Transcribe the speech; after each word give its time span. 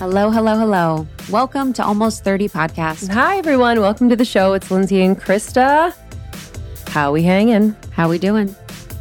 Hello, 0.00 0.30
hello, 0.30 0.56
hello. 0.56 1.06
Welcome 1.28 1.74
to 1.74 1.84
Almost 1.84 2.24
30 2.24 2.48
Podcast. 2.48 3.10
Hi, 3.10 3.36
everyone. 3.36 3.82
Welcome 3.82 4.08
to 4.08 4.16
the 4.16 4.24
show. 4.24 4.54
It's 4.54 4.70
Lindsay 4.70 5.02
and 5.02 5.14
Krista. 5.14 5.94
How 6.88 7.12
we 7.12 7.22
hanging? 7.22 7.76
How 7.90 8.08
we 8.08 8.16
doing? 8.16 8.56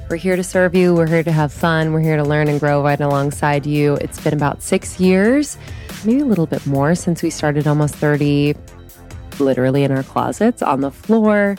We're 0.10 0.18
here 0.18 0.36
to 0.36 0.44
serve 0.44 0.76
you. 0.76 0.94
We're 0.94 1.08
here 1.08 1.24
to 1.24 1.32
have 1.32 1.54
fun. 1.54 1.94
We're 1.94 2.02
here 2.02 2.18
to 2.18 2.26
learn 2.26 2.50
and 2.50 2.60
grow 2.60 2.84
right 2.84 3.00
alongside 3.00 3.66
you. 3.66 3.96
It's 4.02 4.22
been 4.22 4.34
about 4.34 4.62
six 4.62 5.00
years, 5.00 5.58
maybe 6.04 6.20
a 6.20 6.26
little 6.26 6.48
bit 6.48 6.68
more, 6.68 6.96
since 6.96 7.24
we 7.24 7.30
started 7.30 7.66
Almost 7.66 7.96
30, 7.96 8.58
literally 9.40 9.86
in 9.86 9.94
our 9.94 10.04
closets, 10.04 10.62
on 10.62 10.82
the 10.82 10.92
floor, 10.92 11.56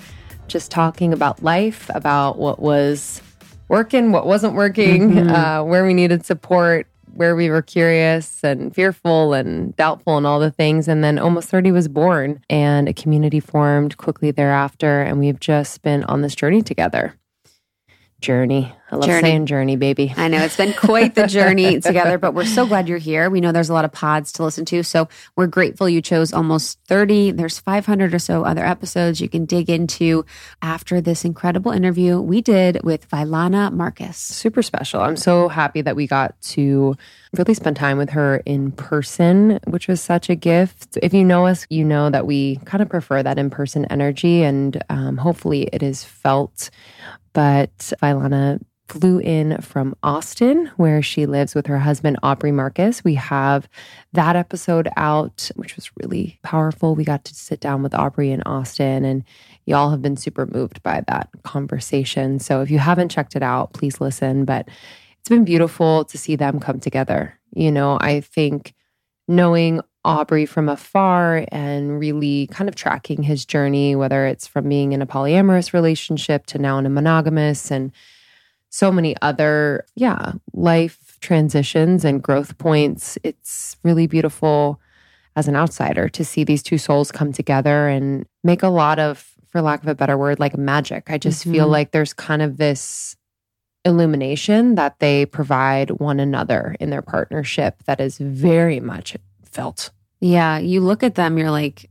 just 0.48 0.70
talking 0.70 1.14
about 1.14 1.42
life, 1.42 1.90
about 1.94 2.36
what 2.36 2.60
was 2.60 3.22
working, 3.68 4.12
what 4.12 4.26
wasn't 4.26 4.52
working, 4.52 5.12
mm-hmm. 5.12 5.30
uh, 5.30 5.64
where 5.64 5.86
we 5.86 5.94
needed 5.94 6.26
support, 6.26 6.86
where 7.14 7.36
we 7.36 7.50
were 7.50 7.62
curious 7.62 8.42
and 8.42 8.74
fearful 8.74 9.32
and 9.32 9.74
doubtful 9.76 10.16
and 10.16 10.26
all 10.26 10.40
the 10.40 10.50
things. 10.50 10.88
And 10.88 11.04
then 11.04 11.18
almost 11.18 11.48
30 11.48 11.72
was 11.72 11.88
born 11.88 12.40
and 12.48 12.88
a 12.88 12.92
community 12.92 13.40
formed 13.40 13.96
quickly 13.96 14.30
thereafter. 14.30 15.02
And 15.02 15.18
we've 15.18 15.40
just 15.40 15.82
been 15.82 16.04
on 16.04 16.22
this 16.22 16.34
journey 16.34 16.62
together. 16.62 17.14
Journey. 18.20 18.74
I 18.90 18.96
love 18.96 19.06
journey. 19.06 19.20
saying 19.20 19.46
journey, 19.46 19.76
baby. 19.76 20.12
I 20.16 20.28
know 20.28 20.42
it's 20.42 20.56
been 20.56 20.72
quite 20.72 21.14
the 21.14 21.26
journey 21.26 21.80
together, 21.80 22.18
but 22.18 22.34
we're 22.34 22.44
so 22.44 22.66
glad 22.66 22.88
you're 22.88 22.98
here. 22.98 23.30
We 23.30 23.40
know 23.40 23.52
there's 23.52 23.70
a 23.70 23.72
lot 23.72 23.84
of 23.84 23.92
pods 23.92 24.32
to 24.32 24.42
listen 24.42 24.64
to. 24.66 24.82
So 24.82 25.08
we're 25.36 25.46
grateful 25.46 25.88
you 25.88 26.02
chose 26.02 26.32
almost 26.32 26.78
30. 26.86 27.32
There's 27.32 27.58
500 27.58 28.12
or 28.12 28.18
so 28.18 28.44
other 28.44 28.64
episodes 28.66 29.20
you 29.20 29.28
can 29.28 29.44
dig 29.44 29.70
into 29.70 30.24
after 30.60 31.00
this 31.00 31.24
incredible 31.24 31.70
interview 31.72 32.20
we 32.20 32.40
did 32.40 32.82
with 32.82 33.08
Vylana 33.08 33.72
Marcus. 33.72 34.16
Super 34.16 34.62
special. 34.62 35.00
I'm 35.00 35.16
so 35.16 35.48
happy 35.48 35.82
that 35.82 35.94
we 35.96 36.06
got 36.06 36.40
to 36.42 36.96
really 37.36 37.54
spend 37.54 37.76
time 37.76 37.98
with 37.98 38.10
her 38.10 38.42
in 38.44 38.72
person, 38.72 39.60
which 39.66 39.88
was 39.88 40.00
such 40.00 40.28
a 40.28 40.34
gift. 40.34 40.98
If 41.02 41.14
you 41.14 41.24
know 41.24 41.46
us, 41.46 41.66
you 41.70 41.84
know 41.84 42.10
that 42.10 42.26
we 42.26 42.56
kind 42.64 42.82
of 42.82 42.88
prefer 42.88 43.22
that 43.22 43.38
in 43.38 43.50
person 43.50 43.84
energy, 43.86 44.42
and 44.42 44.82
um, 44.88 45.16
hopefully 45.16 45.68
it 45.72 45.82
is 45.82 46.04
felt. 46.04 46.70
But 47.32 47.76
Vylana 48.02 48.60
flew 48.88 49.20
in 49.20 49.60
from 49.62 49.94
Austin, 50.02 50.68
where 50.76 51.00
she 51.00 51.24
lives 51.24 51.54
with 51.54 51.68
her 51.68 51.78
husband, 51.78 52.18
Aubrey 52.24 52.50
Marcus. 52.50 53.04
We 53.04 53.14
have 53.14 53.68
that 54.12 54.34
episode 54.34 54.88
out, 54.96 55.48
which 55.54 55.76
was 55.76 55.90
really 56.02 56.40
powerful. 56.42 56.96
We 56.96 57.04
got 57.04 57.24
to 57.26 57.34
sit 57.34 57.60
down 57.60 57.84
with 57.84 57.94
Aubrey 57.94 58.32
in 58.32 58.42
Austin, 58.42 59.04
and 59.04 59.22
y'all 59.64 59.90
have 59.90 60.02
been 60.02 60.16
super 60.16 60.46
moved 60.46 60.82
by 60.82 61.04
that 61.06 61.28
conversation. 61.44 62.40
So 62.40 62.62
if 62.62 62.70
you 62.70 62.80
haven't 62.80 63.10
checked 63.10 63.36
it 63.36 63.42
out, 63.44 63.72
please 63.74 64.00
listen. 64.00 64.44
But 64.44 64.68
it's 65.20 65.28
been 65.28 65.44
beautiful 65.44 66.04
to 66.06 66.18
see 66.18 66.34
them 66.34 66.60
come 66.60 66.80
together. 66.80 67.38
You 67.52 67.70
know, 67.70 67.98
I 68.00 68.20
think 68.20 68.74
knowing 69.28 69.80
Aubrey 70.04 70.46
from 70.46 70.68
afar 70.68 71.44
and 71.52 72.00
really 72.00 72.46
kind 72.48 72.68
of 72.68 72.74
tracking 72.74 73.22
his 73.22 73.44
journey, 73.44 73.94
whether 73.94 74.26
it's 74.26 74.46
from 74.46 74.68
being 74.68 74.92
in 74.92 75.02
a 75.02 75.06
polyamorous 75.06 75.72
relationship 75.74 76.46
to 76.46 76.58
now 76.58 76.78
in 76.78 76.86
a 76.86 76.90
monogamous 76.90 77.70
and 77.70 77.92
so 78.70 78.90
many 78.90 79.14
other, 79.20 79.84
yeah, 79.94 80.32
life 80.54 81.18
transitions 81.20 82.04
and 82.04 82.22
growth 82.22 82.56
points. 82.56 83.18
It's 83.22 83.76
really 83.82 84.06
beautiful 84.06 84.80
as 85.36 85.48
an 85.48 85.56
outsider 85.56 86.08
to 86.08 86.24
see 86.24 86.44
these 86.44 86.62
two 86.62 86.78
souls 86.78 87.12
come 87.12 87.32
together 87.32 87.88
and 87.88 88.26
make 88.42 88.62
a 88.62 88.68
lot 88.68 88.98
of, 88.98 89.36
for 89.48 89.60
lack 89.60 89.82
of 89.82 89.88
a 89.88 89.94
better 89.94 90.16
word, 90.16 90.40
like 90.40 90.56
magic. 90.56 91.10
I 91.10 91.18
just 91.18 91.42
mm-hmm. 91.42 91.52
feel 91.52 91.68
like 91.68 91.90
there's 91.90 92.14
kind 92.14 92.40
of 92.40 92.56
this 92.56 93.16
illumination 93.84 94.74
that 94.74 94.98
they 94.98 95.26
provide 95.26 95.90
one 95.90 96.20
another 96.20 96.76
in 96.80 96.90
their 96.90 97.02
partnership 97.02 97.82
that 97.84 98.00
is 98.00 98.18
very 98.18 98.80
much 98.80 99.16
felt. 99.44 99.90
Yeah, 100.20 100.58
you 100.58 100.80
look 100.80 101.02
at 101.02 101.14
them, 101.14 101.38
you're 101.38 101.50
like, 101.50 101.88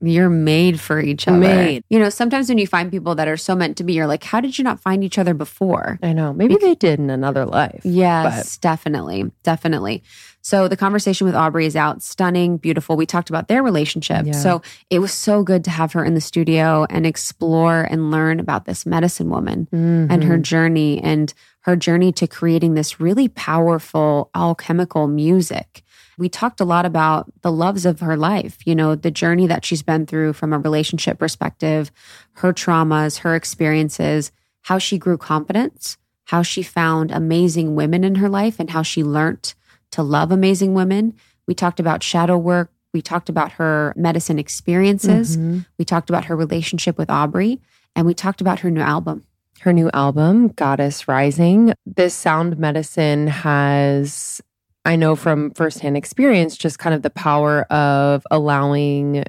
you're 0.00 0.28
made 0.28 0.80
for 0.80 1.00
each 1.00 1.26
other. 1.26 1.38
Made. 1.38 1.82
You 1.88 1.98
know, 1.98 2.08
sometimes 2.08 2.48
when 2.48 2.58
you 2.58 2.66
find 2.66 2.90
people 2.90 3.14
that 3.16 3.26
are 3.26 3.36
so 3.36 3.54
meant 3.54 3.76
to 3.78 3.84
be, 3.84 3.94
you're 3.94 4.06
like, 4.06 4.22
how 4.22 4.40
did 4.40 4.56
you 4.56 4.64
not 4.64 4.80
find 4.80 5.02
each 5.02 5.18
other 5.18 5.34
before? 5.34 5.98
I 6.02 6.12
know. 6.12 6.32
Maybe 6.32 6.54
because, 6.54 6.68
they 6.68 6.74
did 6.76 7.00
in 7.00 7.10
another 7.10 7.44
life. 7.44 7.80
Yes, 7.84 8.56
but. 8.56 8.62
definitely. 8.62 9.30
Definitely. 9.42 10.04
So 10.48 10.66
the 10.66 10.78
conversation 10.78 11.26
with 11.26 11.34
Aubrey 11.34 11.66
is 11.66 11.76
out. 11.76 12.02
Stunning, 12.02 12.56
beautiful. 12.56 12.96
We 12.96 13.04
talked 13.04 13.28
about 13.28 13.48
their 13.48 13.62
relationship. 13.62 14.24
Yeah. 14.24 14.32
So 14.32 14.62
it 14.88 15.00
was 15.00 15.12
so 15.12 15.42
good 15.42 15.62
to 15.64 15.70
have 15.70 15.92
her 15.92 16.02
in 16.02 16.14
the 16.14 16.22
studio 16.22 16.86
and 16.88 17.04
explore 17.04 17.82
and 17.82 18.10
learn 18.10 18.40
about 18.40 18.64
this 18.64 18.86
medicine 18.86 19.28
woman 19.28 19.68
mm-hmm. 19.70 20.10
and 20.10 20.24
her 20.24 20.38
journey 20.38 21.02
and 21.02 21.34
her 21.64 21.76
journey 21.76 22.12
to 22.12 22.26
creating 22.26 22.72
this 22.72 22.98
really 22.98 23.28
powerful 23.28 24.30
alchemical 24.34 25.06
music 25.06 25.82
we 26.16 26.30
talked 26.30 26.60
a 26.60 26.64
lot 26.64 26.84
about 26.86 27.30
the 27.42 27.52
loves 27.52 27.86
of 27.86 28.00
her 28.00 28.16
life, 28.16 28.58
you 28.64 28.74
know, 28.74 28.96
the 28.96 29.10
journey 29.10 29.46
that 29.46 29.64
she's 29.64 29.84
been 29.84 30.04
through 30.04 30.32
from 30.32 30.52
a 30.52 30.58
relationship 30.58 31.16
perspective, 31.16 31.92
her 32.32 32.52
traumas, 32.52 33.18
her 33.18 33.36
experiences, 33.36 34.32
how 34.62 34.78
she 34.78 34.98
grew 34.98 35.16
confidence, 35.16 35.96
how 36.24 36.42
she 36.42 36.64
found 36.64 37.12
amazing 37.12 37.76
women 37.76 38.02
in 38.02 38.16
her 38.16 38.28
life, 38.28 38.58
and 38.58 38.70
how 38.70 38.82
she 38.82 39.04
learned 39.04 39.54
to 39.92 40.02
love 40.02 40.30
amazing 40.30 40.74
women. 40.74 41.14
We 41.46 41.54
talked 41.54 41.80
about 41.80 42.02
shadow 42.02 42.36
work. 42.36 42.70
We 42.92 43.02
talked 43.02 43.28
about 43.28 43.52
her 43.52 43.92
medicine 43.96 44.38
experiences. 44.38 45.36
Mm-hmm. 45.36 45.60
We 45.78 45.84
talked 45.84 46.10
about 46.10 46.26
her 46.26 46.36
relationship 46.36 46.96
with 46.98 47.10
Aubrey, 47.10 47.60
and 47.94 48.06
we 48.06 48.14
talked 48.14 48.40
about 48.40 48.60
her 48.60 48.70
new 48.70 48.80
album 48.80 49.24
her 49.60 49.72
new 49.72 49.90
album, 49.92 50.48
Goddess 50.48 51.08
Rising. 51.08 51.72
This 51.84 52.14
sound 52.14 52.58
medicine 52.58 53.26
has 53.26 54.40
I 54.84 54.96
know 54.96 55.16
from 55.16 55.50
firsthand 55.50 55.96
experience 55.96 56.56
just 56.56 56.78
kind 56.78 56.94
of 56.94 57.02
the 57.02 57.10
power 57.10 57.64
of 57.64 58.26
allowing 58.30 59.24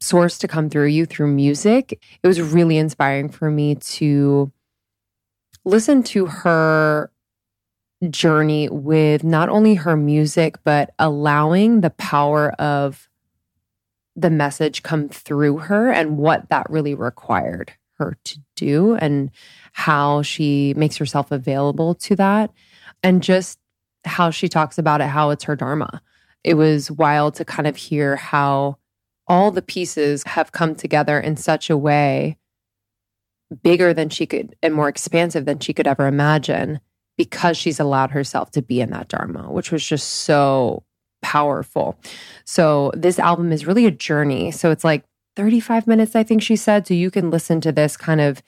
source 0.00 0.38
to 0.38 0.48
come 0.48 0.70
through 0.70 0.86
you 0.86 1.04
through 1.04 1.26
music. 1.26 2.00
It 2.22 2.26
was 2.26 2.40
really 2.40 2.78
inspiring 2.78 3.28
for 3.28 3.50
me 3.50 3.74
to 3.74 4.50
listen 5.64 6.02
to 6.04 6.26
her 6.26 7.10
journey 8.08 8.68
with 8.68 9.24
not 9.24 9.48
only 9.48 9.74
her 9.74 9.96
music, 9.96 10.58
but 10.64 10.94
allowing 10.98 11.80
the 11.80 11.90
power 11.90 12.52
of 12.52 13.08
the 14.16 14.30
message 14.30 14.82
come 14.82 15.08
through 15.08 15.58
her 15.58 15.90
and 15.90 16.18
what 16.18 16.48
that 16.48 16.68
really 16.70 16.94
required 16.94 17.72
her 17.98 18.16
to 18.24 18.38
do 18.56 18.94
and 18.96 19.30
how 19.72 20.22
she 20.22 20.74
makes 20.76 20.96
herself 20.96 21.30
available 21.30 21.94
to 21.94 22.16
that. 22.16 22.50
And 23.02 23.22
just 23.22 23.58
how 24.04 24.30
she 24.30 24.48
talks 24.48 24.78
about 24.78 25.00
it, 25.00 25.08
how 25.08 25.30
it's 25.30 25.44
her 25.44 25.56
dharma. 25.56 26.02
It 26.42 26.54
was 26.54 26.90
wild 26.90 27.34
to 27.34 27.44
kind 27.44 27.66
of 27.66 27.76
hear 27.76 28.16
how 28.16 28.78
all 29.26 29.50
the 29.50 29.62
pieces 29.62 30.24
have 30.24 30.52
come 30.52 30.74
together 30.74 31.20
in 31.20 31.36
such 31.36 31.70
a 31.70 31.76
way 31.76 32.38
bigger 33.62 33.92
than 33.92 34.08
she 34.08 34.26
could 34.26 34.56
and 34.62 34.74
more 34.74 34.88
expansive 34.88 35.44
than 35.44 35.58
she 35.58 35.72
could 35.72 35.86
ever 35.86 36.06
imagine 36.06 36.80
because 37.20 37.54
she's 37.54 37.78
allowed 37.78 38.10
herself 38.12 38.50
to 38.50 38.62
be 38.62 38.80
in 38.80 38.88
that 38.88 39.08
dharma, 39.08 39.42
which 39.52 39.70
was 39.70 39.86
just 39.86 40.08
so 40.08 40.82
powerful. 41.20 42.00
So 42.46 42.92
this 42.94 43.18
album 43.18 43.52
is 43.52 43.66
really 43.66 43.84
a 43.84 43.90
journey. 43.90 44.50
So 44.52 44.70
it's 44.70 44.84
like 44.84 45.04
35 45.36 45.86
minutes, 45.86 46.16
I 46.16 46.22
think 46.22 46.40
she 46.40 46.56
said. 46.56 46.86
So 46.86 46.94
you 46.94 47.10
can 47.10 47.28
listen 47.30 47.60
to 47.60 47.72
this 47.72 47.98
kind 47.98 48.22
of 48.22 48.42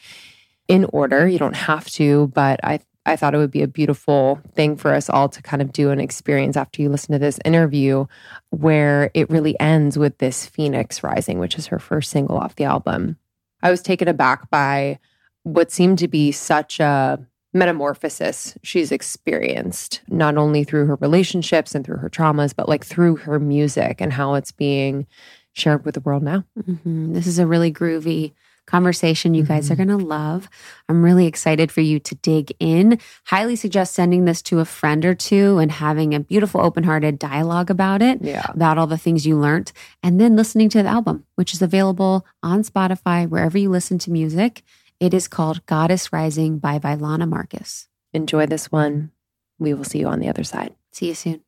in 0.68 0.86
order. 0.86 1.28
You 1.28 1.38
don't 1.38 1.54
have 1.54 1.84
to, 1.90 2.28
but 2.28 2.60
I 2.64 2.80
I 3.04 3.14
thought 3.16 3.34
it 3.34 3.38
would 3.38 3.50
be 3.50 3.62
a 3.62 3.68
beautiful 3.68 4.40
thing 4.54 4.76
for 4.76 4.94
us 4.94 5.10
all 5.10 5.28
to 5.28 5.42
kind 5.42 5.60
of 5.60 5.70
do 5.70 5.90
an 5.90 6.00
experience 6.00 6.56
after 6.56 6.80
you 6.80 6.88
listen 6.88 7.12
to 7.12 7.18
this 7.18 7.38
interview 7.44 8.06
where 8.48 9.10
it 9.12 9.28
really 9.28 9.58
ends 9.60 9.98
with 9.98 10.16
this 10.16 10.46
Phoenix 10.46 11.02
Rising, 11.02 11.38
which 11.38 11.58
is 11.58 11.66
her 11.66 11.78
first 11.78 12.10
single 12.10 12.38
off 12.38 12.56
the 12.56 12.64
album. 12.64 13.18
I 13.60 13.70
was 13.70 13.82
taken 13.82 14.08
aback 14.08 14.48
by 14.48 14.98
what 15.42 15.70
seemed 15.70 15.98
to 15.98 16.08
be 16.08 16.32
such 16.32 16.80
a 16.80 17.26
metamorphosis 17.52 18.56
she's 18.62 18.92
experienced, 18.92 20.00
not 20.08 20.36
only 20.36 20.64
through 20.64 20.86
her 20.86 20.96
relationships 20.96 21.74
and 21.74 21.84
through 21.84 21.98
her 21.98 22.10
traumas, 22.10 22.54
but 22.54 22.68
like 22.68 22.84
through 22.84 23.16
her 23.16 23.38
music 23.38 24.00
and 24.00 24.12
how 24.12 24.34
it's 24.34 24.52
being 24.52 25.06
shared 25.52 25.84
with 25.84 25.94
the 25.94 26.00
world 26.00 26.22
now. 26.22 26.44
Mm-hmm. 26.58 27.12
This 27.12 27.26
is 27.26 27.38
a 27.38 27.46
really 27.46 27.72
groovy 27.72 28.32
conversation 28.66 29.34
you 29.34 29.42
guys 29.42 29.64
mm-hmm. 29.64 29.72
are 29.72 29.84
going 29.84 29.98
to 29.98 30.04
love. 30.04 30.48
I'm 30.88 31.04
really 31.04 31.26
excited 31.26 31.72
for 31.72 31.80
you 31.80 31.98
to 32.00 32.14
dig 32.16 32.52
in. 32.60 32.98
Highly 33.24 33.56
suggest 33.56 33.94
sending 33.94 34.24
this 34.24 34.40
to 34.42 34.60
a 34.60 34.64
friend 34.64 35.04
or 35.04 35.14
two 35.14 35.58
and 35.58 35.70
having 35.70 36.14
a 36.14 36.20
beautiful, 36.20 36.60
open 36.60 36.84
hearted 36.84 37.18
dialogue 37.18 37.70
about 37.70 38.02
it, 38.02 38.22
yeah. 38.22 38.46
about 38.48 38.78
all 38.78 38.86
the 38.86 38.98
things 38.98 39.26
you 39.26 39.36
learned, 39.36 39.72
and 40.02 40.20
then 40.20 40.36
listening 40.36 40.68
to 40.70 40.82
the 40.82 40.88
album, 40.88 41.26
which 41.34 41.52
is 41.52 41.60
available 41.60 42.24
on 42.42 42.62
Spotify, 42.62 43.28
wherever 43.28 43.58
you 43.58 43.68
listen 43.68 43.98
to 43.98 44.10
music. 44.10 44.62
It 45.02 45.12
is 45.12 45.26
called 45.26 45.66
Goddess 45.66 46.12
Rising 46.12 46.60
by 46.60 46.78
Vylana 46.78 47.28
Marcus. 47.28 47.88
Enjoy 48.12 48.46
this 48.46 48.70
one. 48.70 49.10
We 49.58 49.74
will 49.74 49.82
see 49.82 49.98
you 49.98 50.06
on 50.06 50.20
the 50.20 50.28
other 50.28 50.44
side. 50.44 50.76
See 50.92 51.08
you 51.08 51.14
soon. 51.16 51.42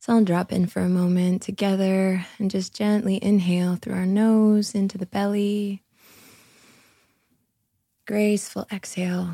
So 0.00 0.14
I'll 0.14 0.24
drop 0.24 0.50
in 0.50 0.66
for 0.66 0.80
a 0.80 0.88
moment 0.88 1.42
together 1.42 2.24
and 2.38 2.50
just 2.50 2.74
gently 2.74 3.22
inhale 3.22 3.76
through 3.76 3.96
our 3.96 4.06
nose 4.06 4.74
into 4.74 4.96
the 4.96 5.04
belly. 5.04 5.82
Graceful 8.06 8.66
exhale. 8.72 9.32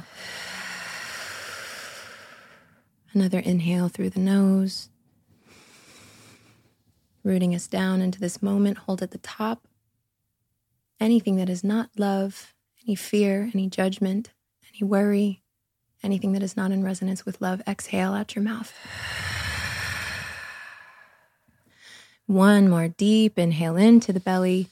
Another 3.12 3.38
inhale 3.38 3.88
through 3.88 4.10
the 4.10 4.18
nose. 4.18 4.88
rooting 7.22 7.54
us 7.54 7.68
down 7.68 8.00
into 8.00 8.18
this 8.18 8.42
moment. 8.42 8.78
Hold 8.78 9.02
at 9.02 9.12
the 9.12 9.18
top. 9.18 9.68
Anything 10.98 11.36
that 11.36 11.48
is 11.48 11.62
not 11.62 11.90
love, 11.96 12.54
any 12.86 12.94
fear, 12.94 13.50
any 13.52 13.68
judgment, 13.68 14.30
any 14.72 14.88
worry, 14.88 15.42
anything 16.02 16.32
that 16.32 16.42
is 16.42 16.56
not 16.56 16.70
in 16.70 16.84
resonance 16.84 17.26
with 17.26 17.40
love, 17.40 17.60
exhale 17.66 18.12
out 18.12 18.34
your 18.34 18.44
mouth. 18.44 18.72
One 22.26 22.68
more 22.68 22.88
deep 22.88 23.38
inhale 23.38 23.76
into 23.76 24.12
the 24.12 24.20
belly 24.20 24.68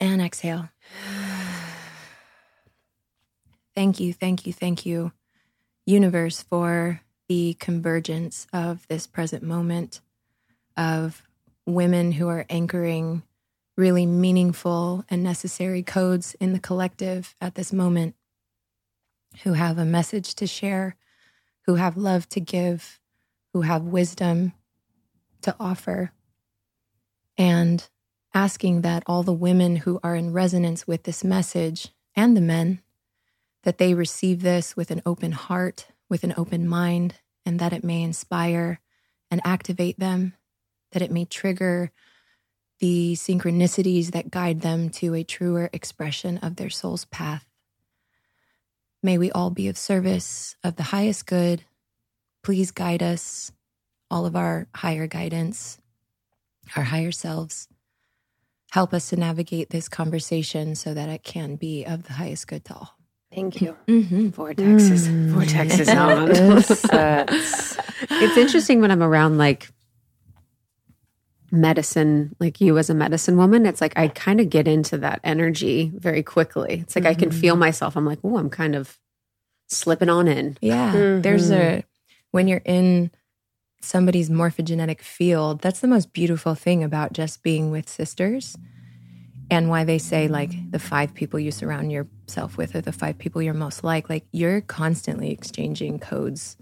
and 0.00 0.20
exhale. 0.20 0.68
Thank 3.74 3.98
you, 3.98 4.12
thank 4.12 4.46
you, 4.46 4.52
thank 4.52 4.86
you, 4.86 5.12
universe, 5.84 6.42
for 6.42 7.00
the 7.28 7.56
convergence 7.58 8.46
of 8.52 8.86
this 8.88 9.06
present 9.08 9.42
moment 9.42 10.00
of 10.76 11.22
women 11.66 12.12
who 12.12 12.28
are 12.28 12.46
anchoring 12.48 13.22
really 13.76 14.06
meaningful 14.06 15.04
and 15.10 15.22
necessary 15.22 15.82
codes 15.82 16.34
in 16.40 16.52
the 16.52 16.60
collective 16.60 17.34
at 17.40 17.54
this 17.54 17.72
moment, 17.72 18.14
who 19.42 19.54
have 19.54 19.78
a 19.78 19.84
message 19.84 20.34
to 20.36 20.46
share, 20.46 20.96
who 21.66 21.74
have 21.74 21.96
love 21.96 22.28
to 22.28 22.40
give, 22.40 23.00
who 23.52 23.62
have 23.62 23.82
wisdom 23.82 24.52
to 25.42 25.54
offer. 25.58 26.12
And 27.36 27.88
asking 28.32 28.82
that 28.82 29.02
all 29.06 29.22
the 29.22 29.32
women 29.32 29.76
who 29.76 29.98
are 30.02 30.14
in 30.14 30.32
resonance 30.32 30.86
with 30.86 31.04
this 31.04 31.24
message 31.24 31.88
and 32.14 32.36
the 32.36 32.40
men 32.40 32.80
that 33.62 33.78
they 33.78 33.94
receive 33.94 34.42
this 34.42 34.76
with 34.76 34.90
an 34.90 35.02
open 35.06 35.32
heart, 35.32 35.86
with 36.08 36.22
an 36.22 36.34
open 36.36 36.68
mind, 36.68 37.14
and 37.46 37.58
that 37.58 37.72
it 37.72 37.82
may 37.82 38.02
inspire 38.02 38.80
and 39.30 39.40
activate 39.44 39.98
them, 39.98 40.34
that 40.92 41.02
it 41.02 41.10
may 41.10 41.24
trigger 41.24 41.90
the 42.84 43.14
synchronicities 43.14 44.10
that 44.10 44.30
guide 44.30 44.60
them 44.60 44.90
to 44.90 45.14
a 45.14 45.24
truer 45.24 45.70
expression 45.72 46.36
of 46.42 46.56
their 46.56 46.68
soul's 46.68 47.06
path. 47.06 47.46
May 49.02 49.16
we 49.16 49.30
all 49.30 49.48
be 49.48 49.68
of 49.68 49.78
service 49.78 50.54
of 50.62 50.76
the 50.76 50.82
highest 50.82 51.24
good. 51.24 51.64
Please 52.42 52.72
guide 52.72 53.02
us, 53.02 53.50
all 54.10 54.26
of 54.26 54.36
our 54.36 54.68
higher 54.74 55.06
guidance, 55.06 55.78
our 56.76 56.82
higher 56.82 57.10
selves. 57.10 57.68
Help 58.70 58.92
us 58.92 59.08
to 59.08 59.16
navigate 59.16 59.70
this 59.70 59.88
conversation 59.88 60.74
so 60.74 60.92
that 60.92 61.08
it 61.08 61.22
can 61.22 61.56
be 61.56 61.86
of 61.86 62.02
the 62.02 62.12
highest 62.12 62.48
good 62.48 62.66
to 62.66 62.74
all. 62.74 62.98
Thank 63.34 63.62
you. 63.62 63.74
Mm-hmm. 63.88 64.28
Vortexes, 64.28 65.08
mm. 65.08 65.32
vortexes 65.32 65.88
on. 65.88 67.38
it's 68.10 68.36
interesting 68.36 68.82
when 68.82 68.90
I'm 68.90 69.02
around 69.02 69.38
like 69.38 69.70
medicine, 71.54 72.34
like 72.40 72.60
you 72.60 72.76
as 72.78 72.90
a 72.90 72.94
medicine 72.94 73.36
woman. 73.36 73.66
It's 73.66 73.80
like 73.80 73.96
I 73.96 74.08
kind 74.08 74.40
of 74.40 74.50
get 74.50 74.68
into 74.68 74.98
that 74.98 75.20
energy 75.24 75.92
very 75.94 76.22
quickly. 76.22 76.80
It's 76.80 76.96
like 76.96 77.04
mm-hmm. 77.04 77.10
I 77.10 77.14
can 77.14 77.30
feel 77.30 77.54
mm-hmm. 77.54 77.60
myself. 77.60 77.96
I'm 77.96 78.06
like, 78.06 78.18
oh, 78.24 78.36
I'm 78.36 78.50
kind 78.50 78.74
of 78.74 78.98
slipping 79.68 80.08
on 80.08 80.28
in. 80.28 80.58
Yeah. 80.60 80.92
Mm-hmm. 80.92 81.22
There's 81.22 81.50
a 81.50 81.84
when 82.30 82.48
you're 82.48 82.62
in 82.64 83.10
somebody's 83.80 84.30
morphogenetic 84.30 85.00
field, 85.00 85.60
that's 85.60 85.80
the 85.80 85.88
most 85.88 86.12
beautiful 86.12 86.54
thing 86.54 86.82
about 86.82 87.12
just 87.12 87.42
being 87.42 87.70
with 87.70 87.88
sisters 87.88 88.56
and 89.50 89.68
why 89.68 89.84
they 89.84 89.98
say 89.98 90.26
like 90.26 90.52
the 90.70 90.78
five 90.78 91.14
people 91.14 91.38
you 91.38 91.50
surround 91.50 91.92
yourself 91.92 92.56
with 92.56 92.74
are 92.74 92.80
the 92.80 92.92
five 92.92 93.18
people 93.18 93.42
you're 93.42 93.54
most 93.54 93.84
like 93.84 94.08
like 94.08 94.24
you're 94.32 94.60
constantly 94.62 95.30
exchanging 95.30 95.98
codes 95.98 96.56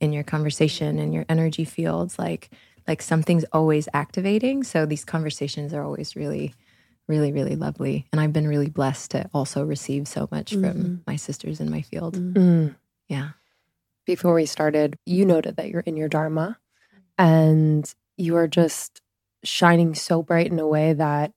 in 0.00 0.12
your 0.12 0.22
conversation 0.22 0.98
and 0.98 1.14
your 1.14 1.24
energy 1.28 1.64
fields 1.64 2.18
like 2.18 2.50
like 2.86 3.02
something's 3.02 3.44
always 3.52 3.88
activating. 3.92 4.62
So 4.62 4.86
these 4.86 5.04
conversations 5.04 5.74
are 5.74 5.82
always 5.82 6.16
really 6.16 6.54
really 7.08 7.30
really 7.30 7.54
lovely. 7.54 8.06
And 8.12 8.20
i've 8.20 8.32
been 8.32 8.48
really 8.48 8.68
blessed 8.68 9.12
to 9.12 9.30
also 9.32 9.64
receive 9.64 10.08
so 10.08 10.28
much 10.32 10.52
mm-hmm. 10.52 10.64
from 10.64 11.02
my 11.06 11.16
sisters 11.16 11.60
in 11.60 11.70
my 11.70 11.82
field. 11.82 12.16
Mm-hmm. 12.16 12.74
yeah. 13.08 13.30
Before 14.04 14.34
we 14.34 14.46
started 14.46 14.98
you 15.06 15.24
noted 15.24 15.56
that 15.56 15.68
you're 15.68 15.80
in 15.80 15.96
your 15.96 16.08
dharma 16.08 16.58
and 17.16 17.92
you 18.16 18.36
are 18.36 18.48
just 18.48 19.00
shining 19.44 19.94
so 19.94 20.22
bright 20.22 20.50
in 20.50 20.58
a 20.58 20.66
way 20.66 20.92
that 20.92 21.32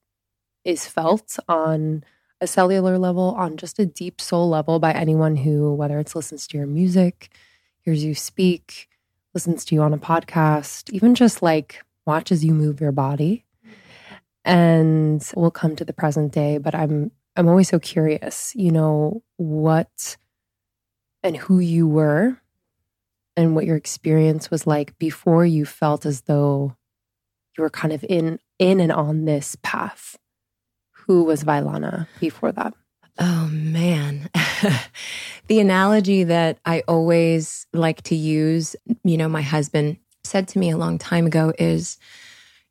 is 0.63 0.87
felt 0.87 1.37
on 1.47 2.03
a 2.41 2.47
cellular 2.47 2.97
level, 2.97 3.35
on 3.37 3.57
just 3.57 3.79
a 3.79 3.85
deep 3.85 4.21
soul 4.21 4.49
level 4.49 4.79
by 4.79 4.91
anyone 4.91 5.35
who, 5.35 5.73
whether 5.73 5.99
it's 5.99 6.15
listens 6.15 6.47
to 6.47 6.57
your 6.57 6.67
music, 6.67 7.31
hears 7.81 8.03
you 8.03 8.15
speak, 8.15 8.87
listens 9.33 9.65
to 9.65 9.75
you 9.75 9.81
on 9.81 9.93
a 9.93 9.97
podcast, 9.97 10.91
even 10.91 11.15
just 11.15 11.41
like 11.41 11.83
watches 12.05 12.43
you 12.43 12.53
move 12.53 12.81
your 12.81 12.91
body. 12.91 13.45
And 14.45 15.23
we'll 15.35 15.51
come 15.51 15.75
to 15.75 15.85
the 15.85 15.93
present 15.93 16.31
day, 16.31 16.57
but 16.57 16.73
I'm 16.73 17.11
I'm 17.35 17.47
always 17.47 17.69
so 17.69 17.79
curious, 17.79 18.53
you 18.55 18.71
know, 18.71 19.23
what 19.37 20.17
and 21.23 21.37
who 21.37 21.59
you 21.59 21.87
were 21.87 22.37
and 23.37 23.55
what 23.55 23.65
your 23.65 23.75
experience 23.75 24.49
was 24.49 24.65
like 24.65 24.97
before 24.97 25.45
you 25.45 25.65
felt 25.65 26.05
as 26.05 26.21
though 26.21 26.75
you 27.57 27.61
were 27.61 27.69
kind 27.69 27.93
of 27.93 28.03
in 28.07 28.39
in 28.57 28.79
and 28.79 28.91
on 28.91 29.25
this 29.25 29.55
path 29.61 30.17
who 31.09 31.23
was 31.23 31.43
Vylana 31.43 32.07
before 32.19 32.51
that? 32.51 32.73
Oh 33.19 33.49
man. 33.51 34.29
the 35.47 35.59
analogy 35.59 36.23
that 36.23 36.59
I 36.65 36.83
always 36.87 37.67
like 37.73 38.01
to 38.03 38.15
use, 38.15 38.77
you 39.03 39.17
know, 39.17 39.27
my 39.27 39.41
husband 39.41 39.97
said 40.23 40.47
to 40.49 40.59
me 40.59 40.69
a 40.69 40.77
long 40.77 40.97
time 40.97 41.25
ago 41.25 41.53
is 41.59 41.97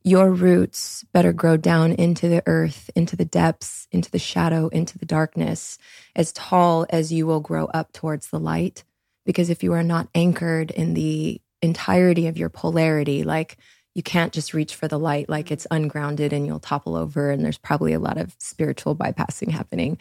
your 0.04 0.32
roots 0.32 1.04
better 1.12 1.34
grow 1.34 1.58
down 1.58 1.92
into 1.92 2.28
the 2.28 2.42
earth, 2.46 2.88
into 2.96 3.14
the 3.14 3.26
depths, 3.26 3.88
into 3.92 4.10
the 4.10 4.18
shadow, 4.18 4.68
into 4.68 4.98
the 4.98 5.04
darkness, 5.04 5.76
as 6.16 6.32
tall 6.32 6.86
as 6.88 7.12
you 7.12 7.26
will 7.26 7.40
grow 7.40 7.66
up 7.66 7.92
towards 7.92 8.28
the 8.28 8.40
light. 8.40 8.84
Because 9.26 9.50
if 9.50 9.62
you 9.62 9.74
are 9.74 9.82
not 9.82 10.08
anchored 10.14 10.70
in 10.70 10.94
the 10.94 11.42
entirety 11.60 12.26
of 12.26 12.38
your 12.38 12.48
polarity, 12.48 13.22
like 13.22 13.58
you 13.94 14.02
can't 14.02 14.32
just 14.32 14.54
reach 14.54 14.74
for 14.74 14.86
the 14.86 14.98
light 14.98 15.28
like 15.28 15.50
it's 15.50 15.66
ungrounded 15.70 16.32
and 16.32 16.46
you'll 16.46 16.60
topple 16.60 16.94
over 16.94 17.30
and 17.30 17.44
there's 17.44 17.58
probably 17.58 17.92
a 17.92 17.98
lot 17.98 18.18
of 18.18 18.34
spiritual 18.38 18.94
bypassing 18.94 19.50
happening. 19.50 19.98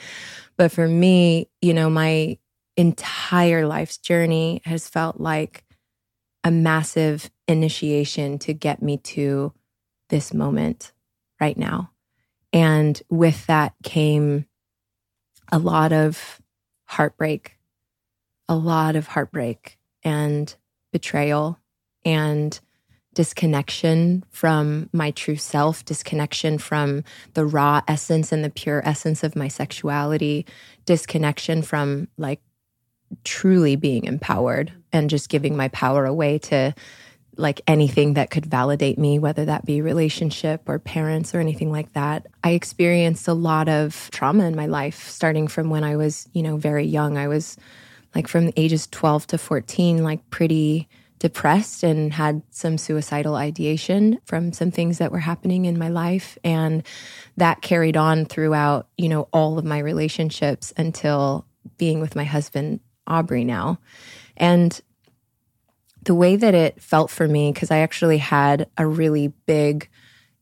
But 0.57 0.71
for 0.71 0.87
me 0.87 1.49
you 1.61 1.73
know 1.73 1.89
my 1.89 2.37
entire 2.75 3.65
life's 3.65 3.97
journey 3.97 4.61
has 4.65 4.87
felt 4.87 5.19
like 5.19 5.63
a 6.43 6.51
massive 6.51 7.29
initiation 7.47 8.37
to 8.39 8.53
get 8.53 8.81
me 8.81 8.97
to 8.97 9.51
this 10.09 10.33
moment 10.33 10.93
right 11.41 11.57
now. 11.57 11.91
And 12.53 13.01
with 13.09 13.45
that 13.47 13.73
came 13.83 14.45
a 15.51 15.59
lot 15.59 15.91
of 15.91 16.41
heartbreak 16.85 17.57
a 18.49 18.55
lot 18.55 18.95
of 18.95 19.07
heartbreak 19.07 19.77
and 20.03 20.55
betrayal 20.91 21.59
and 22.05 22.59
disconnection 23.17 24.23
from 24.29 24.91
my 24.93 25.09
true 25.09 25.37
self, 25.37 25.83
disconnection 25.83 26.59
from 26.59 27.03
the 27.33 27.47
raw 27.47 27.81
essence 27.87 28.31
and 28.31 28.43
the 28.43 28.49
pure 28.51 28.79
essence 28.87 29.23
of 29.23 29.35
my 29.35 29.47
sexuality, 29.47 30.45
disconnection 30.85 31.63
from 31.63 32.07
like 32.19 32.39
truly 33.23 33.75
being 33.75 34.03
empowered 34.03 34.71
and 34.93 35.09
just 35.09 35.29
giving 35.29 35.57
my 35.57 35.67
power 35.69 36.05
away 36.05 36.37
to 36.37 36.75
like 37.37 37.59
anything 37.65 38.13
that 38.13 38.29
could 38.29 38.45
validate 38.45 38.99
me, 38.99 39.17
whether 39.17 39.45
that 39.45 39.65
be 39.65 39.81
relationship 39.81 40.61
or 40.69 40.77
parents 40.77 41.33
or 41.33 41.39
anything 41.39 41.71
like 41.71 41.93
that. 41.93 42.27
I 42.43 42.51
experienced 42.51 43.27
a 43.27 43.33
lot 43.33 43.67
of 43.67 44.11
trauma 44.11 44.45
in 44.45 44.55
my 44.55 44.67
life, 44.67 45.09
starting 45.09 45.47
from 45.47 45.71
when 45.71 45.83
I 45.83 45.95
was, 45.95 46.29
you 46.33 46.43
know, 46.43 46.57
very 46.57 46.85
young. 46.85 47.17
I 47.17 47.27
was 47.27 47.57
like 48.13 48.27
from 48.27 48.45
the 48.45 48.59
ages 48.59 48.85
12 48.85 49.25
to 49.25 49.39
14, 49.39 50.03
like 50.03 50.29
pretty 50.29 50.87
depressed 51.19 51.83
and 51.83 52.13
had 52.13 52.41
some 52.51 52.77
suicidal 52.77 53.35
ideation 53.35 54.19
from 54.25 54.53
some 54.53 54.71
things 54.71 54.99
that 54.99 55.11
were 55.11 55.19
happening 55.19 55.65
in 55.65 55.77
my 55.77 55.89
life. 55.89 56.37
And 56.43 56.83
that 57.37 57.61
carried 57.61 57.97
on 57.97 58.25
throughout 58.25 58.87
you 58.97 59.09
know 59.09 59.27
all 59.33 59.57
of 59.57 59.65
my 59.65 59.79
relationships 59.79 60.73
until 60.77 61.45
being 61.77 61.99
with 61.99 62.15
my 62.15 62.23
husband 62.23 62.79
Aubrey 63.07 63.43
now. 63.43 63.79
And 64.35 64.79
the 66.03 66.15
way 66.15 66.35
that 66.35 66.53
it 66.53 66.81
felt 66.81 67.09
for 67.09 67.27
me 67.27 67.51
because 67.51 67.71
I 67.71 67.79
actually 67.79 68.17
had 68.17 68.69
a 68.77 68.87
really 68.87 69.29
big 69.45 69.89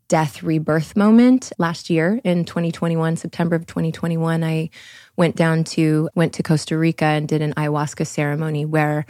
death 0.08 0.44
rebirth 0.44 0.96
moment 0.96 1.52
last 1.58 1.90
year 1.90 2.20
in 2.24 2.46
2021 2.46 3.18
September 3.18 3.56
of 3.56 3.66
2021 3.66 4.44
I 4.44 4.70
went 5.18 5.36
down 5.36 5.64
to 5.64 6.10
went 6.14 6.34
to 6.34 6.44
Costa 6.44 6.78
Rica 6.78 7.06
and 7.06 7.28
did 7.28 7.42
an 7.42 7.54
ayahuasca 7.56 8.06
ceremony 8.06 8.66
where 8.66 9.08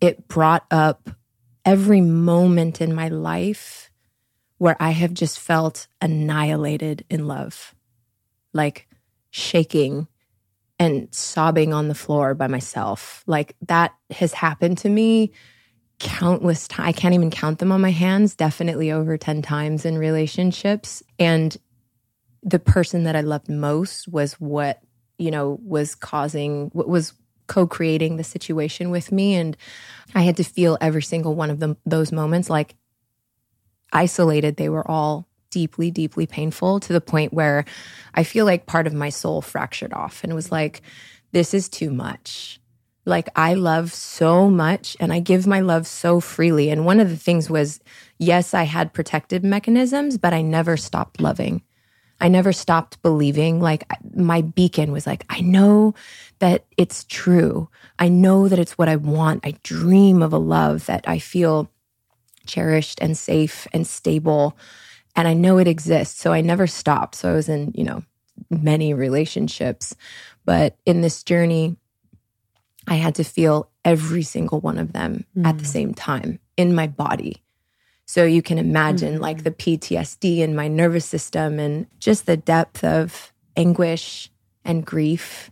it 0.00 0.28
brought 0.28 0.64
up 0.70 1.10
every 1.64 2.00
moment 2.00 2.80
in 2.80 2.94
my 2.94 3.08
life 3.08 3.90
where 4.58 4.76
I 4.80 4.90
have 4.90 5.12
just 5.12 5.38
felt 5.38 5.86
annihilated 6.00 7.04
in 7.10 7.26
love, 7.26 7.74
like 8.52 8.88
shaking 9.30 10.08
and 10.78 11.12
sobbing 11.14 11.72
on 11.72 11.88
the 11.88 11.94
floor 11.94 12.34
by 12.34 12.46
myself. 12.46 13.22
Like 13.26 13.56
that 13.66 13.94
has 14.10 14.32
happened 14.32 14.78
to 14.78 14.88
me 14.88 15.32
countless 15.98 16.68
times. 16.68 16.88
I 16.88 16.92
can't 16.92 17.14
even 17.14 17.30
count 17.30 17.58
them 17.58 17.72
on 17.72 17.80
my 17.80 17.90
hands, 17.90 18.34
definitely 18.34 18.92
over 18.92 19.16
10 19.16 19.42
times 19.42 19.84
in 19.84 19.98
relationships. 19.98 21.02
And 21.18 21.56
the 22.42 22.58
person 22.58 23.04
that 23.04 23.16
I 23.16 23.22
loved 23.22 23.48
most 23.48 24.08
was 24.08 24.34
what, 24.34 24.80
you 25.18 25.30
know, 25.30 25.58
was 25.62 25.94
causing, 25.94 26.68
what 26.72 26.88
was 26.88 27.14
co 27.46 27.66
creating 27.66 28.16
the 28.16 28.24
situation 28.24 28.90
with 28.90 29.12
me. 29.12 29.34
And 29.34 29.56
I 30.14 30.22
had 30.22 30.36
to 30.36 30.44
feel 30.44 30.78
every 30.80 31.02
single 31.02 31.34
one 31.34 31.50
of 31.50 31.60
them, 31.60 31.76
those 31.84 32.12
moments 32.12 32.50
like 32.50 32.74
isolated. 33.92 34.56
They 34.56 34.68
were 34.68 34.88
all 34.88 35.26
deeply, 35.50 35.90
deeply 35.90 36.26
painful 36.26 36.80
to 36.80 36.92
the 36.92 37.00
point 37.00 37.32
where 37.32 37.64
I 38.14 38.24
feel 38.24 38.44
like 38.44 38.66
part 38.66 38.86
of 38.86 38.92
my 38.92 39.08
soul 39.08 39.40
fractured 39.40 39.92
off 39.92 40.22
and 40.22 40.34
was 40.34 40.52
like, 40.52 40.82
this 41.32 41.54
is 41.54 41.68
too 41.68 41.90
much. 41.90 42.60
Like, 43.04 43.28
I 43.36 43.54
love 43.54 43.92
so 43.92 44.50
much 44.50 44.96
and 44.98 45.12
I 45.12 45.20
give 45.20 45.46
my 45.46 45.60
love 45.60 45.86
so 45.86 46.18
freely. 46.18 46.70
And 46.70 46.84
one 46.84 46.98
of 46.98 47.08
the 47.08 47.16
things 47.16 47.48
was, 47.48 47.80
yes, 48.18 48.52
I 48.52 48.64
had 48.64 48.92
protective 48.92 49.44
mechanisms, 49.44 50.18
but 50.18 50.34
I 50.34 50.42
never 50.42 50.76
stopped 50.76 51.20
loving. 51.20 51.62
I 52.20 52.28
never 52.28 52.52
stopped 52.52 53.02
believing. 53.02 53.60
Like, 53.60 53.84
my 54.14 54.40
beacon 54.40 54.92
was 54.92 55.06
like, 55.06 55.24
I 55.28 55.40
know 55.40 55.94
that 56.38 56.64
it's 56.76 57.04
true. 57.04 57.68
I 57.98 58.08
know 58.08 58.48
that 58.48 58.58
it's 58.58 58.78
what 58.78 58.88
I 58.88 58.96
want. 58.96 59.46
I 59.46 59.54
dream 59.62 60.22
of 60.22 60.32
a 60.32 60.38
love 60.38 60.86
that 60.86 61.06
I 61.08 61.18
feel 61.18 61.70
cherished 62.46 63.00
and 63.00 63.16
safe 63.16 63.66
and 63.72 63.86
stable. 63.86 64.56
And 65.14 65.26
I 65.28 65.34
know 65.34 65.58
it 65.58 65.68
exists. 65.68 66.20
So 66.20 66.32
I 66.32 66.40
never 66.40 66.66
stopped. 66.66 67.16
So 67.16 67.30
I 67.30 67.34
was 67.34 67.48
in, 67.48 67.72
you 67.74 67.84
know, 67.84 68.02
many 68.50 68.94
relationships. 68.94 69.94
But 70.44 70.76
in 70.86 71.00
this 71.00 71.22
journey, 71.22 71.76
I 72.86 72.94
had 72.94 73.16
to 73.16 73.24
feel 73.24 73.70
every 73.84 74.22
single 74.22 74.60
one 74.60 74.78
of 74.78 74.92
them 74.92 75.24
mm. 75.36 75.46
at 75.46 75.58
the 75.58 75.64
mm. 75.64 75.68
same 75.68 75.94
time 75.94 76.38
in 76.56 76.74
my 76.74 76.86
body. 76.86 77.42
So 78.06 78.24
you 78.24 78.40
can 78.40 78.58
imagine 78.58 79.18
mm. 79.18 79.20
like 79.20 79.42
the 79.42 79.50
PTSD 79.50 80.38
in 80.38 80.54
my 80.54 80.68
nervous 80.68 81.04
system 81.04 81.58
and 81.58 81.86
just 81.98 82.26
the 82.26 82.36
depth 82.36 82.84
of 82.84 83.32
anguish 83.56 84.30
and 84.64 84.86
grief 84.86 85.50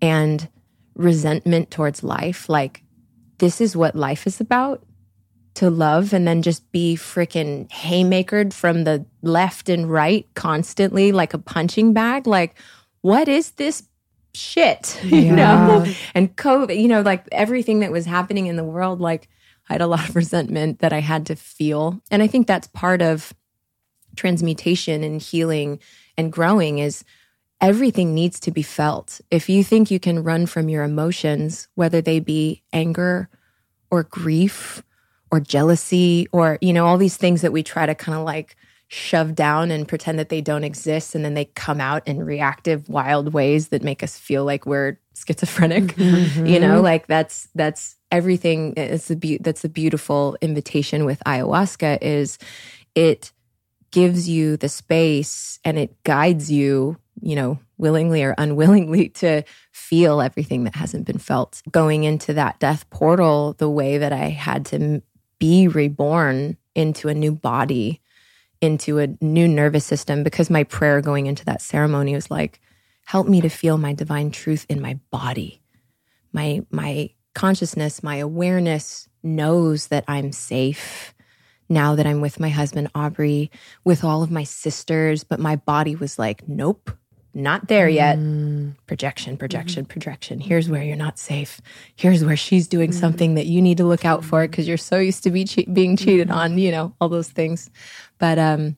and 0.00 0.48
resentment 0.94 1.70
towards 1.70 2.02
life. 2.02 2.48
Like, 2.48 2.82
this 3.38 3.60
is 3.60 3.76
what 3.76 3.94
life 3.94 4.26
is 4.26 4.40
about 4.40 4.84
to 5.54 5.68
love 5.68 6.14
and 6.14 6.26
then 6.26 6.40
just 6.40 6.70
be 6.72 6.96
freaking 6.96 7.68
haymakered 7.68 8.54
from 8.54 8.84
the 8.84 9.04
left 9.20 9.68
and 9.68 9.90
right 9.90 10.26
constantly 10.34 11.12
like 11.12 11.34
a 11.34 11.38
punching 11.38 11.92
bag. 11.92 12.26
Like, 12.26 12.58
what 13.02 13.28
is 13.28 13.52
this 13.52 13.82
shit, 14.32 14.98
you 15.04 15.18
yeah. 15.18 15.34
know? 15.34 15.86
And 16.14 16.34
COVID, 16.36 16.80
you 16.80 16.88
know, 16.88 17.02
like 17.02 17.26
everything 17.32 17.80
that 17.80 17.92
was 17.92 18.06
happening 18.06 18.46
in 18.46 18.56
the 18.56 18.64
world, 18.64 19.00
like 19.00 19.28
I 19.68 19.74
had 19.74 19.82
a 19.82 19.86
lot 19.86 20.08
of 20.08 20.16
resentment 20.22 20.80
that 20.80 20.92
I 20.92 21.00
had 21.00 21.26
to 21.26 21.36
feel. 21.36 22.00
And 22.10 22.22
I 22.22 22.26
think 22.26 22.46
that's 22.46 22.68
part 22.68 23.02
of 23.02 23.32
transmutation 24.16 25.02
and 25.02 25.20
healing 25.20 25.78
and 26.16 26.32
growing 26.32 26.78
is 26.78 27.04
everything 27.60 28.14
needs 28.14 28.40
to 28.40 28.50
be 28.50 28.62
felt. 28.62 29.20
If 29.30 29.48
you 29.48 29.64
think 29.64 29.90
you 29.90 30.00
can 30.00 30.22
run 30.22 30.46
from 30.46 30.68
your 30.68 30.84
emotions, 30.84 31.68
whether 31.74 32.00
they 32.00 32.20
be 32.20 32.62
anger 32.72 33.28
or 33.90 34.02
grief 34.04 34.82
or 35.30 35.40
jealousy 35.40 36.26
or, 36.32 36.58
you 36.60 36.72
know, 36.72 36.86
all 36.86 36.98
these 36.98 37.16
things 37.16 37.40
that 37.40 37.52
we 37.52 37.62
try 37.62 37.86
to 37.86 37.94
kind 37.94 38.18
of 38.18 38.24
like 38.24 38.56
shove 38.88 39.34
down 39.34 39.70
and 39.70 39.88
pretend 39.88 40.18
that 40.18 40.28
they 40.28 40.42
don't 40.42 40.64
exist 40.64 41.14
and 41.14 41.24
then 41.24 41.32
they 41.32 41.46
come 41.46 41.80
out 41.80 42.06
in 42.06 42.22
reactive 42.22 42.90
wild 42.90 43.32
ways 43.32 43.68
that 43.68 43.82
make 43.82 44.02
us 44.02 44.18
feel 44.18 44.44
like 44.44 44.66
we're 44.66 44.98
schizophrenic 45.14 45.94
mm-hmm. 45.94 46.44
you 46.46 46.60
know 46.60 46.78
like 46.82 47.06
that's 47.06 47.48
that's 47.54 47.96
everything 48.12 48.74
it's 48.76 49.10
a 49.10 49.16
be- 49.16 49.38
that's 49.38 49.64
a 49.64 49.68
beautiful 49.68 50.36
invitation 50.40 51.04
with 51.04 51.20
ayahuasca 51.26 51.98
is 52.00 52.38
it 52.94 53.32
gives 53.90 54.28
you 54.28 54.56
the 54.56 54.68
space 54.68 55.58
and 55.64 55.78
it 55.78 56.00
guides 56.04 56.50
you 56.50 56.96
you 57.20 57.34
know 57.34 57.58
willingly 57.78 58.22
or 58.22 58.34
unwillingly 58.38 59.08
to 59.22 59.42
feel 59.72 60.20
everything 60.20 60.64
that 60.64 60.76
hasn't 60.76 61.06
been 61.06 61.18
felt 61.18 61.60
going 61.72 62.04
into 62.04 62.32
that 62.32 62.60
death 62.60 62.88
portal 62.90 63.54
the 63.58 63.68
way 63.68 63.98
that 63.98 64.12
i 64.12 64.28
had 64.28 64.64
to 64.64 65.02
be 65.40 65.66
reborn 65.66 66.56
into 66.76 67.08
a 67.08 67.14
new 67.14 67.32
body 67.32 68.00
into 68.62 69.00
a 69.00 69.08
new 69.20 69.48
nervous 69.48 69.84
system 69.84 70.22
because 70.22 70.48
my 70.48 70.62
prayer 70.62 71.02
going 71.02 71.26
into 71.26 71.44
that 71.44 71.60
ceremony 71.60 72.14
was 72.14 72.30
like, 72.30 72.60
help 73.04 73.26
me 73.26 73.40
to 73.40 73.48
feel 73.48 73.76
my 73.76 73.92
divine 73.92 74.30
truth 74.30 74.64
in 74.68 74.80
my 74.80 74.98
body. 75.10 75.60
My, 76.32 76.64
my 76.70 77.10
consciousness, 77.34 78.02
my 78.02 78.16
awareness 78.16 79.08
knows 79.22 79.88
that 79.88 80.04
I'm 80.08 80.32
safe 80.32 81.14
now 81.68 81.94
that 81.94 82.06
I'm 82.06 82.20
with 82.20 82.38
my 82.38 82.50
husband, 82.50 82.90
Aubrey, 82.94 83.50
with 83.84 84.04
all 84.04 84.22
of 84.22 84.30
my 84.30 84.44
sisters. 84.44 85.24
But 85.24 85.40
my 85.40 85.56
body 85.56 85.96
was 85.96 86.18
like, 86.18 86.46
nope, 86.46 86.90
not 87.34 87.68
there 87.68 87.88
yet. 87.88 88.18
Mm. 88.18 88.76
Projection, 88.86 89.36
projection, 89.36 89.84
mm. 89.84 89.88
projection. 89.88 90.40
Here's 90.40 90.68
where 90.68 90.82
you're 90.82 90.96
not 90.96 91.18
safe. 91.18 91.60
Here's 91.96 92.24
where 92.24 92.36
she's 92.36 92.68
doing 92.68 92.90
mm. 92.90 92.94
something 92.94 93.34
that 93.34 93.46
you 93.46 93.62
need 93.62 93.78
to 93.78 93.84
look 93.84 94.04
out 94.04 94.24
for 94.24 94.46
because 94.46 94.68
you're 94.68 94.76
so 94.76 94.98
used 94.98 95.22
to 95.24 95.30
be 95.30 95.44
che- 95.44 95.66
being 95.72 95.96
cheated 95.96 96.28
mm. 96.28 96.34
on, 96.34 96.58
you 96.58 96.70
know, 96.70 96.94
all 97.00 97.08
those 97.08 97.30
things. 97.30 97.70
But 98.18 98.38
um, 98.38 98.76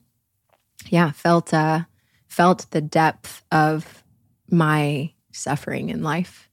yeah, 0.87 1.11
felt 1.11 1.53
uh, 1.53 1.81
felt 2.27 2.67
the 2.71 2.81
depth 2.81 3.43
of 3.51 4.03
my 4.49 5.11
suffering 5.31 5.89
in 5.89 6.01
life, 6.01 6.44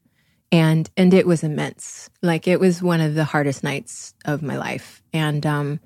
and 0.53 0.89
and 0.97 1.13
it 1.15 1.27
was 1.27 1.43
immense. 1.43 2.11
Like 2.21 2.47
it 2.47 2.61
was 2.61 2.83
one 2.83 3.01
of 3.01 3.15
the 3.15 3.25
hardest 3.25 3.65
nights 3.65 4.15
of 4.25 4.43
my 4.43 4.57
life, 4.59 5.03
and 5.13 5.45
um, 5.45 5.81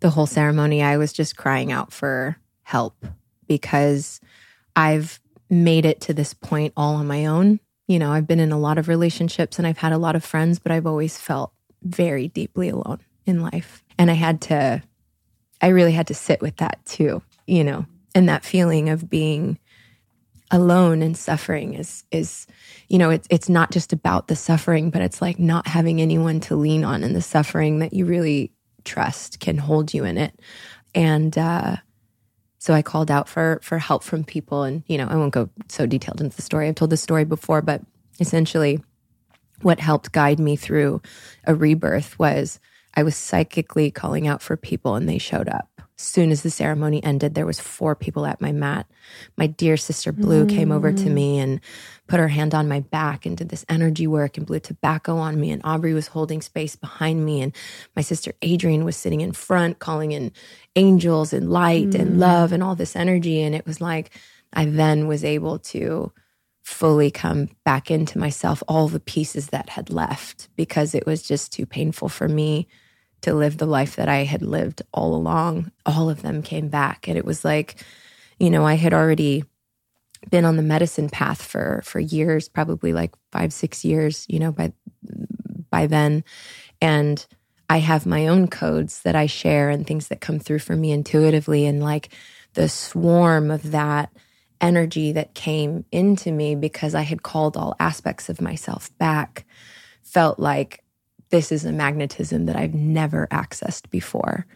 the 0.00 0.10
whole 0.10 0.26
ceremony, 0.26 0.82
I 0.82 0.98
was 0.98 1.12
just 1.12 1.36
crying 1.36 1.72
out 1.72 1.92
for 1.92 2.36
help 2.62 3.04
because 3.48 4.20
I've 4.76 5.18
made 5.48 5.84
it 5.84 6.00
to 6.02 6.14
this 6.14 6.34
point 6.34 6.72
all 6.76 6.96
on 6.96 7.06
my 7.06 7.26
own. 7.26 7.58
You 7.88 7.98
know, 7.98 8.12
I've 8.12 8.26
been 8.26 8.40
in 8.40 8.52
a 8.52 8.58
lot 8.58 8.78
of 8.78 8.88
relationships 8.88 9.58
and 9.58 9.66
I've 9.66 9.78
had 9.78 9.92
a 9.92 9.98
lot 9.98 10.16
of 10.16 10.24
friends, 10.24 10.58
but 10.58 10.72
I've 10.72 10.86
always 10.86 11.18
felt 11.18 11.52
very 11.82 12.28
deeply 12.28 12.68
alone 12.68 13.00
in 13.26 13.42
life. 13.42 13.82
And 13.98 14.10
I 14.10 14.14
had 14.14 14.40
to 14.42 14.82
I 15.60 15.68
really 15.68 15.92
had 15.92 16.08
to 16.08 16.14
sit 16.14 16.40
with 16.40 16.56
that 16.56 16.84
too, 16.84 17.22
you 17.46 17.62
know, 17.62 17.86
and 18.14 18.28
that 18.28 18.44
feeling 18.44 18.88
of 18.88 19.08
being 19.08 19.58
alone 20.52 21.02
and 21.02 21.16
suffering 21.16 21.74
is 21.74 22.04
is 22.10 22.46
you 22.88 22.98
know 22.98 23.10
it's 23.10 23.26
it's 23.30 23.48
not 23.48 23.70
just 23.70 23.92
about 23.92 24.28
the 24.28 24.36
suffering 24.36 24.90
but 24.90 25.02
it's 25.02 25.22
like 25.22 25.38
not 25.38 25.66
having 25.66 26.00
anyone 26.00 26.38
to 26.40 26.54
lean 26.54 26.84
on 26.84 27.02
and 27.02 27.16
the 27.16 27.22
suffering 27.22 27.78
that 27.78 27.94
you 27.94 28.04
really 28.04 28.52
trust 28.84 29.40
can 29.40 29.56
hold 29.56 29.94
you 29.94 30.04
in 30.04 30.18
it 30.18 30.38
and 30.94 31.36
uh 31.38 31.76
so 32.58 32.74
I 32.74 32.82
called 32.82 33.10
out 33.10 33.28
for 33.28 33.58
for 33.62 33.78
help 33.78 34.04
from 34.04 34.24
people 34.24 34.62
and 34.62 34.84
you 34.86 34.98
know 34.98 35.08
I 35.08 35.16
won't 35.16 35.32
go 35.32 35.48
so 35.68 35.86
detailed 35.86 36.20
into 36.20 36.36
the 36.36 36.42
story 36.42 36.68
I've 36.68 36.74
told 36.74 36.90
this 36.90 37.02
story 37.02 37.24
before 37.24 37.62
but 37.62 37.80
essentially 38.20 38.78
what 39.62 39.80
helped 39.80 40.12
guide 40.12 40.38
me 40.38 40.56
through 40.56 41.00
a 41.44 41.54
rebirth 41.54 42.18
was 42.18 42.60
I 42.94 43.02
was 43.02 43.16
psychically 43.16 43.90
calling 43.90 44.26
out 44.28 44.42
for 44.42 44.56
people 44.56 44.96
and 44.96 45.08
they 45.08 45.18
showed 45.18 45.48
up. 45.48 45.68
As 46.02 46.08
soon 46.08 46.32
as 46.32 46.42
the 46.42 46.50
ceremony 46.50 47.02
ended, 47.04 47.36
there 47.36 47.46
was 47.46 47.60
four 47.60 47.94
people 47.94 48.26
at 48.26 48.40
my 48.40 48.50
mat. 48.50 48.88
My 49.36 49.46
dear 49.46 49.76
sister 49.76 50.10
Blue 50.10 50.44
mm. 50.44 50.50
came 50.50 50.72
over 50.72 50.92
to 50.92 51.08
me 51.08 51.38
and 51.38 51.60
put 52.08 52.18
her 52.18 52.26
hand 52.26 52.56
on 52.56 52.66
my 52.66 52.80
back 52.80 53.24
and 53.24 53.36
did 53.36 53.50
this 53.50 53.64
energy 53.68 54.08
work 54.08 54.36
and 54.36 54.44
blew 54.44 54.58
tobacco 54.58 55.16
on 55.18 55.38
me. 55.38 55.52
And 55.52 55.62
Aubrey 55.62 55.94
was 55.94 56.08
holding 56.08 56.42
space 56.42 56.74
behind 56.74 57.24
me. 57.24 57.40
And 57.40 57.54
my 57.94 58.02
sister 58.02 58.32
Adrienne 58.44 58.84
was 58.84 58.96
sitting 58.96 59.20
in 59.20 59.30
front, 59.30 59.78
calling 59.78 60.10
in 60.10 60.32
angels 60.74 61.32
and 61.32 61.52
light 61.52 61.90
mm. 61.90 62.00
and 62.00 62.18
love 62.18 62.50
and 62.50 62.64
all 62.64 62.74
this 62.74 62.96
energy. 62.96 63.40
And 63.40 63.54
it 63.54 63.64
was 63.64 63.80
like 63.80 64.10
I 64.52 64.64
then 64.64 65.06
was 65.06 65.22
able 65.22 65.60
to 65.60 66.12
fully 66.64 67.12
come 67.12 67.48
back 67.64 67.92
into 67.92 68.18
myself, 68.18 68.60
all 68.66 68.88
the 68.88 68.98
pieces 68.98 69.50
that 69.50 69.68
had 69.68 69.88
left, 69.88 70.48
because 70.56 70.96
it 70.96 71.06
was 71.06 71.22
just 71.22 71.52
too 71.52 71.64
painful 71.64 72.08
for 72.08 72.28
me 72.28 72.66
to 73.22 73.34
live 73.34 73.58
the 73.58 73.66
life 73.66 73.96
that 73.96 74.08
I 74.08 74.24
had 74.24 74.42
lived 74.42 74.82
all 74.92 75.14
along. 75.14 75.72
All 75.86 76.10
of 76.10 76.22
them 76.22 76.42
came 76.42 76.68
back. 76.68 77.08
And 77.08 77.16
it 77.16 77.24
was 77.24 77.44
like, 77.44 77.84
you 78.38 78.50
know, 78.50 78.66
I 78.66 78.74
had 78.74 78.92
already 78.92 79.44
been 80.30 80.44
on 80.44 80.56
the 80.56 80.62
medicine 80.62 81.08
path 81.08 81.42
for 81.42 81.82
for 81.84 81.98
years, 81.98 82.48
probably 82.48 82.92
like 82.92 83.12
five, 83.32 83.52
six 83.52 83.84
years, 83.84 84.26
you 84.28 84.38
know, 84.38 84.52
by 84.52 84.72
by 85.70 85.86
then. 85.86 86.24
And 86.80 87.24
I 87.68 87.78
have 87.78 88.06
my 88.06 88.26
own 88.28 88.48
codes 88.48 89.02
that 89.02 89.16
I 89.16 89.26
share 89.26 89.70
and 89.70 89.86
things 89.86 90.08
that 90.08 90.20
come 90.20 90.38
through 90.38 90.58
for 90.58 90.76
me 90.76 90.92
intuitively. 90.92 91.66
And 91.66 91.82
like 91.82 92.10
the 92.54 92.68
swarm 92.68 93.50
of 93.50 93.70
that 93.70 94.10
energy 94.60 95.12
that 95.12 95.34
came 95.34 95.84
into 95.90 96.30
me 96.30 96.54
because 96.54 96.94
I 96.94 97.02
had 97.02 97.22
called 97.22 97.56
all 97.56 97.74
aspects 97.80 98.28
of 98.28 98.40
myself 98.40 98.96
back 98.98 99.44
felt 100.02 100.38
like 100.38 100.81
this 101.32 101.50
is 101.50 101.64
a 101.64 101.72
magnetism 101.72 102.46
that 102.46 102.56
I've 102.56 102.74
never 102.74 103.26
accessed 103.32 103.90
before. 103.90 104.46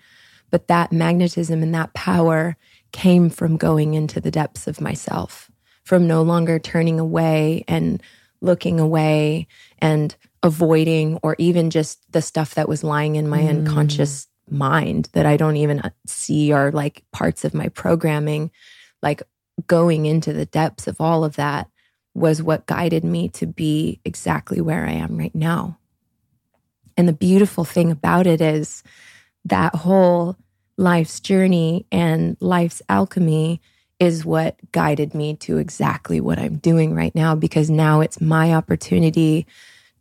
But 0.50 0.68
that 0.68 0.92
magnetism 0.92 1.62
and 1.62 1.74
that 1.74 1.94
power 1.94 2.56
came 2.92 3.30
from 3.30 3.56
going 3.56 3.94
into 3.94 4.20
the 4.20 4.30
depths 4.30 4.68
of 4.68 4.80
myself, 4.80 5.50
from 5.82 6.06
no 6.06 6.22
longer 6.22 6.58
turning 6.58 7.00
away 7.00 7.64
and 7.66 8.00
looking 8.40 8.78
away 8.78 9.48
and 9.78 10.14
avoiding 10.42 11.18
or 11.22 11.34
even 11.38 11.70
just 11.70 12.00
the 12.12 12.22
stuff 12.22 12.54
that 12.54 12.68
was 12.68 12.84
lying 12.84 13.16
in 13.16 13.26
my 13.26 13.40
mm. 13.40 13.48
unconscious 13.48 14.28
mind 14.48 15.08
that 15.14 15.26
I 15.26 15.36
don't 15.36 15.56
even 15.56 15.82
see 16.06 16.52
are 16.52 16.70
like 16.70 17.02
parts 17.10 17.44
of 17.44 17.54
my 17.54 17.68
programming, 17.70 18.50
like 19.02 19.22
going 19.66 20.04
into 20.04 20.34
the 20.34 20.46
depths 20.46 20.86
of 20.86 21.00
all 21.00 21.24
of 21.24 21.36
that 21.36 21.68
was 22.14 22.42
what 22.42 22.66
guided 22.66 23.02
me 23.02 23.30
to 23.30 23.46
be 23.46 24.00
exactly 24.04 24.60
where 24.60 24.84
I 24.84 24.92
am 24.92 25.16
right 25.16 25.34
now. 25.34 25.78
And 26.96 27.08
the 27.08 27.12
beautiful 27.12 27.64
thing 27.64 27.90
about 27.90 28.26
it 28.26 28.40
is 28.40 28.82
that 29.44 29.74
whole 29.74 30.36
life's 30.76 31.20
journey 31.20 31.86
and 31.90 32.36
life's 32.40 32.82
alchemy 32.88 33.60
is 33.98 34.24
what 34.24 34.56
guided 34.72 35.14
me 35.14 35.34
to 35.36 35.56
exactly 35.56 36.20
what 36.20 36.38
I'm 36.38 36.56
doing 36.56 36.94
right 36.94 37.14
now 37.14 37.34
because 37.34 37.70
now 37.70 38.00
it's 38.00 38.20
my 38.20 38.52
opportunity 38.52 39.46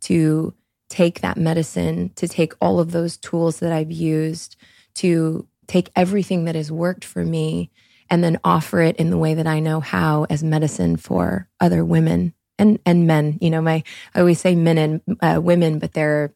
to 0.00 0.54
take 0.88 1.20
that 1.20 1.38
medicine, 1.38 2.10
to 2.16 2.28
take 2.28 2.52
all 2.60 2.78
of 2.78 2.92
those 2.92 3.16
tools 3.16 3.60
that 3.60 3.72
I've 3.72 3.90
used, 3.90 4.56
to 4.96 5.46
take 5.66 5.90
everything 5.96 6.44
that 6.44 6.54
has 6.54 6.70
worked 6.70 7.04
for 7.04 7.24
me 7.24 7.70
and 8.08 8.22
then 8.22 8.38
offer 8.44 8.80
it 8.80 8.96
in 8.96 9.10
the 9.10 9.18
way 9.18 9.34
that 9.34 9.46
I 9.46 9.60
know 9.60 9.80
how 9.80 10.26
as 10.30 10.44
medicine 10.44 10.96
for 10.96 11.48
other 11.60 11.84
women 11.84 12.34
and 12.58 12.78
and 12.86 13.06
men. 13.06 13.38
You 13.40 13.50
know, 13.50 13.60
my 13.60 13.82
I 14.14 14.20
always 14.20 14.40
say 14.40 14.54
men 14.54 14.78
and 14.78 15.18
uh, 15.20 15.40
women, 15.40 15.78
but 15.78 15.94
there 15.94 16.22
are 16.22 16.34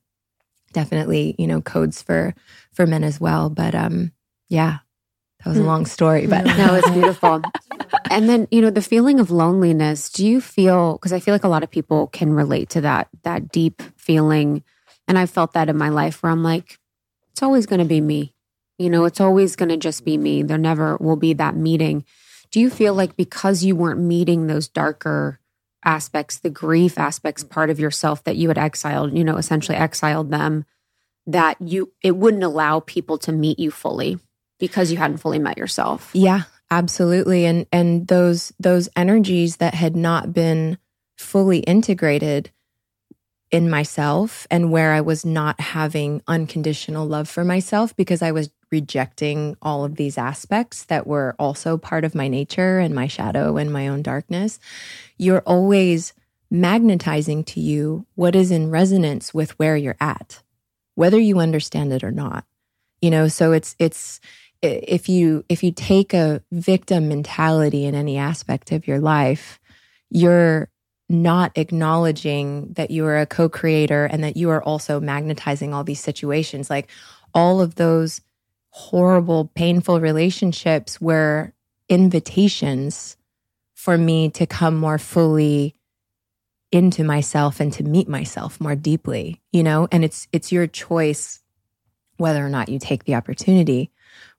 definitely 0.73 1.35
you 1.39 1.47
know 1.47 1.61
codes 1.61 2.03
for 2.03 2.35
for 2.73 2.87
men 2.87 3.05
as 3.05 3.21
well. 3.21 3.51
But 3.51 3.75
um, 3.75 4.13
yeah, 4.49 4.79
that 5.45 5.51
was 5.51 5.59
a 5.59 5.63
long 5.63 5.87
story, 5.87 6.27
but 6.27 6.45
no, 6.59 6.75
it's 6.75 6.91
beautiful. 6.91 7.43
and 8.11 8.29
then, 8.29 8.47
you 8.51 8.61
know, 8.61 8.71
the 8.71 8.83
feeling 8.83 9.21
of 9.21 9.31
loneliness, 9.31 10.11
do 10.11 10.27
you 10.27 10.41
feel 10.41 10.95
because 10.95 11.13
I 11.13 11.21
feel 11.21 11.35
like 11.35 11.45
a 11.45 11.49
lot 11.49 11.63
of 11.63 11.71
people 11.71 12.09
can 12.09 12.33
relate 12.33 12.69
to 12.71 12.83
that 12.83 13.09
that 13.23 13.51
deep 13.51 13.83
feeling 13.97 14.63
and 15.09 15.19
I 15.19 15.27
felt 15.27 15.55
that 15.55 15.69
in 15.69 15.79
my 15.79 15.89
life 15.89 16.23
where 16.23 16.31
I'm 16.31 16.43
like 16.43 16.79
it's 17.33 17.43
always 17.43 17.67
going 17.67 17.79
to 17.79 17.87
be 17.87 18.01
me. 18.01 18.35
You 18.79 18.91
know, 18.91 19.05
it's 19.05 19.21
always 19.21 19.57
going 19.57 19.71
to 19.71 19.77
just 19.77 20.05
be 20.05 20.19
me. 20.19 20.43
There 20.43 20.59
never 20.59 20.97
will 20.99 21.17
be 21.17 21.33
that 21.35 21.57
meeting. 21.57 22.05
Do 22.51 22.61
you 22.61 22.69
feel 22.69 22.95
like 22.95 23.17
because 23.17 23.65
you 23.65 23.77
weren't 23.77 24.01
meeting 24.01 24.47
those 24.47 24.69
darker 24.69 25.40
aspects, 25.85 26.39
the 26.39 26.51
grief 26.51 26.99
aspects 26.99 27.45
part 27.45 27.71
of 27.71 27.81
yourself 27.81 28.25
that 28.25 28.37
you 28.37 28.49
had 28.49 28.59
exiled, 28.59 29.17
you 29.17 29.25
know, 29.25 29.37
essentially 29.37 29.77
exiled 29.77 30.31
them, 30.31 30.65
that 31.27 31.57
you 31.61 31.93
it 32.03 32.17
wouldn't 32.17 32.43
allow 32.43 32.81
people 32.81 33.19
to 33.19 33.33
meet 33.33 33.59
you 33.59 33.71
fully? 33.71 34.19
because 34.61 34.93
you 34.93 34.99
hadn't 34.99 35.19
fully 35.19 35.41
met 35.41 35.59
yourself. 35.59 36.11
Yeah, 36.13 36.43
absolutely. 36.71 37.47
And 37.47 37.67
and 37.73 38.07
those 38.07 38.53
those 38.61 38.89
energies 38.95 39.57
that 39.57 39.75
had 39.75 39.97
not 39.97 40.33
been 40.33 40.79
fully 41.19 41.59
integrated 41.61 42.53
in 43.51 43.69
myself 43.69 44.47
and 44.49 44.71
where 44.71 44.93
I 44.93 45.01
was 45.01 45.25
not 45.25 45.59
having 45.59 46.23
unconditional 46.29 47.07
love 47.07 47.29
for 47.29 47.43
myself 47.43 47.97
because 47.97 48.23
I 48.23 48.31
was 48.31 48.51
rejecting 48.71 49.57
all 49.61 49.85
of 49.85 49.97
these 49.97 50.17
aspects 50.17 50.85
that 50.85 51.07
were 51.07 51.35
also 51.39 51.77
part 51.77 52.05
of 52.05 52.15
my 52.15 52.29
nature 52.29 52.79
and 52.79 52.95
my 52.95 53.07
shadow 53.07 53.57
and 53.57 53.73
my 53.73 53.89
own 53.89 54.03
darkness. 54.03 54.59
You're 55.19 55.43
always 55.47 56.13
magnetizing 56.51 57.45
to 57.45 57.61
you 57.61 58.07
what 58.15 58.35
is 58.35 58.51
in 58.51 58.71
resonance 58.71 59.33
with 59.33 59.59
where 59.59 59.77
you're 59.77 59.97
at, 60.01 60.43
whether 60.95 61.19
you 61.19 61.39
understand 61.39 61.93
it 61.93 62.05
or 62.05 62.11
not. 62.11 62.45
You 63.01 63.11
know, 63.11 63.29
so 63.29 63.53
it's 63.53 63.75
it's 63.79 64.21
if 64.63 65.09
you 65.09 65.45
if 65.49 65.63
you 65.63 65.73
take 65.73 66.13
a 66.13 66.43
victim 66.53 67.09
mentality 67.09 67.87
in 67.87 67.95
any 67.95 68.19
aspect 68.19 68.73
of 68.73 68.87
your 68.87 68.99
life, 68.99 69.59
you're 70.11 70.69
not 71.09 71.51
acknowledging 71.57 72.73
that 72.75 72.91
you 72.91 73.05
are 73.05 73.19
a 73.19 73.27
co-creator 73.27 74.05
and 74.05 74.23
that 74.23 74.37
you 74.37 74.51
are 74.51 74.63
also 74.63 75.01
magnetizing 75.01 75.75
all 75.75 75.83
these 75.83 75.99
situations 75.99 76.71
like 76.71 76.89
all 77.35 77.61
of 77.61 77.75
those 77.75 78.21
horrible 78.71 79.51
painful 79.55 80.01
relationships 80.01 81.01
were 81.01 81.53
invitations 81.89 83.17
for 83.75 83.99
me 83.99 84.31
to 84.31 84.47
come 84.47 84.77
more 84.77 84.99
fully 84.99 85.75
into 86.73 87.03
myself 87.03 87.59
and 87.59 87.73
to 87.73 87.83
meet 87.83 88.09
myself 88.09 88.61
more 88.61 88.77
deeply 88.77 89.41
you 89.51 89.63
know 89.63 89.89
and 89.91 90.05
it's 90.05 90.29
it's 90.33 90.53
your 90.53 90.69
choice 90.69 91.43
whether 92.17 92.45
or 92.45 92.49
not 92.49 92.69
you 92.69 92.79
take 92.79 93.05
the 93.05 93.15
opportunity 93.15 93.91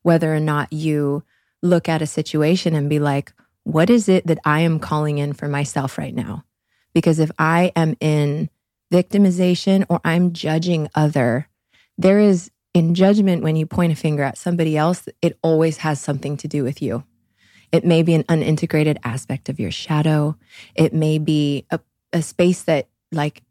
whether 0.01 0.33
or 0.33 0.39
not 0.39 0.71
you 0.71 1.23
look 1.61 1.87
at 1.87 2.01
a 2.01 2.07
situation 2.07 2.75
and 2.75 2.89
be 2.89 2.99
like, 2.99 3.33
what 3.63 3.89
is 3.89 4.09
it 4.09 4.25
that 4.27 4.39
I 4.43 4.61
am 4.61 4.79
calling 4.79 5.17
in 5.17 5.33
for 5.33 5.47
myself 5.47 5.97
right 5.97 6.13
now? 6.13 6.43
Because 6.93 7.19
if 7.19 7.31
I 7.37 7.71
am 7.75 7.95
in 7.99 8.49
victimization 8.91 9.85
or 9.89 10.01
I'm 10.03 10.33
judging 10.33 10.89
other, 10.95 11.47
there 11.97 12.19
is 12.19 12.51
in 12.73 12.95
judgment 12.95 13.43
when 13.43 13.55
you 13.55 13.65
point 13.65 13.91
a 13.91 13.95
finger 13.95 14.23
at 14.23 14.37
somebody 14.37 14.77
else, 14.77 15.07
it 15.21 15.37
always 15.41 15.77
has 15.77 15.99
something 15.99 16.37
to 16.37 16.47
do 16.47 16.63
with 16.63 16.81
you. 16.81 17.03
It 17.71 17.85
may 17.85 18.03
be 18.03 18.13
an 18.13 18.23
unintegrated 18.23 18.97
aspect 19.03 19.49
of 19.49 19.59
your 19.59 19.71
shadow. 19.71 20.35
It 20.75 20.93
may 20.93 21.17
be 21.17 21.65
a, 21.69 21.79
a 22.13 22.21
space 22.21 22.63
that 22.63 22.87
like 23.11 23.43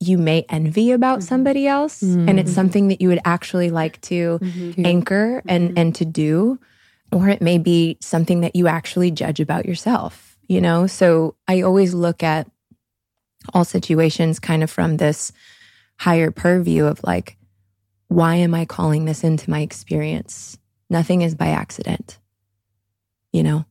you 0.00 0.18
may 0.18 0.44
envy 0.48 0.92
about 0.92 1.20
mm-hmm. 1.20 1.28
somebody 1.28 1.66
else 1.66 2.02
mm-hmm. 2.02 2.28
and 2.28 2.38
it's 2.38 2.50
mm-hmm. 2.50 2.54
something 2.54 2.88
that 2.88 3.00
you 3.00 3.08
would 3.08 3.20
actually 3.24 3.70
like 3.70 4.00
to 4.02 4.38
mm-hmm. 4.40 4.84
anchor 4.84 5.42
and 5.48 5.70
mm-hmm. 5.70 5.78
and 5.78 5.94
to 5.94 6.04
do 6.04 6.58
or 7.12 7.28
it 7.28 7.40
may 7.40 7.56
be 7.56 7.96
something 8.00 8.40
that 8.40 8.54
you 8.54 8.66
actually 8.66 9.10
judge 9.10 9.40
about 9.40 9.64
yourself 9.64 10.36
you 10.48 10.60
know 10.60 10.86
so 10.86 11.34
i 11.48 11.62
always 11.62 11.94
look 11.94 12.22
at 12.22 12.50
all 13.54 13.64
situations 13.64 14.38
kind 14.38 14.62
of 14.62 14.70
from 14.70 14.98
this 14.98 15.32
higher 15.98 16.30
purview 16.30 16.84
of 16.84 17.02
like 17.02 17.38
why 18.08 18.36
am 18.36 18.54
i 18.54 18.64
calling 18.64 19.04
this 19.04 19.24
into 19.24 19.50
my 19.50 19.60
experience 19.60 20.58
nothing 20.90 21.22
is 21.22 21.34
by 21.34 21.48
accident 21.48 22.18
you 23.32 23.42
know 23.42 23.64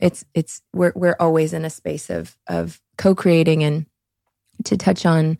it's 0.00 0.24
it's 0.34 0.62
we're 0.72 0.92
we're 0.94 1.16
always 1.20 1.52
in 1.52 1.64
a 1.64 1.70
space 1.70 2.10
of 2.10 2.36
of 2.48 2.80
co-creating 2.98 3.62
and 3.62 3.86
to 4.64 4.76
touch 4.76 5.04
on 5.04 5.38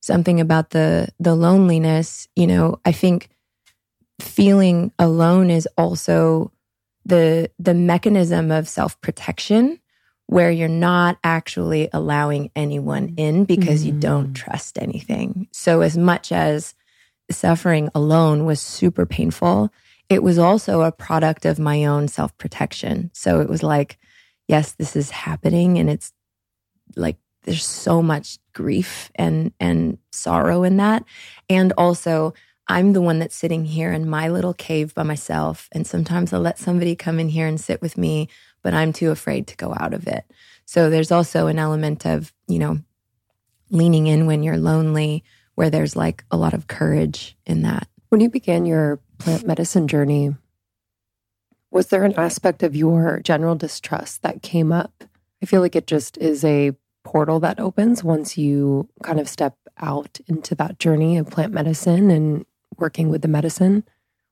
something 0.00 0.40
about 0.40 0.70
the 0.70 1.08
the 1.18 1.34
loneliness, 1.34 2.28
you 2.36 2.46
know, 2.46 2.80
I 2.84 2.92
think 2.92 3.28
feeling 4.20 4.92
alone 4.98 5.50
is 5.50 5.66
also 5.78 6.52
the 7.04 7.50
the 7.58 7.74
mechanism 7.74 8.50
of 8.50 8.68
self-protection 8.68 9.78
where 10.26 10.50
you're 10.50 10.68
not 10.68 11.18
actually 11.24 11.88
allowing 11.92 12.50
anyone 12.54 13.14
in 13.16 13.44
because 13.44 13.84
mm-hmm. 13.84 13.94
you 13.94 14.00
don't 14.00 14.28
mm. 14.28 14.34
trust 14.34 14.78
anything. 14.78 15.48
So 15.52 15.80
as 15.80 15.98
much 15.98 16.32
as 16.32 16.74
suffering 17.30 17.88
alone 17.94 18.44
was 18.44 18.60
super 18.60 19.06
painful, 19.06 19.72
it 20.08 20.22
was 20.22 20.38
also 20.38 20.82
a 20.82 20.92
product 20.92 21.44
of 21.44 21.58
my 21.58 21.84
own 21.84 22.08
self-protection. 22.08 23.10
So 23.14 23.40
it 23.40 23.48
was 23.48 23.62
like, 23.62 23.98
yes, 24.46 24.72
this 24.72 24.96
is 24.96 25.10
happening 25.10 25.78
and 25.78 25.88
it's 25.88 26.12
like 26.96 27.16
there's 27.44 27.64
so 27.64 28.02
much 28.02 28.38
grief 28.52 29.10
and 29.14 29.52
and 29.58 29.98
sorrow 30.10 30.62
in 30.62 30.76
that. 30.76 31.04
And 31.48 31.72
also 31.76 32.34
i'm 32.68 32.92
the 32.92 33.00
one 33.00 33.18
that's 33.18 33.34
sitting 33.34 33.64
here 33.64 33.92
in 33.92 34.08
my 34.08 34.28
little 34.28 34.54
cave 34.54 34.94
by 34.94 35.02
myself. 35.02 35.68
And 35.72 35.86
sometimes 35.86 36.32
i'll 36.32 36.40
let 36.40 36.58
somebody 36.58 36.94
come 36.94 37.18
in 37.18 37.28
here 37.28 37.46
and 37.46 37.60
sit 37.60 37.80
with 37.82 37.96
me 37.98 38.28
but 38.62 38.74
i'm 38.74 38.92
too 38.92 39.10
afraid 39.10 39.46
to 39.48 39.56
go 39.56 39.74
out 39.78 39.94
of 39.94 40.06
it. 40.06 40.24
So 40.64 40.90
there's 40.90 41.10
also 41.10 41.46
an 41.46 41.58
element 41.58 42.06
of 42.06 42.32
you 42.46 42.58
know 42.58 42.78
leaning 43.70 44.06
in 44.06 44.26
when 44.26 44.42
you're 44.42 44.58
lonely 44.58 45.24
where 45.54 45.70
there's 45.70 45.96
like 45.96 46.24
a 46.30 46.36
lot 46.36 46.54
of 46.54 46.66
courage 46.66 47.36
in 47.46 47.62
that 47.62 47.88
when 48.08 48.20
you 48.20 48.28
began 48.28 48.66
your 48.66 49.00
plant 49.18 49.46
medicine 49.46 49.88
journey 49.88 50.34
was 51.70 51.88
there 51.88 52.04
an 52.04 52.14
aspect 52.14 52.62
of 52.62 52.76
your 52.76 53.20
general 53.20 53.54
distrust 53.54 54.22
that 54.22 54.42
came 54.42 54.72
up 54.72 55.04
i 55.42 55.46
feel 55.46 55.60
like 55.60 55.76
it 55.76 55.86
just 55.86 56.16
is 56.18 56.44
a 56.44 56.72
portal 57.04 57.40
that 57.40 57.60
opens 57.60 58.04
once 58.04 58.38
you 58.38 58.88
kind 59.02 59.20
of 59.20 59.28
step 59.28 59.56
out 59.78 60.20
into 60.26 60.54
that 60.54 60.78
journey 60.78 61.18
of 61.18 61.30
plant 61.30 61.52
medicine 61.52 62.10
and 62.10 62.44
working 62.78 63.08
with 63.08 63.22
the 63.22 63.28
medicine. 63.28 63.84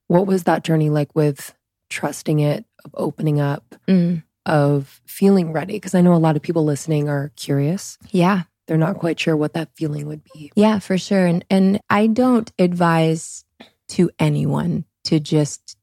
What 0.07 0.27
was 0.27 0.45
that 0.45 0.65
journey 0.65 0.91
like 0.91 1.15
with 1.15 1.55
trusting 1.89 2.41
it, 2.41 2.65
of 2.85 2.95
opening 2.95 3.41
up, 3.41 3.75
mm. 3.87 4.23
of 4.47 5.01
feeling 5.07 5.53
ready? 5.53 5.75
Because 5.75 5.95
I 5.95 6.01
know 6.01 6.15
a 6.15 6.17
lot 6.17 6.37
of 6.37 6.43
people 6.43 6.65
listening 6.65 7.09
are 7.09 7.33
curious. 7.37 7.99
Yeah. 8.11 8.43
They're 8.71 8.79
not 8.79 8.99
quite 8.99 9.19
sure 9.19 9.37
what 9.37 9.55
that 9.55 9.75
feeling 9.75 10.07
would 10.07 10.23
be. 10.33 10.53
Yeah, 10.55 10.79
for 10.79 10.97
sure. 10.97 11.27
And 11.27 11.45
and 11.51 11.81
I 11.91 12.07
don't 12.07 12.53
advise 12.57 13.45
to 13.89 14.11
anyone 14.21 14.85
to 15.07 15.19
just 15.19 15.77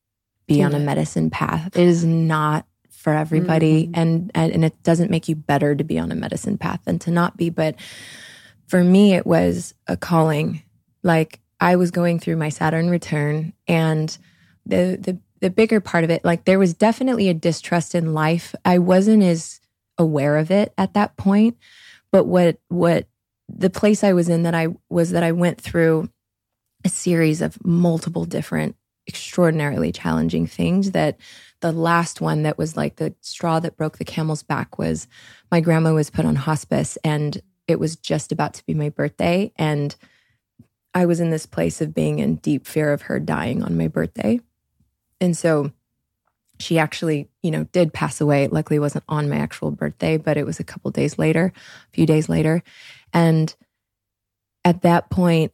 be 0.47 0.63
on 0.63 0.73
a 0.73 0.79
medicine 0.79 1.29
path. 1.29 1.75
It 1.75 1.85
is 1.85 2.05
not 2.05 2.65
for 2.89 3.11
everybody 3.11 3.87
mm-hmm. 3.87 3.99
and, 3.99 4.31
and 4.33 4.53
and 4.53 4.63
it 4.63 4.81
doesn't 4.83 5.11
make 5.11 5.27
you 5.27 5.35
better 5.35 5.75
to 5.75 5.83
be 5.83 5.99
on 5.99 6.13
a 6.13 6.15
medicine 6.15 6.57
path 6.57 6.79
than 6.85 6.97
to 6.99 7.11
not 7.11 7.35
be 7.35 7.49
but 7.49 7.75
for 8.67 8.83
me 8.83 9.13
it 9.13 9.25
was 9.25 9.73
a 9.87 9.95
calling 9.95 10.61
like 11.03 11.39
i 11.61 11.77
was 11.77 11.89
going 11.89 12.19
through 12.19 12.35
my 12.35 12.49
saturn 12.49 12.89
return 12.89 13.53
and 13.67 14.17
the 14.65 14.97
the 14.99 15.17
the 15.39 15.49
bigger 15.49 15.79
part 15.79 16.03
of 16.03 16.09
it 16.09 16.25
like 16.25 16.43
there 16.43 16.59
was 16.59 16.73
definitely 16.73 17.29
a 17.29 17.33
distrust 17.33 17.95
in 17.95 18.13
life 18.13 18.53
i 18.65 18.77
wasn't 18.77 19.23
as 19.23 19.61
aware 19.97 20.35
of 20.35 20.51
it 20.51 20.73
at 20.77 20.93
that 20.93 21.15
point 21.15 21.55
but 22.11 22.25
what 22.25 22.57
what 22.69 23.07
the 23.49 23.69
place 23.69 24.03
I 24.03 24.13
was 24.13 24.29
in 24.29 24.43
that 24.43 24.55
I 24.55 24.67
was 24.89 25.11
that 25.11 25.23
I 25.23 25.31
went 25.31 25.59
through 25.59 26.09
a 26.83 26.89
series 26.89 27.41
of 27.41 27.63
multiple 27.65 28.25
different 28.25 28.75
extraordinarily 29.07 29.91
challenging 29.91 30.45
things 30.47 30.91
that 30.91 31.17
the 31.61 31.71
last 31.71 32.19
one 32.19 32.43
that 32.43 32.57
was 32.57 32.75
like 32.75 32.97
the 32.97 33.15
straw 33.21 33.59
that 33.59 33.77
broke 33.77 33.97
the 33.97 34.05
camel's 34.05 34.43
back 34.43 34.77
was 34.77 35.07
my 35.49 35.61
grandma 35.61 35.93
was 35.93 36.09
put 36.09 36.25
on 36.25 36.35
hospice 36.35 36.97
and 37.03 37.41
it 37.67 37.79
was 37.79 37.95
just 37.95 38.31
about 38.31 38.53
to 38.53 38.65
be 38.65 38.73
my 38.73 38.89
birthday 38.89 39.51
and 39.55 39.95
I 40.97 41.05
was 41.05 41.19
in 41.19 41.29
this 41.29 41.45
place 41.45 41.79
of 41.79 41.93
being 41.93 42.17
in 42.17 42.37
deep 42.37 42.65
fear 42.65 42.91
of 42.91 43.03
her 43.03 43.19
dying 43.19 43.61
on 43.61 43.77
my 43.77 43.87
birthday. 43.87 44.39
And 45.21 45.37
so 45.37 45.71
she 46.59 46.79
actually, 46.79 47.29
you 47.43 47.51
know, 47.51 47.65
did 47.65 47.93
pass 47.93 48.19
away. 48.21 48.43
It 48.43 48.53
luckily 48.53 48.79
wasn't 48.79 49.05
on 49.07 49.29
my 49.29 49.37
actual 49.37 49.71
birthday, 49.71 50.17
but 50.17 50.37
it 50.37 50.45
was 50.45 50.59
a 50.59 50.63
couple 50.63 50.91
days 50.91 51.17
later, 51.17 51.53
a 51.55 51.91
few 51.91 52.05
days 52.05 52.29
later. 52.29 52.63
And 53.13 53.53
at 54.65 54.81
that 54.81 55.09
point, 55.09 55.51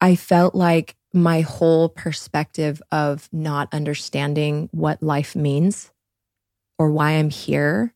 I 0.00 0.14
felt 0.16 0.54
like 0.54 0.96
my 1.12 1.40
whole 1.40 1.88
perspective 1.88 2.82
of 2.92 3.28
not 3.32 3.72
understanding 3.72 4.68
what 4.72 5.02
life 5.02 5.34
means 5.34 5.90
or 6.78 6.90
why 6.90 7.12
I'm 7.12 7.30
here 7.30 7.94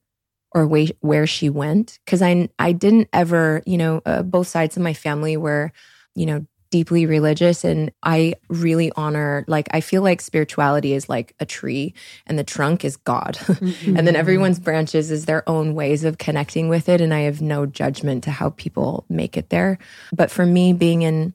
or 0.55 0.67
where, 0.67 1.27
she 1.27 1.49
went 1.49 1.99
because 2.05 2.21
I 2.21 2.49
I 2.59 2.73
didn't 2.73 3.09
ever 3.13 3.63
you 3.65 3.79
know 3.79 4.03
uh, 4.05 4.23
both 4.23 4.49
sides 4.49 4.77
of 4.77 4.83
my 4.83 4.93
family 4.93 5.37
were 5.37 5.73
you 6.15 6.27
know 6.27 6.47
deeply 6.73 7.05
religious 7.05 7.65
and 7.65 7.93
I 8.03 8.35
really 8.49 8.91
honor 8.97 9.45
like 9.47 9.69
I 9.73 9.83
feel 9.83 10.01
like 10.01 10.23
spirituality 10.23 10.95
is 10.95 11.07
like 11.07 11.35
a 11.39 11.45
tree 11.45 11.93
and 12.27 12.39
the 12.39 12.45
trunk 12.45 12.85
is 12.85 12.97
God. 12.97 13.39
Mm-hmm. 13.63 13.97
and 13.97 14.07
then 14.07 14.17
everyone's 14.17 14.59
branches 14.59 15.11
is 15.11 15.27
their 15.27 15.49
own 15.49 15.75
ways 15.75 16.05
of 16.05 16.19
connecting 16.19 16.69
with 16.69 16.89
it 16.89 17.01
and 17.01 17.13
I 17.15 17.21
have 17.21 17.41
no 17.41 17.65
judgment 17.65 18.25
to 18.25 18.31
how 18.31 18.51
people 18.51 19.05
make 19.09 19.37
it 19.37 19.51
there. 19.51 19.79
But 20.13 20.31
for 20.31 20.45
me 20.45 20.73
being 20.73 21.03
in 21.03 21.35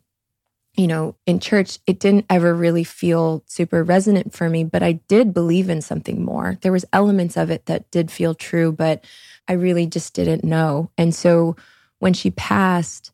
you 0.75 0.87
know, 0.87 1.15
in 1.25 1.39
church, 1.39 1.79
it 1.87 1.99
didn't 1.99 2.25
ever 2.29 2.53
really 2.53 2.83
feel 2.83 3.43
super 3.47 3.83
resonant 3.83 4.33
for 4.33 4.49
me, 4.49 4.63
but 4.63 4.83
I 4.83 4.93
did 5.07 5.33
believe 5.33 5.69
in 5.69 5.81
something 5.81 6.23
more. 6.23 6.57
There 6.61 6.71
was 6.71 6.85
elements 6.91 7.37
of 7.37 7.49
it 7.49 7.65
that 7.67 7.89
did 7.91 8.11
feel 8.11 8.35
true, 8.35 8.71
but 8.71 9.03
I 9.47 9.53
really 9.53 9.87
just 9.87 10.13
didn't 10.13 10.43
know. 10.43 10.91
And 10.97 11.15
so 11.15 11.55
when 11.99 12.13
she 12.13 12.31
passed 12.31 13.11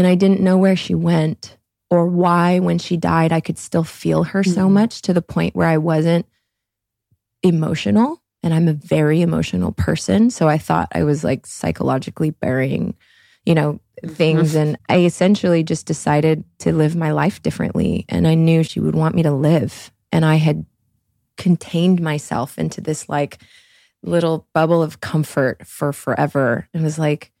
and 0.00 0.06
I 0.08 0.14
didn't 0.14 0.40
know 0.40 0.56
where 0.56 0.76
she 0.76 0.94
went 0.94 1.58
or 1.90 2.06
why 2.06 2.58
when 2.58 2.78
she 2.78 2.96
died 2.96 3.32
I 3.32 3.40
could 3.40 3.58
still 3.58 3.84
feel 3.84 4.24
her 4.24 4.42
mm-hmm. 4.42 4.52
so 4.52 4.68
much 4.68 5.02
to 5.02 5.12
the 5.12 5.22
point 5.22 5.54
where 5.54 5.68
I 5.68 5.76
wasn't 5.76 6.26
emotional 7.42 8.22
and 8.42 8.54
I'm 8.54 8.68
a 8.68 8.72
very 8.72 9.20
emotional 9.20 9.72
person, 9.72 10.30
so 10.30 10.48
I 10.48 10.56
thought 10.56 10.88
I 10.94 11.04
was 11.04 11.22
like 11.22 11.46
psychologically 11.46 12.30
burying, 12.30 12.94
you 13.44 13.54
know, 13.54 13.80
things. 14.06 14.54
and 14.54 14.78
I 14.88 15.00
essentially 15.00 15.62
just 15.62 15.84
decided 15.84 16.44
to 16.60 16.72
live 16.72 16.96
my 16.96 17.12
life 17.12 17.42
differently. 17.42 18.06
And 18.08 18.26
I 18.26 18.34
knew 18.34 18.62
she 18.62 18.80
would 18.80 18.94
want 18.94 19.14
me 19.14 19.22
to 19.24 19.30
live. 19.30 19.92
And 20.10 20.24
I 20.24 20.36
had 20.36 20.64
contained 21.36 22.00
myself 22.00 22.58
into 22.58 22.80
this 22.80 23.08
like 23.08 23.42
little 24.02 24.46
bubble 24.54 24.82
of 24.82 25.00
comfort 25.00 25.66
for 25.66 25.92
forever. 25.92 26.66
And 26.72 26.82
was 26.82 26.98
like, 26.98 27.32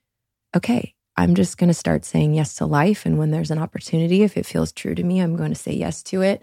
okay, 0.54 0.94
I'm 1.20 1.34
just 1.34 1.58
going 1.58 1.68
to 1.68 1.74
start 1.74 2.06
saying 2.06 2.32
yes 2.32 2.54
to 2.54 2.66
life. 2.66 3.04
And 3.04 3.18
when 3.18 3.30
there's 3.30 3.50
an 3.50 3.58
opportunity, 3.58 4.22
if 4.22 4.38
it 4.38 4.46
feels 4.46 4.72
true 4.72 4.94
to 4.94 5.02
me, 5.02 5.20
I'm 5.20 5.36
going 5.36 5.50
to 5.50 5.54
say 5.54 5.72
yes 5.72 6.02
to 6.04 6.22
it. 6.22 6.42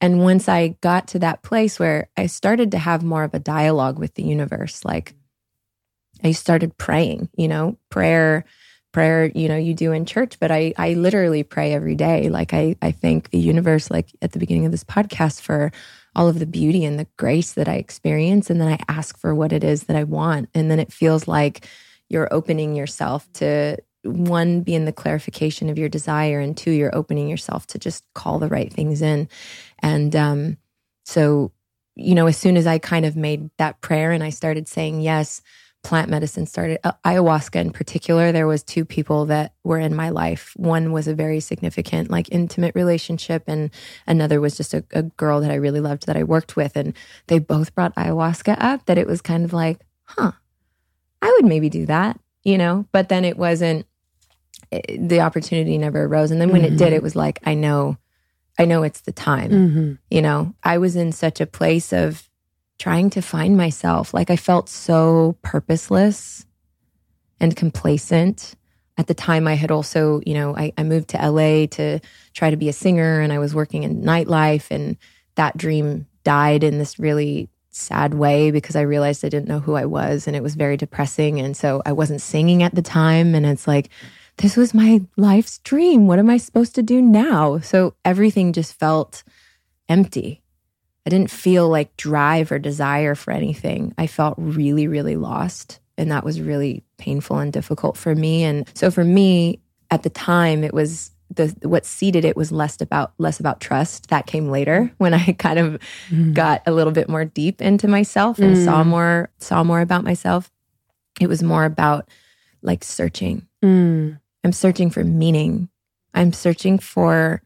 And 0.00 0.20
once 0.20 0.48
I 0.48 0.68
got 0.80 1.08
to 1.08 1.18
that 1.18 1.42
place 1.42 1.78
where 1.78 2.08
I 2.16 2.24
started 2.26 2.70
to 2.70 2.78
have 2.78 3.02
more 3.04 3.24
of 3.24 3.34
a 3.34 3.38
dialogue 3.38 3.98
with 3.98 4.14
the 4.14 4.22
universe, 4.22 4.82
like 4.82 5.14
I 6.22 6.32
started 6.32 6.78
praying, 6.78 7.28
you 7.36 7.48
know, 7.48 7.76
prayer 7.90 8.46
prayer 8.92 9.26
you 9.34 9.48
know 9.48 9.56
you 9.56 9.74
do 9.74 9.90
in 9.90 10.06
church 10.06 10.38
but 10.38 10.52
i 10.52 10.72
i 10.78 10.94
literally 10.94 11.42
pray 11.42 11.72
every 11.72 11.96
day 11.96 12.28
like 12.28 12.54
i 12.54 12.76
i 12.80 12.92
thank 12.92 13.28
the 13.30 13.38
universe 13.38 13.90
like 13.90 14.08
at 14.22 14.30
the 14.30 14.38
beginning 14.38 14.64
of 14.66 14.70
this 14.70 14.84
podcast 14.84 15.40
for 15.40 15.72
all 16.14 16.28
of 16.28 16.38
the 16.38 16.46
beauty 16.46 16.84
and 16.84 16.96
the 16.96 17.06
grace 17.16 17.54
that 17.54 17.68
i 17.68 17.74
experience 17.74 18.50
and 18.50 18.60
then 18.60 18.68
i 18.68 18.78
ask 18.86 19.18
for 19.18 19.34
what 19.34 19.52
it 19.52 19.64
is 19.64 19.84
that 19.84 19.96
i 19.96 20.04
want 20.04 20.48
and 20.54 20.70
then 20.70 20.78
it 20.78 20.92
feels 20.92 21.26
like 21.26 21.66
you're 22.08 22.32
opening 22.32 22.76
yourself 22.76 23.28
to 23.32 23.76
one 24.04 24.60
being 24.60 24.84
the 24.84 24.92
clarification 24.92 25.68
of 25.68 25.78
your 25.78 25.88
desire 25.88 26.40
and 26.40 26.56
two 26.56 26.70
you're 26.70 26.94
opening 26.94 27.28
yourself 27.28 27.66
to 27.68 27.78
just 27.78 28.04
call 28.14 28.38
the 28.38 28.48
right 28.48 28.72
things 28.72 29.02
in. 29.02 29.28
And 29.80 30.14
um 30.14 30.56
so 31.04 31.52
you 31.96 32.14
know 32.14 32.26
as 32.26 32.36
soon 32.36 32.56
as 32.56 32.66
i 32.66 32.78
kind 32.78 33.04
of 33.04 33.14
made 33.14 33.50
that 33.58 33.80
prayer 33.80 34.10
and 34.10 34.24
i 34.24 34.30
started 34.30 34.66
saying 34.66 35.00
yes 35.00 35.42
plant 35.84 36.10
medicine 36.10 36.46
started 36.46 36.78
uh, 36.82 36.92
ayahuasca 37.04 37.56
in 37.56 37.70
particular 37.70 38.32
there 38.32 38.48
was 38.48 38.64
two 38.64 38.84
people 38.84 39.26
that 39.26 39.52
were 39.62 39.78
in 39.78 39.94
my 39.94 40.08
life. 40.08 40.54
One 40.56 40.92
was 40.92 41.06
a 41.06 41.14
very 41.14 41.40
significant 41.40 42.10
like 42.10 42.32
intimate 42.32 42.74
relationship 42.74 43.44
and 43.46 43.70
another 44.06 44.40
was 44.40 44.56
just 44.56 44.74
a, 44.74 44.82
a, 44.92 45.02
girl 45.02 45.40
that 45.40 45.50
i 45.50 45.56
really 45.56 45.80
loved 45.80 46.06
that 46.06 46.16
i 46.16 46.24
worked 46.24 46.56
with 46.56 46.74
and 46.74 46.94
they 47.26 47.38
both 47.38 47.74
brought 47.74 47.94
ayahuasca 47.96 48.56
up 48.58 48.86
that 48.86 48.98
it 48.98 49.06
was 49.06 49.20
kind 49.20 49.44
of 49.44 49.52
like 49.52 49.80
huh 50.04 50.32
i 51.20 51.30
would 51.36 51.44
maybe 51.44 51.68
do 51.68 51.86
that 51.86 52.18
you 52.44 52.58
know? 52.58 52.86
But 52.92 53.08
then 53.08 53.24
it 53.24 53.36
wasn't 53.36 53.86
it, 54.70 55.08
the 55.08 55.20
opportunity 55.20 55.78
never 55.78 56.04
arose 56.04 56.30
and 56.30 56.40
then 56.40 56.50
when 56.50 56.62
mm-hmm. 56.62 56.74
it 56.74 56.78
did 56.78 56.86
mm-hmm. 56.86 56.96
it 56.96 57.02
was 57.02 57.16
like 57.16 57.38
i 57.44 57.54
know 57.54 57.96
i 58.58 58.64
know 58.64 58.82
it's 58.82 59.02
the 59.02 59.12
time 59.12 59.50
mm-hmm. 59.50 59.92
you 60.10 60.22
know 60.22 60.54
i 60.62 60.78
was 60.78 60.96
in 60.96 61.12
such 61.12 61.40
a 61.40 61.46
place 61.46 61.92
of 61.92 62.28
trying 62.78 63.10
to 63.10 63.22
find 63.22 63.56
myself. 63.56 64.12
Like 64.12 64.30
I 64.30 64.36
felt 64.36 64.68
so 64.68 65.36
purposeless 65.42 66.44
and 67.40 67.56
complacent. 67.56 68.54
At 68.96 69.06
the 69.06 69.14
time, 69.14 69.48
I 69.48 69.54
had 69.54 69.70
also, 69.70 70.20
you 70.24 70.34
know, 70.34 70.56
I, 70.56 70.72
I 70.78 70.84
moved 70.84 71.08
to 71.10 71.16
LA 71.18 71.66
to 71.66 72.00
try 72.32 72.50
to 72.50 72.56
be 72.56 72.68
a 72.68 72.72
singer 72.72 73.20
and 73.20 73.32
I 73.32 73.38
was 73.38 73.54
working 73.54 73.82
in 73.82 74.02
nightlife. 74.02 74.70
And 74.70 74.96
that 75.34 75.56
dream 75.56 76.06
died 76.22 76.62
in 76.62 76.78
this 76.78 76.98
really 76.98 77.48
sad 77.70 78.14
way 78.14 78.52
because 78.52 78.76
I 78.76 78.82
realized 78.82 79.24
I 79.24 79.30
didn't 79.30 79.48
know 79.48 79.58
who 79.58 79.74
I 79.74 79.84
was 79.84 80.28
and 80.28 80.36
it 80.36 80.44
was 80.44 80.54
very 80.54 80.76
depressing. 80.76 81.40
And 81.40 81.56
so 81.56 81.82
I 81.84 81.92
wasn't 81.92 82.20
singing 82.20 82.62
at 82.62 82.74
the 82.74 82.82
time. 82.82 83.34
And 83.34 83.44
it's 83.46 83.66
like, 83.66 83.88
this 84.38 84.56
was 84.56 84.74
my 84.74 85.02
life's 85.16 85.58
dream. 85.58 86.06
What 86.06 86.18
am 86.18 86.30
I 86.30 86.38
supposed 86.38 86.74
to 86.74 86.82
do 86.82 87.00
now? 87.00 87.58
So 87.60 87.94
everything 88.04 88.52
just 88.52 88.78
felt 88.78 89.22
empty. 89.88 90.42
I 91.06 91.10
didn't 91.10 91.30
feel 91.30 91.68
like 91.68 91.96
drive 91.96 92.50
or 92.50 92.58
desire 92.58 93.14
for 93.14 93.30
anything. 93.30 93.94
I 93.98 94.06
felt 94.06 94.34
really, 94.38 94.88
really 94.88 95.16
lost. 95.16 95.80
And 95.96 96.10
that 96.10 96.24
was 96.24 96.40
really 96.40 96.82
painful 96.98 97.38
and 97.38 97.52
difficult 97.52 97.96
for 97.96 98.14
me. 98.14 98.42
And 98.42 98.68
so 98.74 98.90
for 98.90 99.04
me, 99.04 99.60
at 99.90 100.02
the 100.02 100.10
time, 100.10 100.64
it 100.64 100.74
was 100.74 101.10
the 101.30 101.54
what 101.62 101.86
seeded 101.86 102.24
it 102.24 102.36
was 102.36 102.52
less 102.52 102.80
about 102.80 103.12
less 103.18 103.38
about 103.38 103.60
trust. 103.60 104.08
That 104.08 104.26
came 104.26 104.48
later 104.48 104.92
when 104.98 105.14
I 105.14 105.32
kind 105.32 105.58
of 105.58 105.80
mm. 106.08 106.34
got 106.34 106.62
a 106.66 106.72
little 106.72 106.92
bit 106.92 107.08
more 107.08 107.24
deep 107.24 107.60
into 107.60 107.86
myself 107.86 108.38
and 108.38 108.56
mm. 108.56 108.64
saw 108.64 108.82
more 108.82 109.30
saw 109.38 109.62
more 109.62 109.80
about 109.80 110.04
myself. 110.04 110.50
It 111.20 111.28
was 111.28 111.42
more 111.42 111.64
about 111.64 112.08
like 112.62 112.82
searching. 112.82 113.46
Mm. 113.62 114.18
I'm 114.44 114.52
searching 114.52 114.90
for 114.90 115.02
meaning. 115.02 115.68
I'm 116.12 116.32
searching 116.32 116.78
for 116.78 117.42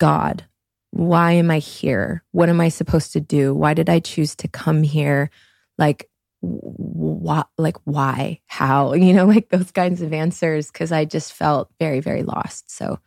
God 0.00 0.44
why 0.92 1.32
am 1.32 1.50
I 1.50 1.58
here? 1.58 2.22
What 2.32 2.50
am 2.50 2.60
I 2.60 2.68
supposed 2.68 3.14
to 3.14 3.20
do? 3.20 3.54
Why 3.54 3.72
did 3.72 3.88
I 3.88 3.98
choose 3.98 4.36
to 4.36 4.48
come 4.48 4.82
here? 4.82 5.30
Like, 5.78 6.08
what, 6.40 7.48
like, 7.56 7.78
why, 7.84 8.40
how, 8.46 8.92
you 8.92 9.14
know, 9.14 9.24
like 9.26 9.48
those 9.48 9.70
kinds 9.72 10.02
of 10.02 10.12
answers. 10.12 10.70
Cause 10.70 10.92
I 10.92 11.06
just 11.06 11.32
felt 11.32 11.70
very, 11.80 12.00
very 12.00 12.22
lost. 12.22 12.70
So 12.70 13.00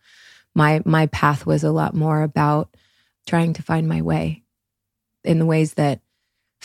my, 0.54 0.82
my 0.84 1.06
path 1.06 1.46
was 1.46 1.62
a 1.62 1.70
lot 1.70 1.94
more 1.94 2.22
about 2.22 2.74
trying 3.26 3.52
to 3.54 3.62
find 3.62 3.88
my 3.88 4.02
way 4.02 4.42
in 5.22 5.38
the 5.38 5.46
ways 5.46 5.74
that 5.74 6.00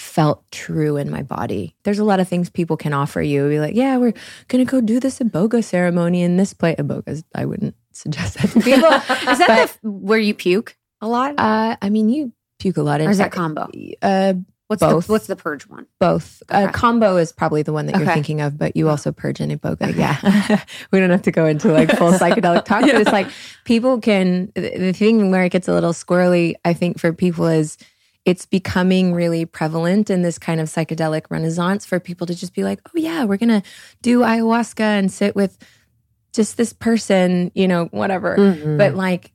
felt 0.02 0.44
true 0.52 0.98
in 0.98 1.10
my 1.10 1.24
body. 1.24 1.76
There's 1.84 2.00
a 2.00 2.04
lot 2.04 2.20
of 2.20 2.28
things 2.28 2.50
people 2.50 2.76
can 2.76 2.94
offer 2.94 3.22
you. 3.22 3.48
Be 3.48 3.60
like, 3.60 3.76
yeah, 3.76 3.98
we're 3.98 4.14
gonna 4.48 4.66
go 4.66 4.82
do 4.82 5.00
this 5.00 5.20
iboga 5.20 5.64
ceremony 5.64 6.22
in 6.22 6.38
this 6.38 6.54
place. 6.54 6.76
Iboga, 6.78 7.24
I 7.36 7.46
wouldn't 7.46 7.76
suggest 7.92 8.38
that 8.38 8.50
to 8.52 8.62
people. 8.62 8.92
Is 8.92 9.38
that 9.40 9.48
but, 9.48 9.78
the, 9.82 9.90
where 9.90 10.20
you 10.20 10.34
puke? 10.34 10.76
a 11.02 11.08
lot? 11.08 11.36
Uh, 11.38 11.76
I 11.82 11.90
mean, 11.90 12.10
you 12.10 12.32
puke 12.60 12.78
a 12.78 12.84
lot. 12.84 13.02
Or 13.02 13.10
is 13.10 13.18
that 13.18 13.32
kambo? 13.32 13.70
Uh, 14.02 14.36
what's 14.68 14.80
both. 14.80 15.08
The, 15.08 15.12
what's 15.12 15.28
the 15.28 15.36
purge 15.36 15.68
one? 15.68 15.88
Both. 16.00 16.44
Uh, 16.50 16.58
okay. 16.58 16.66
Uh, 16.66 16.72
kambo 16.72 17.20
is 17.20 17.32
probably 17.32 17.64
the 17.64 17.74
one 17.74 17.88
that 17.88 17.98
you're 17.98 18.14
thinking 18.14 18.42
of, 18.42 18.58
but 18.58 18.76
you 18.76 18.88
also 18.90 19.12
purge 19.12 19.42
in 19.42 19.50
iboga. 19.50 19.90
Okay. 19.90 20.00
Yeah, 20.00 20.64
we 20.92 21.00
don't 21.00 21.10
have 21.10 21.24
to 21.24 21.32
go 21.32 21.46
into 21.46 21.72
like 21.72 21.92
full 21.98 22.12
psychedelic 22.12 22.66
talk, 22.66 22.86
yeah. 22.86 22.94
but 22.94 23.02
it's 23.02 23.12
like 23.12 23.28
people 23.66 24.00
can. 24.00 24.52
The 24.56 24.94
thing 24.94 25.32
where 25.32 25.44
it 25.44 25.52
gets 25.52 25.68
a 25.68 25.74
little 25.74 25.94
squirrely, 25.94 26.54
I 26.64 26.74
think, 26.74 27.00
for 27.00 27.12
people 27.12 27.48
is 27.48 27.78
it's 28.26 28.46
becoming 28.46 29.14
really 29.14 29.46
prevalent 29.46 30.10
in 30.10 30.22
this 30.22 30.38
kind 30.38 30.60
of 30.60 30.68
psychedelic 30.68 31.24
renaissance 31.30 31.86
for 31.86 32.00
people 32.00 32.28
to 32.28 32.36
just 32.36 32.54
be 32.54 32.64
like, 32.64 32.80
oh 32.88 33.00
yeah, 33.00 33.24
we're 33.24 33.38
gonna 33.38 33.64
do 34.02 34.20
ayahuasca 34.20 34.80
and 34.80 35.12
sit 35.12 35.36
with 35.36 35.58
just 36.34 36.56
this 36.58 36.72
person, 36.72 37.52
you 37.56 37.68
know, 37.68 37.86
whatever. 37.86 38.38
Mm-hmm. 38.38 38.78
But 38.78 38.96
like 38.96 39.32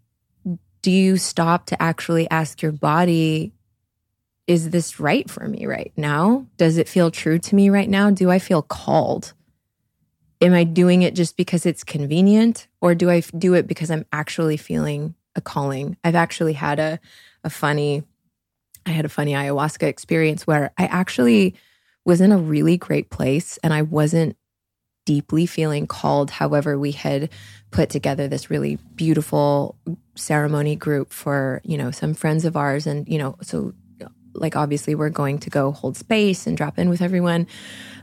do 0.83 0.93
you 0.93 1.17
stop 1.17 1.67
to 1.67 1.83
actually 1.83 2.31
ask 2.31 2.63
your 2.63 2.71
body, 2.71 3.53
is 4.47 4.71
this 4.71 5.01
right 5.01 5.29
for 5.29 5.49
me 5.49 5.67
right 5.67 5.93
now? 5.97 6.47
Does 6.59 6.79
it 6.79 6.89
feel 6.89 7.11
true 7.11 7.41
to 7.41 7.55
me 7.57 7.71
right 7.71 7.89
now? 7.89 8.11
Do 8.11 8.31
I 8.31 8.39
feel 8.39 8.63
called? 8.63 9.35
am 10.41 10.53
I 10.53 10.65
doing 10.65 11.03
it 11.03 11.15
just 11.15 11.37
because 11.37 11.67
it's 11.67 11.85
convenient 11.85 12.69
or 12.81 12.95
do 12.95 13.11
I 13.11 13.21
do 13.21 13.55
it 13.55 13.67
because 13.67 13.91
I'm 13.91 14.05
actually 14.13 14.57
feeling 14.57 15.15
a 15.35 15.41
calling? 15.41 15.97
I've 16.05 16.15
actually 16.15 16.53
had 16.53 16.79
a, 16.79 17.01
a 17.45 17.51
funny, 17.51 18.05
I 18.87 18.91
had 18.91 19.05
a 19.05 19.11
funny 19.11 19.33
ayahuasca 19.33 19.83
experience 19.83 20.47
where 20.47 20.73
I 20.79 20.87
actually 20.87 21.55
was 22.05 22.21
in 22.21 22.33
a 22.33 22.39
really 22.39 22.77
great 22.77 23.11
place 23.11 23.59
and 23.63 23.75
I 23.75 23.83
wasn't 23.83 24.37
deeply 25.05 25.47
feeling 25.47 25.87
called. 25.87 26.31
However, 26.31 26.79
we 26.79 26.93
had 26.93 27.31
put 27.71 27.91
together 27.91 28.29
this 28.29 28.49
really 28.49 28.77
beautiful 28.95 29.77
ceremony 30.15 30.77
group 30.77 31.13
for, 31.13 31.61
you 31.65 31.77
know, 31.77 31.91
some 31.91 32.15
friends 32.15 32.45
of 32.45 32.57
ours. 32.57 32.87
And, 32.87 33.09
you 33.09 33.19
know, 33.19 33.37
so 33.43 33.75
like 34.35 34.57
obviously 34.57 34.95
we're 34.95 35.11
going 35.11 35.39
to 35.39 35.51
go 35.51 35.73
hold 35.73 35.97
space 35.97 36.47
and 36.47 36.57
drop 36.57 36.79
in 36.79 36.89
with 36.89 37.03
everyone. 37.03 37.47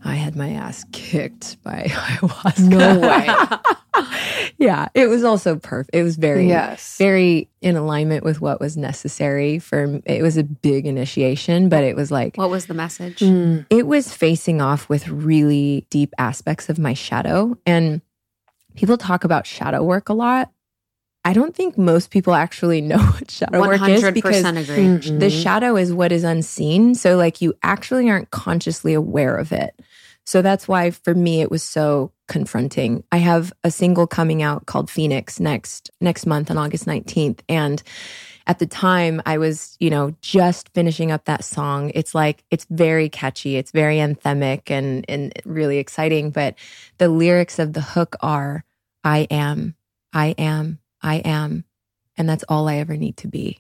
I 0.05 0.15
had 0.15 0.35
my 0.35 0.49
ass 0.49 0.85
kicked 0.91 1.61
by 1.63 1.83
ayahuasca. 1.87 2.67
No 2.67 2.99
way. 3.99 4.51
yeah, 4.57 4.89
it 4.93 5.07
was 5.07 5.23
also 5.23 5.55
perfect. 5.55 5.95
It 5.95 6.03
was 6.03 6.17
very, 6.17 6.47
yes. 6.47 6.97
very 6.97 7.49
in 7.61 7.75
alignment 7.75 8.23
with 8.23 8.41
what 8.41 8.59
was 8.59 8.75
necessary 8.75 9.59
for. 9.59 10.01
It 10.05 10.21
was 10.21 10.37
a 10.37 10.43
big 10.43 10.85
initiation, 10.85 11.69
but 11.69 11.83
it 11.83 11.95
was 11.95 12.11
like, 12.11 12.35
what 12.37 12.49
was 12.49 12.65
the 12.65 12.73
message? 12.73 13.19
Mm, 13.19 13.65
it 13.69 13.87
was 13.87 14.13
facing 14.13 14.61
off 14.61 14.89
with 14.89 15.07
really 15.07 15.85
deep 15.89 16.13
aspects 16.17 16.69
of 16.69 16.77
my 16.77 16.93
shadow, 16.93 17.57
and 17.65 18.01
people 18.75 18.97
talk 18.97 19.23
about 19.23 19.47
shadow 19.47 19.83
work 19.83 20.09
a 20.09 20.13
lot. 20.13 20.51
I 21.25 21.31
don't 21.31 21.55
think 21.55 21.77
most 21.77 22.11
people 22.11 22.33
actually 22.33 22.81
know 22.81 22.97
what 22.99 23.31
shadow 23.31 23.61
work 23.61 23.87
is 23.87 24.11
because 24.11 24.43
agree. 24.43 24.63
Mm-hmm. 24.63 25.19
the 25.19 25.29
shadow 25.29 25.77
is 25.77 25.93
what 25.93 26.11
is 26.11 26.23
unseen. 26.23 26.95
So, 26.95 27.15
like, 27.15 27.41
you 27.41 27.53
actually 27.63 28.09
aren't 28.09 28.31
consciously 28.31 28.93
aware 28.93 29.37
of 29.37 29.51
it. 29.53 29.79
So, 30.25 30.41
that's 30.41 30.67
why 30.67 30.91
for 30.91 31.13
me, 31.13 31.41
it 31.41 31.51
was 31.51 31.63
so 31.63 32.11
confronting. 32.27 33.03
I 33.11 33.17
have 33.17 33.53
a 33.63 33.71
single 33.71 34.07
coming 34.07 34.41
out 34.41 34.65
called 34.65 34.89
Phoenix 34.89 35.39
next 35.39 35.91
next 36.01 36.25
month 36.25 36.49
on 36.49 36.57
August 36.57 36.85
19th. 36.85 37.41
And 37.49 37.83
at 38.47 38.59
the 38.59 38.65
time 38.65 39.21
I 39.25 39.37
was, 39.37 39.77
you 39.79 39.89
know, 39.89 40.15
just 40.21 40.69
finishing 40.73 41.11
up 41.11 41.25
that 41.25 41.43
song. 41.43 41.91
It's 41.95 42.13
like 42.13 42.43
it's 42.51 42.65
very 42.69 43.09
catchy, 43.09 43.55
it's 43.55 43.71
very 43.71 43.97
anthemic 43.97 44.69
and 44.69 45.05
and 45.07 45.33
really 45.45 45.77
exciting, 45.77 46.31
but 46.31 46.55
the 46.97 47.09
lyrics 47.09 47.59
of 47.59 47.73
the 47.73 47.81
hook 47.81 48.15
are 48.21 48.65
I 49.03 49.27
am, 49.29 49.75
I 50.11 50.27
am, 50.37 50.79
I 51.01 51.15
am. 51.17 51.65
And 52.17 52.29
that's 52.29 52.45
all 52.47 52.67
I 52.67 52.77
ever 52.77 52.95
need 52.95 53.17
to 53.17 53.27
be. 53.27 53.59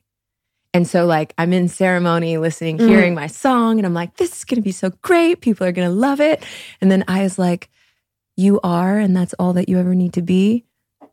And 0.73 0.87
so, 0.87 1.05
like, 1.05 1.33
I'm 1.37 1.53
in 1.53 1.67
ceremony 1.67 2.37
listening, 2.37 2.79
mm. 2.79 2.87
hearing 2.87 3.13
my 3.13 3.27
song, 3.27 3.77
and 3.77 3.85
I'm 3.85 3.93
like, 3.93 4.17
this 4.17 4.37
is 4.37 4.43
going 4.43 4.55
to 4.55 4.63
be 4.63 4.71
so 4.71 4.89
great. 5.01 5.41
People 5.41 5.67
are 5.67 5.71
going 5.71 5.87
to 5.87 5.93
love 5.93 6.19
it. 6.19 6.43
And 6.81 6.91
then 6.91 7.03
I 7.07 7.21
was 7.21 7.37
like, 7.37 7.69
you 8.35 8.59
are, 8.63 8.97
and 8.97 9.15
that's 9.15 9.35
all 9.35 9.53
that 9.53 9.69
you 9.69 9.79
ever 9.79 9.93
need 9.93 10.13
to 10.13 10.23
be. 10.23 10.65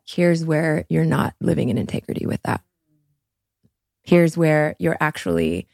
Here's 0.03 0.43
where 0.43 0.85
you're 0.89 1.05
not 1.05 1.35
living 1.39 1.69
in 1.69 1.77
integrity 1.77 2.25
with 2.25 2.41
that. 2.43 2.61
Here's 4.01 4.35
where 4.35 4.75
you're 4.79 4.97
actually 4.99 5.67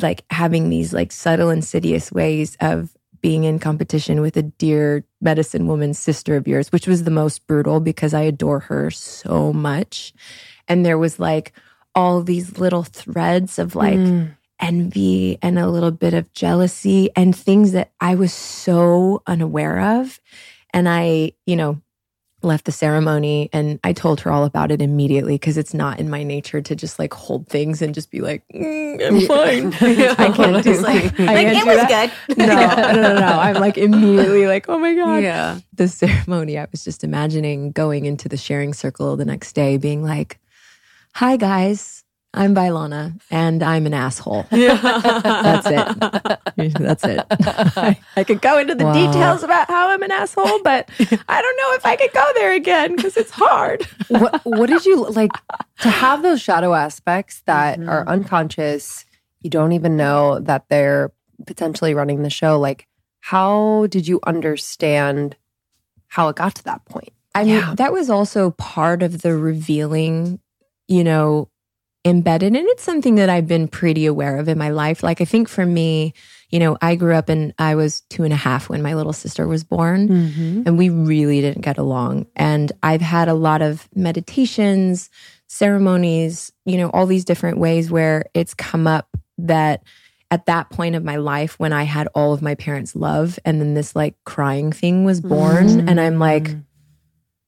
like 0.00 0.24
having 0.30 0.70
these 0.70 0.94
like 0.94 1.12
subtle, 1.12 1.50
insidious 1.50 2.10
ways 2.10 2.56
of 2.60 2.96
being 3.20 3.44
in 3.44 3.58
competition 3.58 4.20
with 4.20 4.36
a 4.36 4.42
dear 4.42 5.04
medicine 5.20 5.66
woman 5.66 5.92
sister 5.94 6.36
of 6.36 6.48
yours, 6.48 6.72
which 6.72 6.86
was 6.86 7.04
the 7.04 7.10
most 7.10 7.46
brutal 7.46 7.80
because 7.80 8.14
I 8.14 8.22
adore 8.22 8.60
her 8.60 8.90
so 8.90 9.52
much. 9.52 10.14
And 10.68 10.84
there 10.84 10.98
was 10.98 11.18
like 11.18 11.52
all 11.96 12.22
these 12.22 12.58
little 12.58 12.84
threads 12.84 13.58
of 13.58 13.74
like 13.74 13.98
mm. 13.98 14.36
envy 14.60 15.38
and 15.40 15.58
a 15.58 15.68
little 15.68 15.90
bit 15.90 16.12
of 16.12 16.32
jealousy 16.34 17.08
and 17.16 17.34
things 17.34 17.72
that 17.72 17.90
I 18.00 18.14
was 18.14 18.32
so 18.32 19.22
unaware 19.26 19.80
of. 19.98 20.20
And 20.74 20.88
I, 20.88 21.32
you 21.46 21.56
know, 21.56 21.80
left 22.42 22.66
the 22.66 22.72
ceremony 22.72 23.48
and 23.50 23.80
I 23.82 23.94
told 23.94 24.20
her 24.20 24.30
all 24.30 24.44
about 24.44 24.70
it 24.70 24.82
immediately 24.82 25.34
because 25.34 25.56
it's 25.56 25.72
not 25.72 25.98
in 25.98 26.10
my 26.10 26.22
nature 26.22 26.60
to 26.60 26.76
just 26.76 26.98
like 26.98 27.14
hold 27.14 27.48
things 27.48 27.80
and 27.80 27.94
just 27.94 28.10
be 28.10 28.20
like, 28.20 28.44
mm, 28.54 29.02
I'm 29.04 29.20
fine. 29.26 29.72
I 30.18 30.30
can't 30.30 30.62
do 30.62 30.80
like, 30.80 31.18
I 31.20 31.34
like 31.34 31.46
it 31.48 31.66
was 31.66 31.76
that. 31.88 32.12
good. 32.28 32.38
No, 32.38 32.46
no, 32.46 32.92
no, 32.92 33.18
no. 33.18 33.26
I'm 33.26 33.56
like 33.56 33.78
immediately 33.78 34.46
like, 34.46 34.68
oh 34.68 34.78
my 34.78 34.94
God. 34.94 35.22
Yeah. 35.22 35.60
The 35.72 35.88
ceremony, 35.88 36.58
I 36.58 36.66
was 36.70 36.84
just 36.84 37.02
imagining 37.02 37.72
going 37.72 38.04
into 38.04 38.28
the 38.28 38.36
sharing 38.36 38.74
circle 38.74 39.16
the 39.16 39.24
next 39.24 39.54
day 39.54 39.78
being 39.78 40.02
like, 40.02 40.38
hi 41.16 41.38
guys. 41.38 42.04
I'm 42.34 42.54
Vylana 42.54 43.18
and 43.30 43.62
I'm 43.62 43.86
an 43.86 43.94
asshole. 43.94 44.44
That's 44.50 45.66
it. 45.66 46.74
That's 46.74 47.04
it. 47.04 47.24
I, 47.30 47.98
I, 48.16 48.22
could 48.22 48.42
go 48.42 48.58
into 48.58 48.74
the 48.74 48.84
wow. 48.84 48.92
details 48.92 49.42
about 49.42 49.66
how 49.68 49.88
I'm 49.88 50.02
an 50.02 50.10
asshole, 50.10 50.62
but 50.62 50.90
I 50.98 51.40
don't 51.40 51.56
know 51.56 51.72
if 51.72 51.86
I 51.86 51.96
could 51.96 52.12
go 52.12 52.32
there 52.34 52.52
again 52.52 52.96
because 52.96 53.16
it's 53.16 53.30
hard. 53.30 53.84
what, 54.08 54.42
what 54.44 54.68
did 54.68 54.84
you 54.84 55.08
like 55.08 55.30
to 55.80 55.88
have 55.88 56.22
those 56.22 56.42
shadow 56.42 56.74
aspects 56.74 57.40
that 57.46 57.78
mm-hmm. 57.78 57.88
are 57.88 58.06
unconscious? 58.06 59.06
You 59.40 59.48
don't 59.48 59.72
even 59.72 59.96
know 59.96 60.38
that 60.40 60.66
they're 60.68 61.12
potentially 61.46 61.94
running 61.94 62.24
the 62.24 62.30
show. 62.30 62.60
Like, 62.60 62.86
how 63.20 63.86
did 63.86 64.06
you 64.06 64.20
understand 64.26 65.34
how 66.08 66.28
it 66.28 66.36
got 66.36 66.56
to 66.56 66.64
that 66.64 66.84
point? 66.84 67.14
I 67.34 67.44
mean, 67.44 67.54
yeah. 67.54 67.74
that 67.76 67.92
was 67.92 68.10
also 68.10 68.50
part 68.50 69.02
of 69.02 69.22
the 69.22 69.34
revealing, 69.34 70.40
you 70.88 71.04
know, 71.04 71.48
embedded 72.06 72.54
and 72.54 72.66
it's 72.68 72.84
something 72.84 73.16
that 73.16 73.28
I've 73.28 73.48
been 73.48 73.66
pretty 73.66 74.06
aware 74.06 74.38
of 74.38 74.48
in 74.48 74.56
my 74.56 74.70
life. 74.70 75.02
Like 75.02 75.20
I 75.20 75.24
think 75.24 75.48
for 75.48 75.66
me, 75.66 76.14
you 76.50 76.60
know, 76.60 76.78
I 76.80 76.94
grew 76.94 77.14
up 77.14 77.28
and 77.28 77.52
I 77.58 77.74
was 77.74 78.02
two 78.02 78.22
and 78.22 78.32
a 78.32 78.36
half 78.36 78.68
when 78.68 78.80
my 78.80 78.94
little 78.94 79.12
sister 79.12 79.48
was 79.48 79.64
born 79.64 80.08
mm-hmm. 80.08 80.62
and 80.64 80.78
we 80.78 80.88
really 80.88 81.40
didn't 81.40 81.62
get 81.62 81.78
along. 81.78 82.26
And 82.36 82.70
I've 82.82 83.00
had 83.00 83.26
a 83.26 83.34
lot 83.34 83.60
of 83.60 83.88
meditations, 83.94 85.10
ceremonies, 85.48 86.52
you 86.64 86.76
know, 86.76 86.90
all 86.90 87.06
these 87.06 87.24
different 87.24 87.58
ways 87.58 87.90
where 87.90 88.26
it's 88.34 88.54
come 88.54 88.86
up 88.86 89.08
that 89.38 89.82
at 90.30 90.46
that 90.46 90.70
point 90.70 90.94
of 90.94 91.04
my 91.04 91.16
life 91.16 91.58
when 91.58 91.72
I 91.72 91.82
had 91.82 92.08
all 92.14 92.32
of 92.32 92.42
my 92.42 92.54
parents' 92.54 92.94
love 92.94 93.38
and 93.44 93.60
then 93.60 93.74
this 93.74 93.96
like 93.96 94.14
crying 94.24 94.70
thing 94.70 95.04
was 95.04 95.20
born 95.20 95.66
mm-hmm. 95.66 95.88
and 95.88 96.00
I'm 96.00 96.20
like, 96.20 96.50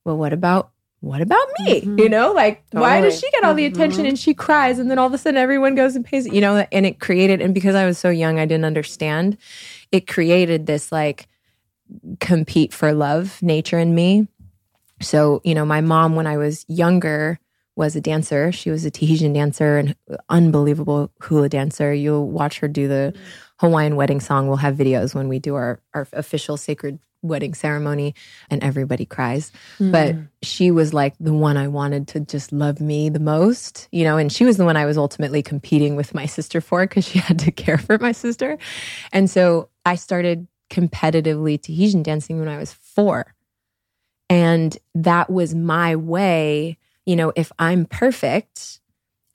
well, 0.04 0.16
what 0.16 0.32
about 0.32 0.72
what 1.00 1.20
about 1.20 1.46
me? 1.60 1.80
Mm-hmm. 1.80 1.98
You 1.98 2.08
know, 2.08 2.32
like 2.32 2.64
totally. 2.70 2.82
why 2.82 3.00
does 3.00 3.18
she 3.18 3.30
get 3.30 3.44
all 3.44 3.54
the 3.54 3.66
attention 3.66 4.00
mm-hmm. 4.00 4.08
and 4.08 4.18
she 4.18 4.34
cries 4.34 4.78
and 4.78 4.90
then 4.90 4.98
all 4.98 5.06
of 5.06 5.14
a 5.14 5.18
sudden 5.18 5.38
everyone 5.38 5.74
goes 5.74 5.94
and 5.94 6.04
pays, 6.04 6.26
you 6.26 6.40
know, 6.40 6.66
and 6.72 6.86
it 6.86 6.98
created, 6.98 7.40
and 7.40 7.54
because 7.54 7.74
I 7.74 7.86
was 7.86 7.98
so 7.98 8.10
young, 8.10 8.38
I 8.38 8.46
didn't 8.46 8.64
understand, 8.64 9.36
it 9.92 10.06
created 10.06 10.66
this 10.66 10.90
like 10.90 11.28
compete 12.20 12.72
for 12.72 12.92
love 12.92 13.40
nature 13.42 13.78
in 13.78 13.94
me. 13.94 14.28
So, 15.00 15.40
you 15.44 15.54
know, 15.54 15.64
my 15.64 15.80
mom, 15.80 16.16
when 16.16 16.26
I 16.26 16.36
was 16.36 16.64
younger, 16.68 17.38
was 17.76 17.94
a 17.94 18.00
dancer. 18.00 18.50
She 18.50 18.70
was 18.70 18.84
a 18.84 18.90
Tahitian 18.90 19.32
dancer 19.32 19.78
and 19.78 19.94
unbelievable 20.28 21.12
hula 21.22 21.48
dancer. 21.48 21.94
You'll 21.94 22.28
watch 22.28 22.58
her 22.58 22.66
do 22.66 22.88
the 22.88 23.14
Hawaiian 23.60 23.94
wedding 23.94 24.18
song. 24.18 24.48
We'll 24.48 24.56
have 24.56 24.74
videos 24.74 25.14
when 25.14 25.28
we 25.28 25.38
do 25.38 25.54
our, 25.54 25.80
our 25.94 26.08
official 26.12 26.56
sacred 26.56 26.98
wedding 27.22 27.54
ceremony 27.54 28.14
and 28.50 28.62
everybody 28.62 29.04
cries. 29.04 29.52
Mm. 29.78 29.92
But 29.92 30.16
she 30.42 30.70
was 30.70 30.94
like 30.94 31.14
the 31.18 31.32
one 31.32 31.56
I 31.56 31.68
wanted 31.68 32.08
to 32.08 32.20
just 32.20 32.52
love 32.52 32.80
me 32.80 33.08
the 33.08 33.20
most, 33.20 33.88
you 33.92 34.04
know, 34.04 34.16
and 34.16 34.32
she 34.32 34.44
was 34.44 34.56
the 34.56 34.64
one 34.64 34.76
I 34.76 34.86
was 34.86 34.96
ultimately 34.96 35.42
competing 35.42 35.96
with 35.96 36.14
my 36.14 36.26
sister 36.26 36.60
for 36.60 36.86
because 36.86 37.06
she 37.06 37.18
had 37.28 37.38
to 37.40 37.50
care 37.50 37.78
for 37.78 37.98
my 37.98 38.12
sister. 38.12 38.58
And 39.12 39.28
so 39.30 39.68
I 39.84 39.96
started 39.96 40.46
competitively 40.70 41.60
Tahitian 41.60 42.02
dancing 42.02 42.38
when 42.38 42.48
I 42.48 42.58
was 42.58 42.72
four. 42.72 43.34
And 44.30 44.76
that 44.94 45.30
was 45.30 45.54
my 45.54 45.96
way, 45.96 46.76
you 47.06 47.16
know, 47.16 47.32
if 47.34 47.50
I'm 47.58 47.86
perfect, 47.86 48.80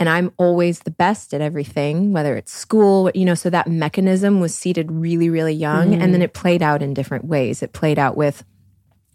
and 0.04 0.10
I'm 0.10 0.34
always 0.36 0.80
the 0.80 0.92
best 0.92 1.34
at 1.34 1.39
everything, 1.39 2.12
whether 2.12 2.36
it's 2.36 2.52
school, 2.52 3.10
you 3.16 3.24
know, 3.24 3.36
so 3.36 3.50
that 3.50 3.70
mechanism 3.70 4.42
was 4.42 4.54
seated 4.54 4.92
really, 4.92 5.30
really 5.30 5.54
young. 5.54 5.92
Mm-hmm. 5.92 6.02
And 6.02 6.13
then 6.13 6.22
it 6.22 6.34
played 6.34 6.62
out 6.62 6.82
in 6.82 6.94
different 6.94 7.24
ways. 7.24 7.63
It 7.63 7.72
played 7.72 7.98
out 7.98 8.18
with, 8.18 8.44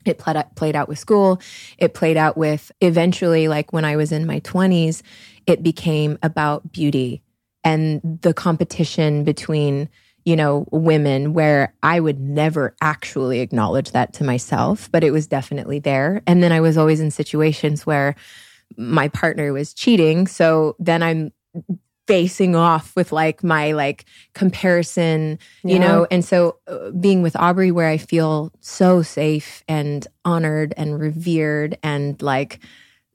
it 0.06 0.16
played 0.16 0.38
out, 0.38 0.56
played 0.56 0.74
out 0.74 0.88
with 0.88 0.98
school. 0.98 1.42
It 1.76 1.92
played 1.92 2.16
out 2.16 2.38
with 2.38 2.72
eventually, 2.80 3.48
like 3.48 3.70
when 3.70 3.84
I 3.84 3.96
was 3.96 4.12
in 4.12 4.24
my 4.24 4.40
20s, 4.40 5.02
it 5.46 5.62
became 5.62 6.18
about 6.22 6.72
beauty 6.72 7.20
and 7.62 8.00
the 8.22 8.32
competition 8.32 9.24
between, 9.24 9.90
you 10.24 10.36
know, 10.36 10.66
women 10.70 11.34
where 11.34 11.74
I 11.82 12.00
would 12.00 12.18
never 12.18 12.74
actually 12.80 13.40
acknowledge 13.40 13.90
that 13.90 14.14
to 14.14 14.24
myself, 14.24 14.90
but 14.90 15.04
it 15.04 15.10
was 15.10 15.26
definitely 15.26 15.80
there. 15.80 16.22
And 16.26 16.42
then 16.42 16.50
I 16.50 16.62
was 16.62 16.78
always 16.78 17.00
in 17.00 17.10
situations 17.10 17.84
where, 17.84 18.14
my 18.78 19.08
partner 19.08 19.52
was 19.52 19.74
cheating. 19.74 20.26
So 20.26 20.76
then 20.78 21.02
I'm 21.02 21.32
facing 22.06 22.56
off 22.56 22.96
with 22.96 23.12
like 23.12 23.44
my 23.44 23.72
like 23.72 24.06
comparison, 24.32 25.38
you 25.62 25.74
yeah. 25.74 25.78
know. 25.78 26.06
And 26.10 26.24
so 26.24 26.56
uh, 26.66 26.90
being 26.92 27.20
with 27.20 27.36
Aubrey 27.36 27.70
where 27.70 27.88
I 27.88 27.98
feel 27.98 28.50
so 28.60 29.02
safe 29.02 29.62
and 29.68 30.06
honored 30.24 30.72
and 30.78 30.98
revered 30.98 31.76
and 31.82 32.20
like 32.22 32.60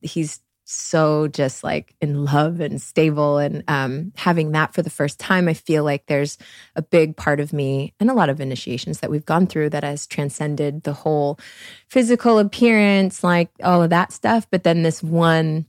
he's 0.01 0.41
so 0.73 1.27
just 1.27 1.63
like 1.63 1.95
in 2.01 2.25
love 2.25 2.59
and 2.59 2.81
stable. 2.81 3.37
And 3.37 3.63
um, 3.67 4.11
having 4.15 4.51
that 4.51 4.73
for 4.73 4.81
the 4.81 4.89
first 4.89 5.19
time, 5.19 5.47
I 5.47 5.53
feel 5.53 5.83
like 5.83 6.05
there's 6.07 6.37
a 6.75 6.81
big 6.81 7.15
part 7.15 7.39
of 7.39 7.53
me 7.53 7.93
and 7.99 8.09
a 8.09 8.13
lot 8.13 8.29
of 8.29 8.41
initiations 8.41 8.99
that 8.99 9.11
we've 9.11 9.25
gone 9.25 9.47
through 9.47 9.69
that 9.71 9.83
has 9.83 10.07
transcended 10.07 10.83
the 10.83 10.93
whole 10.93 11.39
physical 11.87 12.39
appearance, 12.39 13.23
like 13.23 13.49
all 13.63 13.83
of 13.83 13.91
that 13.91 14.11
stuff. 14.11 14.47
But 14.49 14.63
then 14.63 14.83
this 14.83 15.03
one, 15.03 15.65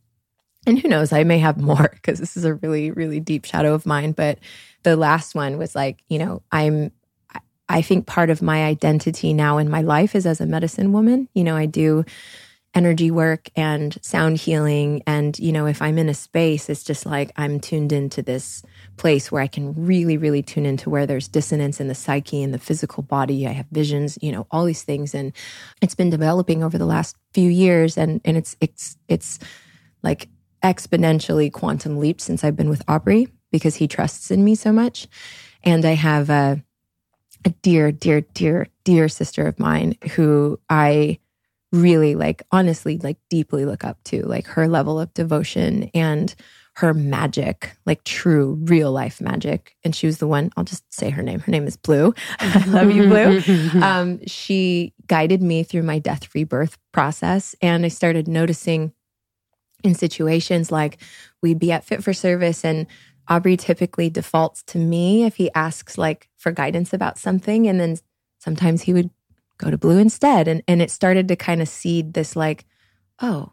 and 0.66 0.78
who 0.78 0.88
knows, 0.88 1.12
I 1.12 1.24
may 1.24 1.38
have 1.38 1.60
more 1.60 1.90
because 1.92 2.18
this 2.18 2.36
is 2.36 2.44
a 2.44 2.54
really, 2.54 2.90
really 2.90 3.20
deep 3.20 3.44
shadow 3.44 3.74
of 3.74 3.86
mine. 3.86 4.12
But 4.12 4.38
the 4.82 4.96
last 4.96 5.34
one 5.34 5.58
was 5.58 5.74
like, 5.74 6.02
you 6.08 6.18
know, 6.18 6.42
I'm 6.50 6.92
I 7.68 7.82
think 7.82 8.06
part 8.06 8.30
of 8.30 8.42
my 8.42 8.64
identity 8.64 9.32
now 9.32 9.58
in 9.58 9.70
my 9.70 9.80
life 9.80 10.14
is 10.14 10.26
as 10.26 10.40
a 10.40 10.46
medicine 10.46 10.92
woman. 10.92 11.28
You 11.34 11.44
know, 11.44 11.56
I 11.56 11.66
do 11.66 12.04
energy 12.74 13.10
work 13.10 13.48
and 13.54 13.96
sound 14.02 14.36
healing. 14.36 15.02
And, 15.06 15.38
you 15.38 15.52
know, 15.52 15.66
if 15.66 15.80
I'm 15.80 15.96
in 15.96 16.08
a 16.08 16.14
space, 16.14 16.68
it's 16.68 16.82
just 16.82 17.06
like 17.06 17.30
I'm 17.36 17.60
tuned 17.60 17.92
into 17.92 18.20
this 18.20 18.62
place 18.96 19.30
where 19.30 19.42
I 19.42 19.46
can 19.46 19.72
really, 19.74 20.16
really 20.16 20.42
tune 20.42 20.66
into 20.66 20.90
where 20.90 21.06
there's 21.06 21.28
dissonance 21.28 21.80
in 21.80 21.88
the 21.88 21.94
psyche 21.94 22.42
and 22.42 22.52
the 22.52 22.58
physical 22.58 23.02
body. 23.02 23.46
I 23.46 23.52
have 23.52 23.66
visions, 23.70 24.18
you 24.20 24.32
know, 24.32 24.46
all 24.50 24.64
these 24.64 24.82
things. 24.82 25.14
And 25.14 25.32
it's 25.80 25.94
been 25.94 26.10
developing 26.10 26.64
over 26.64 26.76
the 26.76 26.86
last 26.86 27.16
few 27.32 27.48
years. 27.48 27.96
And, 27.96 28.20
and 28.24 28.36
it's, 28.36 28.56
it's, 28.60 28.96
it's 29.08 29.38
like 30.02 30.28
exponentially 30.62 31.52
quantum 31.52 31.98
leap 31.98 32.20
since 32.20 32.42
I've 32.42 32.56
been 32.56 32.70
with 32.70 32.82
Aubrey 32.88 33.28
because 33.52 33.76
he 33.76 33.86
trusts 33.86 34.30
in 34.30 34.42
me 34.42 34.56
so 34.56 34.72
much. 34.72 35.06
And 35.62 35.84
I 35.84 35.92
have 35.92 36.28
a, 36.28 36.62
a 37.44 37.50
dear, 37.50 37.92
dear, 37.92 38.22
dear, 38.22 38.66
dear 38.82 39.08
sister 39.08 39.46
of 39.46 39.60
mine 39.60 39.96
who 40.14 40.58
I 40.68 41.20
really 41.74 42.14
like 42.14 42.42
honestly 42.52 42.98
like 42.98 43.18
deeply 43.28 43.64
look 43.64 43.84
up 43.84 44.02
to 44.04 44.22
like 44.22 44.46
her 44.46 44.68
level 44.68 45.00
of 45.00 45.12
devotion 45.14 45.90
and 45.92 46.34
her 46.76 46.94
magic 46.94 47.76
like 47.86 48.02
true 48.04 48.58
real 48.62 48.90
life 48.90 49.20
magic. 49.20 49.76
And 49.84 49.94
she 49.94 50.06
was 50.06 50.18
the 50.18 50.26
one 50.26 50.50
i'll 50.56 50.64
just 50.64 50.84
say 50.92 51.10
her 51.10 51.22
name 51.22 51.40
her 51.40 51.50
name 51.50 51.66
is 51.66 51.76
blue. 51.76 52.14
I 52.38 52.64
love 52.66 52.90
you 52.90 53.08
blue. 53.08 53.40
Um, 53.82 54.24
she 54.26 54.94
guided 55.06 55.42
me 55.42 55.64
through 55.64 55.82
my 55.82 55.98
death 55.98 56.34
rebirth 56.34 56.78
process 56.92 57.54
and 57.60 57.84
i 57.84 57.88
started 57.88 58.28
noticing 58.28 58.92
in 59.82 59.94
situations 59.94 60.72
like 60.72 60.98
we'd 61.42 61.58
be 61.58 61.72
at 61.72 61.84
fit 61.84 62.02
for 62.02 62.12
service 62.12 62.64
and 62.64 62.86
aubrey 63.28 63.56
typically 63.56 64.08
defaults 64.08 64.62
to 64.62 64.78
me 64.78 65.24
if 65.24 65.36
he 65.36 65.50
asks 65.54 65.98
like 65.98 66.28
for 66.38 66.52
guidance 66.52 66.92
about 66.92 67.18
something 67.18 67.66
and 67.66 67.80
then 67.80 67.96
sometimes 68.38 68.82
he 68.82 68.92
would 68.92 69.10
go 69.58 69.70
to 69.70 69.78
blue 69.78 69.98
instead. 69.98 70.48
And 70.48 70.62
and 70.68 70.82
it 70.82 70.90
started 70.90 71.28
to 71.28 71.36
kind 71.36 71.62
of 71.62 71.68
seed 71.68 72.14
this 72.14 72.36
like, 72.36 72.64
oh, 73.20 73.52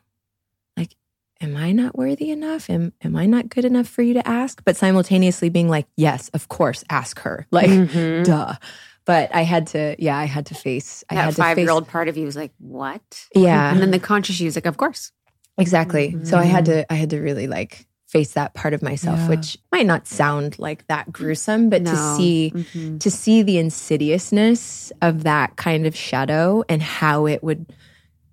like, 0.78 0.96
am 1.40 1.56
I 1.58 1.72
not 1.72 1.98
worthy 1.98 2.32
enough? 2.32 2.70
Am 2.70 2.94
am 3.02 3.16
I 3.16 3.26
not 3.26 3.50
good 3.50 3.66
enough 3.66 3.88
for 3.88 4.02
you 4.02 4.14
to 4.16 4.28
ask? 4.28 4.64
But 4.64 4.78
simultaneously 4.78 5.50
being 5.50 5.70
like, 5.70 5.88
yes, 5.96 6.30
of 6.30 6.48
course, 6.50 6.84
ask 6.90 7.20
her. 7.20 7.48
Like, 7.52 7.70
mm-hmm. 7.70 8.24
duh. 8.24 8.56
But 9.04 9.34
I 9.34 9.42
had 9.42 9.68
to, 9.68 9.96
yeah, 9.98 10.16
I 10.16 10.26
had 10.26 10.46
to 10.48 10.56
face. 10.56 11.04
I 11.10 11.16
that 11.16 11.26
had 11.26 11.36
five 11.36 11.58
year 11.58 11.72
old 11.72 11.88
part 11.88 12.08
of 12.08 12.18
you 12.18 12.26
was 12.26 12.36
like, 12.36 12.52
what? 12.60 13.02
Yeah, 13.34 13.72
and 13.72 13.82
then 13.82 13.92
the 13.92 14.00
conscious 14.00 14.40
you 14.40 14.46
was 14.46 14.56
like, 14.56 14.68
of 14.68 14.78
course, 14.78 15.12
exactly. 15.58 16.12
Mm-hmm. 16.12 16.26
So 16.26 16.38
I 16.38 16.44
had 16.44 16.66
to, 16.66 16.92
I 16.92 16.96
had 16.96 17.10
to 17.10 17.20
really 17.20 17.48
like 17.48 17.88
face 18.12 18.34
that 18.34 18.54
part 18.54 18.74
of 18.74 18.82
myself 18.82 19.18
yeah. 19.20 19.30
which 19.30 19.58
might 19.72 19.86
not 19.86 20.06
sound 20.06 20.60
like 20.60 20.86
that 20.88 21.10
gruesome 21.14 21.70
but 21.70 21.82
no. 21.82 21.92
to 21.92 22.16
see 22.18 22.52
mm-hmm. 22.54 22.98
to 22.98 23.10
see 23.10 23.42
the 23.42 23.58
insidiousness 23.58 24.92
of 25.02 25.24
that 25.24 25.56
kind 25.56 25.88
of 25.88 25.96
shadow 25.96 26.62
and 26.68 26.82
how 26.82 27.26
it 27.26 27.42
would 27.42 27.74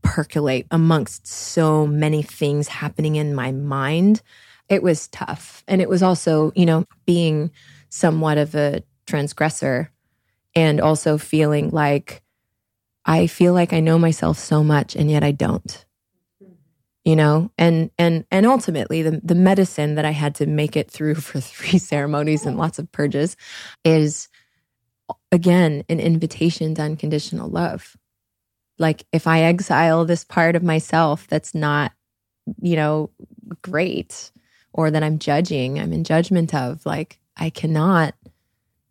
percolate 0.02 0.66
amongst 0.72 1.28
so 1.28 1.86
many 1.86 2.22
things 2.22 2.66
happening 2.66 3.14
in 3.14 3.32
my 3.32 3.52
mind 3.52 4.20
it 4.68 4.82
was 4.82 5.06
tough 5.08 5.62
and 5.68 5.80
it 5.80 5.88
was 5.88 6.02
also 6.02 6.50
you 6.56 6.66
know 6.66 6.84
being 7.06 7.48
somewhat 7.88 8.36
of 8.36 8.56
a 8.56 8.82
transgressor 9.06 9.92
and 10.56 10.80
also 10.80 11.18
feeling 11.18 11.70
like 11.70 12.20
i 13.04 13.28
feel 13.28 13.52
like 13.52 13.72
i 13.72 13.78
know 13.78 13.98
myself 13.98 14.38
so 14.38 14.64
much 14.64 14.96
and 14.96 15.08
yet 15.08 15.22
i 15.22 15.30
don't 15.30 15.84
you 17.04 17.16
know? 17.16 17.50
And 17.58 17.90
and 17.98 18.24
and 18.30 18.46
ultimately 18.46 19.02
the 19.02 19.20
the 19.22 19.34
medicine 19.34 19.94
that 19.96 20.04
i 20.04 20.10
had 20.10 20.34
to 20.36 20.46
make 20.46 20.76
it 20.76 20.90
through 20.90 21.14
for 21.26 21.40
three 21.40 21.78
ceremonies 21.78 22.46
and 22.46 22.56
lots 22.56 22.78
of 22.78 22.90
purges 22.92 23.36
is 23.84 24.28
again 25.32 25.84
an 25.88 26.00
invitation 26.00 26.74
to 26.74 26.82
unconditional 26.82 27.48
love. 27.48 27.96
Like 28.78 29.04
if 29.12 29.26
i 29.26 29.40
exile 29.40 30.04
this 30.04 30.24
part 30.24 30.56
of 30.56 30.62
myself 30.62 31.26
that's 31.28 31.54
not 31.54 31.92
you 32.60 32.76
know 32.76 33.10
great 33.60 34.30
or 34.72 34.90
that 34.90 35.02
i'm 35.02 35.18
judging 35.18 35.78
i'm 35.78 35.92
in 35.92 36.04
judgment 36.04 36.54
of 36.54 36.84
like 36.86 37.18
i 37.36 37.50
cannot 37.50 38.14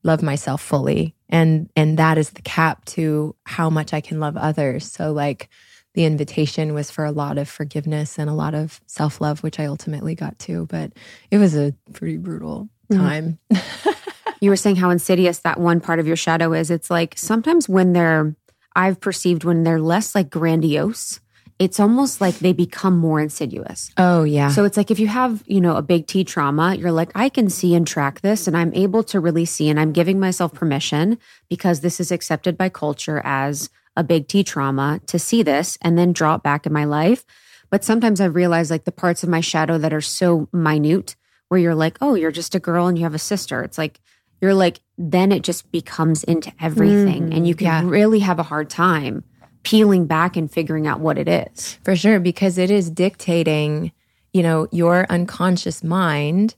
love 0.07 0.23
myself 0.23 0.61
fully. 0.61 1.15
And 1.29 1.69
and 1.75 1.99
that 1.99 2.17
is 2.17 2.31
the 2.31 2.41
cap 2.41 2.85
to 2.85 3.35
how 3.45 3.69
much 3.69 3.93
i 3.93 4.01
can 4.01 4.19
love 4.19 4.37
others. 4.37 4.89
So 4.91 5.11
like 5.11 5.49
the 5.97 6.05
invitation 6.05 6.75
was 6.75 6.91
for 6.91 7.05
a 7.05 7.11
lot 7.11 7.39
of 7.39 7.49
forgiveness 7.49 8.19
and 8.19 8.29
a 8.29 8.33
lot 8.33 8.53
of 8.53 8.79
self 8.85 9.19
love, 9.19 9.41
which 9.41 9.59
I 9.59 9.65
ultimately 9.65 10.13
got 10.13 10.37
to. 10.41 10.67
But 10.67 10.93
it 11.31 11.39
was 11.39 11.55
a 11.55 11.73
pretty 11.91 12.17
brutal 12.17 12.69
mm-hmm. 12.87 13.01
time. 13.01 13.39
Mm. 13.51 13.95
you 14.39 14.51
were 14.51 14.55
saying 14.55 14.75
how 14.75 14.91
insidious 14.91 15.39
that 15.39 15.59
one 15.59 15.81
part 15.81 15.97
of 15.97 16.05
your 16.05 16.15
shadow 16.15 16.53
is. 16.53 16.69
It's 16.69 16.91
like 16.91 17.17
sometimes 17.17 17.67
when 17.67 17.93
they're, 17.93 18.35
I've 18.75 18.99
perceived 18.99 19.43
when 19.43 19.63
they're 19.63 19.81
less 19.81 20.13
like 20.13 20.29
grandiose, 20.29 21.19
it's 21.57 21.79
almost 21.79 22.21
like 22.21 22.37
they 22.37 22.53
become 22.53 22.95
more 22.95 23.19
insidious. 23.19 23.89
Oh, 23.97 24.23
yeah. 24.23 24.49
So 24.49 24.65
it's 24.65 24.77
like 24.77 24.91
if 24.91 24.99
you 24.99 25.07
have, 25.07 25.41
you 25.47 25.59
know, 25.59 25.77
a 25.77 25.81
big 25.81 26.05
T 26.05 26.23
trauma, 26.23 26.75
you're 26.75 26.91
like, 26.91 27.09
I 27.15 27.27
can 27.29 27.49
see 27.49 27.73
and 27.73 27.87
track 27.87 28.21
this, 28.21 28.45
and 28.45 28.55
I'm 28.55 28.71
able 28.75 29.01
to 29.05 29.19
really 29.19 29.45
see, 29.45 29.67
and 29.67 29.79
I'm 29.79 29.93
giving 29.93 30.19
myself 30.19 30.53
permission 30.53 31.17
because 31.49 31.79
this 31.79 31.99
is 31.99 32.11
accepted 32.11 32.55
by 32.55 32.69
culture 32.69 33.19
as 33.25 33.71
a 33.97 34.03
big 34.03 34.29
T 34.29 34.43
trauma 34.43 35.01
to 35.07 35.19
see 35.19 35.43
this 35.43 35.77
and 35.81 35.97
then 35.97 36.13
draw 36.13 36.35
it 36.35 36.43
back 36.43 36.65
in 36.65 36.71
my 36.71 36.85
life. 36.85 37.25
But 37.69 37.83
sometimes 37.83 38.21
I 38.21 38.25
realize 38.25 38.71
like 38.71 38.85
the 38.85 38.91
parts 38.93 39.23
of 39.23 39.29
my 39.29 39.41
shadow 39.41 39.77
that 39.77 39.93
are 39.93 39.99
so 39.99 40.47
minute 40.53 41.17
where 41.49 41.59
you're 41.59 41.75
like, 41.75 41.97
oh, 41.99 42.15
you're 42.15 42.31
just 42.31 42.55
a 42.55 42.59
girl 42.59 42.87
and 42.87 42.97
you 42.97 43.03
have 43.03 43.15
a 43.15 43.19
sister. 43.19 43.63
It's 43.63 43.77
like, 43.77 43.99
you're 44.39 44.53
like, 44.53 44.79
then 44.97 45.31
it 45.31 45.43
just 45.43 45.69
becomes 45.71 46.23
into 46.23 46.53
everything. 46.61 47.31
Mm, 47.31 47.35
and 47.35 47.47
you 47.47 47.55
can 47.55 47.65
yeah. 47.65 47.89
really 47.89 48.19
have 48.19 48.39
a 48.39 48.43
hard 48.43 48.69
time 48.69 49.23
peeling 49.63 50.05
back 50.05 50.37
and 50.37 50.49
figuring 50.49 50.87
out 50.87 50.99
what 50.99 51.17
it 51.17 51.27
is. 51.27 51.77
For 51.83 51.95
sure, 51.95 52.19
because 52.19 52.57
it 52.57 52.71
is 52.71 52.89
dictating, 52.89 53.91
you 54.31 54.43
know, 54.43 54.67
your 54.71 55.05
unconscious 55.09 55.83
mind 55.83 56.55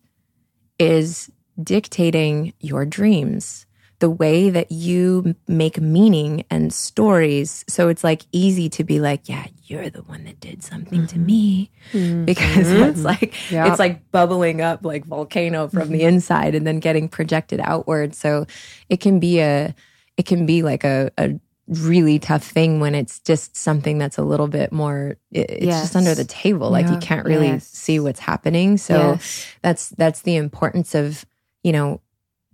is 0.78 1.32
dictating 1.62 2.54
your 2.60 2.86
dreams 2.86 3.66
the 4.00 4.10
way 4.10 4.50
that 4.50 4.72
you 4.72 5.36
make 5.48 5.80
meaning 5.80 6.46
and 6.50 6.74
stories. 6.74 7.66
So 7.68 7.90
it's 7.90 8.04
like 8.04 8.24
easy 8.32 8.70
to 8.70 8.84
be 8.84 9.00
like, 9.00 9.28
yeah, 9.28 9.48
you're 9.66 9.90
the 9.90 10.02
one 10.04 10.24
that 10.24 10.40
did 10.40 10.64
something 10.64 11.00
mm-hmm. 11.00 11.08
to 11.08 11.20
me 11.20 11.72
mm-hmm. 11.92 12.26
because 12.26 12.72
it's 12.72 13.04
like, 13.04 13.52
yep. 13.52 13.68
it's 13.68 13.80
like 13.80 14.10
bubbling 14.12 14.62
up 14.62 14.86
like 14.86 15.06
volcano 15.06 15.68
from 15.68 15.84
mm-hmm. 15.84 15.92
the 15.92 16.04
inside 16.04 16.56
and 16.56 16.66
then 16.66 16.80
getting 16.80 17.10
projected 17.10 17.60
outward. 17.62 18.16
So 18.16 18.46
it 18.88 19.02
can 19.02 19.20
be 19.20 19.42
a, 19.42 19.76
it 20.16 20.26
can 20.26 20.46
be 20.46 20.64
like 20.64 20.86
a, 20.86 21.12
a 21.18 21.38
really 21.68 22.18
tough 22.18 22.44
thing 22.44 22.80
when 22.80 22.96
it's 22.96 23.20
just 23.20 23.56
something 23.56 23.98
that's 24.00 24.18
a 24.18 24.24
little 24.24 24.48
bit 24.48 24.72
more 24.72 25.18
it's 25.30 25.66
yes. 25.66 25.84
just 25.84 25.96
under 25.96 26.16
the 26.16 26.26
table 26.26 26.72
like 26.72 26.88
yeah. 26.88 26.94
you 26.94 26.98
can't 26.98 27.28
really 27.28 27.46
yes. 27.46 27.68
see 27.68 28.00
what's 28.00 28.20
happening 28.20 28.76
so 28.76 29.12
yes. 29.12 29.56
that's 29.62 29.90
that's 29.90 30.24
the 30.24 30.36
importance 30.36 30.96
of 30.96 31.28
you 31.64 31.72
know 31.72 32.02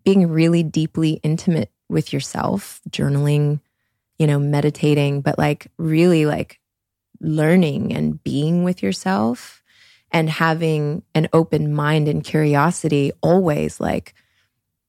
being 0.06 0.30
really 0.30 0.64
deeply 0.64 1.20
intimate 1.24 1.72
with 1.90 2.14
yourself, 2.14 2.80
journaling, 2.90 3.60
you 4.18 4.28
know, 4.28 4.40
meditating, 4.40 5.22
but 5.22 5.38
like 5.38 5.68
really 5.78 6.26
like 6.26 6.60
learning 7.20 7.94
and 7.94 8.24
being 8.24 8.64
with 8.64 8.82
yourself 8.82 9.64
and 10.12 10.30
having 10.30 11.04
an 11.14 11.28
open 11.34 11.74
mind 11.74 12.08
and 12.08 12.24
curiosity 12.24 13.12
always 13.22 13.80
like 13.80 14.14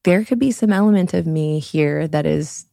there 0.05 0.25
could 0.25 0.39
be 0.39 0.53
some 0.53 0.73
element 0.73 1.15
of 1.15 1.27
me 1.27 1.59
here 1.59 2.07
that 2.07 2.27
is 2.27 2.67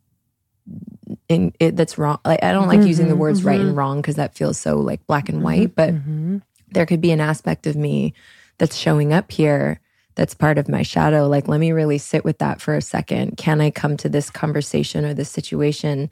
in 1.28 1.54
it 1.60 1.76
that's 1.76 1.98
wrong 1.98 2.20
like 2.26 2.44
i 2.44 2.52
don't 2.52 2.68
like 2.68 2.80
mm-hmm, 2.80 2.88
using 2.88 3.10
the 3.10 3.16
words 3.16 3.40
mm-hmm. 3.40 3.50
right 3.50 3.60
and 3.60 3.70
mm-hmm. 3.70 3.80
wrong 3.80 4.02
because 4.02 4.16
that 4.16 4.36
feels 4.36 4.58
so 4.58 4.78
like 4.78 5.06
black 5.08 5.30
and 5.30 5.44
white 5.44 5.70
mm-hmm, 5.70 5.76
but 5.76 5.94
mm-hmm. 5.94 6.38
there 6.72 6.86
could 6.86 7.02
be 7.02 7.12
an 7.12 7.20
aspect 7.20 7.68
of 7.68 7.76
me 7.76 8.14
that's 8.58 8.78
showing 8.78 9.14
up 9.14 9.32
here 9.32 9.80
that's 10.16 10.34
part 10.34 10.58
of 10.58 10.70
my 10.70 10.84
shadow. 10.84 11.28
Like, 11.28 11.48
let 11.48 11.60
me 11.60 11.72
really 11.72 11.98
sit 11.98 12.24
with 12.24 12.38
that 12.40 12.62
for 12.62 12.76
a 12.76 12.82
second. 12.82 13.38
Can 13.38 13.62
I 13.62 13.72
come 13.72 13.98
to 13.98 14.10
this 14.10 14.30
conversation 14.30 15.06
or 15.06 15.14
this 15.14 15.30
situation 15.30 16.10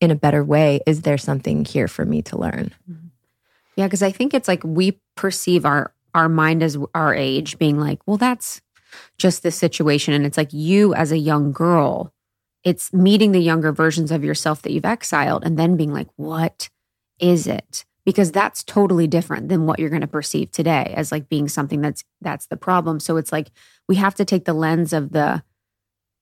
in 0.00 0.10
a 0.10 0.16
better 0.16 0.44
way? 0.44 0.80
Is 0.86 1.02
there 1.02 1.18
something 1.18 1.64
here 1.64 1.88
for 1.88 2.04
me 2.04 2.22
to 2.22 2.38
learn? 2.38 2.72
Mm-hmm. 2.90 3.06
Yeah, 3.76 3.86
because 3.86 4.02
I 4.02 4.10
think 4.10 4.34
it's 4.34 4.48
like 4.48 4.62
we 4.64 5.00
perceive 5.16 5.64
our 5.64 5.92
our 6.14 6.28
mind 6.28 6.62
as 6.62 6.76
our 6.94 7.14
age 7.14 7.56
being 7.58 7.78
like, 7.78 8.00
well, 8.06 8.16
that's 8.16 8.60
just 9.16 9.42
this 9.42 9.56
situation. 9.56 10.12
And 10.12 10.26
it's 10.26 10.36
like 10.36 10.52
you 10.52 10.92
as 10.94 11.12
a 11.12 11.18
young 11.18 11.52
girl, 11.52 12.12
it's 12.64 12.92
meeting 12.92 13.32
the 13.32 13.40
younger 13.40 13.72
versions 13.72 14.10
of 14.10 14.24
yourself 14.24 14.62
that 14.62 14.72
you've 14.72 14.84
exiled 14.84 15.44
and 15.44 15.58
then 15.58 15.76
being 15.76 15.92
like, 15.92 16.08
what 16.16 16.68
is 17.20 17.46
it? 17.46 17.84
Because 18.04 18.32
that's 18.32 18.62
totally 18.64 19.06
different 19.06 19.48
than 19.48 19.66
what 19.66 19.78
you're 19.78 19.90
going 19.90 20.00
to 20.00 20.06
perceive 20.06 20.50
today 20.50 20.92
as 20.96 21.12
like 21.12 21.28
being 21.28 21.48
something 21.48 21.80
that's 21.80 22.04
that's 22.20 22.46
the 22.46 22.56
problem. 22.56 23.00
So 23.00 23.16
it's 23.16 23.32
like 23.32 23.50
we 23.88 23.96
have 23.96 24.14
to 24.16 24.24
take 24.24 24.44
the 24.44 24.54
lens 24.54 24.92
of 24.92 25.12
the 25.12 25.42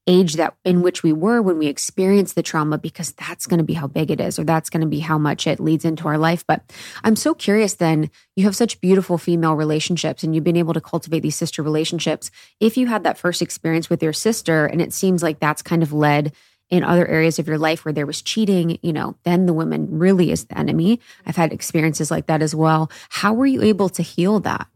age 0.08 0.34
that 0.34 0.56
in 0.64 0.80
which 0.80 1.02
we 1.02 1.12
were 1.12 1.42
when 1.42 1.58
we 1.58 1.66
experienced 1.66 2.34
the 2.34 2.42
trauma 2.42 2.78
because 2.78 3.12
that's 3.12 3.46
going 3.46 3.58
to 3.58 3.64
be 3.64 3.74
how 3.74 3.86
big 3.86 4.10
it 4.10 4.20
is 4.20 4.38
or 4.38 4.44
that's 4.44 4.70
going 4.70 4.80
to 4.80 4.86
be 4.86 5.00
how 5.00 5.18
much 5.18 5.46
it 5.46 5.60
leads 5.60 5.84
into 5.84 6.08
our 6.08 6.16
life 6.16 6.44
but 6.46 6.62
i'm 7.04 7.14
so 7.14 7.34
curious 7.34 7.74
then 7.74 8.10
you 8.34 8.44
have 8.44 8.56
such 8.56 8.80
beautiful 8.80 9.18
female 9.18 9.54
relationships 9.54 10.24
and 10.24 10.34
you've 10.34 10.44
been 10.44 10.56
able 10.56 10.72
to 10.72 10.80
cultivate 10.80 11.20
these 11.20 11.36
sister 11.36 11.62
relationships 11.62 12.30
if 12.58 12.78
you 12.78 12.86
had 12.86 13.04
that 13.04 13.18
first 13.18 13.42
experience 13.42 13.90
with 13.90 14.02
your 14.02 14.14
sister 14.14 14.64
and 14.64 14.80
it 14.80 14.94
seems 14.94 15.22
like 15.22 15.40
that's 15.40 15.60
kind 15.60 15.82
of 15.82 15.92
led 15.92 16.32
in 16.70 16.84
other 16.84 17.06
areas 17.06 17.38
of 17.38 17.46
your 17.46 17.58
life 17.58 17.84
where 17.84 17.92
there 17.92 18.06
was 18.06 18.20
cheating, 18.20 18.78
you 18.82 18.92
know, 18.92 19.16
then 19.24 19.46
the 19.46 19.52
woman 19.52 19.98
really 19.98 20.30
is 20.30 20.44
the 20.46 20.58
enemy. 20.58 21.00
I've 21.26 21.36
had 21.36 21.52
experiences 21.52 22.10
like 22.10 22.26
that 22.26 22.42
as 22.42 22.54
well. 22.54 22.90
How 23.08 23.32
were 23.32 23.46
you 23.46 23.62
able 23.62 23.88
to 23.90 24.02
heal 24.02 24.40
that? 24.40 24.66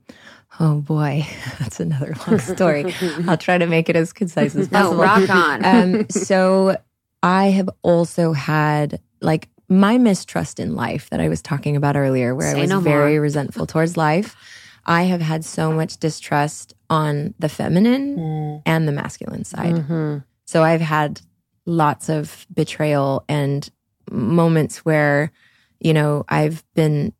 Oh 0.61 0.81
boy, 0.81 1.27
that's 1.59 1.81
another 1.81 2.15
long 2.27 2.39
story. 2.39 2.95
I'll 3.29 3.37
try 3.37 3.59
to 3.59 3.67
make 3.67 3.89
it 3.89 3.97
as 3.97 4.13
concise 4.13 4.55
as 4.55 4.69
possible. 4.69 5.01
Oh, 5.01 5.03
rock 5.03 5.31
on. 5.31 5.65
um, 5.65 6.09
so 6.11 6.77
I 7.23 7.47
have 7.47 7.71
also 7.83 8.33
had 8.33 9.01
like 9.21 9.49
my 9.69 9.97
mistrust 9.97 10.61
in 10.61 10.75
life 10.75 11.09
that 11.11 11.21
I 11.21 11.29
was 11.29 11.41
talking 11.41 11.77
about 11.77 11.97
earlier, 11.97 12.35
where 12.35 12.53
Say 12.53 12.59
I 12.59 12.61
was 12.63 12.71
no 12.71 12.81
very 12.81 13.15
more. 13.15 13.23
resentful 13.23 13.67
towards 13.67 13.97
life. 13.97 14.37
I 14.85 15.05
have 15.05 15.21
had 15.21 15.45
so 15.45 15.73
much 15.73 15.99
distrust 15.99 16.75
on 16.91 17.35
the 17.39 17.49
feminine 17.49 18.17
mm. 18.17 18.63
and 18.67 18.89
the 18.89 18.93
masculine 18.93 19.45
side. 19.45 19.75
Mm-hmm. 19.77 20.19
So 20.45 20.63
I've 20.65 20.81
had 20.81 21.21
lots 21.67 22.09
of 22.09 22.47
betrayal 22.53 23.25
and 23.29 23.71
moments 24.11 24.79
where, 24.79 25.33
you 25.81 25.93
know, 25.95 26.25
I've 26.29 26.65
been 26.75 27.13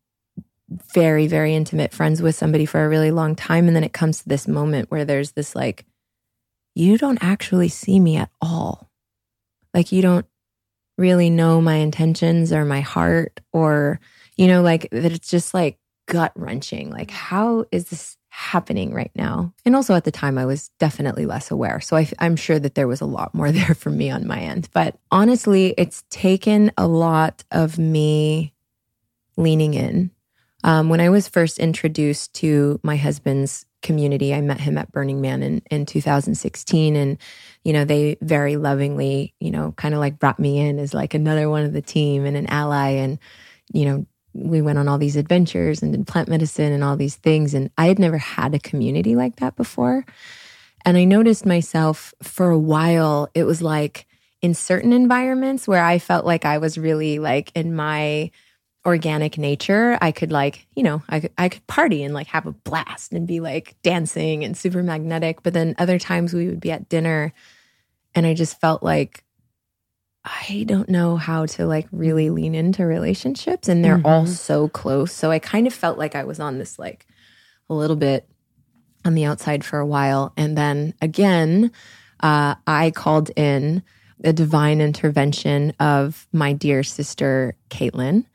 very, 0.93 1.27
very 1.27 1.53
intimate 1.55 1.93
friends 1.93 2.21
with 2.21 2.35
somebody 2.35 2.65
for 2.65 2.83
a 2.83 2.89
really 2.89 3.11
long 3.11 3.35
time. 3.35 3.67
And 3.67 3.75
then 3.75 3.83
it 3.83 3.93
comes 3.93 4.21
to 4.21 4.29
this 4.29 4.47
moment 4.47 4.89
where 4.89 5.05
there's 5.05 5.33
this 5.33 5.55
like, 5.55 5.85
you 6.75 6.97
don't 6.97 7.23
actually 7.23 7.69
see 7.69 7.99
me 7.99 8.17
at 8.17 8.31
all. 8.41 8.89
Like, 9.73 9.91
you 9.91 10.01
don't 10.01 10.25
really 10.97 11.29
know 11.29 11.61
my 11.61 11.75
intentions 11.75 12.51
or 12.51 12.65
my 12.65 12.81
heart, 12.81 13.39
or, 13.51 13.99
you 14.37 14.47
know, 14.47 14.61
like 14.61 14.89
that 14.91 15.11
it's 15.11 15.29
just 15.29 15.53
like 15.53 15.77
gut 16.07 16.31
wrenching. 16.35 16.89
Like, 16.89 17.11
how 17.11 17.65
is 17.71 17.89
this 17.89 18.17
happening 18.33 18.93
right 18.93 19.11
now? 19.15 19.53
And 19.65 19.75
also 19.75 19.95
at 19.95 20.03
the 20.03 20.11
time, 20.11 20.37
I 20.37 20.45
was 20.45 20.69
definitely 20.79 21.25
less 21.25 21.51
aware. 21.51 21.79
So 21.79 21.95
I, 21.95 22.09
I'm 22.19 22.35
sure 22.35 22.59
that 22.59 22.75
there 22.75 22.87
was 22.87 23.01
a 23.01 23.05
lot 23.05 23.33
more 23.33 23.51
there 23.53 23.75
for 23.75 23.89
me 23.89 24.09
on 24.09 24.27
my 24.27 24.39
end. 24.39 24.69
But 24.73 24.97
honestly, 25.11 25.73
it's 25.77 26.03
taken 26.09 26.71
a 26.77 26.87
lot 26.87 27.43
of 27.51 27.77
me 27.77 28.53
leaning 29.37 29.73
in 29.73 30.11
um, 30.63 30.89
when 30.89 31.01
I 31.01 31.09
was 31.09 31.27
first 31.27 31.59
introduced 31.59 32.33
to 32.35 32.79
my 32.83 32.95
husband's 32.95 33.65
community, 33.81 34.33
I 34.33 34.39
met 34.39 34.61
him 34.61 34.77
at 34.77 34.91
Burning 34.91 35.19
Man 35.19 35.43
in, 35.43 35.61
in 35.69 35.85
2016. 35.85 36.95
And, 36.95 37.17
you 37.65 37.73
know, 37.73 37.83
they 37.83 38.17
very 38.21 38.55
lovingly, 38.55 39.33
you 39.39 39.51
know, 39.51 39.73
kind 39.73 39.93
of 39.93 39.99
like 39.99 40.19
brought 40.19 40.39
me 40.39 40.59
in 40.59 40.79
as 40.79 40.93
like 40.93 41.13
another 41.13 41.49
one 41.49 41.65
of 41.65 41.73
the 41.73 41.81
team 41.81 42.25
and 42.25 42.37
an 42.37 42.47
ally. 42.47 42.91
And, 42.91 43.19
you 43.73 43.85
know, 43.85 44.05
we 44.33 44.61
went 44.61 44.79
on 44.79 44.87
all 44.87 44.97
these 44.97 45.15
adventures 45.15 45.81
and 45.81 45.91
did 45.91 46.07
plant 46.07 46.27
medicine 46.27 46.71
and 46.71 46.83
all 46.83 46.95
these 46.95 47.15
things. 47.15 47.53
And 47.53 47.69
I 47.77 47.87
had 47.87 47.99
never 47.99 48.17
had 48.17 48.53
a 48.53 48.59
community 48.59 49.15
like 49.15 49.37
that 49.37 49.55
before. 49.55 50.05
And 50.85 50.97
I 50.97 51.05
noticed 51.05 51.45
myself 51.45 52.13
for 52.21 52.49
a 52.49 52.57
while, 52.57 53.29
it 53.33 53.43
was 53.43 53.61
like 53.61 54.05
in 54.41 54.53
certain 54.53 54.91
environments 54.91 55.67
where 55.67 55.83
I 55.83 55.99
felt 55.99 56.25
like 56.25 56.45
I 56.45 56.57
was 56.57 56.77
really 56.77 57.19
like 57.19 57.51
in 57.55 57.75
my 57.75 58.31
organic 58.85 59.37
nature, 59.37 59.97
I 60.01 60.11
could 60.11 60.31
like, 60.31 60.67
you 60.75 60.83
know, 60.83 61.01
I 61.07 61.21
could, 61.21 61.31
I 61.37 61.47
could 61.47 61.65
party 61.67 62.03
and 62.03 62.13
like 62.13 62.27
have 62.27 62.45
a 62.45 62.51
blast 62.51 63.13
and 63.13 63.25
be 63.25 63.39
like 63.39 63.75
dancing 63.81 64.43
and 64.43 64.57
super 64.57 64.83
magnetic. 64.83 65.41
But 65.41 65.53
then 65.53 65.75
other 65.77 65.97
times 65.97 66.33
we 66.33 66.47
would 66.47 66.59
be 66.59 66.71
at 66.71 66.89
dinner 66.89 67.33
and 68.15 68.25
I 68.25 68.33
just 68.33 68.59
felt 68.59 68.83
like 68.83 69.22
I 70.25 70.65
don't 70.67 70.89
know 70.89 71.17
how 71.17 71.45
to 71.47 71.65
like 71.65 71.87
really 71.91 72.29
lean 72.29 72.55
into 72.55 72.85
relationships 72.85 73.67
and 73.67 73.83
they're 73.83 73.97
mm-hmm. 73.97 74.05
all 74.05 74.25
so 74.25 74.69
close. 74.69 75.11
So 75.11 75.31
I 75.31 75.39
kind 75.39 75.67
of 75.67 75.73
felt 75.73 75.97
like 75.97 76.15
I 76.15 76.23
was 76.23 76.39
on 76.39 76.59
this 76.59 76.79
like 76.79 77.05
a 77.69 77.73
little 77.73 77.97
bit 77.97 78.27
on 79.03 79.15
the 79.15 79.25
outside 79.25 79.65
for 79.65 79.79
a 79.79 79.85
while. 79.85 80.31
And 80.37 80.57
then 80.57 80.93
again, 81.01 81.71
uh, 82.21 82.55
I 82.65 82.91
called 82.91 83.31
in 83.35 83.83
a 84.23 84.31
divine 84.31 84.79
intervention 84.79 85.73
of 85.79 86.25
my 86.31 86.53
dear 86.53 86.83
sister, 86.83 87.55
Caitlin 87.69 88.25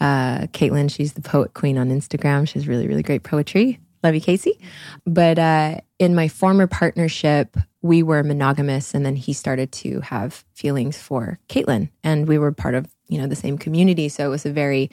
uh, 0.00 0.46
Caitlin. 0.48 0.94
She's 0.94 1.14
the 1.14 1.22
poet 1.22 1.54
queen 1.54 1.78
on 1.78 1.90
Instagram. 1.90 2.48
She 2.48 2.58
has 2.58 2.68
really, 2.68 2.86
really 2.86 3.02
great 3.02 3.22
poetry. 3.22 3.80
Love 4.02 4.14
you, 4.14 4.20
Casey. 4.20 4.60
But 5.06 5.38
uh, 5.38 5.80
in 5.98 6.14
my 6.14 6.28
former 6.28 6.66
partnership, 6.66 7.56
we 7.84 8.02
were 8.02 8.22
monogamous, 8.22 8.94
and 8.94 9.04
then 9.04 9.14
he 9.14 9.34
started 9.34 9.70
to 9.70 10.00
have 10.00 10.42
feelings 10.54 10.96
for 10.96 11.38
Caitlin, 11.50 11.90
and 12.02 12.26
we 12.26 12.38
were 12.38 12.50
part 12.50 12.74
of 12.74 12.88
you 13.08 13.18
know 13.18 13.26
the 13.26 13.36
same 13.36 13.58
community. 13.58 14.08
So 14.08 14.24
it 14.24 14.30
was 14.30 14.46
a 14.46 14.52
very 14.52 14.90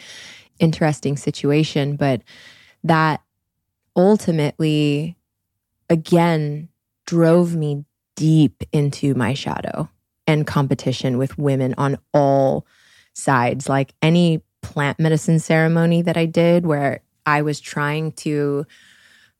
interesting 0.59 1.15
situation. 1.15 1.95
But 1.95 2.21
that 2.83 3.21
ultimately, 3.95 5.15
again, 5.89 6.67
drove 7.07 7.55
me 7.55 7.85
deep 8.17 8.61
into 8.73 9.15
my 9.15 9.35
shadow 9.35 9.87
and 10.27 10.45
competition 10.45 11.17
with 11.17 11.37
women 11.37 11.73
on 11.77 11.97
all 12.13 12.65
sides. 13.13 13.69
Like 13.69 13.93
any 14.01 14.41
plant 14.61 14.99
medicine 14.99 15.39
ceremony 15.39 16.01
that 16.01 16.17
I 16.17 16.25
did 16.25 16.65
where 16.65 16.99
I 17.25 17.41
was 17.41 17.61
trying 17.61 18.11
to 18.13 18.65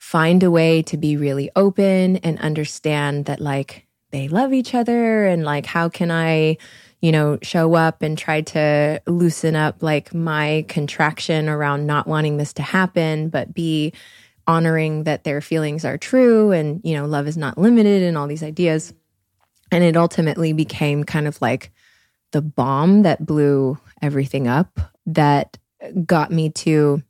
find 0.02 0.42
a 0.42 0.50
way 0.50 0.82
to 0.82 0.98
be 0.98 1.16
really 1.16 1.52
open 1.56 2.18
and 2.18 2.40
understand 2.40 3.26
that 3.26 3.40
like 3.40 3.86
they 4.10 4.28
love 4.28 4.52
each 4.52 4.74
other 4.74 5.28
and 5.28 5.46
like 5.46 5.68
how 5.68 5.88
can 5.88 6.10
I 6.10 6.58
you 7.02 7.12
know 7.12 7.38
show 7.44 7.76
up 7.76 8.02
and 8.02 8.18
try 8.18 8.42
to 8.42 9.00
loosen 9.06 9.56
up 9.56 9.84
like 9.84 10.12
my 10.12 10.66
contraction 10.68 11.48
around 11.48 11.86
not 11.86 12.08
wanting 12.08 12.38
this 12.38 12.52
to 12.54 12.64
happen 12.64 13.30
but 13.30 13.54
be 13.54 13.94
honoring 14.48 15.04
that 15.04 15.24
their 15.24 15.40
feelings 15.40 15.86
are 15.86 16.00
true 16.00 16.52
and 16.52 16.82
you 16.84 16.96
know 16.96 17.06
love 17.06 17.28
is 17.28 17.38
not 17.38 17.60
limited 17.60 18.02
and 18.02 18.18
all 18.18 18.28
these 18.28 18.44
ideas. 18.44 18.96
And 19.72 19.84
it 19.84 19.96
ultimately 19.96 20.52
became 20.52 21.04
kind 21.04 21.28
of 21.28 21.40
like 21.44 21.72
the 22.32 22.42
bomb 22.42 23.04
that 23.04 23.24
blew 23.24 23.78
everything 24.02 24.48
up 24.48 24.80
that 25.06 25.60
got 26.06 26.32
me 26.32 26.50
to 26.50 27.04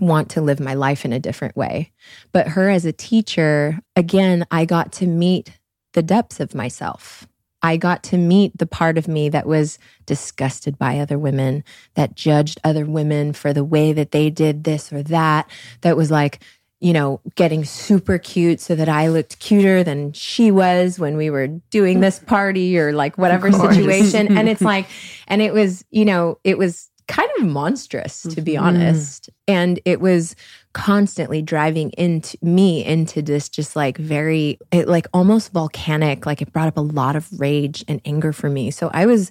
want 0.00 0.30
to 0.30 0.40
live 0.40 0.60
my 0.60 0.74
life 0.74 1.04
in 1.04 1.12
a 1.12 1.20
different 1.20 1.56
way. 1.56 1.92
But 2.32 2.48
her 2.48 2.68
as 2.68 2.84
a 2.84 2.92
teacher, 2.92 3.80
again, 3.96 4.46
I 4.50 4.64
got 4.64 4.92
to 4.94 5.06
meet 5.06 5.58
the 5.92 6.02
depths 6.02 6.40
of 6.40 6.54
myself. 6.54 7.26
I 7.62 7.78
got 7.78 8.02
to 8.04 8.18
meet 8.18 8.58
the 8.58 8.66
part 8.66 8.98
of 8.98 9.08
me 9.08 9.30
that 9.30 9.46
was 9.46 9.78
disgusted 10.04 10.78
by 10.78 10.98
other 10.98 11.18
women, 11.18 11.64
that 11.94 12.14
judged 12.14 12.60
other 12.62 12.84
women 12.84 13.32
for 13.32 13.54
the 13.54 13.64
way 13.64 13.94
that 13.94 14.10
they 14.10 14.28
did 14.28 14.64
this 14.64 14.92
or 14.92 15.02
that, 15.04 15.48
that 15.80 15.96
was 15.96 16.10
like, 16.10 16.40
you 16.80 16.92
know, 16.92 17.22
getting 17.36 17.64
super 17.64 18.18
cute 18.18 18.60
so 18.60 18.74
that 18.74 18.90
I 18.90 19.08
looked 19.08 19.38
cuter 19.38 19.82
than 19.82 20.12
she 20.12 20.50
was 20.50 20.98
when 20.98 21.16
we 21.16 21.30
were 21.30 21.46
doing 21.70 22.00
this 22.00 22.18
party 22.18 22.78
or 22.78 22.92
like 22.92 23.16
whatever 23.16 23.50
situation. 23.50 24.36
and 24.36 24.46
it's 24.46 24.60
like, 24.74 24.86
and 25.26 25.40
it 25.40 25.54
was, 25.54 25.82
you 25.90 26.04
know, 26.04 26.38
it 26.44 26.58
was 26.58 26.90
kind 27.06 27.28
of 27.38 27.46
monstrous 27.46 28.22
to 28.22 28.40
be 28.40 28.54
mm-hmm. 28.54 28.64
honest 28.64 29.28
and 29.46 29.78
it 29.84 30.00
was 30.00 30.34
constantly 30.72 31.42
driving 31.42 31.90
into 31.90 32.38
me 32.40 32.84
into 32.84 33.20
this 33.20 33.48
just 33.48 33.76
like 33.76 33.98
very 33.98 34.58
it 34.70 34.88
like 34.88 35.06
almost 35.12 35.52
volcanic 35.52 36.24
like 36.24 36.40
it 36.40 36.52
brought 36.52 36.68
up 36.68 36.76
a 36.76 36.82
lot 36.82 37.14
of 37.14 37.28
rage 37.38 37.84
and 37.88 38.00
anger 38.04 38.32
for 38.32 38.48
me 38.48 38.70
so 38.70 38.90
i 38.94 39.04
was 39.04 39.30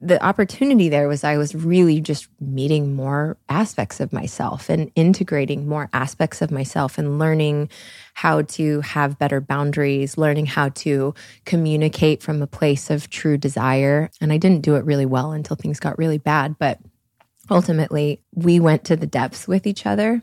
the 0.00 0.24
opportunity 0.24 0.88
there 0.88 1.08
was 1.08 1.24
I 1.24 1.36
was 1.38 1.54
really 1.54 2.00
just 2.00 2.28
meeting 2.40 2.94
more 2.94 3.36
aspects 3.48 3.98
of 3.98 4.12
myself 4.12 4.68
and 4.68 4.92
integrating 4.94 5.66
more 5.66 5.90
aspects 5.92 6.40
of 6.40 6.52
myself 6.52 6.98
and 6.98 7.18
learning 7.18 7.68
how 8.14 8.42
to 8.42 8.80
have 8.82 9.18
better 9.18 9.40
boundaries, 9.40 10.16
learning 10.16 10.46
how 10.46 10.68
to 10.70 11.14
communicate 11.46 12.22
from 12.22 12.42
a 12.42 12.46
place 12.46 12.90
of 12.90 13.10
true 13.10 13.36
desire. 13.36 14.08
And 14.20 14.32
I 14.32 14.38
didn't 14.38 14.62
do 14.62 14.76
it 14.76 14.84
really 14.84 15.06
well 15.06 15.32
until 15.32 15.56
things 15.56 15.80
got 15.80 15.98
really 15.98 16.18
bad. 16.18 16.56
But 16.60 16.78
ultimately, 17.50 18.22
we 18.34 18.60
went 18.60 18.84
to 18.84 18.96
the 18.96 19.06
depths 19.06 19.48
with 19.48 19.66
each 19.66 19.86
other. 19.86 20.22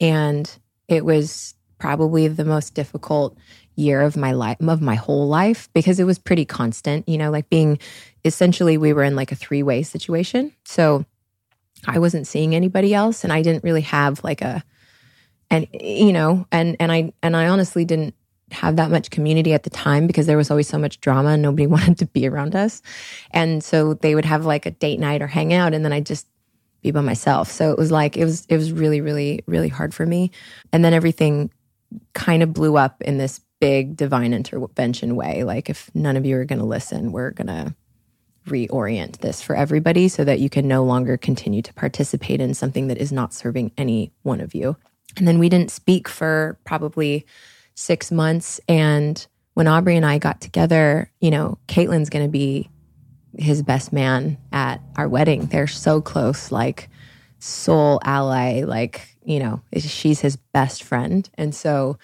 And 0.00 0.50
it 0.88 1.04
was 1.04 1.54
probably 1.78 2.28
the 2.28 2.44
most 2.44 2.74
difficult 2.74 3.36
year 3.76 4.00
of 4.00 4.16
my 4.16 4.32
life 4.32 4.56
of 4.60 4.80
my 4.80 4.94
whole 4.94 5.28
life 5.28 5.68
because 5.74 6.00
it 6.00 6.04
was 6.04 6.18
pretty 6.18 6.46
constant 6.46 7.06
you 7.06 7.18
know 7.18 7.30
like 7.30 7.48
being 7.50 7.78
essentially 8.24 8.78
we 8.78 8.92
were 8.94 9.04
in 9.04 9.14
like 9.14 9.32
a 9.32 9.36
three-way 9.36 9.82
situation 9.82 10.50
so 10.64 11.04
i 11.86 11.98
wasn't 11.98 12.26
seeing 12.26 12.54
anybody 12.54 12.94
else 12.94 13.22
and 13.22 13.32
i 13.32 13.42
didn't 13.42 13.62
really 13.62 13.82
have 13.82 14.24
like 14.24 14.40
a 14.40 14.64
and 15.50 15.66
you 15.74 16.12
know 16.12 16.46
and 16.50 16.74
and 16.80 16.90
i 16.90 17.12
and 17.22 17.36
i 17.36 17.46
honestly 17.46 17.84
didn't 17.84 18.14
have 18.50 18.76
that 18.76 18.90
much 18.90 19.10
community 19.10 19.52
at 19.52 19.64
the 19.64 19.70
time 19.70 20.06
because 20.06 20.24
there 20.24 20.36
was 20.38 20.50
always 20.50 20.68
so 20.68 20.78
much 20.78 21.00
drama 21.00 21.30
and 21.30 21.42
nobody 21.42 21.66
wanted 21.66 21.98
to 21.98 22.06
be 22.06 22.26
around 22.26 22.56
us 22.56 22.80
and 23.32 23.62
so 23.62 23.92
they 23.92 24.14
would 24.14 24.24
have 24.24 24.46
like 24.46 24.64
a 24.64 24.70
date 24.70 24.98
night 24.98 25.20
or 25.20 25.26
hang 25.26 25.52
out 25.52 25.74
and 25.74 25.84
then 25.84 25.92
i 25.92 26.00
just 26.00 26.26
be 26.86 26.92
by 26.92 27.00
myself. 27.00 27.50
So 27.50 27.70
it 27.70 27.78
was 27.78 27.90
like 27.90 28.16
it 28.16 28.24
was 28.24 28.46
it 28.48 28.56
was 28.56 28.72
really 28.72 29.00
really 29.00 29.40
really 29.46 29.68
hard 29.68 29.94
for 29.94 30.06
me. 30.06 30.30
And 30.72 30.84
then 30.84 30.94
everything 30.94 31.50
kind 32.14 32.42
of 32.42 32.52
blew 32.52 32.76
up 32.76 33.02
in 33.02 33.18
this 33.18 33.40
big 33.60 33.96
divine 33.96 34.32
intervention 34.32 35.16
way. 35.16 35.44
Like 35.44 35.70
if 35.70 35.90
none 35.94 36.16
of 36.16 36.26
you 36.26 36.36
are 36.36 36.44
going 36.44 36.58
to 36.58 36.64
listen, 36.64 37.12
we're 37.12 37.30
going 37.30 37.46
to 37.46 37.74
reorient 38.46 39.18
this 39.18 39.42
for 39.42 39.56
everybody 39.56 40.08
so 40.08 40.24
that 40.24 40.40
you 40.40 40.48
can 40.48 40.68
no 40.68 40.84
longer 40.84 41.16
continue 41.16 41.62
to 41.62 41.74
participate 41.74 42.40
in 42.40 42.54
something 42.54 42.88
that 42.88 42.98
is 42.98 43.12
not 43.12 43.34
serving 43.34 43.72
any 43.76 44.12
one 44.22 44.40
of 44.40 44.54
you. 44.54 44.76
And 45.16 45.26
then 45.26 45.38
we 45.38 45.48
didn't 45.48 45.70
speak 45.70 46.06
for 46.08 46.58
probably 46.64 47.26
6 47.74 48.12
months 48.12 48.60
and 48.68 49.26
when 49.54 49.68
Aubrey 49.68 49.96
and 49.96 50.04
I 50.04 50.18
got 50.18 50.42
together, 50.42 51.10
you 51.18 51.30
know, 51.30 51.56
Caitlin's 51.66 52.10
going 52.10 52.26
to 52.26 52.30
be 52.30 52.68
his 53.38 53.62
best 53.62 53.92
man 53.92 54.38
at 54.52 54.80
our 54.96 55.08
wedding. 55.08 55.46
They're 55.46 55.66
so 55.66 56.00
close, 56.00 56.50
like 56.50 56.88
soul 57.38 58.00
ally, 58.02 58.62
like, 58.64 59.16
you 59.24 59.38
know, 59.38 59.62
she's 59.76 60.20
his 60.20 60.36
best 60.36 60.82
friend. 60.82 61.28
And 61.34 61.54
so 61.54 61.98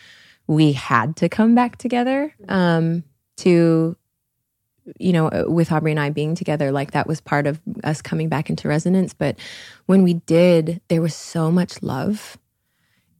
we 0.46 0.72
had 0.72 1.16
to 1.16 1.28
come 1.28 1.54
back 1.54 1.76
together 1.76 2.34
um, 2.48 3.04
to, 3.38 3.96
you 4.98 5.12
know, 5.12 5.46
with 5.48 5.72
Aubrey 5.72 5.92
and 5.92 6.00
I 6.00 6.10
being 6.10 6.34
together, 6.34 6.72
like 6.72 6.90
that 6.90 7.06
was 7.06 7.20
part 7.20 7.46
of 7.46 7.60
us 7.84 8.02
coming 8.02 8.28
back 8.28 8.50
into 8.50 8.68
resonance. 8.68 9.14
But 9.14 9.38
when 9.86 10.02
we 10.02 10.14
did, 10.14 10.80
there 10.88 11.02
was 11.02 11.14
so 11.14 11.50
much 11.50 11.82
love. 11.82 12.36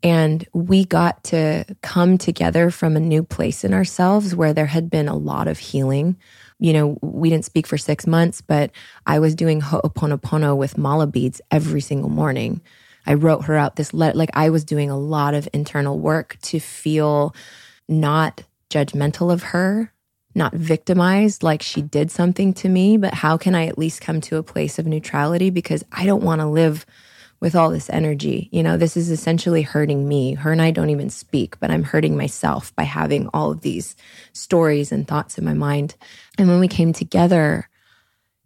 And 0.05 0.45
we 0.53 0.85
got 0.85 1.23
to 1.25 1.65
come 1.81 2.19
together 2.19 2.71
from 2.71 2.97
a 2.97 3.01
new 3.01 3.23
place 3.23 3.63
in 3.63 3.73
ourselves 3.73 4.35
where 4.35 4.53
there 4.53 4.67
had 4.67 4.91
been 4.91 5.07
a 5.07 5.17
lot 5.17 5.47
of 5.47 5.59
healing 5.59 6.17
you 6.63 6.73
know, 6.73 6.97
we 7.03 7.29
didn't 7.29 7.45
speak 7.45 7.67
for 7.67 7.77
six 7.77 8.07
months, 8.07 8.41
but 8.41 8.71
I 9.05 9.19
was 9.19 9.35
doing 9.35 9.61
Ho'oponopono 9.61 10.57
with 10.57 10.79
mala 10.79 11.09
beads 11.09 11.41
every 11.51 11.81
single 11.81 12.09
morning. 12.09 12.61
I 13.05 13.15
wrote 13.15 13.47
her 13.47 13.57
out 13.57 13.75
this 13.75 13.93
letter. 13.93 14.17
Like 14.17 14.31
I 14.35 14.49
was 14.51 14.63
doing 14.63 14.89
a 14.89 14.97
lot 14.97 15.35
of 15.35 15.49
internal 15.53 15.99
work 15.99 16.39
to 16.43 16.61
feel 16.61 17.35
not 17.89 18.45
judgmental 18.71 19.33
of 19.33 19.43
her, 19.43 19.93
not 20.37 20.55
victimized, 20.55 21.43
like 21.43 21.63
she 21.63 21.83
did 21.83 22.13
something 22.13 22.55
to 22.55 22.69
me, 22.69 22.97
but 22.97 23.13
how 23.13 23.37
can 23.37 23.57
I 23.57 23.67
at 23.67 23.77
least 23.77 24.01
come 24.01 24.21
to 24.21 24.37
a 24.37 24.45
place 24.45 24.79
of 24.79 24.87
neutrality? 24.87 25.51
Because 25.51 25.85
I 25.91 26.07
don't 26.07 26.23
want 26.23 26.43
to 26.43 26.47
live 26.47 26.87
with 27.43 27.57
all 27.57 27.71
this 27.71 27.91
energy. 27.91 28.49
You 28.53 28.63
know, 28.63 28.77
this 28.77 28.97
is 28.97 29.11
essentially 29.11 29.63
hurting 29.63 30.07
me. 30.07 30.35
Her 30.35 30.53
and 30.53 30.63
I 30.63 30.71
don't 30.71 30.91
even 30.91 31.11
speak, 31.11 31.59
but 31.59 31.73
I'm 31.73 31.83
hurting 31.83 32.17
myself 32.17 32.75
by 32.77 32.85
having 32.85 33.29
all 33.35 33.51
of 33.51 33.63
these 33.63 33.97
stories 34.33 34.93
and 34.93 35.09
thoughts 35.09 35.39
in 35.39 35.45
my 35.45 35.53
mind. 35.53 35.97
And 36.39 36.49
when 36.49 36.61
we 36.61 36.69
came 36.69 36.93
together, 36.93 37.69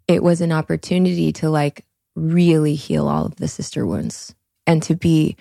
it 0.09 0.23
was 0.23 0.41
an 0.41 0.51
opportunity 0.51 1.31
to 1.35 1.51
like 1.51 1.85
really 2.15 2.75
heal 2.75 3.07
all 3.07 3.27
of 3.27 3.37
the 3.37 3.49
sister 3.49 3.85
wounds 3.85 4.35
and 4.67 4.83
to 4.85 4.97
be 4.97 5.37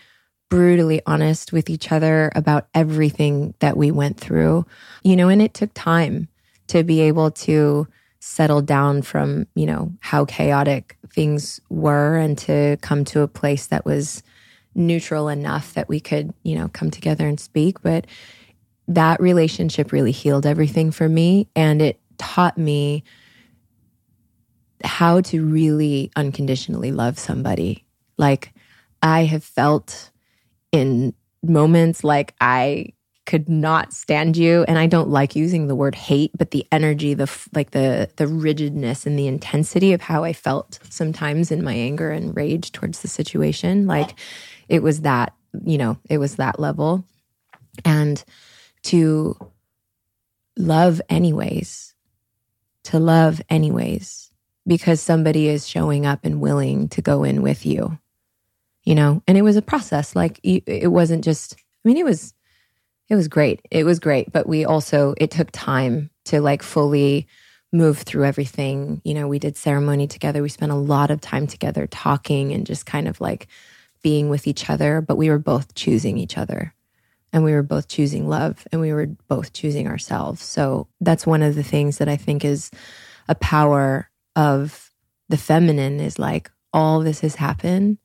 brutally 0.50 1.02
honest 1.06 1.54
with 1.54 1.70
each 1.70 1.94
other 1.94 2.34
about 2.36 2.68
everything 2.74 3.54
that 3.60 3.78
we 3.78 3.90
went 3.90 4.20
through. 4.20 4.66
You 5.02 5.16
know, 5.16 5.30
and 5.30 5.42
it 5.42 5.54
took 5.54 5.74
time 5.74 6.28
to 6.68 6.84
be 6.84 7.00
able 7.00 7.32
to 7.32 7.88
settle 8.20 8.62
down 8.62 9.02
from, 9.02 9.48
you 9.56 9.66
know, 9.66 9.92
how 10.00 10.26
chaotic 10.26 10.98
things 11.10 11.60
were 11.70 12.18
and 12.18 12.38
to 12.38 12.78
come 12.82 13.06
to 13.06 13.22
a 13.22 13.28
place 13.28 13.68
that 13.68 13.86
was 13.86 14.24
neutral 14.74 15.30
enough 15.30 15.74
that 15.74 15.88
we 15.88 16.00
could, 16.00 16.34
you 16.44 16.56
know, 16.56 16.68
come 16.70 16.92
together 16.92 17.28
and 17.28 17.40
speak. 17.40 17.82
But 17.82 18.08
that 18.88 19.22
relationship 19.22 19.92
really 19.92 20.12
healed 20.12 20.46
everything 20.46 20.92
for 20.92 21.08
me. 21.08 21.48
And 21.56 21.82
it 21.82 22.00
taught 22.18 22.58
me 22.58 23.04
how 24.84 25.22
to 25.22 25.44
really 25.44 26.12
unconditionally 26.16 26.92
love 26.92 27.18
somebody. 27.18 27.86
Like 28.18 28.54
I 29.02 29.24
have 29.26 29.44
felt 29.44 30.12
in 30.72 31.14
moments 31.42 32.04
like 32.04 32.34
I 32.42 32.94
could 33.26 33.50
not 33.50 33.94
stand 33.94 34.38
you. 34.38 34.64
And 34.68 34.78
i 34.78 34.88
don't 34.88 35.10
like 35.10 35.36
using 35.36 35.68
the 35.68 35.76
word 35.76 35.96
hate 35.96 36.32
but 36.38 36.52
the 36.52 36.66
energy 36.72 37.14
the 37.14 37.32
like 37.54 37.72
the 37.72 38.10
the 38.18 38.28
rigidness 38.28 39.06
and 39.06 39.18
the 39.18 39.28
intensity 39.28 39.94
of 39.94 40.02
how 40.02 40.24
i 40.24 40.34
felt 40.34 40.80
sometimes 40.90 41.52
in 41.52 41.64
my 41.64 41.74
anger 41.74 42.12
and 42.12 42.36
rage 42.36 42.72
towards 42.72 43.02
the 43.02 43.08
situation. 43.08 43.88
Like 43.88 44.16
it 44.70 44.82
was 44.84 45.02
that 45.02 45.34
you 45.64 45.78
know 45.78 45.98
it 46.10 46.18
was 46.18 46.36
that 46.36 46.60
level. 46.60 47.06
And 47.84 48.24
to 48.84 49.38
love 50.58 51.02
anyways 51.10 51.94
to 52.84 53.00
love 53.00 53.42
anyways 53.50 54.32
because 54.68 55.02
somebody 55.02 55.48
is 55.48 55.68
showing 55.68 56.06
up 56.06 56.24
and 56.24 56.40
willing 56.40 56.88
to 56.88 57.02
go 57.02 57.24
in 57.24 57.42
with 57.42 57.66
you 57.66 57.98
you 58.86 58.94
know? 58.96 59.22
And 59.28 59.38
it 59.38 59.42
was 59.42 59.58
a 59.58 59.62
process. 59.62 60.16
Like 60.16 60.40
it 60.44 60.92
wasn't 60.92 61.24
just 61.24 61.56
i 61.56 61.88
mean 61.88 61.98
it 61.98 62.06
was 62.06 62.34
it 63.10 63.16
was 63.16 63.28
great. 63.28 63.62
It 63.72 63.86
was 63.86 64.00
great. 64.00 64.32
But 64.32 64.48
we 64.48 64.66
also, 64.66 65.14
it 65.18 65.32
took 65.32 65.52
time 65.52 66.10
to 66.26 66.42
like 66.42 66.64
fully 66.64 67.28
move 67.72 68.00
through 68.00 68.26
everything. 68.26 69.02
You 69.04 69.14
know, 69.14 69.28
we 69.28 69.40
did 69.40 69.58
ceremony 69.58 70.08
together. 70.08 70.42
We 70.42 70.50
spent 70.50 70.72
a 70.72 70.76
lot 70.76 71.12
of 71.12 71.22
time 71.22 71.48
together 71.48 71.88
talking 71.88 72.52
and 72.52 72.66
just 72.66 72.86
kind 72.86 73.08
of 73.08 73.22
like 73.22 73.48
being 74.02 74.30
with 74.30 74.48
each 74.48 74.70
other. 74.70 75.02
But 75.02 75.18
we 75.18 75.30
were 75.30 75.40
both 75.40 75.76
choosing 75.76 76.18
each 76.18 76.38
other 76.38 76.74
and 77.34 77.44
we 77.44 77.54
were 77.54 77.64
both 77.64 77.88
choosing 77.88 78.30
love 78.30 78.66
and 78.72 78.80
we 78.82 78.94
were 78.94 79.08
both 79.28 79.54
choosing 79.54 79.88
ourselves. 79.88 80.42
So 80.42 80.88
that's 81.02 81.28
one 81.28 81.44
of 81.44 81.56
the 81.56 81.64
things 81.64 81.98
that 81.98 82.08
I 82.08 82.16
think 82.16 82.46
is 82.46 82.72
a 83.28 83.36
power 83.36 84.10
of 84.36 84.92
the 85.30 85.38
feminine 85.38 86.00
is 86.00 86.18
like 86.18 86.50
all 86.72 87.02
this 87.02 87.20
has 87.22 87.36
happened 87.36 87.98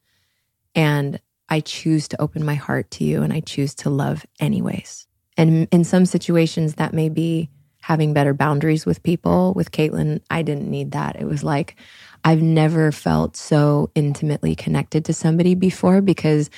and 0.74 1.20
I 1.50 1.60
choose 1.60 2.08
to 2.08 2.20
open 2.20 2.44
my 2.44 2.54
heart 2.54 2.90
to 2.92 3.04
you 3.04 3.22
and 3.22 3.32
I 3.32 3.40
choose 3.40 3.74
to 3.76 3.90
love 3.90 4.24
anyways. 4.38 5.06
And 5.36 5.68
in 5.70 5.84
some 5.84 6.06
situations, 6.06 6.74
that 6.74 6.94
may 6.94 7.08
be 7.08 7.50
having 7.80 8.12
better 8.12 8.34
boundaries 8.34 8.86
with 8.86 9.02
people. 9.02 9.52
With 9.54 9.72
Caitlin, 9.72 10.20
I 10.30 10.42
didn't 10.42 10.70
need 10.70 10.92
that. 10.92 11.16
It 11.20 11.24
was 11.24 11.42
like, 11.42 11.76
I've 12.24 12.42
never 12.42 12.92
felt 12.92 13.36
so 13.36 13.90
intimately 13.94 14.54
connected 14.54 15.04
to 15.06 15.14
somebody 15.14 15.54
before 15.54 16.00
because 16.00 16.50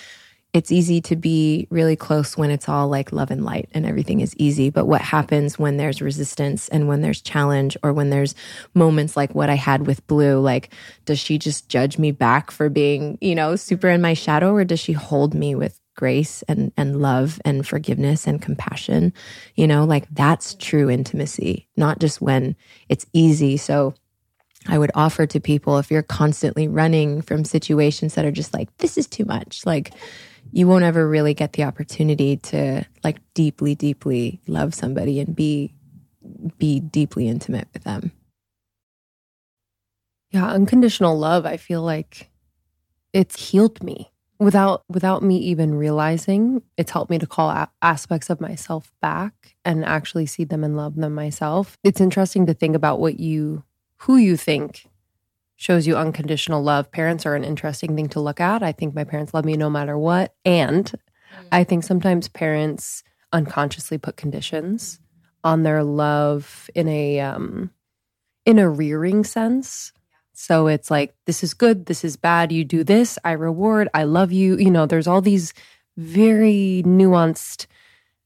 it's 0.52 0.70
easy 0.70 1.00
to 1.00 1.16
be 1.16 1.66
really 1.70 1.96
close 1.96 2.36
when 2.36 2.50
it's 2.50 2.68
all 2.68 2.88
like 2.88 3.10
love 3.10 3.30
and 3.30 3.44
light 3.44 3.70
and 3.72 3.86
everything 3.86 4.20
is 4.20 4.36
easy. 4.36 4.68
But 4.68 4.86
what 4.86 5.00
happens 5.00 5.58
when 5.58 5.78
there's 5.78 6.02
resistance 6.02 6.68
and 6.68 6.88
when 6.88 7.00
there's 7.00 7.22
challenge 7.22 7.76
or 7.82 7.92
when 7.94 8.10
there's 8.10 8.34
moments 8.74 9.16
like 9.16 9.34
what 9.34 9.48
I 9.48 9.54
had 9.54 9.86
with 9.86 10.06
Blue? 10.06 10.38
Like, 10.40 10.74
does 11.06 11.18
she 11.18 11.38
just 11.38 11.70
judge 11.70 11.96
me 11.96 12.10
back 12.12 12.50
for 12.50 12.68
being, 12.68 13.16
you 13.22 13.34
know, 13.34 13.56
super 13.56 13.88
in 13.88 14.02
my 14.02 14.12
shadow 14.12 14.52
or 14.52 14.64
does 14.64 14.80
she 14.80 14.92
hold 14.92 15.32
me 15.32 15.54
with 15.54 15.80
grace 15.94 16.42
and, 16.48 16.70
and 16.76 17.00
love 17.00 17.40
and 17.46 17.66
forgiveness 17.66 18.26
and 18.26 18.42
compassion? 18.42 19.14
You 19.54 19.66
know, 19.66 19.84
like 19.84 20.06
that's 20.10 20.54
true 20.54 20.90
intimacy, 20.90 21.66
not 21.78 21.98
just 21.98 22.20
when 22.20 22.56
it's 22.90 23.06
easy. 23.14 23.56
So, 23.56 23.94
I 24.68 24.78
would 24.78 24.92
offer 24.94 25.26
to 25.26 25.40
people 25.40 25.78
if 25.78 25.90
you're 25.90 26.04
constantly 26.04 26.68
running 26.68 27.20
from 27.20 27.44
situations 27.44 28.14
that 28.14 28.24
are 28.24 28.30
just 28.30 28.54
like, 28.54 28.68
this 28.76 28.96
is 28.96 29.08
too 29.08 29.24
much, 29.24 29.66
like, 29.66 29.92
you 30.52 30.68
won't 30.68 30.84
ever 30.84 31.08
really 31.08 31.34
get 31.34 31.54
the 31.54 31.64
opportunity 31.64 32.36
to 32.36 32.84
like 33.02 33.18
deeply 33.34 33.74
deeply 33.74 34.40
love 34.46 34.74
somebody 34.74 35.18
and 35.20 35.34
be 35.34 35.74
be 36.58 36.78
deeply 36.80 37.28
intimate 37.28 37.68
with 37.72 37.84
them. 37.84 38.12
Yeah 40.30 40.46
unconditional 40.48 41.18
love 41.18 41.44
i 41.44 41.56
feel 41.56 41.82
like 41.82 42.30
it's 43.12 43.50
healed 43.50 43.82
me. 43.82 44.10
Without 44.38 44.82
without 44.88 45.22
me 45.22 45.36
even 45.38 45.74
realizing 45.74 46.62
it's 46.76 46.90
helped 46.90 47.10
me 47.10 47.18
to 47.18 47.26
call 47.26 47.50
a- 47.50 47.70
aspects 47.80 48.28
of 48.28 48.40
myself 48.40 48.90
back 49.00 49.54
and 49.64 49.84
actually 49.84 50.26
see 50.26 50.42
them 50.42 50.64
and 50.64 50.76
love 50.76 50.96
them 50.96 51.14
myself. 51.14 51.78
It's 51.84 52.00
interesting 52.00 52.46
to 52.46 52.54
think 52.54 52.74
about 52.74 52.98
what 52.98 53.20
you 53.20 53.62
who 53.98 54.16
you 54.16 54.36
think 54.36 54.88
shows 55.62 55.86
you 55.86 55.96
unconditional 55.96 56.60
love. 56.60 56.90
Parents 56.90 57.24
are 57.24 57.36
an 57.36 57.44
interesting 57.44 57.94
thing 57.94 58.08
to 58.08 58.20
look 58.20 58.40
at. 58.40 58.64
I 58.64 58.72
think 58.72 58.96
my 58.96 59.04
parents 59.04 59.32
love 59.32 59.44
me 59.44 59.56
no 59.56 59.70
matter 59.70 59.96
what. 59.96 60.34
And 60.44 60.86
mm. 60.86 61.46
I 61.52 61.62
think 61.62 61.84
sometimes 61.84 62.26
parents 62.26 63.04
unconsciously 63.32 63.96
put 63.96 64.16
conditions 64.16 64.98
on 65.44 65.62
their 65.62 65.84
love 65.84 66.68
in 66.74 66.88
a 66.88 67.20
um 67.20 67.70
in 68.44 68.58
a 68.58 68.68
rearing 68.68 69.22
sense. 69.22 69.92
So 70.32 70.66
it's 70.66 70.90
like 70.90 71.14
this 71.26 71.44
is 71.44 71.54
good, 71.54 71.86
this 71.86 72.04
is 72.04 72.16
bad, 72.16 72.50
you 72.50 72.64
do 72.64 72.82
this, 72.82 73.16
I 73.22 73.32
reward, 73.32 73.88
I 73.94 74.02
love 74.02 74.32
you. 74.32 74.56
You 74.56 74.70
know, 74.70 74.86
there's 74.86 75.06
all 75.06 75.20
these 75.20 75.54
very 75.96 76.82
nuanced 76.84 77.66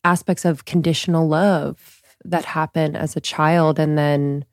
aspects 0.05 0.47
of 0.47 0.65
conditional 0.65 1.29
love 1.29 2.01
that 2.25 2.47
happen 2.47 2.97
as 2.97 3.15
a 3.15 3.21
child 3.21 3.79
and 3.79 3.99
then 3.99 4.47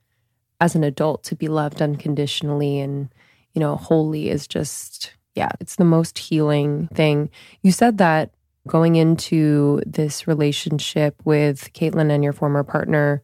as 0.63 0.75
an 0.75 0.83
adult 0.83 1.23
to 1.23 1.35
be 1.35 1.47
loved 1.47 1.81
unconditionally 1.81 2.79
and 2.79 3.09
you 3.53 3.59
know 3.59 3.75
wholly 3.75 4.29
is 4.29 4.47
just 4.47 5.13
yeah 5.35 5.49
it's 5.59 5.75
the 5.75 5.83
most 5.83 6.17
healing 6.17 6.87
thing 6.93 7.29
you 7.61 7.71
said 7.71 7.97
that 7.97 8.31
going 8.67 8.95
into 8.95 9.81
this 9.85 10.27
relationship 10.27 11.15
with 11.25 11.71
caitlin 11.73 12.09
and 12.11 12.23
your 12.23 12.33
former 12.33 12.63
partner 12.63 13.21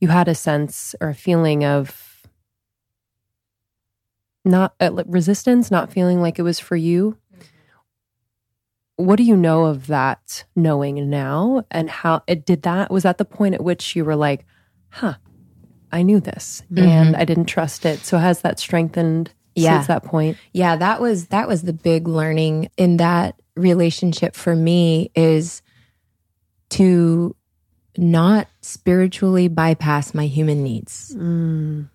you 0.00 0.08
had 0.08 0.28
a 0.28 0.34
sense 0.34 0.94
or 1.00 1.08
a 1.08 1.14
feeling 1.14 1.64
of 1.64 2.16
not 4.46 4.74
uh, 4.80 5.02
resistance, 5.06 5.70
not 5.70 5.92
feeling 5.92 6.22
like 6.22 6.38
it 6.38 6.42
was 6.42 6.60
for 6.60 6.76
you. 6.76 7.18
What 8.94 9.16
do 9.16 9.24
you 9.24 9.36
know 9.36 9.66
of 9.66 9.88
that 9.88 10.44
knowing 10.54 11.10
now? 11.10 11.64
And 11.70 11.90
how 11.90 12.22
it 12.26 12.46
did 12.46 12.62
that? 12.62 12.90
Was 12.90 13.02
that 13.02 13.18
the 13.18 13.24
point 13.26 13.56
at 13.56 13.64
which 13.64 13.94
you 13.94 14.04
were 14.04 14.16
like, 14.16 14.46
huh, 14.90 15.14
I 15.92 16.02
knew 16.02 16.20
this 16.20 16.62
mm-hmm. 16.72 16.86
and 16.86 17.16
I 17.16 17.24
didn't 17.24 17.46
trust 17.46 17.86
it. 17.86 18.00
So 18.00 18.18
has 18.18 18.42
that 18.42 18.58
strengthened 18.58 19.30
yeah. 19.54 19.76
since 19.76 19.86
that 19.88 20.04
point? 20.04 20.36
Yeah, 20.52 20.76
that 20.76 21.00
was 21.00 21.28
that 21.28 21.48
was 21.48 21.62
the 21.62 21.72
big 21.72 22.08
learning 22.08 22.70
in 22.76 22.98
that 22.98 23.40
relationship 23.54 24.34
for 24.34 24.54
me 24.54 25.10
is 25.14 25.62
to 26.70 27.34
not 27.96 28.48
spiritually 28.60 29.48
bypass 29.48 30.12
my 30.12 30.26
human 30.26 30.62
needs. 30.62 31.14
Mm 31.16 31.88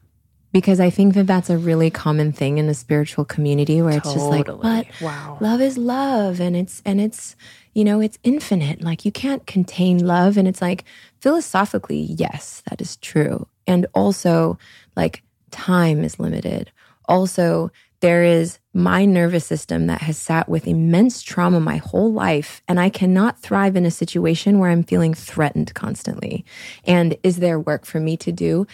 because 0.51 0.79
I 0.79 0.89
think 0.89 1.13
that 1.13 1.27
that's 1.27 1.49
a 1.49 1.57
really 1.57 1.89
common 1.89 2.31
thing 2.31 2.57
in 2.57 2.67
the 2.67 2.73
spiritual 2.73 3.23
community 3.23 3.81
where 3.81 3.97
it's 3.97 4.13
just 4.13 4.25
like, 4.25 4.45
but 4.45 4.87
wow. 5.01 5.37
love 5.39 5.61
is 5.61 5.77
love 5.77 6.41
and 6.41 6.55
it's, 6.55 6.81
and 6.85 6.99
it's, 6.99 7.35
you 7.73 7.83
know, 7.83 8.01
it's 8.01 8.19
infinite. 8.23 8.81
Like 8.81 9.05
you 9.05 9.11
can't 9.11 9.45
contain 9.47 10.05
love. 10.05 10.37
And 10.37 10.47
it's 10.47 10.61
like 10.61 10.83
philosophically, 11.19 12.01
yes, 12.01 12.63
that 12.69 12.81
is 12.81 12.97
true. 12.97 13.47
And 13.67 13.85
also 13.93 14.57
like 14.95 15.23
time 15.51 16.03
is 16.03 16.19
limited. 16.19 16.71
Also, 17.05 17.71
there 18.01 18.23
is 18.23 18.57
my 18.73 19.05
nervous 19.05 19.45
system 19.45 19.87
that 19.87 20.01
has 20.01 20.17
sat 20.17 20.49
with 20.49 20.67
immense 20.67 21.21
trauma 21.21 21.59
my 21.59 21.77
whole 21.77 22.11
life, 22.11 22.61
and 22.67 22.79
I 22.79 22.89
cannot 22.89 23.39
thrive 23.39 23.75
in 23.75 23.85
a 23.85 23.91
situation 23.91 24.57
where 24.57 24.71
I'm 24.71 24.83
feeling 24.83 25.13
threatened 25.13 25.73
constantly. 25.75 26.43
And 26.85 27.15
is 27.21 27.37
there 27.37 27.59
work 27.59 27.85
for 27.85 27.99
me 27.99 28.17
to 28.17 28.31
do? 28.31 28.65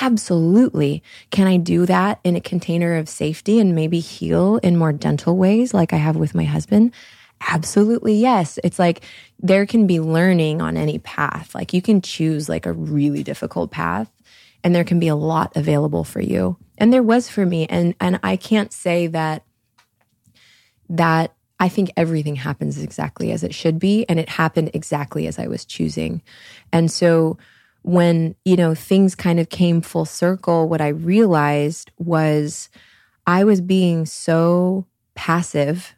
Absolutely. 0.00 1.02
Can 1.30 1.46
I 1.46 1.56
do 1.56 1.84
that 1.86 2.20
in 2.24 2.36
a 2.36 2.40
container 2.40 2.96
of 2.96 3.08
safety 3.08 3.58
and 3.58 3.74
maybe 3.74 3.98
heal 3.98 4.58
in 4.58 4.76
more 4.76 4.92
gentle 4.92 5.36
ways 5.36 5.74
like 5.74 5.92
I 5.92 5.96
have 5.96 6.16
with 6.16 6.34
my 6.34 6.44
husband? 6.44 6.92
Absolutely, 7.48 8.14
yes. 8.14 8.58
It's 8.62 8.78
like 8.78 9.02
there 9.40 9.66
can 9.66 9.86
be 9.86 9.98
learning 9.98 10.60
on 10.60 10.76
any 10.76 10.98
path. 10.98 11.54
Like 11.54 11.72
you 11.72 11.82
can 11.82 12.02
choose 12.02 12.48
like 12.48 12.66
a 12.66 12.72
really 12.72 13.22
difficult 13.22 13.70
path 13.70 14.10
and 14.62 14.74
there 14.74 14.84
can 14.84 14.98
be 14.98 15.08
a 15.08 15.16
lot 15.16 15.56
available 15.56 16.04
for 16.04 16.20
you. 16.20 16.56
And 16.78 16.92
there 16.92 17.02
was 17.02 17.28
for 17.28 17.44
me 17.44 17.66
and 17.66 17.94
and 18.00 18.20
I 18.22 18.36
can't 18.36 18.72
say 18.72 19.06
that 19.08 19.44
that 20.88 21.34
I 21.58 21.68
think 21.68 21.92
everything 21.96 22.36
happens 22.36 22.78
exactly 22.78 23.32
as 23.32 23.44
it 23.44 23.54
should 23.54 23.78
be 23.78 24.06
and 24.08 24.18
it 24.18 24.30
happened 24.30 24.70
exactly 24.72 25.26
as 25.26 25.38
I 25.38 25.46
was 25.46 25.64
choosing. 25.64 26.22
And 26.72 26.90
so 26.90 27.38
when, 27.82 28.34
you 28.44 28.56
know, 28.56 28.74
things 28.74 29.14
kind 29.14 29.38
of 29.38 29.50
came 29.50 29.82
full 29.82 30.06
circle, 30.06 30.68
what 30.68 30.80
I 30.80 30.88
realized 30.88 31.90
was 31.98 32.70
I 33.26 33.44
was 33.44 33.60
being 33.60 34.06
so 34.06 34.86
passive 35.14 35.94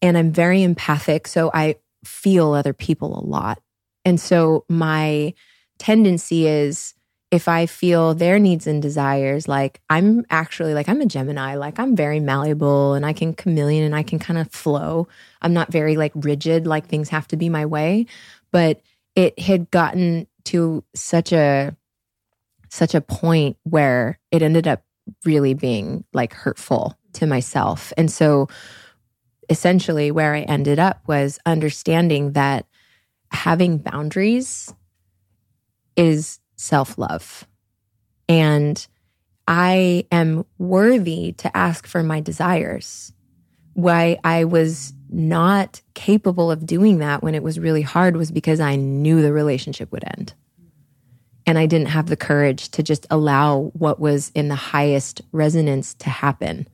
and 0.00 0.18
I'm 0.18 0.32
very 0.32 0.62
empathic. 0.62 1.28
So 1.28 1.50
I 1.54 1.76
feel 2.04 2.52
other 2.52 2.72
people 2.72 3.18
a 3.18 3.24
lot. 3.24 3.62
And 4.04 4.20
so 4.20 4.64
my 4.68 5.34
tendency 5.78 6.48
is 6.48 6.94
if 7.32 7.48
I 7.48 7.64
feel 7.64 8.14
their 8.14 8.38
needs 8.38 8.66
and 8.66 8.82
desires, 8.82 9.48
like 9.48 9.80
I'm 9.88 10.26
actually 10.28 10.74
like 10.74 10.86
I'm 10.90 11.00
a 11.00 11.06
Gemini, 11.06 11.54
like 11.54 11.80
I'm 11.80 11.96
very 11.96 12.20
malleable 12.20 12.92
and 12.92 13.06
I 13.06 13.14
can 13.14 13.32
chameleon 13.32 13.84
and 13.84 13.96
I 13.96 14.02
can 14.02 14.18
kind 14.18 14.38
of 14.38 14.52
flow. 14.52 15.08
I'm 15.40 15.54
not 15.54 15.72
very 15.72 15.96
like 15.96 16.12
rigid, 16.14 16.66
like 16.66 16.86
things 16.86 17.08
have 17.08 17.26
to 17.28 17.38
be 17.38 17.48
my 17.48 17.64
way. 17.64 18.04
But 18.50 18.82
it 19.16 19.38
had 19.38 19.70
gotten 19.70 20.26
to 20.44 20.84
such 20.94 21.32
a 21.32 21.74
such 22.68 22.94
a 22.94 23.00
point 23.00 23.56
where 23.62 24.18
it 24.30 24.42
ended 24.42 24.68
up 24.68 24.82
really 25.24 25.54
being 25.54 26.04
like 26.12 26.34
hurtful 26.34 26.98
to 27.14 27.26
myself. 27.26 27.94
And 27.96 28.12
so 28.12 28.48
essentially 29.48 30.10
where 30.10 30.34
I 30.34 30.42
ended 30.42 30.78
up 30.78 31.00
was 31.06 31.38
understanding 31.46 32.32
that 32.32 32.66
having 33.30 33.78
boundaries 33.78 34.72
is 35.96 36.38
self-love. 36.62 37.46
And 38.28 38.86
I 39.48 40.06
am 40.12 40.46
worthy 40.58 41.32
to 41.32 41.56
ask 41.56 41.86
for 41.86 42.02
my 42.02 42.20
desires. 42.20 43.12
Why 43.74 44.18
I 44.22 44.44
was 44.44 44.92
not 45.08 45.80
capable 45.94 46.50
of 46.50 46.64
doing 46.64 46.98
that 46.98 47.22
when 47.22 47.34
it 47.34 47.42
was 47.42 47.58
really 47.58 47.82
hard 47.82 48.16
was 48.16 48.30
because 48.30 48.60
I 48.60 48.76
knew 48.76 49.20
the 49.20 49.32
relationship 49.32 49.90
would 49.92 50.04
end. 50.16 50.34
And 51.46 51.58
I 51.58 51.66
didn't 51.66 51.88
have 51.88 52.06
the 52.06 52.16
courage 52.16 52.70
to 52.70 52.82
just 52.82 53.06
allow 53.10 53.72
what 53.74 53.98
was 53.98 54.30
in 54.34 54.48
the 54.48 54.54
highest 54.54 55.22
resonance 55.32 55.94
to 55.94 56.10
happen. 56.10 56.68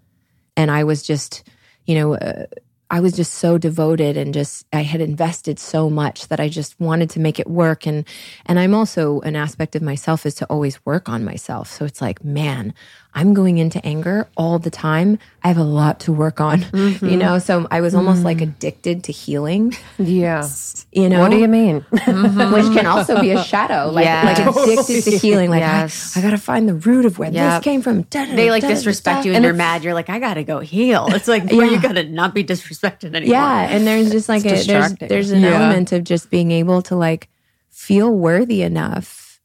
And 0.57 0.70
I 0.70 0.84
was 0.84 1.03
just, 1.03 1.49
you 1.86 1.95
know, 1.95 2.14
uh, 2.14 2.47
I 2.91 3.01
was 3.01 3.12
just 3.12 3.34
so 3.34 3.59
devoted 3.59 4.16
and 4.16 4.32
just 4.32 4.66
I 4.72 4.82
had 4.82 5.01
invested 5.01 5.59
so 5.59 5.91
much 5.91 6.28
that 6.28 6.41
I 6.41 6.49
just 6.49 6.78
wanted 6.80 7.11
to 7.11 7.20
make 7.20 7.39
it 7.39 7.49
work 7.49 7.86
and 7.86 8.07
and 8.47 8.59
I'm 8.59 8.74
also 8.74 9.20
an 9.20 9.36
aspect 9.36 9.76
of 9.76 9.82
myself 9.82 10.24
is 10.24 10.34
to 10.36 10.47
always 10.47 10.84
work 10.86 11.09
on 11.09 11.24
myself. 11.24 11.70
So 11.70 11.84
it's 11.84 12.01
like, 12.01 12.24
man, 12.24 12.74
I'm 13.14 13.34
going 13.34 13.59
into 13.59 13.84
anger 13.84 14.28
all 14.36 14.61
the 14.61 14.70
time. 14.70 15.18
I 15.43 15.49
have 15.49 15.57
a 15.57 15.64
lot 15.64 15.99
to 16.01 16.12
work 16.12 16.41
on, 16.41 16.61
mm-hmm. 16.62 17.09
you 17.09 17.16
know? 17.16 17.39
So 17.39 17.66
I 17.70 17.80
was 17.80 17.95
almost 17.95 18.20
mm. 18.20 18.26
like 18.26 18.41
addicted 18.41 19.05
to 19.05 19.12
healing. 19.12 19.74
Yeah. 19.99 20.49
You 20.93 21.09
know? 21.09 21.22
What 21.22 21.30
do 21.30 21.39
you 21.39 21.49
mean? 21.49 21.80
Mm-hmm. 21.80 22.53
Which 22.55 22.76
can 22.76 22.86
also 22.86 23.20
be 23.20 23.32
a 23.32 23.43
shadow, 23.43 23.91
like, 23.91 24.05
yes. 24.05 24.39
like 24.39 24.57
addicted 24.57 25.11
to 25.11 25.18
healing. 25.18 25.51
Like, 25.51 25.61
yes. 25.61 26.16
I, 26.16 26.20
I 26.20 26.22
got 26.22 26.30
to 26.30 26.39
find 26.39 26.68
the 26.68 26.74
root 26.74 27.07
of 27.07 27.18
where 27.18 27.30
yep. 27.30 27.61
this 27.61 27.64
came 27.64 27.82
from. 27.82 28.03
Da-da, 28.03 28.36
they 28.36 28.51
like 28.51 28.62
disrespect 28.62 29.24
you 29.24 29.32
and, 29.32 29.39
and 29.39 29.45
you're 29.45 29.55
mad. 29.55 29.82
You're 29.82 29.95
like, 29.95 30.11
I 30.11 30.20
got 30.20 30.34
to 30.34 30.45
go 30.45 30.61
heal. 30.61 31.09
It's 31.11 31.26
like, 31.28 31.51
yeah. 31.51 31.64
you 31.64 31.80
got 31.80 31.93
to 31.93 32.05
not 32.05 32.34
be 32.34 32.43
disrespected 32.81 33.14
anymore. 33.14 33.37
Yeah. 33.37 33.68
And 33.70 33.87
there's 33.87 34.11
just 34.11 34.29
like, 34.29 34.45
a, 34.45 34.62
there's, 34.62 34.95
there's 34.95 35.31
an 35.31 35.43
yeah. 35.43 35.51
element 35.51 35.93
of 35.93 36.05
just 36.05 36.31
being 36.31 36.51
able 36.51 36.83
to 36.83 36.97
like 36.97 37.29
feel 37.70 38.14
worthy 38.14 38.62
enough 38.62 39.41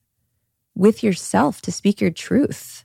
with 0.76 1.04
yourself 1.04 1.62
to 1.62 1.72
speak 1.72 2.02
your 2.02 2.12
truth 2.12 2.84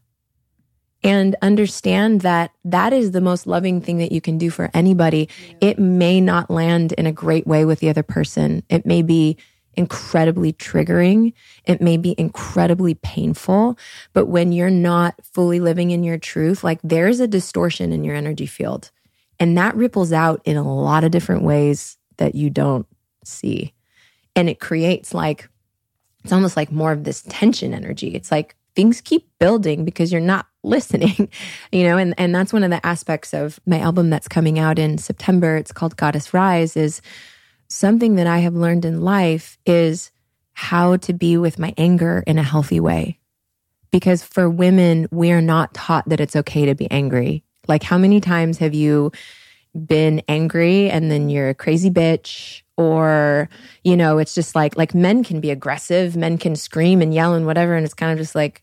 and 1.02 1.36
understand 1.42 2.22
that 2.22 2.50
that 2.64 2.92
is 2.92 3.12
the 3.12 3.20
most 3.20 3.46
loving 3.46 3.80
thing 3.80 3.98
that 3.98 4.12
you 4.12 4.20
can 4.20 4.36
do 4.36 4.50
for 4.50 4.70
anybody. 4.74 5.28
Yeah. 5.48 5.70
It 5.70 5.78
may 5.78 6.20
not 6.20 6.50
land 6.50 6.92
in 6.92 7.06
a 7.06 7.12
great 7.12 7.46
way 7.46 7.64
with 7.64 7.80
the 7.80 7.88
other 7.88 8.02
person. 8.02 8.62
It 8.68 8.84
may 8.84 9.02
be 9.02 9.36
incredibly 9.74 10.52
triggering. 10.52 11.32
It 11.64 11.80
may 11.80 11.96
be 11.96 12.16
incredibly 12.18 12.94
painful. 12.94 13.78
But 14.12 14.26
when 14.26 14.50
you're 14.50 14.70
not 14.70 15.14
fully 15.22 15.60
living 15.60 15.92
in 15.92 16.02
your 16.02 16.18
truth, 16.18 16.64
like 16.64 16.80
there's 16.82 17.20
a 17.20 17.28
distortion 17.28 17.92
in 17.92 18.02
your 18.02 18.16
energy 18.16 18.46
field. 18.46 18.90
And 19.40 19.56
that 19.56 19.76
ripples 19.76 20.12
out 20.12 20.40
in 20.44 20.56
a 20.56 20.74
lot 20.74 21.04
of 21.04 21.10
different 21.10 21.42
ways 21.42 21.96
that 22.16 22.34
you 22.34 22.50
don't 22.50 22.86
see. 23.24 23.72
And 24.34 24.48
it 24.48 24.60
creates 24.60 25.14
like, 25.14 25.48
it's 26.24 26.32
almost 26.32 26.56
like 26.56 26.72
more 26.72 26.92
of 26.92 27.04
this 27.04 27.22
tension 27.22 27.72
energy. 27.72 28.08
It's 28.14 28.32
like 28.32 28.56
things 28.78 29.00
keep 29.00 29.28
building 29.40 29.84
because 29.84 30.12
you're 30.12 30.20
not 30.20 30.46
listening 30.62 31.28
you 31.72 31.84
know 31.84 31.96
and 31.96 32.14
and 32.18 32.34
that's 32.34 32.52
one 32.52 32.62
of 32.62 32.70
the 32.70 32.84
aspects 32.84 33.32
of 33.32 33.58
my 33.64 33.78
album 33.78 34.10
that's 34.10 34.28
coming 34.28 34.58
out 34.58 34.78
in 34.78 34.98
September 34.98 35.56
it's 35.56 35.72
called 35.72 35.96
Goddess 35.96 36.34
Rise 36.34 36.76
is 36.76 37.00
something 37.68 38.16
that 38.16 38.26
I 38.26 38.38
have 38.38 38.54
learned 38.54 38.84
in 38.84 39.00
life 39.00 39.56
is 39.64 40.10
how 40.52 40.96
to 40.98 41.12
be 41.12 41.36
with 41.36 41.58
my 41.58 41.72
anger 41.78 42.22
in 42.26 42.38
a 42.38 42.42
healthy 42.42 42.80
way 42.80 43.18
because 43.92 44.22
for 44.22 44.50
women 44.50 45.08
we 45.10 45.32
are 45.32 45.40
not 45.40 45.74
taught 45.74 46.08
that 46.08 46.20
it's 46.20 46.36
okay 46.36 46.66
to 46.66 46.74
be 46.74 46.90
angry 46.90 47.44
like 47.68 47.82
how 47.82 47.98
many 47.98 48.20
times 48.20 48.58
have 48.58 48.74
you 48.74 49.12
been 49.86 50.22
angry 50.28 50.90
and 50.90 51.10
then 51.10 51.28
you're 51.28 51.50
a 51.50 51.54
crazy 51.54 51.90
bitch? 51.90 52.62
Or 52.76 53.48
you 53.82 53.96
know 53.96 54.18
it's 54.18 54.34
just 54.34 54.54
like 54.54 54.76
like 54.76 54.94
men 54.94 55.24
can 55.24 55.40
be 55.40 55.50
aggressive. 55.50 56.16
Men 56.16 56.38
can 56.38 56.56
scream 56.56 57.02
and 57.02 57.12
yell 57.12 57.34
and 57.34 57.44
whatever 57.44 57.74
and 57.74 57.84
it's 57.84 57.94
kind 57.94 58.12
of 58.12 58.18
just 58.18 58.34
like 58.34 58.62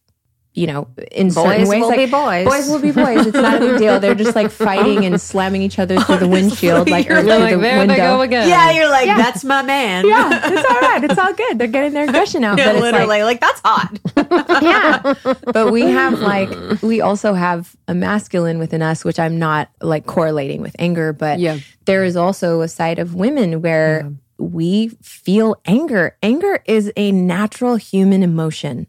you 0.56 0.68
know, 0.68 0.88
in 1.12 1.28
boys 1.28 1.36
certain 1.36 1.68
ways, 1.68 1.82
will 1.82 1.89
like, 1.89 1.97
be 1.97 2.06
boys. 2.06 2.45
Boys 2.45 2.70
will 2.70 2.80
be 2.80 2.91
boys. 2.91 3.28
It's 3.28 3.36
not 3.36 3.56
a 3.56 3.60
big 3.60 3.78
deal. 3.78 3.99
They're 3.99 4.16
just 4.16 4.38
like 4.38 4.49
fighting 4.49 5.06
and 5.06 5.20
slamming 5.20 5.62
each 5.62 5.78
other 5.80 5.99
through 5.99 6.20
the 6.20 6.28
windshield, 6.30 6.89
like 6.89 7.12
or 7.12 7.20
through 7.20 7.30
like, 7.30 7.56
the 7.56 7.60
there 7.60 7.80
window. 7.80 7.93
They 7.93 7.99
go 7.99 8.22
again. 8.22 8.47
Yeah, 8.47 8.72
you're 8.72 8.89
like, 8.89 9.06
yeah. 9.06 9.18
that's 9.18 9.43
my 9.43 9.62
man. 9.64 10.08
Yeah, 10.08 10.30
it's 10.32 10.70
all 10.70 10.80
right. 10.80 11.03
It's 11.03 11.20
all 11.20 11.34
good. 11.34 11.60
They're 11.60 11.68
getting 11.68 11.91
their 11.91 12.06
aggression 12.06 12.43
out. 12.43 12.56
Yeah, 12.66 12.72
but 12.72 12.82
literally, 12.84 13.22
like, 13.22 13.41
like, 13.41 13.41
that's 13.41 13.62
hot. 13.66 13.99
yeah, 14.64 15.14
but 15.51 15.74
we 15.74 15.82
have 15.82 16.20
like 16.20 16.82
we 16.82 17.01
also 17.01 17.34
have 17.34 17.76
a 17.89 17.93
masculine 17.93 18.58
within 18.58 18.82
us, 18.82 19.03
which 19.03 19.20
I'm 19.20 19.38
not 19.38 19.70
like 19.82 20.06
correlating 20.06 20.62
with 20.62 20.74
anger, 20.80 21.12
but 21.12 21.39
yeah. 21.39 21.60
there 21.84 22.06
is 22.06 22.16
also 22.16 22.62
a 22.62 22.70
side 22.70 22.97
of 22.97 23.14
women 23.14 23.62
where. 23.62 24.03
Yeah. 24.03 24.10
We 24.38 24.89
feel 25.01 25.56
anger. 25.64 26.18
Anger 26.22 26.62
is 26.66 26.91
a 26.97 27.14
natural 27.14 27.78
human 27.78 28.22
emotion. 28.22 28.86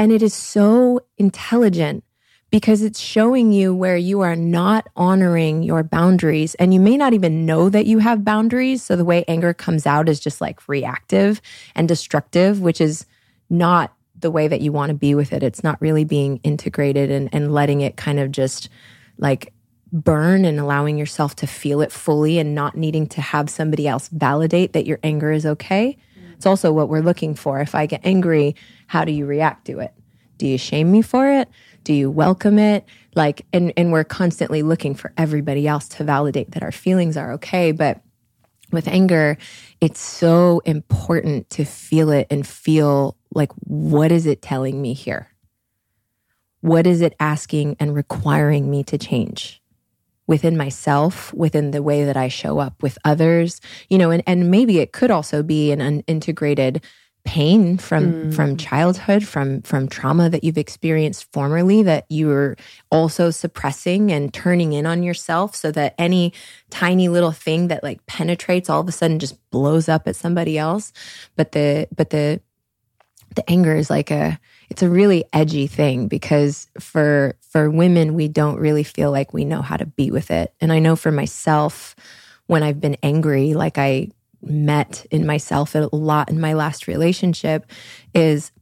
And 0.00 0.12
it 0.12 0.22
is 0.22 0.32
so 0.32 1.00
intelligent 1.18 2.04
because 2.50 2.80
it's 2.80 2.98
showing 2.98 3.52
you 3.52 3.74
where 3.74 3.98
you 3.98 4.22
are 4.22 4.34
not 4.34 4.88
honoring 4.96 5.62
your 5.62 5.82
boundaries. 5.82 6.54
And 6.54 6.72
you 6.72 6.80
may 6.80 6.96
not 6.96 7.12
even 7.12 7.44
know 7.44 7.68
that 7.68 7.84
you 7.84 7.98
have 7.98 8.24
boundaries. 8.24 8.82
So 8.82 8.96
the 8.96 9.04
way 9.04 9.26
anger 9.28 9.52
comes 9.52 9.84
out 9.84 10.08
is 10.08 10.18
just 10.18 10.40
like 10.40 10.66
reactive 10.66 11.42
and 11.74 11.86
destructive, 11.86 12.62
which 12.62 12.80
is 12.80 13.04
not 13.50 13.92
the 14.18 14.30
way 14.30 14.48
that 14.48 14.62
you 14.62 14.72
want 14.72 14.88
to 14.88 14.94
be 14.94 15.14
with 15.14 15.34
it. 15.34 15.42
It's 15.42 15.62
not 15.62 15.78
really 15.82 16.04
being 16.04 16.40
integrated 16.44 17.10
and, 17.10 17.28
and 17.30 17.52
letting 17.52 17.82
it 17.82 17.98
kind 17.98 18.18
of 18.18 18.32
just 18.32 18.70
like 19.18 19.52
burn 19.92 20.46
and 20.46 20.58
allowing 20.58 20.96
yourself 20.96 21.36
to 21.36 21.46
feel 21.46 21.82
it 21.82 21.92
fully 21.92 22.38
and 22.38 22.54
not 22.54 22.74
needing 22.74 23.06
to 23.08 23.20
have 23.20 23.50
somebody 23.50 23.86
else 23.86 24.08
validate 24.08 24.72
that 24.72 24.86
your 24.86 24.98
anger 25.02 25.30
is 25.30 25.44
okay. 25.44 25.98
It's 26.40 26.46
also 26.46 26.72
what 26.72 26.88
we're 26.88 27.02
looking 27.02 27.34
for. 27.34 27.60
If 27.60 27.74
I 27.74 27.84
get 27.84 28.00
angry, 28.02 28.56
how 28.90 29.04
do 29.04 29.12
you 29.12 29.24
react 29.24 29.66
to 29.66 29.78
it? 29.78 29.94
Do 30.36 30.48
you 30.48 30.58
shame 30.58 30.90
me 30.90 31.00
for 31.00 31.30
it? 31.30 31.48
Do 31.84 31.92
you 31.92 32.10
welcome 32.10 32.58
it? 32.58 32.84
Like, 33.14 33.46
and, 33.52 33.72
and 33.76 33.92
we're 33.92 34.02
constantly 34.02 34.62
looking 34.64 34.96
for 34.96 35.12
everybody 35.16 35.68
else 35.68 35.86
to 35.90 36.02
validate 36.02 36.50
that 36.50 36.64
our 36.64 36.72
feelings 36.72 37.16
are 37.16 37.34
okay. 37.34 37.70
But 37.70 38.00
with 38.72 38.88
anger, 38.88 39.38
it's 39.80 40.00
so 40.00 40.60
important 40.64 41.48
to 41.50 41.64
feel 41.64 42.10
it 42.10 42.26
and 42.30 42.44
feel 42.44 43.16
like, 43.32 43.52
what 43.60 44.10
is 44.10 44.26
it 44.26 44.42
telling 44.42 44.82
me 44.82 44.92
here? 44.92 45.28
What 46.60 46.84
is 46.84 47.00
it 47.00 47.14
asking 47.20 47.76
and 47.78 47.94
requiring 47.94 48.68
me 48.68 48.82
to 48.82 48.98
change? 48.98 49.60
within 50.30 50.56
myself, 50.56 51.34
within 51.34 51.72
the 51.72 51.82
way 51.82 52.04
that 52.04 52.16
I 52.16 52.28
show 52.28 52.60
up 52.60 52.84
with 52.84 52.96
others, 53.04 53.60
you 53.88 53.98
know, 53.98 54.12
and, 54.12 54.22
and 54.28 54.48
maybe 54.48 54.78
it 54.78 54.92
could 54.92 55.10
also 55.10 55.42
be 55.42 55.72
an 55.72 55.80
unintegrated 55.80 56.84
pain 57.24 57.76
from 57.76 58.12
mm. 58.12 58.34
from 58.34 58.56
childhood 58.56 59.24
from 59.24 59.60
from 59.62 59.88
trauma 59.88 60.30
that 60.30 60.42
you've 60.42 60.58
experienced 60.58 61.30
formerly 61.32 61.82
that 61.82 62.06
you're 62.08 62.56
also 62.90 63.30
suppressing 63.30 64.10
and 64.10 64.32
turning 64.32 64.72
in 64.72 64.86
on 64.86 65.02
yourself 65.02 65.54
so 65.54 65.70
that 65.70 65.94
any 65.98 66.32
tiny 66.70 67.08
little 67.08 67.32
thing 67.32 67.68
that 67.68 67.82
like 67.82 68.04
penetrates 68.06 68.70
all 68.70 68.80
of 68.80 68.88
a 68.88 68.92
sudden 68.92 69.18
just 69.18 69.36
blows 69.50 69.88
up 69.88 70.08
at 70.08 70.16
somebody 70.16 70.56
else 70.56 70.92
but 71.36 71.52
the 71.52 71.86
but 71.94 72.10
the 72.10 72.40
the 73.34 73.48
anger 73.50 73.74
is 73.74 73.90
like 73.90 74.10
a 74.10 74.38
it's 74.70 74.82
a 74.82 74.88
really 74.88 75.24
edgy 75.32 75.66
thing 75.66 76.08
because 76.08 76.68
for 76.78 77.36
for 77.40 77.70
women 77.70 78.14
we 78.14 78.28
don't 78.28 78.58
really 78.58 78.84
feel 78.84 79.10
like 79.10 79.34
we 79.34 79.44
know 79.44 79.62
how 79.62 79.76
to 79.76 79.86
be 79.86 80.10
with 80.10 80.30
it 80.30 80.54
and 80.60 80.72
i 80.72 80.78
know 80.78 80.96
for 80.96 81.12
myself 81.12 81.94
when 82.46 82.62
i've 82.62 82.80
been 82.80 82.96
angry 83.02 83.54
like 83.54 83.78
i 83.78 84.08
met 84.42 85.06
in 85.10 85.26
myself 85.26 85.74
a 85.74 85.88
lot 85.92 86.30
in 86.30 86.40
my 86.40 86.54
last 86.54 86.86
relationship 86.86 87.66
is 88.14 88.52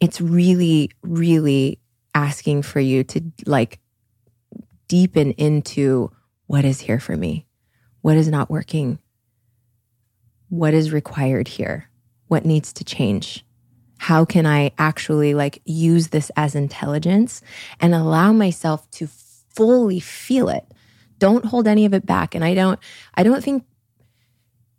it's 0.00 0.20
really 0.20 0.90
really 1.02 1.78
asking 2.14 2.62
for 2.62 2.80
you 2.80 3.04
to 3.04 3.20
like 3.46 3.78
deepen 4.88 5.32
into 5.32 6.10
what 6.46 6.64
is 6.64 6.80
here 6.80 7.00
for 7.00 7.16
me 7.16 7.46
what 8.00 8.16
is 8.16 8.28
not 8.28 8.50
working 8.50 8.98
what 10.48 10.72
is 10.72 10.92
required 10.92 11.48
here 11.48 11.90
what 12.28 12.44
needs 12.44 12.72
to 12.72 12.84
change 12.84 13.44
how 14.04 14.24
can 14.24 14.44
I 14.44 14.72
actually 14.76 15.32
like 15.32 15.62
use 15.64 16.08
this 16.08 16.30
as 16.36 16.54
intelligence 16.54 17.40
and 17.80 17.94
allow 17.94 18.34
myself 18.34 18.90
to 18.90 19.06
fully 19.06 19.98
feel 19.98 20.50
it? 20.50 20.66
Don't 21.18 21.46
hold 21.46 21.66
any 21.66 21.86
of 21.86 21.94
it 21.94 22.04
back. 22.04 22.34
And 22.34 22.44
I 22.44 22.54
don't, 22.54 22.78
I 23.14 23.22
don't 23.22 23.42
think 23.42 23.64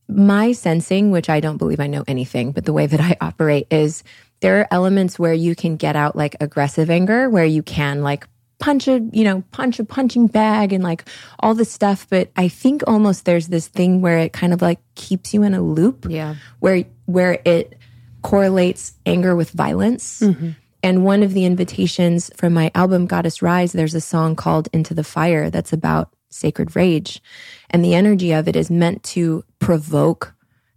my 0.07 0.51
sensing, 0.51 1.11
which 1.11 1.29
I 1.29 1.39
don't 1.39 1.57
believe 1.57 1.79
I 1.79 1.87
know 1.87 2.03
anything, 2.07 2.51
but 2.51 2.65
the 2.65 2.73
way 2.73 2.87
that 2.87 2.99
I 2.99 3.17
operate 3.21 3.67
is 3.71 4.03
there 4.41 4.59
are 4.61 4.67
elements 4.71 5.17
where 5.17 5.33
you 5.33 5.55
can 5.55 5.75
get 5.75 5.95
out 5.95 6.15
like 6.15 6.35
aggressive 6.39 6.89
anger, 6.89 7.29
where 7.29 7.45
you 7.45 7.63
can 7.63 8.01
like 8.01 8.27
punch 8.59 8.87
a, 8.87 8.99
you 9.11 9.23
know, 9.23 9.43
punch 9.51 9.79
a 9.79 9.85
punching 9.85 10.27
bag 10.27 10.71
and 10.73 10.83
like 10.83 11.05
all 11.39 11.55
this 11.55 11.71
stuff. 11.71 12.07
But 12.09 12.31
I 12.35 12.47
think 12.47 12.83
almost 12.87 13.25
there's 13.25 13.47
this 13.47 13.67
thing 13.67 14.01
where 14.01 14.19
it 14.19 14.33
kind 14.33 14.53
of 14.53 14.61
like 14.61 14.79
keeps 14.95 15.33
you 15.33 15.43
in 15.43 15.53
a 15.53 15.61
loop. 15.61 16.05
Yeah. 16.09 16.35
Where, 16.59 16.83
where 17.05 17.39
it, 17.45 17.77
correlates 18.25 18.95
anger 19.05 19.35
with 19.35 19.51
violence. 19.51 20.21
Mm-hmm. 20.21 20.49
And 20.81 21.05
one 21.05 21.21
of 21.21 21.33
the 21.33 21.45
invitations 21.45 22.31
from 22.35 22.53
my 22.53 22.71
album, 22.73 23.05
Goddess 23.05 23.43
Rising, 23.43 23.77
there's 23.77 23.93
a 23.93 24.01
song 24.01 24.35
called 24.35 24.67
Into 24.73 24.95
the 24.95 25.03
Fire 25.03 25.51
that's 25.51 25.71
about 25.71 26.09
sacred 26.35 26.75
rage. 26.75 27.21
And 27.69 27.83
the 27.83 27.95
energy 27.95 28.31
of 28.31 28.47
it 28.47 28.55
is 28.55 28.69
meant 28.69 29.03
to 29.03 29.43
provoke 29.59 30.33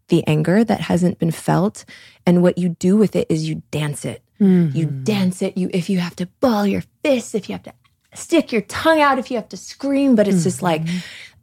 the 0.08 0.26
anger 0.26 0.64
that 0.64 0.80
hasn't 0.80 1.18
been 1.18 1.30
felt. 1.30 1.84
And 2.24 2.42
what 2.42 2.58
you 2.58 2.70
do 2.70 2.96
with 2.96 3.14
it 3.14 3.26
is 3.28 3.48
you 3.48 3.62
dance 3.70 4.04
it. 4.04 4.22
Mm-hmm. 4.40 4.76
You 4.76 4.86
dance 4.86 5.42
it. 5.42 5.56
You, 5.56 5.70
if 5.72 5.90
you 5.90 5.98
have 5.98 6.16
to 6.16 6.26
ball 6.40 6.66
your 6.66 6.82
fists, 7.02 7.34
if 7.34 7.48
you 7.48 7.54
have 7.54 7.64
to 7.64 7.74
stick 8.14 8.52
your 8.52 8.62
tongue 8.62 9.00
out, 9.00 9.18
if 9.18 9.30
you 9.30 9.36
have 9.36 9.48
to 9.50 9.56
scream, 9.56 10.14
but 10.14 10.26
it's 10.26 10.38
mm-hmm. 10.38 10.44
just 10.44 10.62
like 10.62 10.82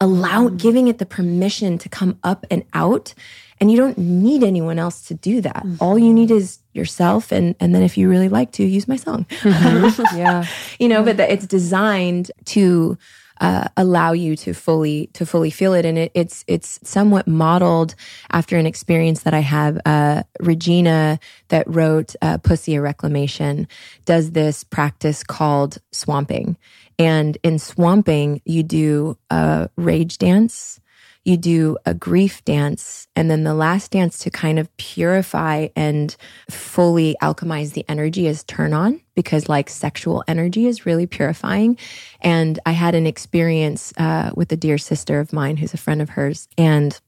allow, 0.01 0.49
giving 0.49 0.87
it 0.87 0.97
the 0.97 1.05
permission 1.05 1.77
to 1.77 1.89
come 1.89 2.17
up 2.23 2.45
and 2.49 2.63
out 2.73 3.13
and 3.61 3.71
you 3.71 3.77
don't 3.77 3.97
need 3.97 4.43
anyone 4.43 4.79
else 4.79 5.01
to 5.07 5.13
do 5.13 5.41
that. 5.41 5.55
Mm-hmm. 5.55 5.75
All 5.79 5.97
you 5.97 6.13
need 6.13 6.31
is 6.31 6.59
yourself. 6.73 7.31
And, 7.31 7.55
and 7.59 7.73
then 7.73 7.83
if 7.83 7.97
you 7.97 8.09
really 8.09 8.29
like 8.29 8.51
to, 8.53 8.63
use 8.63 8.87
my 8.87 8.97
song. 8.97 9.25
Mm-hmm. 9.41 10.17
yeah. 10.17 10.45
You 10.79 10.89
know, 10.89 11.03
but 11.03 11.17
the, 11.17 11.31
it's 11.31 11.45
designed 11.45 12.31
to 12.45 12.97
uh, 13.41 13.67
allow 13.77 14.13
you 14.13 14.35
to 14.37 14.53
fully 14.53 15.07
to 15.13 15.25
fully 15.25 15.49
feel 15.49 15.73
it, 15.73 15.85
and 15.85 15.97
it, 15.97 16.11
it's 16.15 16.43
it's 16.47 16.79
somewhat 16.83 17.27
modeled 17.27 17.95
after 18.31 18.57
an 18.57 18.65
experience 18.65 19.23
that 19.23 19.33
I 19.33 19.39
have. 19.41 19.79
Uh, 19.85 20.23
Regena, 20.41 21.19
that 21.49 21.67
wrote 21.67 22.15
uh, 22.21 22.37
"Pussy 22.39 22.75
a 22.75 22.81
Reclamation," 22.81 23.67
does 24.05 24.31
this 24.31 24.63
practice 24.63 25.23
called 25.23 25.79
swamping, 25.91 26.57
and 26.99 27.37
in 27.43 27.59
swamping, 27.59 28.41
you 28.45 28.63
do 28.63 29.17
a 29.29 29.69
rage 29.77 30.17
dance 30.17 30.79
you 31.25 31.37
do 31.37 31.77
a 31.85 31.93
grief 31.93 32.45
dance. 32.45 33.07
And 33.15 33.29
then 33.29 33.43
the 33.43 33.55
last 33.55 33.91
dance 33.91 34.19
to 34.19 34.29
kind 34.29 34.59
of 34.59 34.75
purify 34.77 35.67
and 35.75 36.15
fully 36.49 37.17
alchemize 37.21 37.73
the 37.73 37.83
energy 37.89 38.27
is 38.27 38.43
turn 38.43 38.73
on 38.73 39.01
because 39.15 39.49
like 39.49 39.69
sexual 39.69 40.23
energy 40.27 40.67
is 40.67 40.85
really 40.85 41.07
purifying. 41.07 41.77
And 42.21 42.59
I 42.65 42.71
had 42.71 42.93
an 42.93 43.07
experience 43.07 43.91
uh, 43.97 44.31
with 44.35 44.51
a 44.51 44.57
dear 44.57 44.77
sister 44.77 45.19
of 45.19 45.33
mine 45.33 45.57
who's 45.57 45.73
a 45.73 45.77
friend 45.77 46.01
of 46.01 46.09
hers 46.09 46.47
and 46.59 46.99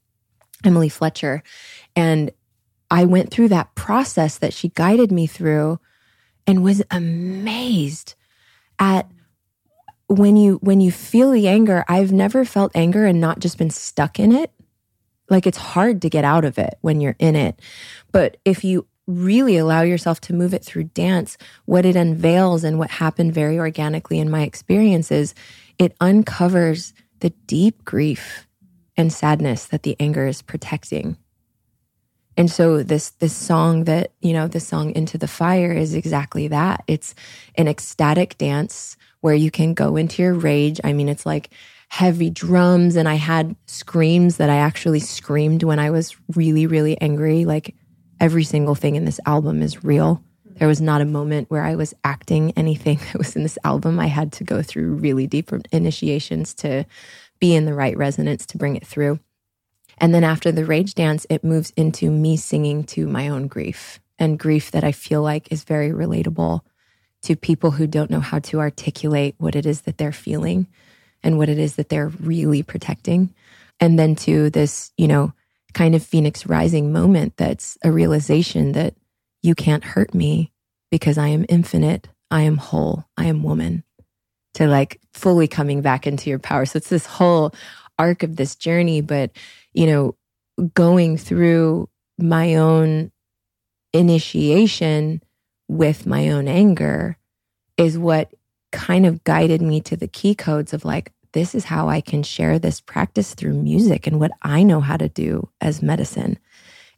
Emily 0.64 0.88
Fletcher. 0.88 1.44
And 1.94 2.32
I 2.90 3.04
went 3.04 3.30
through 3.30 3.48
that 3.48 3.74
process 3.76 4.38
that 4.38 4.52
she 4.52 4.70
guided 4.70 5.12
me 5.12 5.28
through 5.28 5.78
and 6.46 6.64
was 6.64 6.82
amazed 6.90 8.16
at 8.80 9.08
when 10.08 10.36
you 10.36 10.56
when 10.56 10.80
you 10.80 10.90
feel 10.90 11.30
the 11.30 11.48
anger, 11.48 11.84
I've 11.86 12.12
never 12.12 12.44
felt 12.44 12.72
anger 12.74 13.04
and 13.04 13.20
not 13.20 13.38
just 13.38 13.58
been 13.58 13.70
stuck 13.70 14.18
in 14.18 14.32
it. 14.32 14.50
Like 15.30 15.46
it's 15.46 15.58
hard 15.58 16.02
to 16.02 16.10
get 16.10 16.24
out 16.24 16.44
of 16.44 16.58
it 16.58 16.78
when 16.80 17.00
you're 17.00 17.16
in 17.18 17.36
it. 17.36 17.60
But 18.10 18.38
if 18.44 18.64
you 18.64 18.86
really 19.06 19.56
allow 19.58 19.82
yourself 19.82 20.20
to 20.20 20.34
move 20.34 20.54
it 20.54 20.64
through 20.64 20.84
dance, 20.84 21.36
what 21.66 21.84
it 21.84 21.96
unveils 21.96 22.64
and 22.64 22.78
what 22.78 22.90
happened 22.90 23.34
very 23.34 23.58
organically 23.58 24.18
in 24.18 24.30
my 24.30 24.42
experiences, 24.42 25.34
it 25.78 25.94
uncovers 26.00 26.94
the 27.20 27.30
deep 27.46 27.84
grief 27.84 28.46
and 28.96 29.12
sadness 29.12 29.66
that 29.66 29.82
the 29.82 29.96
anger 30.00 30.26
is 30.26 30.40
protecting. 30.40 31.16
And 32.38 32.50
so 32.50 32.82
this 32.82 33.10
this 33.10 33.34
song 33.34 33.84
that, 33.84 34.12
you 34.22 34.32
know, 34.32 34.48
the 34.48 34.60
song 34.60 34.92
Into 34.94 35.18
the 35.18 35.28
Fire 35.28 35.72
is 35.72 35.92
exactly 35.92 36.48
that. 36.48 36.84
It's 36.86 37.14
an 37.56 37.68
ecstatic 37.68 38.38
dance 38.38 38.96
where 39.20 39.34
you 39.34 39.50
can 39.50 39.74
go 39.74 39.96
into 39.96 40.22
your 40.22 40.34
rage. 40.34 40.80
I 40.84 40.92
mean, 40.92 41.08
it's 41.08 41.26
like 41.26 41.50
heavy 41.88 42.30
drums, 42.30 42.96
and 42.96 43.08
I 43.08 43.14
had 43.14 43.56
screams 43.66 44.36
that 44.36 44.50
I 44.50 44.56
actually 44.56 45.00
screamed 45.00 45.62
when 45.62 45.78
I 45.78 45.90
was 45.90 46.16
really, 46.34 46.66
really 46.66 47.00
angry. 47.00 47.44
Like 47.44 47.74
every 48.20 48.44
single 48.44 48.74
thing 48.74 48.96
in 48.96 49.04
this 49.04 49.20
album 49.26 49.62
is 49.62 49.84
real. 49.84 50.22
There 50.44 50.68
was 50.68 50.80
not 50.80 51.00
a 51.00 51.06
moment 51.06 51.50
where 51.50 51.62
I 51.62 51.76
was 51.76 51.94
acting 52.04 52.52
anything 52.56 52.98
that 53.12 53.18
was 53.18 53.36
in 53.36 53.42
this 53.42 53.58
album. 53.64 54.00
I 54.00 54.06
had 54.06 54.32
to 54.32 54.44
go 54.44 54.62
through 54.62 54.94
really 54.94 55.26
deep 55.26 55.50
initiations 55.72 56.54
to 56.54 56.84
be 57.40 57.54
in 57.54 57.64
the 57.64 57.74
right 57.74 57.96
resonance 57.96 58.46
to 58.46 58.58
bring 58.58 58.76
it 58.76 58.86
through. 58.86 59.20
And 59.98 60.14
then 60.14 60.24
after 60.24 60.52
the 60.52 60.64
rage 60.64 60.94
dance, 60.94 61.26
it 61.28 61.44
moves 61.44 61.72
into 61.76 62.10
me 62.10 62.36
singing 62.36 62.84
to 62.84 63.08
my 63.08 63.28
own 63.28 63.48
grief 63.48 64.00
and 64.18 64.38
grief 64.38 64.70
that 64.72 64.84
I 64.84 64.92
feel 64.92 65.22
like 65.22 65.50
is 65.50 65.64
very 65.64 65.90
relatable 65.90 66.60
to 67.22 67.36
people 67.36 67.72
who 67.72 67.86
don't 67.86 68.10
know 68.10 68.20
how 68.20 68.38
to 68.38 68.60
articulate 68.60 69.34
what 69.38 69.56
it 69.56 69.66
is 69.66 69.82
that 69.82 69.98
they're 69.98 70.12
feeling 70.12 70.66
and 71.22 71.36
what 71.36 71.48
it 71.48 71.58
is 71.58 71.76
that 71.76 71.88
they're 71.88 72.08
really 72.08 72.62
protecting. 72.62 73.34
And 73.80 73.98
then 73.98 74.14
to 74.16 74.50
this, 74.50 74.92
you 74.96 75.08
know, 75.08 75.32
kind 75.74 75.94
of 75.94 76.02
phoenix 76.02 76.46
rising 76.46 76.92
moment 76.92 77.36
that's 77.36 77.76
a 77.84 77.92
realization 77.92 78.72
that 78.72 78.94
you 79.42 79.54
can't 79.54 79.84
hurt 79.84 80.14
me 80.14 80.52
because 80.90 81.18
I 81.18 81.28
am 81.28 81.44
infinite, 81.48 82.08
I 82.30 82.42
am 82.42 82.56
whole, 82.56 83.04
I 83.16 83.26
am 83.26 83.42
woman. 83.42 83.84
To 84.54 84.66
like 84.66 85.00
fully 85.12 85.46
coming 85.46 85.82
back 85.82 86.06
into 86.06 86.30
your 86.30 86.38
power. 86.40 86.66
So 86.66 86.78
it's 86.78 86.88
this 86.88 87.06
whole 87.06 87.54
arc 87.98 88.22
of 88.22 88.36
this 88.36 88.56
journey, 88.56 89.00
but, 89.02 89.30
you 89.72 89.86
know, 89.86 90.16
going 90.74 91.16
through 91.16 91.88
my 92.18 92.56
own 92.56 93.12
initiation 93.92 95.22
with 95.68 96.06
my 96.06 96.30
own 96.30 96.48
anger 96.48 97.16
is 97.76 97.96
what 97.98 98.32
kind 98.72 99.06
of 99.06 99.22
guided 99.24 99.62
me 99.62 99.80
to 99.82 99.96
the 99.96 100.08
key 100.08 100.34
codes 100.34 100.72
of 100.72 100.84
like, 100.84 101.12
this 101.32 101.54
is 101.54 101.64
how 101.64 101.88
I 101.88 102.00
can 102.00 102.22
share 102.22 102.58
this 102.58 102.80
practice 102.80 103.34
through 103.34 103.52
music 103.54 104.06
and 104.06 104.18
what 104.18 104.32
I 104.42 104.62
know 104.62 104.80
how 104.80 104.96
to 104.96 105.08
do 105.08 105.48
as 105.60 105.82
medicine. 105.82 106.38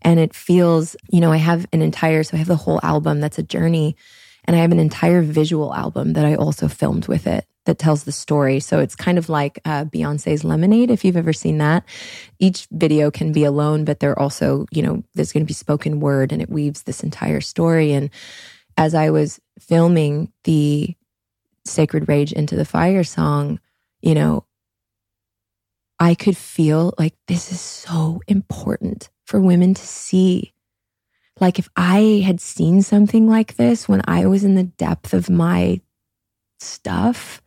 And 0.03 0.19
it 0.19 0.35
feels, 0.35 0.97
you 1.11 1.21
know, 1.21 1.33
I 1.33 1.37
have 1.37 1.67
an 1.73 1.83
entire, 1.83 2.23
so 2.23 2.37
I 2.37 2.39
have 2.39 2.47
the 2.47 2.57
whole 2.57 2.81
album 2.83 3.21
that's 3.21 3.39
a 3.39 3.43
journey. 3.43 3.97
And 4.45 4.57
I 4.57 4.61
have 4.61 4.73
an 4.73 4.79
entire 4.79 5.21
visual 5.21 5.75
album 5.75 6.15
that 6.15 6.25
I 6.25 6.35
also 6.35 6.67
filmed 6.67 7.09
with 7.09 7.27
it 7.27 7.45
that 7.67 7.79
tells 7.79 8.05
the 8.05 8.13
story. 8.13 8.59
So 8.59 8.79
it's 8.79 8.97
kind 8.97 9.19
of 9.19 9.29
like 9.29 9.61
uh, 9.65 9.85
Beyonce's 9.85 10.45
Lemonade, 10.45 10.91
if 10.91 11.05
you've 11.05 11.17
ever 11.17 11.33
seen 11.33 11.59
that. 11.59 11.85
Each 12.39 12.67
video 12.71 13.11
can 13.11 13.33
be 13.33 13.45
alone, 13.45 13.85
but 13.85 14.01
they're 14.01 14.19
also, 14.19 14.67
you 14.71 14.83
know, 14.83 15.05
there's 15.15 15.33
going 15.33 15.45
to 15.45 15.49
be 15.49 15.55
spoken 15.55 16.01
word 16.01 16.33
and 16.33 16.41
it 16.41 16.49
weaves 16.49 16.83
this 16.85 17.03
entire 17.03 17.41
story. 17.41 17.93
And 17.93 18.11
as 18.81 18.95
I 18.95 19.11
was 19.11 19.39
filming 19.59 20.33
the 20.45 20.97
Sacred 21.67 22.09
Rage 22.09 22.33
into 22.33 22.57
the 22.57 22.65
Fire 22.65 23.05
song, 23.05 23.61
you 24.01 24.15
know, 24.15 24.47
I 25.99 26.15
could 26.15 26.35
feel 26.35 26.95
like 26.99 27.15
this 27.29 27.53
is 27.53 27.61
so 27.61 28.23
important 28.27 29.11
for 29.27 29.39
women 29.39 29.75
to 29.75 29.87
see. 29.87 30.55
Like 31.39 31.59
if 31.59 31.69
I 31.77 32.23
had 32.25 32.41
seen 32.41 32.81
something 32.81 33.29
like 33.29 33.57
this 33.57 33.87
when 33.87 34.01
I 34.07 34.25
was 34.25 34.45
in 34.45 34.55
the 34.55 34.65
depth 34.65 35.13
of 35.13 35.29
my 35.29 35.83
stuff, 36.59 37.43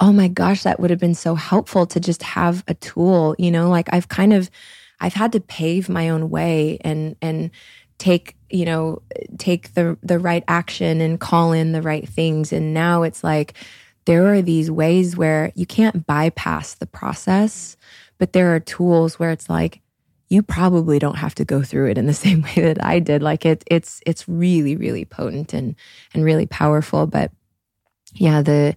oh 0.00 0.14
my 0.14 0.28
gosh, 0.28 0.62
that 0.62 0.80
would 0.80 0.88
have 0.88 0.98
been 0.98 1.14
so 1.14 1.34
helpful 1.34 1.84
to 1.88 2.00
just 2.00 2.22
have 2.22 2.64
a 2.68 2.72
tool, 2.72 3.36
you 3.38 3.50
know, 3.50 3.68
like 3.68 3.90
I've 3.92 4.08
kind 4.08 4.32
of 4.32 4.50
I've 4.98 5.12
had 5.12 5.32
to 5.32 5.40
pave 5.40 5.90
my 5.90 6.08
own 6.08 6.30
way 6.30 6.78
and 6.80 7.16
and 7.20 7.50
take, 7.98 8.36
you 8.50 8.64
know, 8.64 9.02
take 9.38 9.74
the 9.74 9.98
the 10.02 10.18
right 10.18 10.44
action 10.48 11.00
and 11.00 11.20
call 11.20 11.52
in 11.52 11.72
the 11.72 11.82
right 11.82 12.08
things. 12.08 12.52
And 12.52 12.72
now 12.72 13.02
it's 13.02 13.22
like 13.22 13.54
there 14.06 14.32
are 14.32 14.42
these 14.42 14.70
ways 14.70 15.16
where 15.16 15.52
you 15.54 15.66
can't 15.66 16.06
bypass 16.06 16.74
the 16.74 16.86
process, 16.86 17.76
but 18.18 18.32
there 18.32 18.54
are 18.54 18.60
tools 18.60 19.18
where 19.18 19.30
it's 19.30 19.50
like 19.50 19.80
you 20.30 20.42
probably 20.42 20.98
don't 20.98 21.16
have 21.16 21.34
to 21.36 21.44
go 21.44 21.62
through 21.62 21.90
it 21.90 21.98
in 21.98 22.06
the 22.06 22.14
same 22.26 22.42
way 22.42 22.54
that 22.56 22.84
I 22.84 23.00
did. 23.00 23.22
Like 23.22 23.44
it 23.44 23.64
it's 23.66 24.00
it's 24.06 24.28
really 24.28 24.76
really 24.76 25.04
potent 25.04 25.52
and 25.52 25.74
and 26.14 26.24
really 26.24 26.46
powerful, 26.46 27.06
but 27.06 27.30
yeah, 28.14 28.42
the 28.42 28.76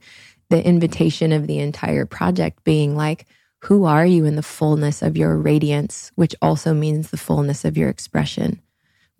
the 0.49 0.65
invitation 0.65 1.31
of 1.31 1.47
the 1.47 1.59
entire 1.59 2.05
project 2.05 2.63
being 2.63 2.95
like 2.95 3.25
who 3.63 3.85
are 3.85 4.05
you 4.05 4.25
in 4.25 4.35
the 4.35 4.43
fullness 4.43 5.01
of 5.01 5.15
your 5.15 5.37
radiance, 5.37 6.11
which 6.15 6.35
also 6.41 6.73
means 6.73 7.11
the 7.11 7.17
fullness 7.17 7.63
of 7.63 7.77
your 7.77 7.89
expression, 7.89 8.59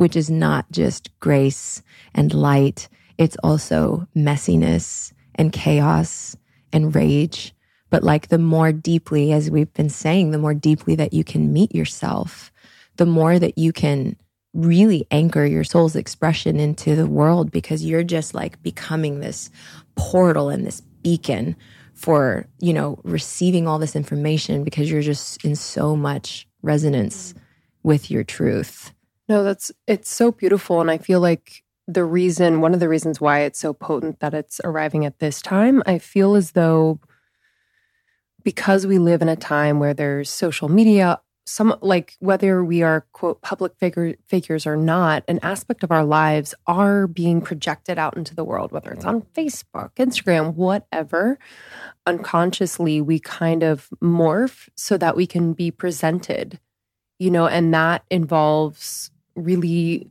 which 0.02 0.16
is 0.16 0.32
not 0.32 0.66
just 0.72 1.12
grace 1.20 1.84
and 2.16 2.34
light. 2.34 2.90
It's 3.20 3.38
also 3.44 4.08
messiness 4.16 5.14
and 5.36 5.54
chaos 5.54 6.36
and 6.74 6.96
rage. 6.96 7.54
But 7.92 8.02
like 8.02 8.30
the 8.30 8.40
more 8.40 8.72
deeply, 8.72 9.32
as 9.32 9.52
we've 9.52 9.72
been 9.76 9.92
saying, 9.92 10.32
the 10.32 10.40
more 10.40 10.56
deeply 10.56 10.96
that 10.96 11.14
you 11.14 11.24
can 11.24 11.54
meet 11.54 11.76
yourself, 11.76 12.52
the 12.96 13.06
more 13.06 13.38
that 13.38 13.60
you 13.60 13.72
can 13.72 14.16
really 14.56 15.06
anchor 15.12 15.46
your 15.46 15.64
soul's 15.64 15.96
expression 15.96 16.60
into 16.60 16.96
the 16.96 17.06
world 17.06 17.52
because 17.52 17.86
you're 17.86 18.04
just 18.04 18.34
like 18.34 18.60
becoming 18.64 19.20
this 19.20 19.52
portal 19.94 20.50
and 20.50 20.66
this 20.66 20.82
beacon 21.04 21.56
for, 21.94 22.48
you 22.60 22.74
know, 22.74 23.00
receiving 23.04 23.68
all 23.68 23.78
this 23.78 23.96
information 23.96 24.64
because 24.64 24.90
you're 24.90 25.04
just 25.04 25.46
in 25.46 25.56
so 25.56 25.96
much 25.96 26.48
resonance 26.64 27.36
with 27.84 28.10
your 28.10 28.24
truth. 28.24 28.92
No, 29.32 29.46
that's 29.46 29.72
it's 29.88 30.10
so 30.10 30.34
beautiful 30.34 30.82
and 30.82 30.92
I 30.92 30.98
feel 30.98 31.22
like 31.22 31.64
the 31.88 32.04
reason, 32.04 32.60
one 32.60 32.74
of 32.74 32.82
the 32.82 32.90
reasons 32.90 33.22
why 33.22 33.40
it's 33.44 33.60
so 33.60 33.72
potent 33.72 34.20
that 34.20 34.34
it's 34.34 34.60
arriving 34.66 35.06
at 35.06 35.20
this 35.20 35.42
time, 35.42 35.82
I 35.86 36.00
feel 36.00 36.36
as 36.36 36.52
though 36.52 37.00
because 38.44 38.86
we 38.86 39.00
live 39.00 39.22
in 39.22 39.30
a 39.30 39.38
time 39.38 39.80
where 39.80 39.94
there's 39.94 40.30
social 40.30 40.68
media, 40.68 41.22
some 41.46 41.78
like 41.80 42.18
whether 42.20 42.62
we 42.62 42.82
are 42.82 43.06
quote 43.14 43.42
public 43.42 43.74
figure, 43.78 44.16
figures 44.28 44.68
or 44.68 44.76
not, 44.76 45.24
an 45.30 45.40
aspect 45.44 45.82
of 45.82 45.94
our 45.94 46.04
lives 46.04 46.54
are 46.68 47.08
being 47.08 47.40
projected 47.40 47.98
out 47.98 48.18
into 48.18 48.36
the 48.36 48.44
world, 48.44 48.74
whether 48.74 48.92
it's 48.92 49.06
on 49.06 49.22
Facebook, 49.34 49.92
Instagram, 49.96 50.56
whatever. 50.56 51.40
Unconsciously, 52.06 53.00
we 53.00 53.18
kind 53.18 53.64
of 53.64 53.88
morph 54.04 54.68
so 54.76 54.98
that 54.98 55.16
we 55.16 55.26
can 55.26 55.54
be 55.54 55.72
presented, 55.72 56.60
you 57.18 57.32
know, 57.32 57.48
and 57.48 57.74
that 57.74 58.04
involves 58.10 59.10
really 59.36 60.10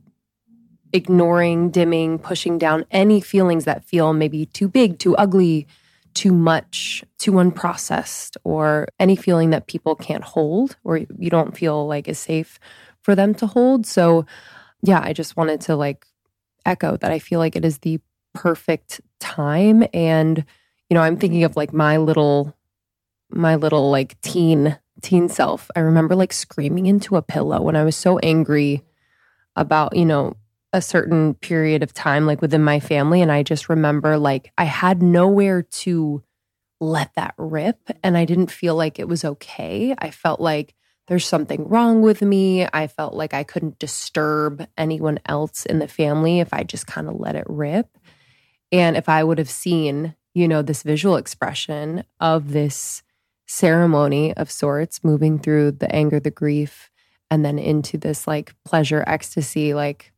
ignoring, 0.93 1.69
dimming, 1.69 2.19
pushing 2.19 2.57
down 2.57 2.85
any 2.91 3.21
feelings 3.21 3.65
that 3.65 3.83
feel 3.83 4.13
maybe 4.13 4.45
too 4.47 4.67
big, 4.67 4.99
too 4.99 5.15
ugly, 5.15 5.67
too 6.13 6.33
much, 6.33 7.03
too 7.17 7.33
unprocessed, 7.33 8.35
or 8.43 8.87
any 8.99 9.15
feeling 9.15 9.51
that 9.51 9.67
people 9.67 9.95
can't 9.95 10.23
hold 10.23 10.75
or 10.83 10.97
you 10.97 11.29
don't 11.29 11.55
feel 11.55 11.87
like 11.87 12.07
is 12.07 12.19
safe 12.19 12.59
for 13.01 13.15
them 13.15 13.33
to 13.35 13.47
hold. 13.47 13.85
So, 13.85 14.25
yeah, 14.81 15.01
I 15.01 15.13
just 15.13 15.37
wanted 15.37 15.61
to 15.61 15.75
like 15.75 16.05
echo 16.65 16.97
that 16.97 17.11
I 17.11 17.19
feel 17.19 17.39
like 17.39 17.55
it 17.55 17.65
is 17.65 17.79
the 17.79 17.99
perfect 18.33 19.01
time. 19.19 19.83
And, 19.93 20.45
you 20.89 20.95
know, 20.95 21.01
I'm 21.01 21.17
thinking 21.17 21.43
of 21.43 21.55
like 21.55 21.73
my 21.73 21.97
little, 21.97 22.55
my 23.29 23.55
little 23.55 23.89
like 23.89 24.19
teen, 24.21 24.77
teen 25.01 25.29
self. 25.29 25.71
I 25.75 25.79
remember 25.79 26.15
like 26.15 26.33
screaming 26.33 26.85
into 26.87 27.15
a 27.15 27.21
pillow 27.21 27.61
when 27.61 27.75
I 27.75 27.83
was 27.83 27.95
so 27.95 28.19
angry 28.19 28.83
about, 29.55 29.95
you 29.95 30.05
know, 30.05 30.35
a 30.73 30.81
certain 30.81 31.33
period 31.35 31.83
of 31.83 31.93
time, 31.93 32.25
like 32.25 32.41
within 32.41 32.63
my 32.63 32.79
family. 32.79 33.21
And 33.21 33.31
I 33.31 33.43
just 33.43 33.69
remember 33.69 34.17
like 34.17 34.51
I 34.57 34.63
had 34.63 35.01
nowhere 35.01 35.63
to 35.63 36.23
let 36.79 37.13
that 37.15 37.33
rip. 37.37 37.77
And 38.03 38.17
I 38.17 38.25
didn't 38.25 38.51
feel 38.51 38.75
like 38.75 38.99
it 38.99 39.07
was 39.07 39.23
okay. 39.23 39.93
I 39.97 40.11
felt 40.11 40.39
like 40.39 40.75
there's 41.07 41.25
something 41.25 41.67
wrong 41.67 42.01
with 42.01 42.21
me. 42.21 42.65
I 42.71 42.87
felt 42.87 43.13
like 43.13 43.33
I 43.33 43.43
couldn't 43.43 43.79
disturb 43.79 44.65
anyone 44.77 45.19
else 45.25 45.65
in 45.65 45.79
the 45.79 45.87
family 45.87 46.39
if 46.39 46.53
I 46.53 46.63
just 46.63 46.87
kind 46.87 47.07
of 47.09 47.19
let 47.19 47.35
it 47.35 47.45
rip. 47.47 47.97
And 48.71 48.95
if 48.95 49.09
I 49.09 49.23
would 49.23 49.37
have 49.37 49.49
seen, 49.49 50.15
you 50.33 50.47
know, 50.47 50.61
this 50.61 50.83
visual 50.83 51.17
expression 51.17 52.05
of 52.19 52.51
this 52.51 53.03
ceremony 53.45 54.33
of 54.35 54.49
sorts 54.49 55.03
moving 55.03 55.37
through 55.37 55.71
the 55.71 55.93
anger, 55.93 56.19
the 56.19 56.31
grief, 56.31 56.90
and 57.31 57.45
then 57.45 57.57
into 57.57 57.97
this 57.97 58.27
like 58.27 58.53
pleasure, 58.65 59.03
ecstasy, 59.07 59.73
like 59.73 60.11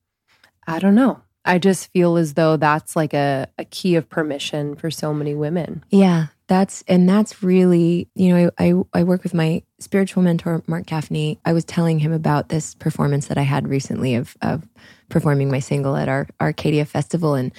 I 0.67 0.79
don't 0.79 0.95
know. 0.95 1.21
I 1.45 1.59
just 1.59 1.91
feel 1.91 2.17
as 2.17 2.33
though 2.33 2.57
that's 2.57 2.95
like 2.95 3.13
a, 3.13 3.47
a 3.57 3.65
key 3.65 3.95
of 3.95 4.09
permission 4.09 4.75
for 4.75 4.89
so 4.89 5.13
many 5.13 5.35
women. 5.35 5.83
Yeah, 5.89 6.27
that's 6.47 6.83
and 6.87 7.07
that's 7.07 7.43
really 7.43 8.09
you 8.15 8.33
know 8.33 8.51
I, 8.57 8.69
I, 8.69 8.99
I 8.99 9.03
work 9.03 9.23
with 9.23 9.33
my 9.33 9.61
spiritual 9.79 10.23
mentor 10.23 10.63
Mark 10.67 10.87
Gaffney. 10.87 11.39
I 11.45 11.53
was 11.53 11.63
telling 11.63 11.99
him 11.99 12.11
about 12.11 12.49
this 12.49 12.75
performance 12.75 13.27
that 13.27 13.37
I 13.37 13.43
had 13.43 13.67
recently 13.67 14.15
of 14.15 14.35
of 14.41 14.67
performing 15.09 15.51
my 15.51 15.59
single 15.59 15.95
at 15.95 16.09
our 16.09 16.27
Arcadia 16.41 16.85
Festival, 16.85 17.35
and 17.35 17.51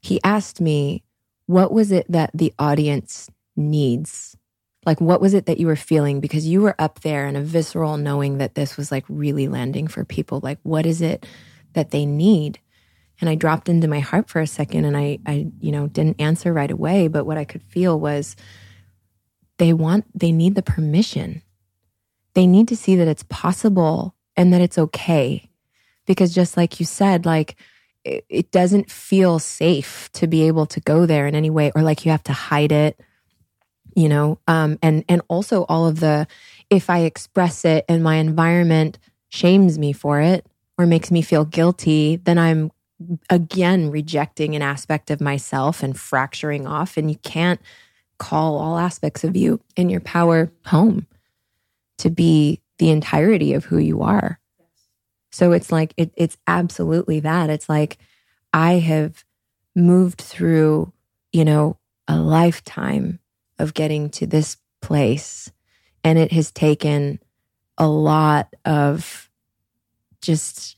he 0.00 0.20
asked 0.24 0.60
me 0.60 1.04
what 1.46 1.72
was 1.72 1.92
it 1.92 2.06
that 2.10 2.30
the 2.32 2.54
audience 2.58 3.28
needs 3.54 4.36
like 4.86 5.00
what 5.00 5.20
was 5.20 5.34
it 5.34 5.46
that 5.46 5.58
you 5.58 5.66
were 5.66 5.76
feeling 5.76 6.20
because 6.20 6.46
you 6.46 6.60
were 6.60 6.74
up 6.78 7.00
there 7.00 7.26
in 7.26 7.36
a 7.36 7.42
visceral 7.42 7.96
knowing 7.96 8.38
that 8.38 8.54
this 8.54 8.76
was 8.76 8.92
like 8.92 9.04
really 9.08 9.48
landing 9.48 9.86
for 9.86 10.04
people 10.04 10.40
like 10.42 10.58
what 10.62 10.86
is 10.86 11.00
it 11.00 11.26
that 11.74 11.90
they 11.90 12.06
need. 12.06 12.58
And 13.20 13.28
I 13.28 13.34
dropped 13.34 13.68
into 13.68 13.86
my 13.86 14.00
heart 14.00 14.28
for 14.28 14.40
a 14.40 14.46
second 14.46 14.84
and 14.84 14.96
I, 14.96 15.18
I, 15.26 15.48
you 15.60 15.70
know, 15.70 15.86
didn't 15.86 16.20
answer 16.20 16.52
right 16.52 16.70
away. 16.70 17.08
But 17.08 17.26
what 17.26 17.38
I 17.38 17.44
could 17.44 17.62
feel 17.62 18.00
was 18.00 18.34
they 19.58 19.72
want, 19.72 20.06
they 20.18 20.32
need 20.32 20.54
the 20.54 20.62
permission. 20.62 21.42
They 22.34 22.46
need 22.46 22.66
to 22.68 22.76
see 22.76 22.96
that 22.96 23.06
it's 23.06 23.24
possible 23.24 24.16
and 24.36 24.52
that 24.52 24.60
it's 24.60 24.78
okay. 24.78 25.50
Because 26.06 26.34
just 26.34 26.56
like 26.56 26.80
you 26.80 26.86
said, 26.86 27.24
like, 27.24 27.56
it, 28.04 28.24
it 28.28 28.50
doesn't 28.50 28.90
feel 28.90 29.38
safe 29.38 30.10
to 30.14 30.26
be 30.26 30.46
able 30.46 30.66
to 30.66 30.80
go 30.80 31.06
there 31.06 31.26
in 31.26 31.34
any 31.34 31.48
way, 31.48 31.72
or 31.74 31.82
like 31.82 32.04
you 32.04 32.10
have 32.10 32.24
to 32.24 32.34
hide 32.34 32.72
it, 32.72 33.00
you 33.94 34.08
know. 34.08 34.38
Um, 34.46 34.78
and 34.82 35.04
and 35.08 35.22
also 35.28 35.64
all 35.68 35.86
of 35.86 36.00
the, 36.00 36.26
if 36.70 36.90
I 36.90 37.00
express 37.00 37.64
it 37.64 37.84
and 37.88 38.02
my 38.02 38.16
environment 38.16 38.98
shames 39.28 39.78
me 39.78 39.92
for 39.92 40.20
it, 40.20 40.46
or 40.76 40.86
makes 40.86 41.10
me 41.10 41.22
feel 41.22 41.44
guilty, 41.44 42.16
then 42.16 42.38
I'm 42.38 42.72
again 43.30 43.90
rejecting 43.90 44.56
an 44.56 44.62
aspect 44.62 45.10
of 45.10 45.20
myself 45.20 45.82
and 45.82 45.98
fracturing 45.98 46.66
off. 46.66 46.96
And 46.96 47.10
you 47.10 47.16
can't 47.18 47.60
call 48.18 48.58
all 48.58 48.78
aspects 48.78 49.24
of 49.24 49.36
you 49.36 49.60
in 49.76 49.90
your 49.90 50.00
power 50.00 50.50
home 50.66 51.06
to 51.98 52.10
be 52.10 52.60
the 52.78 52.90
entirety 52.90 53.54
of 53.54 53.64
who 53.64 53.78
you 53.78 54.02
are. 54.02 54.40
So 55.30 55.52
it's 55.52 55.70
like, 55.72 55.94
it, 55.96 56.12
it's 56.16 56.36
absolutely 56.46 57.20
that. 57.20 57.50
It's 57.50 57.68
like, 57.68 57.98
I 58.52 58.74
have 58.74 59.24
moved 59.74 60.20
through, 60.20 60.92
you 61.32 61.44
know, 61.44 61.76
a 62.06 62.16
lifetime 62.16 63.18
of 63.64 63.74
getting 63.74 64.10
to 64.10 64.26
this 64.26 64.56
place. 64.80 65.50
And 66.04 66.18
it 66.18 66.30
has 66.30 66.52
taken 66.52 67.18
a 67.76 67.88
lot 67.88 68.54
of 68.64 69.28
just, 70.20 70.76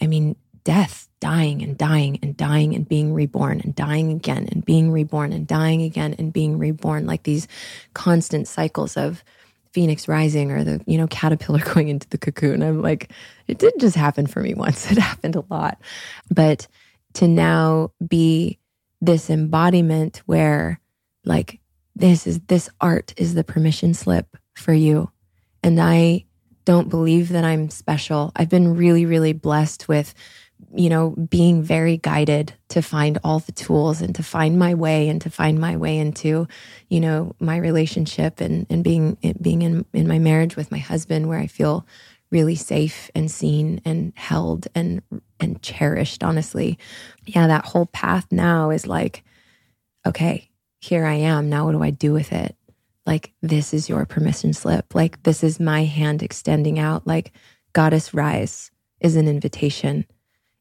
I 0.00 0.06
mean, 0.06 0.36
death, 0.62 1.08
dying 1.20 1.62
and 1.62 1.76
dying 1.76 2.18
and 2.22 2.36
dying 2.36 2.74
and 2.74 2.88
being 2.88 3.12
reborn 3.12 3.60
and 3.60 3.74
dying 3.74 4.10
again 4.10 4.48
and 4.50 4.64
being 4.64 4.90
reborn 4.90 5.32
and 5.32 5.46
dying 5.46 5.82
again 5.82 6.14
and 6.18 6.32
being 6.32 6.58
reborn, 6.58 7.06
like 7.06 7.24
these 7.24 7.46
constant 7.92 8.48
cycles 8.48 8.96
of 8.96 9.22
phoenix 9.72 10.06
rising 10.06 10.52
or 10.52 10.62
the 10.62 10.80
you 10.86 10.96
know 10.96 11.08
caterpillar 11.08 11.58
going 11.74 11.88
into 11.88 12.08
the 12.08 12.18
cocoon. 12.18 12.62
I'm 12.62 12.80
like 12.80 13.10
it 13.48 13.58
didn't 13.58 13.80
just 13.80 13.96
happen 13.96 14.26
for 14.26 14.40
me 14.40 14.54
once. 14.54 14.90
It 14.90 14.98
happened 14.98 15.36
a 15.36 15.44
lot. 15.50 15.78
But 16.30 16.68
to 17.14 17.28
now 17.28 17.90
be 18.06 18.58
this 19.00 19.28
embodiment 19.28 20.22
where 20.26 20.80
like 21.24 21.60
this 21.96 22.26
is 22.26 22.40
this 22.48 22.68
art 22.80 23.14
is 23.16 23.34
the 23.34 23.44
permission 23.44 23.94
slip 23.94 24.36
for 24.54 24.72
you 24.72 25.10
and 25.62 25.80
i 25.80 26.24
don't 26.64 26.88
believe 26.88 27.28
that 27.30 27.44
i'm 27.44 27.70
special 27.70 28.32
i've 28.36 28.48
been 28.48 28.76
really 28.76 29.06
really 29.06 29.32
blessed 29.32 29.88
with 29.88 30.14
you 30.74 30.88
know, 30.88 31.10
being 31.10 31.62
very 31.62 31.96
guided 31.96 32.52
to 32.68 32.82
find 32.82 33.18
all 33.22 33.38
the 33.40 33.52
tools 33.52 34.00
and 34.00 34.14
to 34.14 34.22
find 34.22 34.58
my 34.58 34.74
way 34.74 35.08
and 35.08 35.20
to 35.22 35.30
find 35.30 35.60
my 35.60 35.76
way 35.76 35.98
into, 35.98 36.48
you 36.88 37.00
know, 37.00 37.34
my 37.38 37.56
relationship 37.56 38.40
and, 38.40 38.66
and 38.70 38.82
being, 38.82 39.16
being 39.40 39.62
in, 39.62 39.84
in 39.92 40.08
my 40.08 40.18
marriage 40.18 40.56
with 40.56 40.70
my 40.70 40.78
husband 40.78 41.28
where 41.28 41.38
I 41.38 41.46
feel 41.46 41.86
really 42.30 42.56
safe 42.56 43.10
and 43.14 43.30
seen 43.30 43.80
and 43.84 44.12
held 44.16 44.66
and, 44.74 45.02
and 45.38 45.62
cherished, 45.62 46.24
honestly. 46.24 46.78
Yeah. 47.24 47.46
That 47.46 47.66
whole 47.66 47.86
path 47.86 48.26
now 48.30 48.70
is 48.70 48.86
like, 48.86 49.22
okay, 50.06 50.50
here 50.84 51.04
I 51.06 51.14
am. 51.14 51.48
Now 51.48 51.66
what 51.66 51.72
do 51.72 51.82
I 51.82 51.90
do 51.90 52.12
with 52.12 52.32
it? 52.32 52.56
Like, 53.06 53.32
this 53.42 53.74
is 53.74 53.88
your 53.88 54.06
permission 54.06 54.52
slip. 54.52 54.94
Like, 54.94 55.22
this 55.24 55.44
is 55.44 55.60
my 55.60 55.84
hand 55.84 56.22
extending 56.22 56.78
out. 56.78 57.06
Like, 57.06 57.32
goddess 57.72 58.14
rise 58.14 58.70
is 59.00 59.16
an 59.16 59.28
invitation 59.28 60.06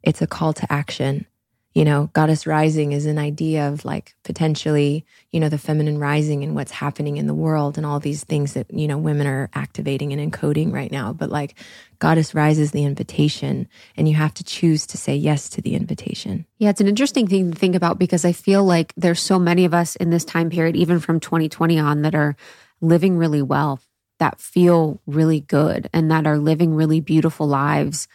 it's 0.04 0.22
a 0.22 0.28
call 0.28 0.54
to 0.54 0.72
action. 0.72 1.26
You 1.74 1.86
know, 1.86 2.12
goddess 2.14 2.46
rising 2.46 2.92
is 2.92 3.08
an 3.08 3.18
idea 3.18 3.68
of 3.68 3.84
like 3.84 4.14
potentially, 4.24 5.06
you 5.32 5.40
know, 5.40 5.50
the 5.50 5.58
feminine 5.58 5.98
rising 5.98 6.44
and 6.44 6.54
what's 6.54 6.72
happening 6.72 7.18
in 7.18 7.26
the 7.26 7.34
world 7.34 7.78
and 7.78 7.86
all 7.86 8.00
these 8.00 8.24
things 8.24 8.54
that, 8.54 8.72
you 8.72 8.88
know, 8.88 9.00
women 9.00 9.26
are 9.26 9.50
activating 9.56 10.14
and 10.14 10.32
encoding 10.32 10.72
right 10.72 10.92
now. 10.92 11.14
But 11.14 11.32
like 11.32 11.56
goddess 11.98 12.36
rises 12.36 12.72
the 12.72 12.84
invitation 12.84 13.68
and 13.98 14.08
you 14.08 14.14
have 14.14 14.36
to 14.36 14.44
choose 14.44 14.86
to 14.88 14.98
say 14.98 15.16
yes 15.16 15.50
to 15.50 15.62
the 15.62 15.74
invitation. 15.74 16.46
Yeah, 16.60 16.70
it's 16.70 16.82
an 16.82 16.88
interesting 16.88 17.26
thing 17.26 17.52
to 17.52 17.58
think 17.58 17.76
about 17.76 17.98
because 17.98 18.24
I 18.24 18.34
feel 18.34 18.64
like 18.64 18.94
there's 18.96 19.20
so 19.20 19.40
many 19.40 19.66
of 19.66 19.74
us 19.74 19.96
in 19.96 20.12
this 20.12 20.26
time 20.26 20.52
period, 20.52 20.76
even 20.76 21.00
from 21.00 21.20
2020 21.20 21.80
on, 21.80 22.04
that 22.04 22.14
are 22.14 22.36
living 22.82 23.18
really 23.18 23.42
well, 23.42 23.80
that 24.20 24.40
feel 24.40 25.02
really 25.08 25.40
good, 25.40 25.90
and 25.92 26.12
that 26.12 26.28
are 26.28 26.38
living 26.38 26.76
really 26.76 27.00
beautiful 27.00 27.48
lives 27.48 28.08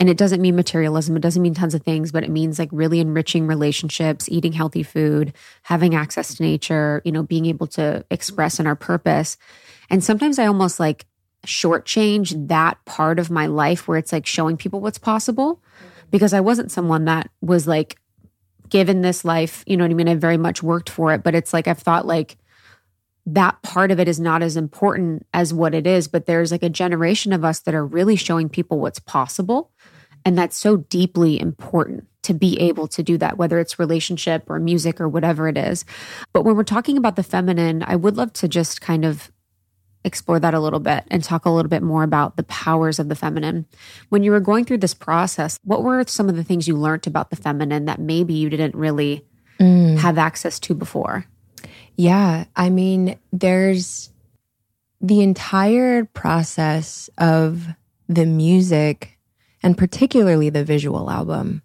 and 0.00 0.08
it 0.08 0.16
doesn't 0.16 0.42
mean 0.42 0.56
materialism, 0.56 1.16
it 1.16 1.20
doesn't 1.20 1.42
mean 1.42 1.54
tons 1.54 1.74
of 1.74 1.82
things, 1.82 2.10
but 2.10 2.24
it 2.24 2.30
means 2.30 2.58
like 2.58 2.68
really 2.72 3.00
enriching 3.00 3.46
relationships, 3.46 4.28
eating 4.28 4.52
healthy 4.52 4.82
food, 4.82 5.32
having 5.62 5.94
access 5.94 6.34
to 6.34 6.42
nature, 6.42 7.00
you 7.04 7.12
know, 7.12 7.22
being 7.22 7.46
able 7.46 7.66
to 7.68 8.04
express 8.10 8.58
in 8.58 8.66
our 8.66 8.74
purpose. 8.74 9.36
And 9.90 10.02
sometimes 10.02 10.38
I 10.38 10.46
almost 10.46 10.80
like 10.80 11.06
shortchange 11.46 12.48
that 12.48 12.82
part 12.86 13.18
of 13.18 13.30
my 13.30 13.46
life 13.46 13.86
where 13.86 13.98
it's 13.98 14.12
like 14.12 14.26
showing 14.26 14.56
people 14.56 14.80
what's 14.80 14.98
possible 14.98 15.62
because 16.10 16.32
I 16.32 16.40
wasn't 16.40 16.72
someone 16.72 17.04
that 17.04 17.30
was 17.40 17.66
like 17.66 17.96
given 18.68 19.02
this 19.02 19.24
life, 19.24 19.62
you 19.66 19.76
know 19.76 19.84
what 19.84 19.90
I 19.90 19.94
mean? 19.94 20.08
I 20.08 20.14
very 20.14 20.38
much 20.38 20.62
worked 20.62 20.90
for 20.90 21.12
it, 21.12 21.22
but 21.22 21.34
it's 21.34 21.52
like 21.52 21.68
I've 21.68 21.78
thought 21.78 22.06
like 22.06 22.36
that 23.26 23.62
part 23.62 23.90
of 23.90 24.00
it 24.00 24.08
is 24.08 24.20
not 24.20 24.42
as 24.42 24.56
important 24.56 25.26
as 25.32 25.54
what 25.54 25.74
it 25.74 25.86
is, 25.86 26.08
but 26.08 26.26
there's 26.26 26.52
like 26.52 26.62
a 26.62 26.68
generation 26.68 27.32
of 27.32 27.44
us 27.44 27.60
that 27.60 27.74
are 27.74 27.86
really 27.86 28.16
showing 28.16 28.48
people 28.48 28.80
what's 28.80 28.98
possible 28.98 29.70
and 30.24 30.36
that's 30.36 30.56
so 30.56 30.78
deeply 30.78 31.40
important 31.40 32.06
to 32.22 32.34
be 32.34 32.58
able 32.58 32.88
to 32.88 33.02
do 33.02 33.18
that, 33.18 33.36
whether 33.36 33.58
it's 33.58 33.78
relationship 33.78 34.48
or 34.48 34.58
music 34.58 35.00
or 35.00 35.08
whatever 35.08 35.46
it 35.46 35.58
is. 35.58 35.84
But 36.32 36.42
when 36.42 36.56
we're 36.56 36.64
talking 36.64 36.96
about 36.96 37.16
the 37.16 37.22
feminine, 37.22 37.84
I 37.86 37.96
would 37.96 38.16
love 38.16 38.32
to 38.34 38.48
just 38.48 38.80
kind 38.80 39.04
of 39.04 39.30
explore 40.04 40.38
that 40.38 40.54
a 40.54 40.60
little 40.60 40.80
bit 40.80 41.04
and 41.10 41.22
talk 41.24 41.44
a 41.44 41.50
little 41.50 41.68
bit 41.68 41.82
more 41.82 42.02
about 42.02 42.36
the 42.36 42.42
powers 42.44 42.98
of 42.98 43.08
the 43.08 43.14
feminine. 43.14 43.66
When 44.08 44.22
you 44.22 44.30
were 44.30 44.40
going 44.40 44.64
through 44.64 44.78
this 44.78 44.94
process, 44.94 45.58
what 45.64 45.82
were 45.82 46.04
some 46.06 46.28
of 46.28 46.36
the 46.36 46.44
things 46.44 46.68
you 46.68 46.76
learned 46.76 47.06
about 47.06 47.30
the 47.30 47.36
feminine 47.36 47.86
that 47.86 48.00
maybe 48.00 48.34
you 48.34 48.50
didn't 48.50 48.74
really 48.74 49.24
mm. 49.58 49.98
have 49.98 50.18
access 50.18 50.58
to 50.60 50.74
before? 50.74 51.26
Yeah. 51.96 52.44
I 52.56 52.70
mean, 52.70 53.18
there's 53.32 54.10
the 55.00 55.22
entire 55.22 56.04
process 56.04 57.08
of 57.18 57.66
the 58.08 58.26
music 58.26 59.13
and 59.64 59.78
particularly 59.78 60.50
the 60.50 60.62
visual 60.62 61.10
album, 61.10 61.62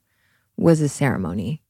was 0.56 0.80
a 0.80 0.88
ceremony. 0.88 1.62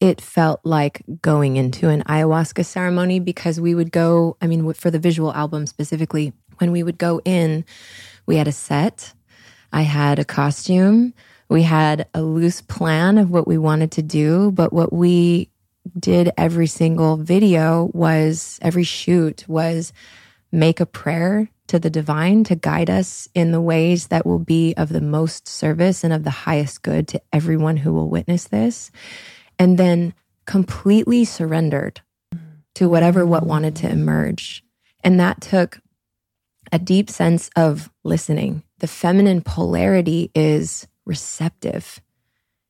It 0.00 0.18
felt 0.18 0.60
like 0.64 1.02
going 1.20 1.56
into 1.56 1.90
an 1.90 2.02
ayahuasca 2.04 2.64
ceremony 2.64 3.20
because 3.20 3.60
we 3.60 3.74
would 3.74 3.92
go, 3.92 4.38
I 4.40 4.46
mean, 4.46 4.72
for 4.72 4.90
the 4.90 4.98
visual 4.98 5.32
album 5.34 5.66
specifically, 5.66 6.32
when 6.58 6.72
we 6.72 6.82
would 6.82 6.96
go 6.96 7.20
in, 7.26 7.66
we 8.24 8.36
had 8.36 8.48
a 8.48 8.52
set, 8.52 9.12
I 9.70 9.82
had 9.82 10.18
a 10.18 10.24
costume, 10.24 11.12
we 11.50 11.62
had 11.62 12.08
a 12.14 12.22
loose 12.22 12.62
plan 12.62 13.18
of 13.18 13.30
what 13.30 13.46
we 13.46 13.58
wanted 13.58 13.92
to 13.92 14.02
do, 14.02 14.52
but 14.52 14.72
what 14.72 14.94
we 14.94 15.50
did 15.98 16.30
every 16.38 16.68
single 16.68 17.18
video 17.18 17.90
was 17.92 18.58
every 18.62 18.84
shoot 18.84 19.46
was 19.46 19.92
make 20.52 20.80
a 20.80 20.86
prayer 20.86 21.50
to 21.70 21.78
the 21.78 21.88
divine 21.88 22.42
to 22.42 22.56
guide 22.56 22.90
us 22.90 23.28
in 23.32 23.52
the 23.52 23.60
ways 23.60 24.08
that 24.08 24.26
will 24.26 24.40
be 24.40 24.74
of 24.74 24.88
the 24.88 25.00
most 25.00 25.46
service 25.46 26.02
and 26.02 26.12
of 26.12 26.24
the 26.24 26.30
highest 26.30 26.82
good 26.82 27.06
to 27.06 27.22
everyone 27.32 27.76
who 27.76 27.92
will 27.92 28.08
witness 28.08 28.48
this. 28.48 28.90
And 29.56 29.78
then 29.78 30.12
completely 30.46 31.24
surrendered 31.24 32.00
to 32.74 32.88
whatever 32.88 33.24
what 33.24 33.46
wanted 33.46 33.76
to 33.76 33.88
emerge. 33.88 34.64
And 35.04 35.20
that 35.20 35.40
took 35.40 35.78
a 36.72 36.78
deep 36.78 37.08
sense 37.08 37.50
of 37.54 37.88
listening. 38.02 38.64
The 38.80 38.88
feminine 38.88 39.40
polarity 39.40 40.32
is 40.34 40.88
receptive. 41.06 42.00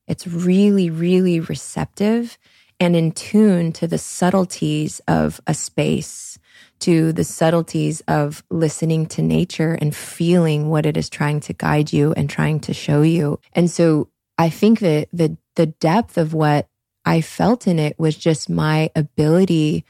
It's 0.08 0.26
really, 0.26 0.90
really 0.90 1.40
receptive 1.40 2.36
and 2.78 2.94
in 2.94 3.12
tune 3.12 3.72
to 3.72 3.86
the 3.86 3.98
subtleties 3.98 5.00
of 5.08 5.40
a 5.46 5.54
space 5.54 6.38
to 6.80 7.12
the 7.12 7.24
subtleties 7.24 8.00
of 8.08 8.42
listening 8.50 9.06
to 9.06 9.22
nature 9.22 9.74
and 9.80 9.94
feeling 9.94 10.68
what 10.68 10.86
it 10.86 10.96
is 10.96 11.08
trying 11.08 11.40
to 11.40 11.52
guide 11.52 11.92
you 11.92 12.12
and 12.14 12.28
trying 12.28 12.60
to 12.60 12.74
show 12.74 13.02
you. 13.02 13.38
And 13.52 13.70
so 13.70 14.08
I 14.38 14.48
think 14.50 14.80
that 14.80 15.08
the 15.12 15.36
the 15.56 15.66
depth 15.66 16.16
of 16.16 16.32
what 16.32 16.68
I 17.04 17.20
felt 17.20 17.66
in 17.66 17.78
it 17.78 17.98
was 17.98 18.16
just 18.16 18.48
my 18.48 18.90
ability 18.96 19.84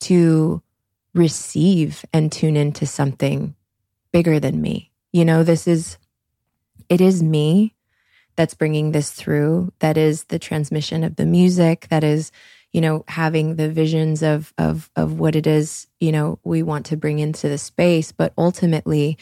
to 0.00 0.62
receive 1.14 2.04
and 2.12 2.30
tune 2.30 2.56
into 2.56 2.86
something 2.86 3.54
bigger 4.12 4.40
than 4.40 4.60
me. 4.60 4.90
You 5.12 5.24
know, 5.24 5.42
this 5.42 5.66
is 5.66 5.98
it 6.88 7.00
is 7.00 7.22
me 7.22 7.74
that's 8.36 8.54
bringing 8.54 8.92
this 8.92 9.10
through. 9.10 9.72
That 9.80 9.96
is 9.96 10.24
the 10.24 10.38
transmission 10.38 11.04
of 11.04 11.16
the 11.16 11.26
music. 11.26 11.88
That 11.90 12.04
is 12.04 12.32
you 12.72 12.80
know, 12.80 13.04
having 13.08 13.56
the 13.56 13.68
visions 13.68 14.22
of 14.22 14.52
of 14.58 14.90
of 14.96 15.18
what 15.18 15.34
it 15.34 15.46
is, 15.46 15.86
you 15.98 16.12
know, 16.12 16.38
we 16.44 16.62
want 16.62 16.86
to 16.86 16.96
bring 16.96 17.18
into 17.18 17.48
the 17.48 17.58
space, 17.58 18.12
but 18.12 18.32
ultimately 18.38 19.18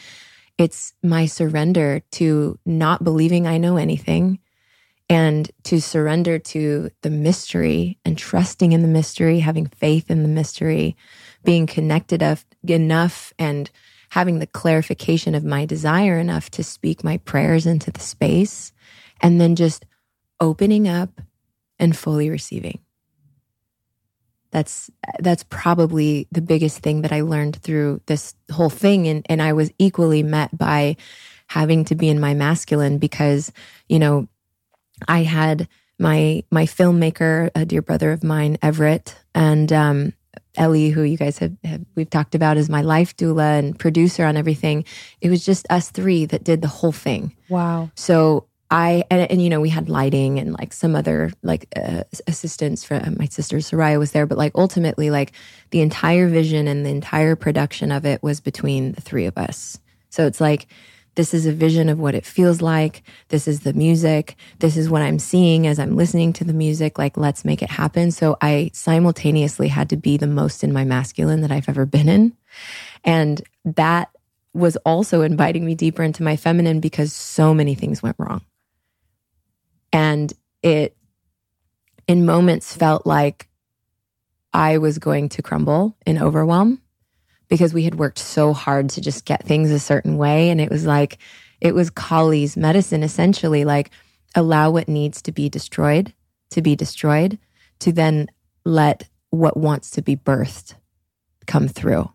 it's 0.57 0.93
my 1.01 1.25
surrender 1.25 2.01
to 2.11 2.59
not 2.65 3.03
believing 3.03 3.47
I 3.47 3.57
know 3.57 3.77
anything 3.77 4.39
and 5.09 5.49
to 5.63 5.81
surrender 5.81 6.37
to 6.37 6.91
the 7.01 7.09
mystery 7.09 7.97
and 8.05 8.17
trusting 8.17 8.73
in 8.73 8.83
the 8.83 8.87
mystery, 8.87 9.39
having 9.39 9.65
faith 9.65 10.11
in 10.11 10.21
the 10.21 10.29
mystery, 10.29 10.95
being 11.43 11.65
connected 11.65 12.21
of, 12.21 12.45
enough 12.67 13.33
and 13.39 13.71
having 14.09 14.39
the 14.39 14.47
clarification 14.47 15.33
of 15.33 15.45
my 15.45 15.65
desire 15.65 16.19
enough 16.19 16.51
to 16.51 16.63
speak 16.63 17.03
my 17.03 17.17
prayers 17.17 17.65
into 17.65 17.89
the 17.89 18.01
space 18.01 18.73
and 19.21 19.39
then 19.39 19.55
just 19.55 19.85
opening 20.41 20.87
up 20.87 21.21
and 21.79 21.95
fully 21.95 22.29
receiving 22.29 22.79
that's 24.51 24.89
that's 25.19 25.43
probably 25.43 26.27
the 26.31 26.41
biggest 26.41 26.79
thing 26.79 27.01
that 27.01 27.11
I 27.11 27.21
learned 27.21 27.57
through 27.57 28.01
this 28.07 28.35
whole 28.51 28.69
thing. 28.69 29.07
And 29.07 29.25
and 29.29 29.41
I 29.41 29.53
was 29.53 29.71
equally 29.77 30.23
met 30.23 30.55
by 30.57 30.95
having 31.47 31.85
to 31.85 31.95
be 31.95 32.09
in 32.09 32.19
my 32.19 32.33
masculine 32.33 32.97
because 32.97 33.51
you 33.87 33.99
know 33.99 34.27
I 35.07 35.23
had 35.23 35.67
my 35.97 36.43
my 36.51 36.65
filmmaker 36.65 37.49
a 37.55 37.65
dear 37.65 37.81
brother 37.81 38.11
of 38.11 38.23
mine 38.23 38.57
Everett 38.61 39.15
and 39.35 39.71
um, 39.71 40.13
Ellie 40.55 40.89
who 40.89 41.03
you 41.03 41.17
guys 41.17 41.37
have, 41.37 41.55
have 41.63 41.85
we've 41.95 42.09
talked 42.09 42.35
about 42.35 42.57
as 42.57 42.69
my 42.69 42.81
life 42.81 43.15
doula 43.15 43.59
and 43.59 43.77
producer 43.77 44.25
on 44.25 44.35
everything. 44.35 44.85
It 45.21 45.29
was 45.29 45.45
just 45.45 45.67
us 45.69 45.91
three 45.91 46.25
that 46.25 46.43
did 46.43 46.61
the 46.61 46.67
whole 46.67 46.91
thing. 46.91 47.35
Wow. 47.49 47.91
So 47.95 48.48
I 48.71 49.03
and, 49.09 49.29
and, 49.31 49.41
you 49.41 49.49
know 49.49 49.61
we 49.61 49.69
had 49.69 49.89
lighting 49.89 50.39
and 50.39 50.53
like 50.53 50.73
some 50.73 50.95
other 50.95 51.31
like 51.43 51.67
uh, 51.75 52.03
assistants 52.27 52.83
from 52.83 53.17
my 53.17 53.25
sister 53.25 53.57
Soraya 53.57 53.99
was 53.99 54.11
there, 54.11 54.25
but 54.25 54.37
like 54.37 54.51
ultimately 54.55 55.09
like 55.09 55.31
the 55.71 55.81
entire 55.81 56.27
vision 56.27 56.67
and 56.67 56.85
the 56.85 56.89
entire 56.89 57.35
production 57.35 57.91
of 57.91 58.05
it 58.05 58.23
was 58.23 58.39
between 58.41 58.93
the 58.93 59.01
three 59.01 59.25
of 59.25 59.37
us. 59.37 59.79
So 60.09 60.27
it's 60.27 60.41
like 60.41 60.67
this 61.15 61.33
is 61.33 61.45
a 61.45 61.51
vision 61.51 61.89
of 61.89 61.99
what 61.99 62.15
it 62.15 62.25
feels 62.25 62.61
like. 62.61 63.03
This 63.29 63.47
is 63.47 63.61
the 63.61 63.73
music. 63.73 64.35
This 64.59 64.77
is 64.77 64.89
what 64.89 65.01
I'm 65.01 65.19
seeing 65.19 65.67
as 65.67 65.79
I'm 65.79 65.95
listening 65.97 66.33
to 66.33 66.43
the 66.43 66.53
music. 66.53 66.97
Like 66.97 67.17
let's 67.17 67.45
make 67.45 67.61
it 67.63 67.71
happen. 67.71 68.11
So 68.11 68.37
I 68.41 68.71
simultaneously 68.73 69.67
had 69.67 69.89
to 69.89 69.97
be 69.97 70.17
the 70.17 70.27
most 70.27 70.63
in 70.63 70.73
my 70.73 70.85
masculine 70.85 71.41
that 71.41 71.51
I've 71.51 71.69
ever 71.69 71.85
been 71.85 72.09
in 72.09 72.33
And 73.03 73.41
that 73.65 74.09
was 74.53 74.77
also 74.77 75.21
inviting 75.21 75.65
me 75.65 75.75
deeper 75.75 76.03
into 76.03 76.23
my 76.23 76.35
feminine 76.35 76.79
because 76.79 77.13
so 77.13 77.53
many 77.53 77.75
things 77.75 78.03
went 78.03 78.15
wrong. 78.19 78.41
And 79.91 80.31
it, 80.61 80.95
in 82.07 82.25
moments, 82.25 82.75
felt 82.75 83.05
like 83.05 83.47
I 84.53 84.77
was 84.77 84.99
going 84.99 85.29
to 85.29 85.41
crumble 85.41 85.95
in 86.05 86.21
overwhelm 86.21 86.81
because 87.47 87.73
we 87.73 87.83
had 87.83 87.95
worked 87.95 88.19
so 88.19 88.53
hard 88.53 88.89
to 88.91 89.01
just 89.01 89.25
get 89.25 89.43
things 89.43 89.71
a 89.71 89.79
certain 89.79 90.17
way. 90.17 90.49
And 90.49 90.61
it 90.61 90.69
was 90.69 90.85
like, 90.85 91.17
it 91.61 91.73
was 91.73 91.89
Kali's 91.89 92.55
medicine 92.55 93.03
essentially, 93.03 93.65
like 93.65 93.91
allow 94.35 94.69
what 94.71 94.87
needs 94.87 95.21
to 95.23 95.31
be 95.31 95.49
destroyed 95.49 96.13
to 96.51 96.61
be 96.61 96.75
destroyed, 96.75 97.39
to 97.79 97.91
then 97.91 98.27
let 98.65 99.07
what 99.29 99.57
wants 99.57 99.91
to 99.91 100.01
be 100.01 100.15
birthed 100.15 100.75
come 101.47 101.67
through. 101.67 102.11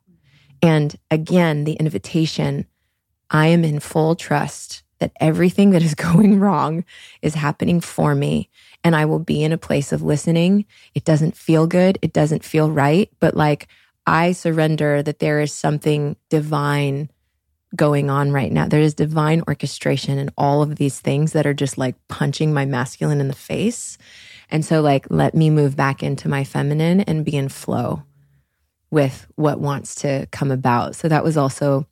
And 0.63 0.97
again, 1.11 1.65
the 1.65 1.75
invitation 1.75 2.67
I 3.31 3.49
am 3.49 3.65
in 3.65 3.81
full 3.81 4.15
trust 4.15 4.83
that 5.05 5.13
everything 5.21 5.71
that 5.71 5.83
is 5.83 5.95
going 6.13 6.41
wrong 6.41 6.85
is 7.21 7.35
happening 7.35 7.81
for 7.81 8.15
me. 8.15 8.49
And 8.83 8.97
I 8.97 9.05
will 9.05 9.19
be 9.19 9.43
in 9.43 9.53
a 9.53 9.59
place 9.59 9.93
of 9.93 10.03
listening. 10.03 10.65
It 10.95 11.05
doesn't 11.05 11.37
feel 11.37 11.67
good. 11.67 11.99
It 12.01 12.13
doesn't 12.13 12.43
feel 12.43 12.71
right. 12.71 13.11
But 13.21 13.37
like, 13.37 13.69
I 14.07 14.33
surrender 14.33 15.03
that 15.03 15.19
there 15.19 15.41
is 15.41 15.53
something 15.53 16.17
divine 16.31 17.11
going 17.77 18.09
on 18.09 18.33
right 18.33 18.53
now. 18.53 18.67
There 18.67 18.81
is 18.81 18.95
divine 18.95 19.43
orchestration 19.47 20.19
and 20.19 20.31
all 20.39 20.63
of 20.63 20.77
these 20.77 21.01
things 21.01 21.33
that 21.33 21.47
are 21.47 21.55
just 21.55 21.77
like 21.77 21.97
punching 22.09 22.55
my 22.55 22.65
masculine 22.65 23.21
in 23.21 23.29
the 23.29 23.35
face. 23.35 23.99
And 24.51 24.65
so, 24.65 24.81
like, 24.81 25.07
let 25.11 25.35
me 25.35 25.51
move 25.51 25.75
back 25.75 26.03
into 26.03 26.29
my 26.29 26.45
feminine 26.45 27.01
and 27.01 27.25
be 27.25 27.37
in 27.37 27.49
flow 27.49 28.05
with 28.91 29.27
what 29.35 29.59
wants 29.59 29.97
to 29.97 30.27
come 30.31 30.51
about. 30.51 30.95
So, 30.97 31.09
that 31.09 31.25
was 31.25 31.37
also 31.37 31.87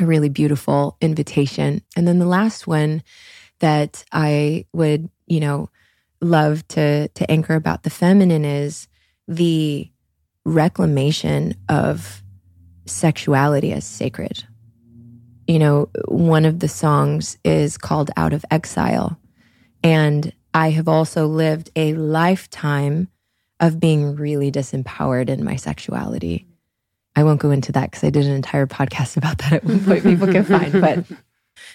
a 0.00 0.06
really 0.06 0.28
beautiful 0.28 0.96
invitation. 1.00 1.82
And 1.96 2.06
then 2.06 2.18
the 2.18 2.26
last 2.26 2.66
one 2.66 3.02
that 3.60 4.04
I 4.12 4.66
would, 4.72 5.08
you 5.26 5.40
know, 5.40 5.70
love 6.20 6.66
to 6.68 7.08
to 7.08 7.30
anchor 7.30 7.54
about 7.54 7.82
the 7.82 7.90
feminine 7.90 8.44
is 8.44 8.88
the 9.28 9.90
reclamation 10.44 11.54
of 11.68 12.22
sexuality 12.86 13.72
as 13.72 13.84
sacred. 13.84 14.44
You 15.46 15.58
know, 15.58 15.90
one 16.08 16.44
of 16.44 16.60
the 16.60 16.68
songs 16.68 17.36
is 17.44 17.76
called 17.76 18.10
Out 18.16 18.32
of 18.32 18.44
Exile. 18.50 19.18
And 19.82 20.32
I 20.54 20.70
have 20.70 20.88
also 20.88 21.26
lived 21.26 21.70
a 21.74 21.94
lifetime 21.94 23.08
of 23.60 23.80
being 23.80 24.16
really 24.16 24.50
disempowered 24.50 25.28
in 25.28 25.44
my 25.44 25.56
sexuality. 25.56 26.46
I 27.14 27.24
won't 27.24 27.40
go 27.40 27.50
into 27.50 27.72
that 27.72 27.90
because 27.90 28.04
I 28.04 28.10
did 28.10 28.26
an 28.26 28.32
entire 28.32 28.66
podcast 28.66 29.16
about 29.16 29.38
that 29.38 29.52
at 29.52 29.64
one 29.64 29.84
point 29.84 30.02
people 30.02 30.28
can 30.28 30.44
find. 30.44 30.72
But 30.72 31.04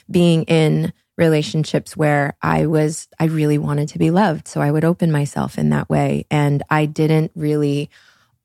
being 0.09 0.43
in 0.43 0.93
relationships 1.17 1.97
where 1.97 2.37
I 2.41 2.67
was, 2.67 3.07
I 3.19 3.25
really 3.25 3.57
wanted 3.57 3.89
to 3.89 3.99
be 3.99 4.11
loved. 4.11 4.47
So 4.47 4.61
I 4.61 4.71
would 4.71 4.85
open 4.85 5.11
myself 5.11 5.57
in 5.57 5.69
that 5.71 5.89
way. 5.89 6.25
And 6.29 6.63
I 6.69 6.85
didn't 6.85 7.31
really 7.35 7.89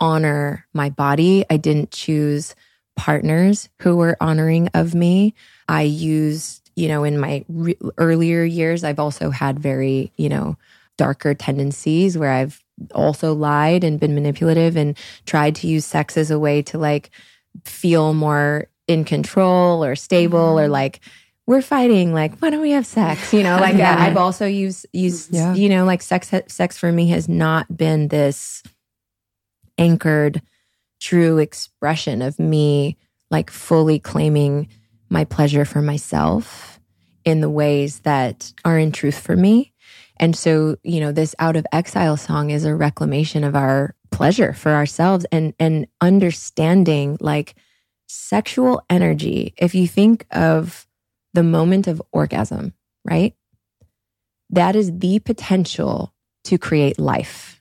honor 0.00 0.66
my 0.72 0.90
body. 0.90 1.44
I 1.50 1.58
didn't 1.58 1.90
choose 1.90 2.54
partners 2.96 3.68
who 3.80 3.96
were 3.96 4.16
honoring 4.20 4.68
of 4.74 4.94
me. 4.94 5.34
I 5.68 5.82
used, 5.82 6.70
you 6.74 6.88
know, 6.88 7.04
in 7.04 7.18
my 7.18 7.44
re- 7.48 7.78
earlier 7.98 8.42
years, 8.42 8.84
I've 8.84 8.98
also 8.98 9.30
had 9.30 9.58
very, 9.58 10.12
you 10.16 10.28
know, 10.28 10.56
darker 10.96 11.34
tendencies 11.34 12.18
where 12.18 12.32
I've 12.32 12.61
also 12.94 13.34
lied 13.34 13.84
and 13.84 14.00
been 14.00 14.14
manipulative 14.14 14.76
and 14.76 14.96
tried 15.26 15.54
to 15.56 15.66
use 15.66 15.84
sex 15.84 16.16
as 16.16 16.30
a 16.30 16.38
way 16.38 16.62
to 16.62 16.78
like 16.78 17.10
feel 17.64 18.14
more 18.14 18.68
in 18.88 19.04
control 19.04 19.84
or 19.84 19.94
stable 19.94 20.38
mm-hmm. 20.38 20.64
or 20.64 20.68
like 20.68 21.00
we're 21.46 21.62
fighting 21.62 22.12
like 22.12 22.36
why 22.38 22.50
don't 22.50 22.60
we 22.60 22.70
have 22.70 22.86
sex 22.86 23.32
you 23.32 23.42
know 23.42 23.56
like 23.56 23.76
yeah. 23.76 23.96
i've 23.98 24.16
also 24.16 24.46
used 24.46 24.86
used 24.92 25.32
yeah. 25.32 25.54
you 25.54 25.68
know 25.68 25.84
like 25.84 26.02
sex 26.02 26.30
sex 26.48 26.78
for 26.78 26.90
me 26.90 27.08
has 27.08 27.28
not 27.28 27.76
been 27.76 28.08
this 28.08 28.62
anchored 29.78 30.42
true 31.00 31.38
expression 31.38 32.22
of 32.22 32.38
me 32.38 32.96
like 33.30 33.50
fully 33.50 33.98
claiming 33.98 34.68
my 35.08 35.24
pleasure 35.24 35.64
for 35.64 35.82
myself 35.82 36.80
in 37.24 37.40
the 37.40 37.50
ways 37.50 38.00
that 38.00 38.52
are 38.64 38.78
in 38.78 38.92
truth 38.92 39.18
for 39.18 39.36
me 39.36 39.71
and 40.22 40.36
so, 40.36 40.76
you 40.84 41.00
know, 41.00 41.10
this 41.10 41.34
out 41.40 41.56
of 41.56 41.66
exile 41.72 42.16
song 42.16 42.50
is 42.50 42.64
a 42.64 42.76
reclamation 42.76 43.42
of 43.42 43.56
our 43.56 43.96
pleasure 44.12 44.52
for 44.52 44.70
ourselves 44.70 45.26
and 45.32 45.52
and 45.58 45.88
understanding 46.00 47.16
like 47.20 47.56
sexual 48.06 48.80
energy. 48.88 49.52
If 49.56 49.74
you 49.74 49.88
think 49.88 50.26
of 50.30 50.86
the 51.34 51.42
moment 51.42 51.88
of 51.88 52.00
orgasm, 52.12 52.72
right? 53.04 53.34
That 54.50 54.76
is 54.76 54.96
the 54.96 55.18
potential 55.18 56.14
to 56.44 56.56
create 56.56 57.00
life 57.00 57.60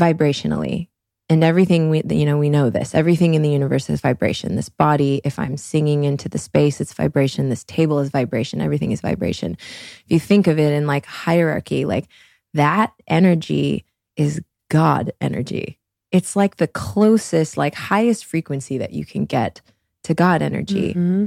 vibrationally 0.00 0.88
and 1.30 1.44
everything 1.44 1.90
we 1.90 2.02
you 2.10 2.26
know 2.26 2.36
we 2.36 2.50
know 2.50 2.68
this. 2.68 2.94
Everything 2.94 3.34
in 3.34 3.42
the 3.42 3.48
universe 3.48 3.88
is 3.88 4.00
vibration. 4.00 4.56
This 4.56 4.68
body 4.68 5.20
if 5.24 5.38
i'm 5.38 5.56
singing 5.56 6.04
into 6.04 6.28
the 6.28 6.38
space 6.38 6.80
it's 6.80 6.92
vibration. 6.92 7.48
This 7.48 7.64
table 7.64 8.00
is 8.00 8.10
vibration. 8.10 8.60
Everything 8.60 8.90
is 8.90 9.00
vibration. 9.00 9.52
If 9.52 10.04
you 10.08 10.18
think 10.18 10.48
of 10.48 10.58
it 10.58 10.72
in 10.72 10.86
like 10.86 11.06
hierarchy 11.06 11.84
like 11.84 12.08
that 12.52 12.92
energy 13.06 13.86
is 14.16 14.42
god 14.68 15.12
energy. 15.20 15.78
It's 16.10 16.34
like 16.34 16.56
the 16.56 16.66
closest 16.66 17.56
like 17.56 17.76
highest 17.76 18.24
frequency 18.26 18.76
that 18.78 18.92
you 18.92 19.06
can 19.06 19.24
get 19.24 19.62
to 20.02 20.14
god 20.14 20.42
energy. 20.42 20.90
Mm-hmm. 20.90 21.26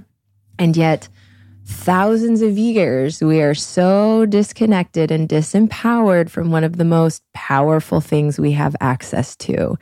and 0.60 0.76
yet 0.76 1.08
thousands 1.66 2.42
of 2.42 2.58
years 2.58 3.22
we 3.22 3.42
are 3.42 3.54
so 3.56 4.26
disconnected 4.26 5.12
and 5.12 5.30
disempowered 5.30 6.30
from 6.30 6.52
one 6.52 6.66
of 6.66 6.76
the 6.76 6.84
most 6.84 7.24
powerful 7.34 8.02
things 8.02 8.38
we 8.38 8.52
have 8.52 8.76
access 8.82 9.38
to 9.38 9.78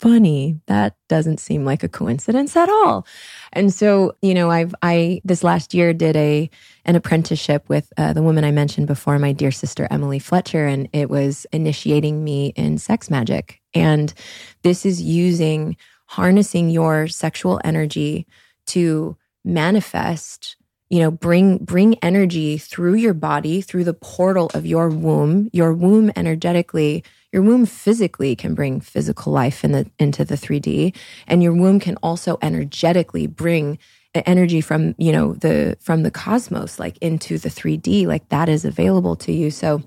funny. 0.00 0.58
That 0.66 0.96
doesn't 1.08 1.40
seem 1.40 1.66
like 1.66 1.82
a 1.82 1.88
coincidence 1.88 2.56
at 2.56 2.70
all. 2.70 3.06
And 3.52 3.72
so, 3.72 4.16
you 4.22 4.32
know, 4.32 4.50
I've, 4.50 4.74
I, 4.80 5.20
this 5.24 5.44
last 5.44 5.74
year 5.74 5.92
did 5.92 6.16
a, 6.16 6.48
an 6.86 6.96
apprenticeship 6.96 7.68
with 7.68 7.92
uh, 7.98 8.14
the 8.14 8.22
woman 8.22 8.42
I 8.42 8.50
mentioned 8.50 8.86
before, 8.86 9.18
my 9.18 9.32
dear 9.32 9.50
sister, 9.52 9.86
Emily 9.90 10.18
Fletcher, 10.18 10.66
and 10.66 10.88
it 10.94 11.10
was 11.10 11.46
initiating 11.52 12.24
me 12.24 12.54
in 12.56 12.78
sex 12.78 13.10
magic. 13.10 13.60
And 13.74 14.14
this 14.62 14.86
is 14.86 15.02
using, 15.02 15.76
harnessing 16.06 16.70
your 16.70 17.06
sexual 17.06 17.60
energy 17.62 18.26
to 18.66 19.16
manifest 19.44 20.56
you 20.90 20.98
know 20.98 21.10
bring 21.10 21.56
bring 21.58 21.94
energy 22.00 22.58
through 22.58 22.94
your 22.94 23.14
body 23.14 23.62
through 23.62 23.84
the 23.84 23.94
portal 23.94 24.50
of 24.52 24.66
your 24.66 24.90
womb 24.90 25.48
your 25.52 25.72
womb 25.72 26.12
energetically 26.14 27.02
your 27.32 27.42
womb 27.42 27.66
physically 27.66 28.34
can 28.34 28.54
bring 28.54 28.80
physical 28.80 29.32
life 29.32 29.64
in 29.64 29.72
the, 29.72 29.90
into 29.98 30.24
the 30.24 30.34
3D, 30.34 30.94
and 31.26 31.42
your 31.42 31.54
womb 31.54 31.80
can 31.80 31.96
also 31.96 32.38
energetically 32.42 33.26
bring 33.26 33.78
energy 34.12 34.60
from 34.60 34.92
you 34.98 35.12
know 35.12 35.34
the 35.34 35.76
from 35.80 36.02
the 36.02 36.10
cosmos 36.10 36.80
like 36.80 36.98
into 36.98 37.38
the 37.38 37.48
3D. 37.48 38.06
Like 38.06 38.28
that 38.30 38.48
is 38.48 38.64
available 38.64 39.14
to 39.16 39.32
you. 39.32 39.50
So 39.50 39.82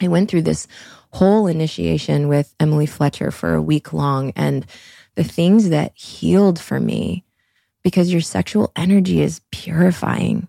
I 0.00 0.08
went 0.08 0.30
through 0.30 0.42
this 0.42 0.66
whole 1.12 1.46
initiation 1.46 2.28
with 2.28 2.54
Emily 2.58 2.86
Fletcher 2.86 3.30
for 3.30 3.54
a 3.54 3.62
week 3.62 3.92
long, 3.92 4.32
and 4.34 4.64
the 5.16 5.24
things 5.24 5.68
that 5.68 5.96
healed 5.96 6.58
for 6.58 6.80
me 6.80 7.24
because 7.82 8.12
your 8.12 8.20
sexual 8.20 8.72
energy 8.76 9.20
is 9.20 9.40
purifying 9.50 10.48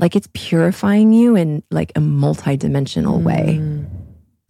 like 0.00 0.16
it's 0.16 0.28
purifying 0.32 1.12
you 1.12 1.36
in 1.36 1.62
like 1.70 1.90
a 1.94 2.00
multidimensional 2.00 3.22
mm. 3.22 3.99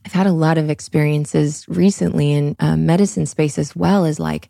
I've 0.05 0.13
had 0.13 0.27
a 0.27 0.33
lot 0.33 0.59
of 0.59 0.71
experiences 0.71 1.67
recently 1.69 2.33
in 2.33 2.57
uh, 2.59 2.77
medicine 2.77 3.27
space 3.27 3.59
as 3.59 3.77
well 3.77 4.05
as 4.05 4.19
like 4.19 4.49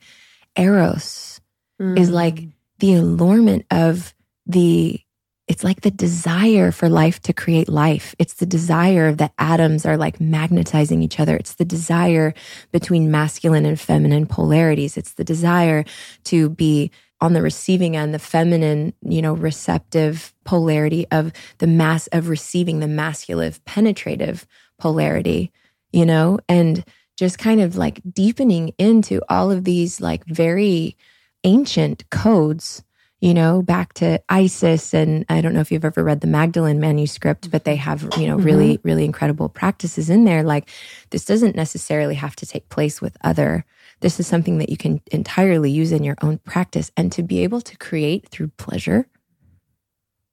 eros 0.57 1.41
mm. 1.81 1.99
is 1.99 2.11
like 2.11 2.45
the 2.79 2.95
allurement 2.95 3.67
of 3.71 4.15
the 4.47 5.01
it's 5.49 5.65
like 5.65 5.81
the 5.81 5.91
desire 5.91 6.71
for 6.71 6.89
life 6.89 7.21
to 7.23 7.33
create 7.33 7.69
life. 7.69 8.15
It's 8.21 8.35
the 8.35 8.47
desire 8.47 9.13
that 9.15 9.33
atoms 9.37 9.85
are 9.85 9.97
like 9.97 10.21
magnetizing 10.21 11.03
each 11.03 11.19
other. 11.19 11.35
It's 11.35 11.55
the 11.55 11.65
desire 11.65 12.35
between 12.71 13.11
masculine 13.11 13.67
and 13.67 13.79
feminine 13.79 14.27
polarities. 14.27 14.97
It's 14.97 15.15
the 15.15 15.25
desire 15.25 15.85
to 16.27 16.51
be 16.51 16.93
on 17.21 17.33
the 17.33 17.43
receiving 17.43 17.97
end, 17.97 18.15
the 18.15 18.19
feminine, 18.19 18.95
you 19.03 19.21
know, 19.21 19.35
receptive 19.35 20.33
polarity 20.45 21.07
of 21.11 21.33
the 21.59 21.67
mass 21.67 22.07
of 22.09 22.29
receiving 22.29 22.81
the 22.81 22.89
masculine 22.89 23.55
penetrative 23.65 24.47
polarity, 24.79 25.53
you 25.93 26.07
know, 26.07 26.39
and 26.49 26.85
just 27.17 27.39
kind 27.39 27.61
of 27.61 27.77
like 27.77 28.01
deepening 28.11 28.73
into 28.79 29.21
all 29.29 29.51
of 29.51 29.65
these 29.65 30.01
like 30.01 30.25
very 30.27 30.97
ancient 31.45 32.09
codes, 32.11 32.83
you 33.21 33.35
know, 33.35 33.61
back 33.61 33.93
to 33.93 34.23
Isis. 34.31 34.95
And 34.95 35.27
I 35.29 35.43
don't 35.43 35.53
know 35.53 35.61
if 35.61 35.71
you've 35.71 35.85
ever 35.85 36.03
read 36.03 36.23
the 36.23 36.27
Magdalen 36.27 36.81
manuscript, 36.81 37.51
but 37.51 37.65
they 37.65 37.77
have, 37.77 38.09
you 38.17 38.27
know, 38.27 38.37
really, 38.37 38.79
mm-hmm. 38.79 38.89
really 38.89 39.05
incredible 39.05 39.51
practices 39.51 40.09
in 40.09 40.25
there. 40.25 40.43
Like 40.43 40.71
this 41.11 41.27
doesn't 41.27 41.57
necessarily 41.57 42.15
have 42.15 42.37
to 42.37 42.47
take 42.47 42.71
place 42.71 43.03
with 43.03 43.19
other 43.23 43.67
This 44.01 44.19
is 44.19 44.27
something 44.27 44.59
that 44.59 44.71
you 44.71 44.77
can 44.77 45.01
entirely 45.13 45.71
use 45.71 45.93
in 45.93 46.05
your 46.05 46.17
own 46.23 46.39
practice 46.39 46.91
and 46.97 47.13
to 47.13 47.23
be 47.23 47.43
able 47.43 47.61
to 47.61 47.77
create 47.77 48.29
through 48.29 48.49
pleasure. 48.57 49.07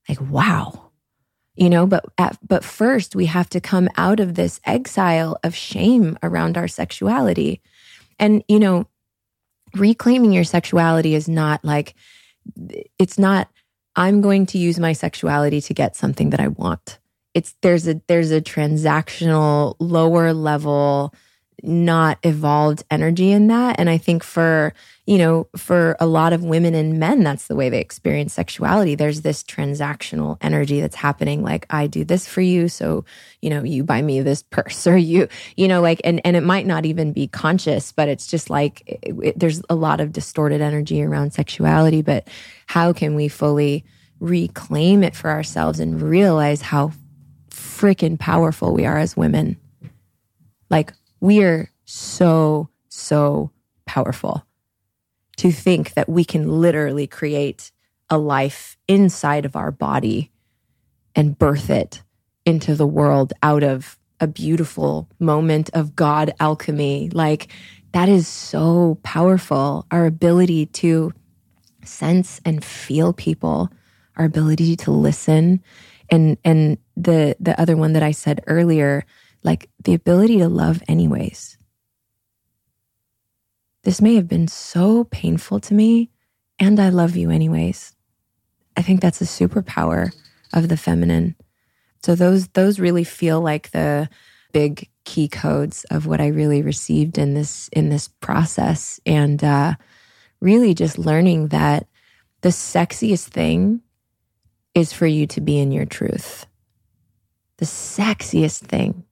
Like, 0.07 0.21
wow. 0.21 0.91
You 1.55 1.69
know, 1.69 1.85
but 1.85 2.05
at, 2.17 2.37
but 2.47 2.63
first 2.63 3.15
we 3.15 3.25
have 3.25 3.49
to 3.49 3.59
come 3.59 3.89
out 3.97 4.19
of 4.19 4.35
this 4.35 4.59
exile 4.65 5.37
of 5.43 5.55
shame 5.55 6.17
around 6.23 6.57
our 6.57 6.67
sexuality. 6.67 7.61
And, 8.19 8.43
you 8.47 8.59
know, 8.59 8.87
reclaiming 9.73 10.31
your 10.31 10.43
sexuality 10.43 11.13
is 11.15 11.27
not 11.27 11.65
like, 11.65 11.95
it's 12.97 13.19
not, 13.19 13.49
I'm 13.95 14.21
going 14.21 14.45
to 14.47 14.57
use 14.59 14.79
my 14.79 14.93
sexuality 14.93 15.59
to 15.61 15.73
get 15.73 15.95
something 15.95 16.29
that 16.29 16.39
I 16.39 16.47
want. 16.47 16.99
It's 17.33 17.55
there's 17.61 17.87
a 17.87 18.01
there's 18.07 18.31
a 18.31 18.41
transactional 18.41 19.75
lower 19.79 20.33
level 20.33 21.13
not 21.63 22.17
evolved 22.23 22.83
energy 22.91 23.31
in 23.31 23.47
that. 23.47 23.79
And 23.79 23.89
i 23.89 23.97
think 23.97 24.23
for 24.23 24.73
you 25.05 25.17
know 25.17 25.47
for 25.55 25.95
a 25.99 26.05
lot 26.05 26.33
of 26.33 26.43
women 26.43 26.75
and 26.75 26.99
men 26.99 27.23
that's 27.23 27.47
the 27.47 27.55
way 27.55 27.69
they 27.69 27.79
experience 27.79 28.33
sexuality. 28.33 28.95
There's 28.95 29.21
this 29.21 29.43
transactional 29.43 30.37
energy 30.41 30.81
that's 30.81 30.95
happening 30.95 31.43
like 31.43 31.65
i 31.69 31.87
do 31.87 32.03
this 32.03 32.27
for 32.27 32.41
you 32.41 32.67
so 32.67 33.05
you 33.41 33.49
know 33.49 33.63
you 33.63 33.83
buy 33.83 34.01
me 34.01 34.21
this 34.21 34.43
purse 34.43 34.85
or 34.91 34.97
you 34.97 35.27
you 35.55 35.67
know 35.67 35.81
like 35.81 36.01
and 36.03 36.21
and 36.25 36.35
it 36.35 36.43
might 36.43 36.65
not 36.65 36.85
even 36.85 37.13
be 37.13 37.27
conscious 37.27 37.91
but 37.91 38.07
it's 38.07 38.27
just 38.27 38.49
like 38.49 38.83
it, 38.85 39.15
it, 39.23 39.39
there's 39.39 39.61
a 39.69 39.75
lot 39.75 39.99
of 39.99 40.11
distorted 40.11 40.61
energy 40.61 41.01
around 41.01 41.33
sexuality 41.33 42.01
but 42.01 42.27
how 42.67 42.93
can 42.93 43.15
we 43.15 43.27
fully 43.27 43.83
reclaim 44.19 45.03
it 45.03 45.15
for 45.15 45.29
ourselves 45.29 45.79
and 45.79 46.01
realize 46.01 46.61
how 46.61 46.91
freaking 47.49 48.19
powerful 48.19 48.73
we 48.73 48.85
are 48.85 48.97
as 48.97 49.15
women? 49.15 49.57
Like 50.69 50.93
we 51.19 51.43
are 51.43 51.71
so, 51.85 52.69
so 52.89 53.51
powerful 53.85 54.45
to 55.37 55.51
think 55.51 55.93
that 55.93 56.09
we 56.09 56.25
can 56.25 56.61
literally 56.61 57.07
create 57.07 57.71
a 58.09 58.17
life 58.17 58.77
inside 58.87 59.45
of 59.45 59.55
our 59.55 59.71
body 59.71 60.31
and 61.15 61.37
birth 61.37 61.69
it 61.69 62.01
into 62.45 62.75
the 62.75 62.87
world 62.87 63.33
out 63.43 63.63
of 63.63 63.97
a 64.19 64.27
beautiful 64.27 65.07
moment 65.19 65.69
of 65.73 65.95
God 65.95 66.33
alchemy. 66.39 67.09
Like 67.11 67.49
that 67.91 68.09
is 68.09 68.27
so 68.27 68.99
powerful. 69.03 69.85
Our 69.91 70.05
ability 70.05 70.67
to 70.67 71.13
sense 71.83 72.41
and 72.45 72.63
feel 72.63 73.13
people, 73.13 73.69
our 74.15 74.25
ability 74.25 74.75
to 74.77 74.91
listen. 74.91 75.61
And, 76.09 76.37
and 76.43 76.77
the, 76.95 77.35
the 77.39 77.59
other 77.59 77.77
one 77.77 77.93
that 77.93 78.03
I 78.03 78.11
said 78.11 78.43
earlier, 78.47 79.05
like 79.47 79.69
the 79.81 79.93
ability 79.93 80.39
to 80.39 80.49
love 80.49 80.83
anyways. 80.89 81.57
This 83.83 84.01
may 84.01 84.15
have 84.15 84.27
been 84.27 84.49
so 84.49 85.05
painful 85.05 85.61
to 85.61 85.73
me, 85.73 86.11
and 86.59 86.77
I 86.81 86.89
love 86.89 87.15
you 87.15 87.31
anyways. 87.31 87.95
I 88.75 88.81
think 88.81 88.99
that's 88.99 89.21
a 89.21 89.23
superpower 89.23 90.13
of 90.53 90.67
the 90.67 90.75
feminine. 90.75 91.37
So 92.03 92.13
those 92.13 92.49
those 92.49 92.77
really 92.77 93.05
feel 93.05 93.39
like 93.39 93.71
the 93.71 94.09
big 94.51 94.89
key 95.05 95.29
codes 95.29 95.85
of 95.91 96.05
what 96.07 96.19
I 96.19 96.27
really 96.27 96.61
received 96.61 97.17
in 97.17 97.33
this 97.33 97.69
in 97.69 97.87
this 97.87 98.09
process, 98.19 98.99
and 99.05 99.41
uh, 99.41 99.75
really 100.41 100.73
just 100.73 100.97
learning 100.97 101.47
that 101.47 101.87
the 102.41 102.49
sexiest 102.49 103.29
thing 103.29 103.79
is 104.75 104.91
for 104.91 105.07
you 105.07 105.25
to 105.27 105.39
be 105.39 105.57
in 105.57 105.71
your 105.71 105.85
truth. 105.85 106.45
The 107.59 107.65
sexiest 107.65 108.59
thing 108.67 109.06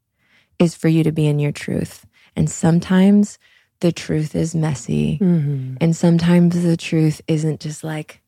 is 0.59 0.75
for 0.75 0.87
you 0.87 1.03
to 1.03 1.11
be 1.11 1.27
in 1.27 1.39
your 1.39 1.51
truth. 1.51 2.05
And 2.35 2.49
sometimes 2.49 3.39
the 3.79 3.91
truth 3.91 4.35
is 4.35 4.55
messy. 4.55 5.19
Mm-hmm. 5.19 5.77
And 5.81 5.95
sometimes 5.95 6.63
the 6.63 6.77
truth 6.77 7.21
isn't 7.27 7.61
just 7.61 7.83
like, 7.83 8.21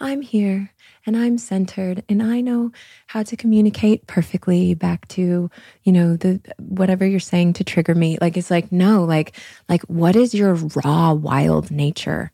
I'm 0.00 0.20
here 0.20 0.72
and 1.06 1.16
I'm 1.16 1.38
centered 1.38 2.02
and 2.08 2.22
I 2.22 2.40
know 2.40 2.72
how 3.06 3.22
to 3.22 3.36
communicate 3.36 4.06
perfectly 4.06 4.74
back 4.74 5.06
to, 5.08 5.48
you 5.84 5.92
know, 5.92 6.16
the 6.16 6.40
whatever 6.58 7.06
you're 7.06 7.20
saying 7.20 7.52
to 7.54 7.64
trigger 7.64 7.94
me. 7.94 8.18
Like 8.20 8.36
it's 8.36 8.50
like, 8.50 8.72
no, 8.72 9.04
like, 9.04 9.36
like 9.68 9.82
what 9.82 10.16
is 10.16 10.34
your 10.34 10.54
raw, 10.54 11.12
wild 11.12 11.70
nature? 11.70 12.32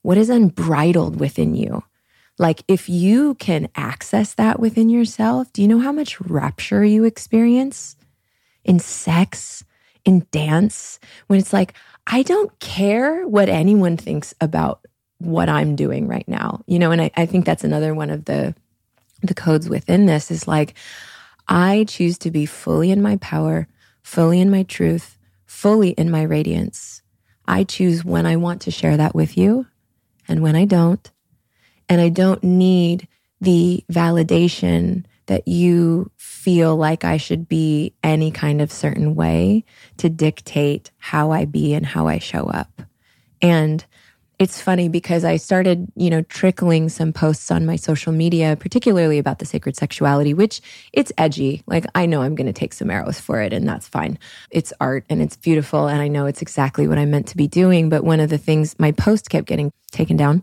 What 0.00 0.16
is 0.16 0.30
unbridled 0.30 1.20
within 1.20 1.54
you? 1.54 1.84
Like 2.38 2.62
if 2.66 2.88
you 2.88 3.34
can 3.34 3.68
access 3.76 4.34
that 4.34 4.58
within 4.58 4.88
yourself, 4.88 5.52
do 5.52 5.60
you 5.60 5.68
know 5.68 5.80
how 5.80 5.92
much 5.92 6.20
rapture 6.20 6.84
you 6.84 7.04
experience? 7.04 7.96
In 8.64 8.78
sex, 8.78 9.64
in 10.04 10.26
dance, 10.30 10.98
when 11.26 11.38
it's 11.38 11.52
like, 11.52 11.74
I 12.06 12.22
don't 12.22 12.56
care 12.58 13.26
what 13.26 13.48
anyone 13.48 13.96
thinks 13.96 14.34
about 14.40 14.84
what 15.18 15.48
I'm 15.48 15.76
doing 15.76 16.08
right 16.08 16.26
now. 16.26 16.62
You 16.66 16.78
know, 16.78 16.90
and 16.90 17.00
I, 17.00 17.10
I 17.16 17.26
think 17.26 17.44
that's 17.44 17.64
another 17.64 17.94
one 17.94 18.10
of 18.10 18.24
the 18.24 18.54
the 19.22 19.34
codes 19.34 19.68
within 19.68 20.06
this 20.06 20.32
is 20.32 20.48
like, 20.48 20.74
I 21.48 21.84
choose 21.88 22.18
to 22.18 22.30
be 22.30 22.44
fully 22.44 22.90
in 22.90 23.00
my 23.00 23.16
power, 23.18 23.68
fully 24.02 24.40
in 24.40 24.50
my 24.50 24.64
truth, 24.64 25.16
fully 25.46 25.90
in 25.90 26.10
my 26.10 26.22
radiance. 26.22 27.02
I 27.46 27.64
choose 27.64 28.04
when 28.04 28.26
I 28.26 28.36
want 28.36 28.62
to 28.62 28.70
share 28.70 28.96
that 28.96 29.14
with 29.14 29.36
you 29.36 29.66
and 30.28 30.42
when 30.42 30.56
I 30.56 30.64
don't. 30.64 31.08
And 31.88 32.00
I 32.00 32.08
don't 32.08 32.42
need 32.42 33.06
the 33.40 33.84
validation 33.92 35.04
that 35.26 35.46
you 35.46 36.10
feel 36.16 36.76
like 36.76 37.04
I 37.04 37.16
should 37.16 37.48
be 37.48 37.94
any 38.02 38.30
kind 38.30 38.60
of 38.60 38.72
certain 38.72 39.14
way 39.14 39.64
to 39.98 40.08
dictate 40.08 40.90
how 40.98 41.30
I 41.30 41.44
be 41.44 41.74
and 41.74 41.86
how 41.86 42.08
I 42.08 42.18
show 42.18 42.44
up. 42.44 42.82
And 43.40 43.84
it's 44.38 44.60
funny 44.60 44.88
because 44.88 45.24
I 45.24 45.36
started, 45.36 45.86
you 45.94 46.10
know, 46.10 46.22
trickling 46.22 46.88
some 46.88 47.12
posts 47.12 47.50
on 47.52 47.64
my 47.64 47.76
social 47.76 48.12
media, 48.12 48.56
particularly 48.56 49.18
about 49.18 49.38
the 49.38 49.46
sacred 49.46 49.76
sexuality, 49.76 50.34
which 50.34 50.60
it's 50.92 51.12
edgy. 51.16 51.62
Like 51.66 51.86
I 51.94 52.06
know 52.06 52.22
I'm 52.22 52.34
going 52.34 52.48
to 52.48 52.52
take 52.52 52.72
some 52.72 52.90
arrows 52.90 53.20
for 53.20 53.40
it 53.40 53.52
and 53.52 53.68
that's 53.68 53.86
fine. 53.86 54.18
It's 54.50 54.72
art 54.80 55.04
and 55.08 55.22
it's 55.22 55.36
beautiful. 55.36 55.86
And 55.86 56.02
I 56.02 56.08
know 56.08 56.26
it's 56.26 56.42
exactly 56.42 56.88
what 56.88 56.98
I'm 56.98 57.10
meant 57.10 57.28
to 57.28 57.36
be 57.36 57.46
doing. 57.46 57.88
But 57.88 58.02
one 58.02 58.18
of 58.18 58.30
the 58.30 58.38
things 58.38 58.74
my 58.80 58.90
post 58.90 59.30
kept 59.30 59.46
getting 59.46 59.70
taken 59.92 60.16
down 60.16 60.42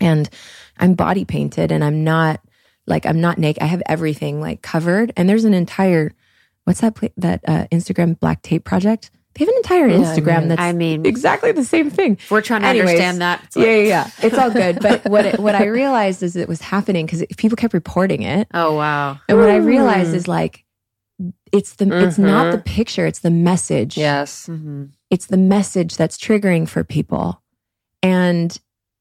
and 0.00 0.30
I'm 0.78 0.94
body 0.94 1.26
painted 1.26 1.70
and 1.70 1.84
I'm 1.84 2.04
not 2.04 2.40
like 2.88 3.06
I'm 3.06 3.20
not 3.20 3.38
naked. 3.38 3.62
I 3.62 3.66
have 3.66 3.82
everything 3.86 4.40
like 4.40 4.62
covered. 4.62 5.12
And 5.16 5.28
there's 5.28 5.44
an 5.44 5.54
entire, 5.54 6.12
what's 6.64 6.80
that, 6.80 6.98
that 7.16 7.40
uh, 7.46 7.66
Instagram 7.70 8.18
black 8.18 8.42
tape 8.42 8.64
project? 8.64 9.10
They 9.34 9.44
have 9.44 9.50
an 9.50 9.56
entire 9.58 9.86
yeah, 9.86 9.98
Instagram 9.98 10.36
I 10.36 10.40
mean, 10.40 10.48
that's 10.48 10.60
I 10.60 10.72
mean 10.72 11.06
exactly 11.06 11.52
the 11.52 11.64
same 11.64 11.90
thing. 11.90 12.18
We're 12.28 12.40
trying 12.40 12.62
to 12.62 12.68
Anyways, 12.68 12.88
understand 12.88 13.20
that. 13.20 13.40
Like, 13.54 13.66
yeah, 13.66 13.72
yeah, 13.72 13.82
yeah, 13.86 14.10
It's 14.22 14.36
all 14.36 14.50
good. 14.50 14.80
But 14.80 15.04
what 15.04 15.26
it, 15.26 15.38
what 15.38 15.54
I 15.54 15.66
realized 15.66 16.24
is 16.24 16.34
it 16.34 16.48
was 16.48 16.60
happening 16.60 17.06
because 17.06 17.24
people 17.36 17.54
kept 17.54 17.72
reporting 17.72 18.22
it. 18.22 18.48
Oh 18.52 18.74
wow! 18.74 19.20
And 19.28 19.38
what 19.38 19.48
I 19.48 19.56
realized 19.56 20.12
is 20.12 20.26
like 20.26 20.64
it's 21.52 21.74
the 21.74 21.84
mm-hmm. 21.84 22.08
it's 22.08 22.18
not 22.18 22.50
the 22.50 22.58
picture, 22.58 23.06
it's 23.06 23.20
the 23.20 23.30
message. 23.30 23.96
Yes, 23.96 24.48
mm-hmm. 24.48 24.86
it's 25.10 25.26
the 25.26 25.36
message 25.36 25.96
that's 25.96 26.16
triggering 26.18 26.68
for 26.68 26.82
people, 26.82 27.40
and 28.02 28.58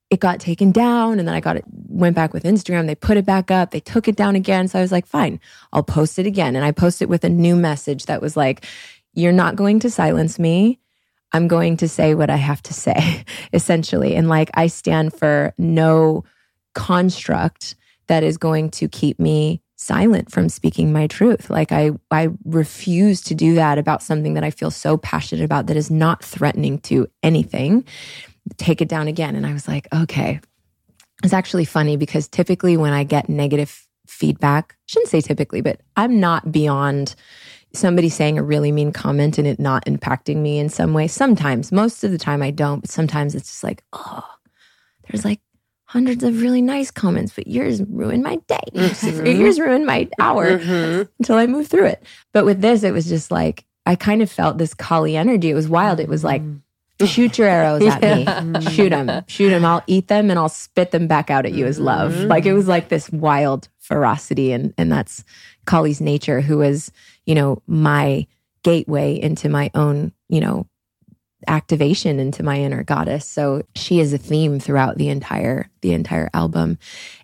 it 0.10 0.20
got 0.20 0.40
taken 0.40 0.72
down 0.72 1.20
and 1.20 1.28
then 1.28 1.36
I 1.36 1.40
got 1.40 1.58
it 1.58 1.66
went 1.88 2.16
back 2.16 2.34
with 2.34 2.44
Instagram. 2.44 2.88
They 2.88 2.96
put 2.96 3.18
it 3.18 3.26
back 3.26 3.52
up. 3.52 3.72
They 3.72 3.80
took 3.80 4.08
it 4.08 4.16
down 4.16 4.36
again. 4.36 4.68
So 4.68 4.80
I 4.80 4.82
was 4.82 4.92
like, 4.92 5.06
fine, 5.06 5.40
I'll 5.74 5.84
post 5.84 6.20
it 6.20 6.26
again. 6.26 6.56
And 6.56 6.64
I 6.64 6.72
posted 6.72 7.10
with 7.10 7.24
a 7.24 7.30
new 7.30 7.56
message 7.56 8.06
that 8.06 8.22
was 8.22 8.38
like, 8.38 8.66
you're 9.14 9.32
not 9.32 9.56
going 9.56 9.80
to 9.82 9.90
silence 9.90 10.40
me. 10.40 10.80
I'm 11.34 11.48
going 11.48 11.78
to 11.78 11.90
say 11.90 12.16
what 12.16 12.30
I 12.30 12.38
have 12.38 12.62
to 12.64 12.74
say, 12.74 13.26
essentially. 13.54 14.16
And 14.16 14.30
like 14.30 14.50
I 14.54 14.68
stand 14.68 15.14
for 15.14 15.54
no 15.58 16.24
construct 16.74 17.76
that 18.08 18.24
is 18.24 18.38
going 18.38 18.70
to 18.70 18.88
keep 18.88 19.20
me 19.20 19.62
silent 19.78 20.32
from 20.32 20.50
speaking 20.50 20.92
my 20.92 21.08
truth. 21.08 21.50
Like 21.50 21.72
I 21.72 21.92
I 22.10 22.30
refuse 22.46 23.22
to 23.24 23.36
do 23.36 23.56
that 23.56 23.78
about 23.78 24.02
something 24.02 24.34
that 24.34 24.44
I 24.44 24.50
feel 24.50 24.72
so 24.72 24.98
passionate 24.98 25.44
about 25.44 25.68
that 25.68 25.78
is 25.78 25.92
not 25.92 26.24
threatening 26.24 26.80
to 26.80 27.08
anything 27.22 27.86
take 28.58 28.82
it 28.82 28.88
down 28.88 29.08
again. 29.08 29.36
And 29.36 29.46
I 29.46 29.54
was 29.54 29.68
like, 29.68 29.88
okay. 29.94 30.40
It's 31.24 31.34
actually 31.34 31.66
funny 31.66 31.98
because 31.98 32.28
typically 32.28 32.78
when 32.78 32.94
I 32.94 33.04
get 33.04 33.28
negative 33.28 33.88
feedback, 34.08 34.78
shouldn't 34.86 35.10
say 35.10 35.22
typically, 35.22 35.62
but 35.62 35.82
I'm 35.96 36.20
not 36.20 36.52
beyond 36.52 37.16
somebody 37.74 38.10
saying 38.10 38.38
a 38.38 38.44
really 38.44 38.72
mean 38.72 38.92
comment 38.92 39.38
and 39.38 39.48
it 39.48 39.60
not 39.60 39.86
impacting 39.86 40.38
me 40.38 40.60
in 40.60 40.70
some 40.70 40.94
way. 40.94 41.08
Sometimes, 41.08 41.72
most 41.72 42.04
of 42.04 42.12
the 42.12 42.18
time 42.18 42.42
I 42.42 42.52
don't, 42.52 42.82
but 42.82 42.90
sometimes 42.90 43.36
it's 43.36 43.50
just 43.50 43.64
like, 43.64 43.84
oh, 43.94 44.24
there's 45.08 45.26
like 45.26 45.42
hundreds 45.86 46.24
of 46.24 46.42
really 46.42 46.62
nice 46.62 46.92
comments, 46.92 47.34
but 47.36 47.48
yours 47.48 47.82
ruined 47.84 48.24
my 48.24 48.38
day. 48.48 48.58
Mm-hmm. 48.78 49.42
yours 49.42 49.60
ruined 49.60 49.86
my 49.86 50.10
hour 50.20 50.60
mm-hmm. 50.60 51.04
until 51.20 51.36
I 51.36 51.46
move 51.46 51.68
through 51.68 51.86
it. 51.86 52.04
But 52.34 52.46
with 52.46 52.62
this, 52.62 52.84
it 52.84 52.92
was 52.92 53.08
just 53.08 53.32
like, 53.32 53.66
I 53.86 53.96
kind 53.96 54.22
of 54.22 54.30
felt 54.30 54.58
this 54.58 54.74
Kali 54.74 55.16
energy. 55.16 55.50
It 55.50 55.54
was 55.54 55.70
wild. 55.70 56.00
It 56.00 56.10
was 56.10 56.24
like, 56.24 56.42
mm 56.42 56.62
shoot 57.06 57.38
your 57.38 57.48
arrows 57.48 57.84
at 57.84 58.02
me 58.02 58.62
shoot 58.72 58.90
them 58.90 59.24
shoot 59.28 59.50
them 59.50 59.64
i'll 59.66 59.84
eat 59.88 60.08
them 60.08 60.30
and 60.30 60.40
i'll 60.40 60.50
spit 60.50 60.92
them 60.92 61.08
back 61.08 61.30
out 61.30 61.46
at 61.46 61.54
you 61.54 61.66
as 61.66 61.80
love 61.80 62.14
mm-hmm. 62.14 62.28
like 62.28 62.46
it 62.46 62.54
was 62.54 62.68
like 62.68 62.90
this 62.90 63.10
wild 63.12 63.68
ferocity 63.80 64.52
and 64.52 64.74
and 64.78 64.92
that's 64.92 65.24
kali's 65.66 66.02
nature 66.02 66.42
who 66.42 66.62
is 66.62 66.92
you 67.26 67.36
know 67.36 67.62
my 67.68 68.26
gateway 68.64 69.20
into 69.20 69.48
my 69.50 69.70
own 69.76 70.12
you 70.30 70.42
know 70.42 70.68
activation 71.48 72.20
into 72.20 72.44
my 72.44 72.60
inner 72.60 72.84
goddess. 72.84 73.26
So 73.26 73.64
she 73.76 74.00
is 74.00 74.14
a 74.14 74.18
theme 74.18 74.60
throughout 74.60 74.98
the 74.98 75.10
entire 75.10 75.70
the 75.82 75.94
entire 75.94 76.30
album. 76.34 76.78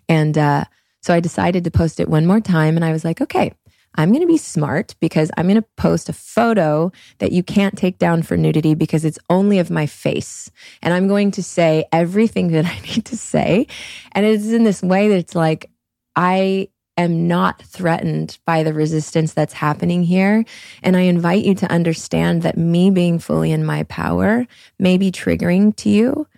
And 0.08 0.36
uh, 0.36 0.64
so 1.02 1.14
I 1.14 1.20
decided 1.20 1.64
to 1.64 1.70
post 1.70 2.00
it 2.00 2.08
one 2.08 2.26
more 2.26 2.40
time 2.40 2.76
and 2.76 2.84
I 2.84 2.92
was 2.92 3.04
like, 3.04 3.20
okay, 3.20 3.52
I'm 3.96 4.10
going 4.10 4.22
to 4.22 4.26
be 4.26 4.36
smart 4.36 4.94
because 5.00 5.30
I'm 5.36 5.46
going 5.46 5.60
to 5.60 5.68
post 5.76 6.08
a 6.08 6.12
photo 6.12 6.90
that 7.18 7.32
you 7.32 7.42
can't 7.42 7.78
take 7.78 7.98
down 7.98 8.22
for 8.22 8.36
nudity 8.36 8.74
because 8.74 9.04
it's 9.04 9.18
only 9.30 9.58
of 9.58 9.70
my 9.70 9.86
face. 9.86 10.50
And 10.82 10.92
I'm 10.92 11.06
going 11.06 11.30
to 11.32 11.42
say 11.42 11.84
everything 11.92 12.48
that 12.48 12.64
I 12.66 12.80
need 12.80 13.04
to 13.06 13.16
say. 13.16 13.66
And 14.12 14.26
it's 14.26 14.48
in 14.48 14.64
this 14.64 14.82
way 14.82 15.08
that 15.08 15.18
it's 15.18 15.34
like, 15.34 15.70
I 16.16 16.68
am 16.96 17.26
not 17.26 17.62
threatened 17.62 18.38
by 18.46 18.62
the 18.62 18.72
resistance 18.72 19.32
that's 19.32 19.52
happening 19.52 20.02
here. 20.02 20.44
And 20.82 20.96
I 20.96 21.02
invite 21.02 21.44
you 21.44 21.54
to 21.56 21.70
understand 21.70 22.42
that 22.42 22.56
me 22.56 22.90
being 22.90 23.18
fully 23.18 23.52
in 23.52 23.64
my 23.64 23.84
power 23.84 24.46
may 24.78 24.98
be 24.98 25.10
triggering 25.10 25.74
to 25.76 25.88
you, 25.88 26.28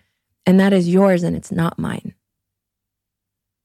and 0.47 0.61
that 0.61 0.73
is 0.73 0.89
yours 0.89 1.23
and 1.23 1.37
it's 1.37 1.53
not 1.53 1.79
mine. 1.79 2.15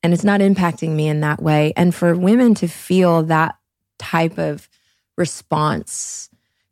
And 0.04 0.14
it's 0.14 0.24
not 0.24 0.42
impacting 0.42 0.96
me 0.96 1.08
in 1.08 1.22
that 1.22 1.42
way. 1.42 1.74
And 1.78 1.94
for 1.94 2.16
women 2.16 2.56
to 2.56 2.68
feel 2.68 3.24
that 3.24 3.56
type 4.02 4.38
of 4.38 4.68
response 5.18 6.30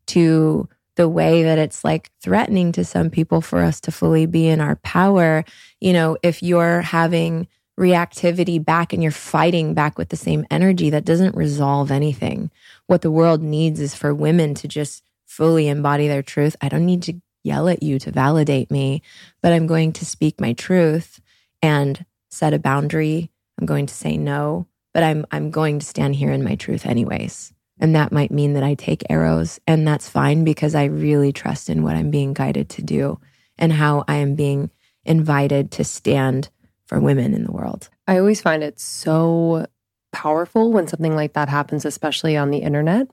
to 0.07 0.67
the 0.95 1.07
way 1.07 1.43
that 1.43 1.57
it's 1.57 1.85
like 1.85 2.11
threatening 2.19 2.73
to 2.73 2.83
some 2.83 3.09
people 3.09 3.39
for 3.39 3.59
us 3.59 3.79
to 3.79 3.91
fully 3.91 4.25
be 4.25 4.47
in 4.47 4.59
our 4.59 4.75
power, 4.77 5.45
you 5.79 5.93
know, 5.93 6.17
if 6.23 6.43
you're 6.43 6.81
having 6.81 7.47
reactivity 7.79 8.63
back 8.63 8.91
and 8.91 9.01
you're 9.01 9.11
fighting 9.11 9.73
back 9.73 9.97
with 9.97 10.09
the 10.09 10.17
same 10.17 10.45
energy, 10.51 10.89
that 10.89 11.05
doesn't 11.05 11.37
resolve 11.37 11.89
anything. 11.91 12.51
What 12.87 13.01
the 13.01 13.11
world 13.11 13.41
needs 13.41 13.79
is 13.79 13.95
for 13.95 14.13
women 14.13 14.53
to 14.55 14.67
just 14.67 15.03
fully 15.25 15.69
embody 15.69 16.09
their 16.09 16.23
truth. 16.23 16.57
I 16.59 16.67
don't 16.67 16.85
need 16.85 17.03
to 17.03 17.21
yell 17.43 17.69
at 17.69 17.81
you 17.81 17.97
to 17.99 18.11
validate 18.11 18.69
me, 18.69 19.01
but 19.41 19.53
I'm 19.53 19.67
going 19.67 19.93
to 19.93 20.05
speak 20.05 20.41
my 20.41 20.51
truth 20.51 21.21
and 21.61 22.05
set 22.29 22.53
a 22.53 22.59
boundary. 22.59 23.31
I'm 23.57 23.65
going 23.65 23.85
to 23.85 23.93
say 23.93 24.17
no, 24.17 24.67
but 24.93 25.03
I'm 25.03 25.25
I'm 25.31 25.51
going 25.51 25.79
to 25.79 25.85
stand 25.85 26.15
here 26.15 26.31
in 26.31 26.43
my 26.43 26.55
truth 26.55 26.85
anyways. 26.85 27.53
And 27.79 27.95
that 27.95 28.11
might 28.11 28.31
mean 28.31 28.53
that 28.53 28.63
I 28.63 28.73
take 28.73 29.03
arrows 29.09 29.59
and 29.65 29.87
that's 29.87 30.09
fine 30.09 30.43
because 30.43 30.75
I 30.75 30.85
really 30.85 31.31
trust 31.31 31.69
in 31.69 31.83
what 31.83 31.95
I'm 31.95 32.11
being 32.11 32.33
guided 32.33 32.69
to 32.71 32.81
do 32.81 33.19
and 33.57 33.71
how 33.71 34.03
I 34.07 34.15
am 34.15 34.35
being 34.35 34.69
invited 35.05 35.71
to 35.71 35.83
stand 35.83 36.49
for 36.85 36.99
women 36.99 37.33
in 37.33 37.43
the 37.43 37.51
world. 37.51 37.89
I 38.07 38.17
always 38.17 38.41
find 38.41 38.63
it 38.63 38.79
so 38.79 39.67
powerful 40.11 40.71
when 40.71 40.87
something 40.87 41.15
like 41.15 41.33
that 41.33 41.49
happens, 41.49 41.85
especially 41.85 42.35
on 42.35 42.51
the 42.51 42.57
internet, 42.57 43.07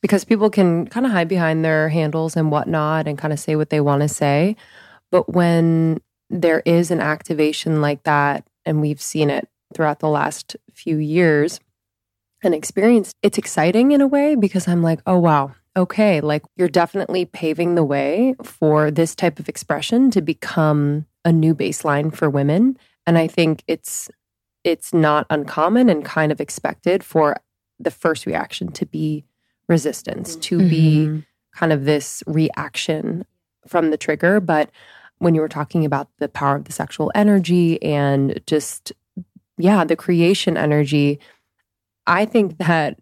because 0.00 0.24
people 0.24 0.48
can 0.48 0.86
kind 0.86 1.04
of 1.04 1.12
hide 1.12 1.28
behind 1.28 1.64
their 1.64 1.88
handles 1.88 2.36
and 2.36 2.50
whatnot 2.50 3.08
and 3.08 3.18
kind 3.18 3.32
of 3.32 3.40
say 3.40 3.56
what 3.56 3.70
they 3.70 3.80
want 3.80 4.02
to 4.02 4.08
say. 4.08 4.56
But 5.10 5.32
when 5.32 6.00
there 6.30 6.62
is 6.64 6.90
an 6.90 7.00
activation 7.00 7.80
like 7.80 8.04
that, 8.04 8.46
and 8.64 8.80
we've 8.80 9.00
seen 9.00 9.30
it 9.30 9.48
throughout 9.76 10.00
the 10.00 10.08
last 10.08 10.56
few 10.72 10.96
years 10.96 11.60
and 12.42 12.54
experienced, 12.54 13.14
it's 13.22 13.38
exciting 13.38 13.92
in 13.92 14.00
a 14.00 14.06
way 14.06 14.34
because 14.34 14.66
I'm 14.66 14.82
like, 14.82 15.00
oh, 15.06 15.18
wow, 15.18 15.54
okay, 15.76 16.20
like 16.20 16.42
you're 16.56 16.68
definitely 16.68 17.26
paving 17.26 17.74
the 17.74 17.84
way 17.84 18.34
for 18.42 18.90
this 18.90 19.14
type 19.14 19.38
of 19.38 19.48
expression 19.48 20.10
to 20.12 20.22
become 20.22 21.06
a 21.24 21.32
new 21.32 21.54
baseline 21.54 22.14
for 22.14 22.30
women 22.30 22.76
and 23.06 23.16
I 23.16 23.26
think 23.28 23.62
it's 23.66 24.10
it's 24.64 24.92
not 24.92 25.26
uncommon 25.30 25.88
and 25.88 26.04
kind 26.04 26.32
of 26.32 26.40
expected 26.40 27.04
for 27.04 27.36
the 27.78 27.90
first 27.90 28.26
reaction 28.26 28.72
to 28.72 28.84
be 28.84 29.24
resistance, 29.68 30.34
to 30.36 30.58
mm-hmm. 30.58 30.68
be 30.68 31.24
kind 31.54 31.72
of 31.72 31.84
this 31.84 32.24
reaction 32.26 33.24
from 33.66 33.90
the 33.90 33.96
trigger. 33.96 34.40
But 34.40 34.70
when 35.18 35.36
you 35.36 35.40
were 35.40 35.48
talking 35.48 35.84
about 35.84 36.08
the 36.18 36.28
power 36.28 36.56
of 36.56 36.64
the 36.64 36.72
sexual 36.72 37.12
energy 37.14 37.80
and 37.80 38.40
just, 38.46 38.92
yeah, 39.58 39.84
the 39.84 39.96
creation 39.96 40.56
energy, 40.56 41.20
I 42.06 42.24
think 42.24 42.58
that 42.58 42.98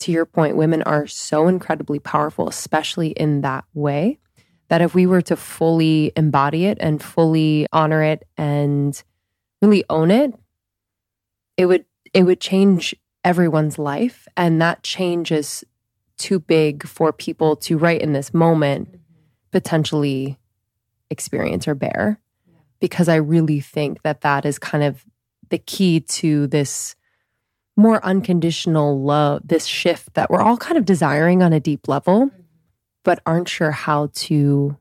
to 0.00 0.12
your 0.12 0.26
point, 0.26 0.56
women 0.56 0.82
are 0.82 1.06
so 1.06 1.48
incredibly 1.48 1.98
powerful, 1.98 2.48
especially 2.48 3.08
in 3.08 3.40
that 3.42 3.64
way 3.72 4.18
that 4.68 4.82
if 4.82 4.94
we 4.94 5.06
were 5.06 5.22
to 5.22 5.36
fully 5.36 6.12
embody 6.16 6.66
it 6.66 6.78
and 6.80 7.02
fully 7.02 7.66
honor 7.72 8.02
it 8.02 8.26
and 8.36 9.02
really 9.62 9.84
own 9.88 10.10
it, 10.10 10.34
it 11.56 11.66
would 11.66 11.84
it 12.12 12.24
would 12.24 12.40
change 12.40 12.94
everyone's 13.24 13.78
life. 13.78 14.28
And 14.36 14.60
that 14.60 14.82
change 14.82 15.32
is 15.32 15.64
too 16.16 16.38
big 16.38 16.86
for 16.86 17.12
people 17.12 17.56
to 17.56 17.76
right 17.76 18.00
in 18.00 18.12
this 18.12 18.32
moment 18.32 19.00
potentially 19.50 20.38
experience 21.10 21.66
or 21.66 21.74
bear. 21.74 22.20
Because 22.80 23.08
I 23.08 23.16
really 23.16 23.60
think 23.60 24.02
that 24.02 24.20
that 24.22 24.44
is 24.44 24.58
kind 24.58 24.84
of 24.84 25.04
the 25.54 25.58
key 25.58 26.00
to 26.00 26.48
this 26.48 26.96
more 27.76 28.04
unconditional 28.04 29.00
love, 29.00 29.42
this 29.44 29.66
shift 29.66 30.14
that 30.14 30.30
we're 30.30 30.42
all 30.42 30.56
kind 30.56 30.76
of 30.76 30.84
desiring 30.84 31.44
on 31.44 31.52
a 31.52 31.60
deep 31.60 31.86
level 31.86 32.32
but 33.04 33.20
aren't 33.24 33.48
sure 33.48 33.70
how 33.70 34.10
to 34.14 34.76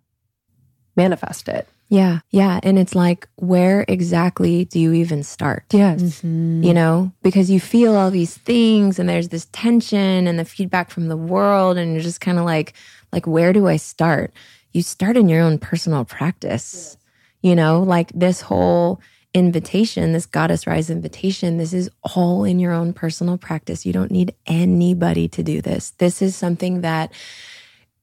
manifest 0.95 1.47
it. 1.47 1.67
Yeah. 1.89 2.21
Yeah. 2.31 2.59
And 2.63 2.79
it's 2.79 2.95
like, 2.95 3.27
where 3.35 3.85
exactly 3.87 4.65
do 4.65 4.79
you 4.79 4.93
even 4.93 5.21
start? 5.21 5.65
Yes. 5.71 6.01
Mm-hmm. 6.01 6.63
You 6.63 6.73
know, 6.73 7.11
because 7.21 7.51
you 7.51 7.59
feel 7.59 7.95
all 7.95 8.09
these 8.09 8.35
things 8.35 8.97
and 8.97 9.07
there's 9.07 9.29
this 9.29 9.47
tension 9.51 10.25
and 10.25 10.39
the 10.39 10.45
feedback 10.45 10.89
from 10.89 11.07
the 11.07 11.17
world. 11.17 11.77
And 11.77 11.93
you're 11.93 12.01
just 12.01 12.21
kind 12.21 12.39
of 12.39 12.45
like, 12.45 12.73
like, 13.11 13.27
where 13.27 13.53
do 13.53 13.67
I 13.67 13.75
start? 13.75 14.33
You 14.71 14.81
start 14.81 15.17
in 15.17 15.29
your 15.29 15.41
own 15.41 15.59
personal 15.59 16.03
practice. 16.03 16.73
Yes. 16.73 16.97
You 17.43 17.55
know, 17.55 17.83
like 17.83 18.11
this 18.15 18.41
whole 18.41 18.99
invitation, 19.33 20.13
this 20.13 20.25
goddess 20.25 20.67
rise 20.67 20.89
invitation, 20.89 21.57
this 21.57 21.73
is 21.73 21.89
all 22.15 22.43
in 22.43 22.59
your 22.59 22.71
own 22.71 22.93
personal 22.93 23.37
practice. 23.37 23.85
You 23.85 23.93
don't 23.93 24.11
need 24.11 24.33
anybody 24.45 25.27
to 25.29 25.43
do 25.43 25.61
this. 25.61 25.91
This 25.91 26.21
is 26.21 26.35
something 26.35 26.81
that 26.81 27.11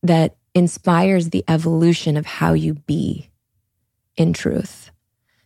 that 0.03 0.37
inspires 0.55 1.31
the 1.31 1.45
evolution 1.47 2.17
of 2.17 2.27
how 2.27 2.53
you 2.53 2.75
be 2.75 3.31
in 4.17 4.33
truth, 4.33 4.91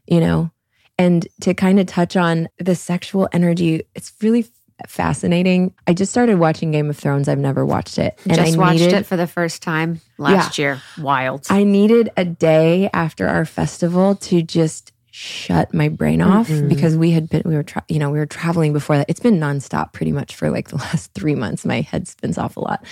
you 0.07 0.21
know? 0.21 0.51
And 0.97 1.27
to 1.41 1.55
kind 1.55 1.81
of 1.81 1.87
touch 1.87 2.17
on 2.17 2.49
the 2.59 2.77
sexual 2.77 3.29
energy, 3.33 3.83
it's 3.95 4.13
really 4.23 4.47
fascinating. 4.87 5.75
I 5.87 5.93
just 5.93 6.11
started 6.13 6.39
watching 6.39 6.71
Game 6.71 6.89
of 6.89 6.97
Thrones. 6.97 7.29
I've 7.29 7.39
never 7.39 7.67
watched 7.67 7.99
it. 7.99 8.19
And 8.25 8.37
just 8.37 8.55
I 8.55 8.59
watched 8.59 8.81
needed, 8.81 8.95
it 8.95 9.07
for 9.07 9.17
the 9.17 9.27
first 9.27 9.61
time 9.61 10.01
last 10.19 10.57
yeah, 10.59 10.65
year. 10.65 10.83
Wild. 10.99 11.47
I 11.51 11.65
needed 11.65 12.11
a 12.17 12.25
day 12.25 12.89
after 12.93 13.27
our 13.27 13.45
festival 13.45 14.15
to 14.17 14.43
just 14.43 14.93
shut 15.17 15.73
my 15.73 15.89
brain 15.89 16.21
off 16.21 16.49
mm-hmm. 16.49 16.67
because 16.67 16.97
we 16.97 17.13
had 17.13 17.29
been 17.29 17.43
we 17.45 17.55
were 17.55 17.63
tra- 17.63 17.85
you 17.89 18.01
know 18.01 18.11
we 18.11 18.19
were 18.19 18.27
traveling 18.27 18.73
before 18.73 18.97
that. 18.97 19.09
It's 19.09 19.21
been 19.21 19.39
nonstop 19.39 19.93
pretty 19.93 20.11
much 20.11 20.35
for 20.35 20.51
like 20.51 20.71
the 20.71 20.77
last 20.89 21.13
three 21.15 21.37
months. 21.37 21.65
My 21.65 21.83
head 21.83 22.09
spins 22.09 22.37
off 22.37 22.57
a 22.57 22.61
lot. 22.61 22.85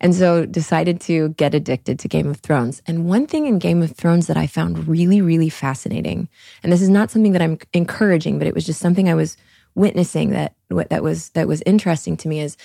And 0.00 0.14
so 0.14 0.46
decided 0.46 1.02
to 1.02 1.30
get 1.30 1.54
addicted 1.54 1.98
to 1.98 2.08
game 2.08 2.28
of 2.28 2.38
thrones. 2.38 2.80
And 2.86 3.04
one 3.04 3.26
thing 3.26 3.46
in 3.46 3.58
game 3.58 3.82
of 3.82 3.92
thrones 3.92 4.26
that 4.26 4.36
i 4.36 4.46
found 4.46 4.86
really 4.88 5.20
really 5.20 5.48
fascinating 5.48 6.28
and 6.62 6.72
this 6.72 6.80
is 6.80 6.88
not 6.88 7.10
something 7.10 7.32
that 7.32 7.42
i'm 7.42 7.58
encouraging 7.72 8.38
but 8.38 8.46
it 8.46 8.54
was 8.54 8.64
just 8.64 8.80
something 8.80 9.08
i 9.08 9.14
was 9.14 9.36
witnessing 9.74 10.30
that 10.30 10.54
that 10.70 11.02
was 11.02 11.30
that 11.30 11.48
was 11.48 11.62
interesting 11.66 12.16
to 12.16 12.28
me 12.28 12.40
is 12.40 12.56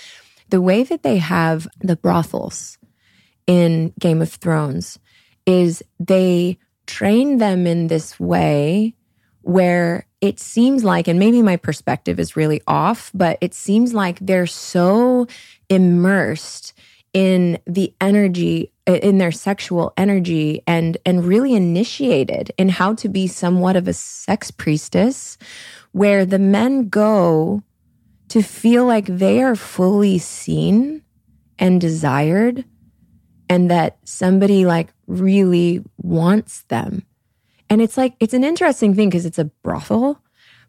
the 0.50 0.62
way 0.62 0.84
that 0.84 1.04
they 1.04 1.18
have 1.18 1.68
the 1.80 1.96
brothels 1.96 2.78
in 3.48 3.94
game 4.00 4.22
of 4.22 4.32
thrones 4.32 5.00
is 5.46 5.84
they 6.00 6.58
train 6.88 7.38
them 7.38 7.68
in 7.68 7.88
this 7.88 8.20
way 8.20 8.94
where 9.42 10.06
it 10.22 10.40
seems 10.40 10.84
like, 10.84 11.08
and 11.08 11.20
maybe 11.20 11.42
my 11.42 11.58
perspective 11.58 12.20
is 12.20 12.36
really 12.36 12.62
off, 12.68 13.12
but 13.14 13.38
it 13.42 13.54
seems 13.54 13.94
like 13.94 14.20
they're 14.20 14.48
so 14.48 15.28
immersed 15.70 16.74
in 17.14 17.58
the 17.66 17.94
energy 18.00 18.72
in 18.88 19.18
their 19.18 19.32
sexual 19.32 19.94
energy 19.98 20.62
and 20.66 20.98
and 21.06 21.26
really 21.26 21.54
initiated 21.54 22.52
in 22.58 22.70
how 22.70 22.94
to 22.96 23.10
be 23.10 23.28
somewhat 23.28 23.76
of 23.76 23.88
a 23.88 23.94
sex 23.94 24.50
priestess 24.50 25.38
where 25.92 26.26
the 26.26 26.40
men 26.40 26.88
go 26.90 27.62
to 28.30 28.42
feel 28.42 28.86
like 28.86 29.06
they 29.06 29.42
are 29.44 29.56
fully 29.56 30.18
seen 30.18 31.04
and 31.60 31.82
desired 31.82 32.64
and 33.50 33.70
that 33.70 33.98
somebody 34.06 34.66
like 34.66 34.94
really 35.08 35.84
wants 35.98 36.62
them 36.64 37.06
and 37.72 37.82
it's 37.82 37.96
like, 37.96 38.16
it's 38.20 38.34
an 38.34 38.44
interesting 38.44 38.94
thing 38.96 39.10
because 39.10 39.26
it's 39.26 39.40
a 39.40 39.46
brothel, 39.46 40.22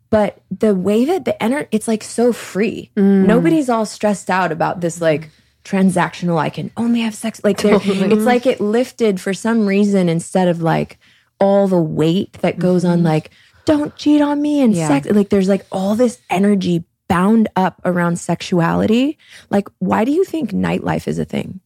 but 0.09 0.41
the 0.53 0.73
way 0.73 1.05
that 1.05 1.25
the 1.25 1.43
energy, 1.43 1.67
it's 1.73 1.89
like 1.89 2.05
so 2.05 2.33
free. 2.33 2.93
Mm. 2.97 3.27
Nobody's 3.27 3.69
all 3.69 3.85
stressed 3.85 4.31
out 4.31 4.53
about 4.53 4.81
this 4.81 5.01
like 5.01 5.29
transactional, 5.65 6.39
I 6.39 6.49
can 6.49 6.71
only 6.77 7.01
have 7.01 7.17
sex. 7.17 7.41
Like 7.43 7.59
totally. 7.59 8.13
it's 8.13 8.25
like 8.25 8.47
it 8.47 8.61
lifted 8.61 9.21
for 9.21 9.35
some 9.35 9.67
reason 9.67 10.09
instead 10.09 10.47
of 10.47 10.63
like 10.63 11.01
all 11.41 11.67
the 11.67 11.83
weight 11.83 12.35
that 12.35 12.61
goes 12.61 12.85
mm-hmm. 12.85 12.93
on 12.93 13.03
like, 13.03 13.31
don't 13.65 13.97
cheat 13.97 14.21
on 14.21 14.41
me 14.41 14.61
and 14.61 14.73
yeah. 14.73 14.87
sex. 14.87 15.09
Like 15.09 15.29
there's 15.29 15.49
like 15.49 15.67
all 15.73 15.97
this 15.97 16.21
energy 16.31 16.85
bound 17.09 17.49
up 17.57 17.81
around 17.85 18.21
sexuality. 18.21 19.19
Like, 19.51 19.67
why 19.81 20.05
do 20.05 20.13
you 20.13 20.23
think 20.23 20.53
nightlife 20.53 21.09
is 21.09 21.19
a 21.19 21.25
thing? 21.25 21.59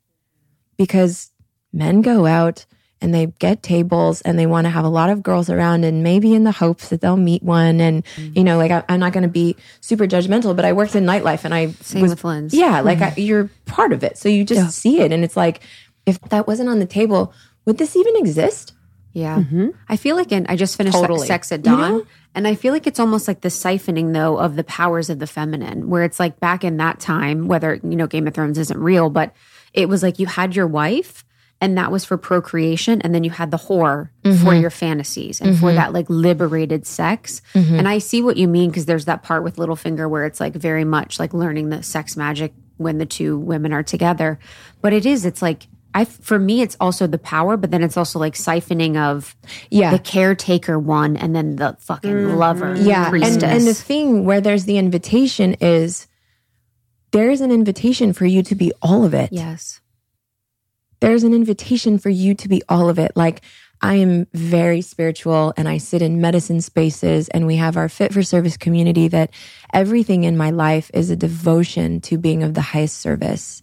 Because 0.78 1.30
men 1.74 2.00
go 2.00 2.24
out 2.24 2.64
and 3.00 3.14
they 3.14 3.26
get 3.38 3.62
tables 3.62 4.22
and 4.22 4.38
they 4.38 4.46
want 4.46 4.64
to 4.64 4.70
have 4.70 4.84
a 4.84 4.88
lot 4.88 5.10
of 5.10 5.22
girls 5.22 5.50
around 5.50 5.84
and 5.84 6.02
maybe 6.02 6.34
in 6.34 6.44
the 6.44 6.52
hopes 6.52 6.88
that 6.88 7.00
they'll 7.00 7.16
meet 7.16 7.42
one 7.42 7.80
and 7.80 8.04
mm-hmm. 8.04 8.38
you 8.38 8.44
know 8.44 8.56
like 8.56 8.70
I, 8.70 8.84
am 8.88 9.00
not 9.00 9.12
going 9.12 9.22
to 9.22 9.28
be 9.28 9.56
super 9.80 10.06
judgmental 10.06 10.56
but 10.56 10.64
i 10.64 10.72
worked 10.72 10.94
in 10.94 11.04
nightlife 11.04 11.44
and 11.44 11.54
i 11.54 11.68
same 11.72 12.02
was, 12.02 12.10
with 12.10 12.24
Lynn's. 12.24 12.54
yeah 12.54 12.80
like 12.80 12.98
mm-hmm. 12.98 13.20
I, 13.20 13.22
you're 13.22 13.50
part 13.66 13.92
of 13.92 14.02
it 14.02 14.18
so 14.18 14.28
you 14.28 14.44
just 14.44 14.60
yeah. 14.60 14.68
see 14.68 15.00
it 15.00 15.12
and 15.12 15.24
it's 15.24 15.36
like 15.36 15.60
if 16.04 16.20
that 16.22 16.46
wasn't 16.46 16.68
on 16.68 16.78
the 16.78 16.86
table 16.86 17.32
would 17.64 17.78
this 17.78 17.96
even 17.96 18.16
exist 18.16 18.72
yeah 19.12 19.38
mm-hmm. 19.38 19.68
i 19.88 19.96
feel 19.96 20.16
like 20.16 20.32
in 20.32 20.46
i 20.48 20.56
just 20.56 20.76
finished 20.76 20.96
totally. 20.96 21.26
sex 21.26 21.52
at 21.52 21.62
dawn 21.62 21.92
you 21.92 21.98
know? 21.98 22.06
and 22.34 22.48
i 22.48 22.54
feel 22.54 22.72
like 22.72 22.86
it's 22.86 23.00
almost 23.00 23.28
like 23.28 23.42
the 23.42 23.48
siphoning 23.48 24.14
though 24.14 24.38
of 24.38 24.56
the 24.56 24.64
powers 24.64 25.10
of 25.10 25.18
the 25.18 25.26
feminine 25.26 25.88
where 25.88 26.02
it's 26.02 26.20
like 26.20 26.40
back 26.40 26.64
in 26.64 26.78
that 26.78 26.98
time 26.98 27.46
whether 27.46 27.74
you 27.74 27.96
know 27.96 28.06
game 28.06 28.26
of 28.26 28.34
thrones 28.34 28.58
isn't 28.58 28.78
real 28.78 29.10
but 29.10 29.34
it 29.74 29.88
was 29.88 30.02
like 30.02 30.18
you 30.18 30.26
had 30.26 30.56
your 30.56 30.66
wife 30.66 31.25
and 31.60 31.78
that 31.78 31.90
was 31.90 32.04
for 32.04 32.16
procreation 32.16 33.00
and 33.02 33.14
then 33.14 33.24
you 33.24 33.30
had 33.30 33.50
the 33.50 33.56
whore 33.56 34.10
mm-hmm. 34.22 34.44
for 34.44 34.54
your 34.54 34.70
fantasies 34.70 35.40
and 35.40 35.50
mm-hmm. 35.50 35.60
for 35.60 35.72
that 35.72 35.92
like 35.92 36.06
liberated 36.08 36.86
sex 36.86 37.40
mm-hmm. 37.54 37.74
and 37.74 37.88
i 37.88 37.98
see 37.98 38.22
what 38.22 38.36
you 38.36 38.48
mean 38.48 38.70
because 38.70 38.86
there's 38.86 39.06
that 39.06 39.22
part 39.22 39.42
with 39.42 39.56
Littlefinger 39.56 40.08
where 40.08 40.24
it's 40.24 40.40
like 40.40 40.54
very 40.54 40.84
much 40.84 41.18
like 41.18 41.32
learning 41.32 41.70
the 41.70 41.82
sex 41.82 42.16
magic 42.16 42.52
when 42.76 42.98
the 42.98 43.06
two 43.06 43.38
women 43.38 43.72
are 43.72 43.82
together 43.82 44.38
but 44.82 44.92
it 44.92 45.06
is 45.06 45.24
it's 45.24 45.42
like 45.42 45.66
I, 45.94 46.04
for 46.04 46.38
me, 46.38 46.60
it's 46.60 46.76
also 46.78 47.06
the 47.06 47.16
power, 47.16 47.56
but 47.56 47.70
then 47.70 47.82
it's 47.82 47.96
also 47.96 48.18
like 48.18 48.34
siphoning 48.34 48.98
of 48.98 49.34
yeah. 49.70 49.90
the 49.92 49.98
caretaker 49.98 50.78
one 50.78 51.16
and 51.16 51.34
then 51.34 51.56
the 51.56 51.74
fucking 51.80 52.10
mm-hmm. 52.10 52.36
lover. 52.36 52.74
Yeah. 52.74 53.10
And, 53.10 53.42
and 53.42 53.66
the 53.66 53.72
thing 53.72 54.26
where 54.26 54.42
there's 54.42 54.66
the 54.66 54.76
invitation 54.76 55.54
is 55.54 56.06
there 57.12 57.30
is 57.30 57.40
an 57.40 57.50
invitation 57.50 58.12
for 58.12 58.26
you 58.26 58.42
to 58.42 58.54
be 58.54 58.72
all 58.82 59.06
of 59.06 59.14
it. 59.14 59.32
Yes 59.32 59.80
there's 61.00 61.24
an 61.24 61.34
invitation 61.34 61.98
for 61.98 62.10
you 62.10 62.34
to 62.34 62.48
be 62.48 62.62
all 62.68 62.88
of 62.88 62.98
it. 62.98 63.12
Like, 63.14 63.42
I 63.82 63.96
am 63.96 64.26
very 64.32 64.80
spiritual 64.80 65.52
and 65.56 65.68
I 65.68 65.78
sit 65.78 66.02
in 66.02 66.20
medicine 66.20 66.60
spaces 66.60 67.28
and 67.28 67.46
we 67.46 67.56
have 67.56 67.76
our 67.76 67.88
fit 67.88 68.12
for 68.12 68.22
service 68.22 68.56
community 68.56 69.08
that 69.08 69.30
everything 69.72 70.24
in 70.24 70.36
my 70.36 70.50
life 70.50 70.90
is 70.94 71.10
a 71.10 71.16
devotion 71.16 72.00
to 72.02 72.16
being 72.16 72.42
of 72.42 72.54
the 72.54 72.62
highest 72.62 72.98
service. 72.98 73.62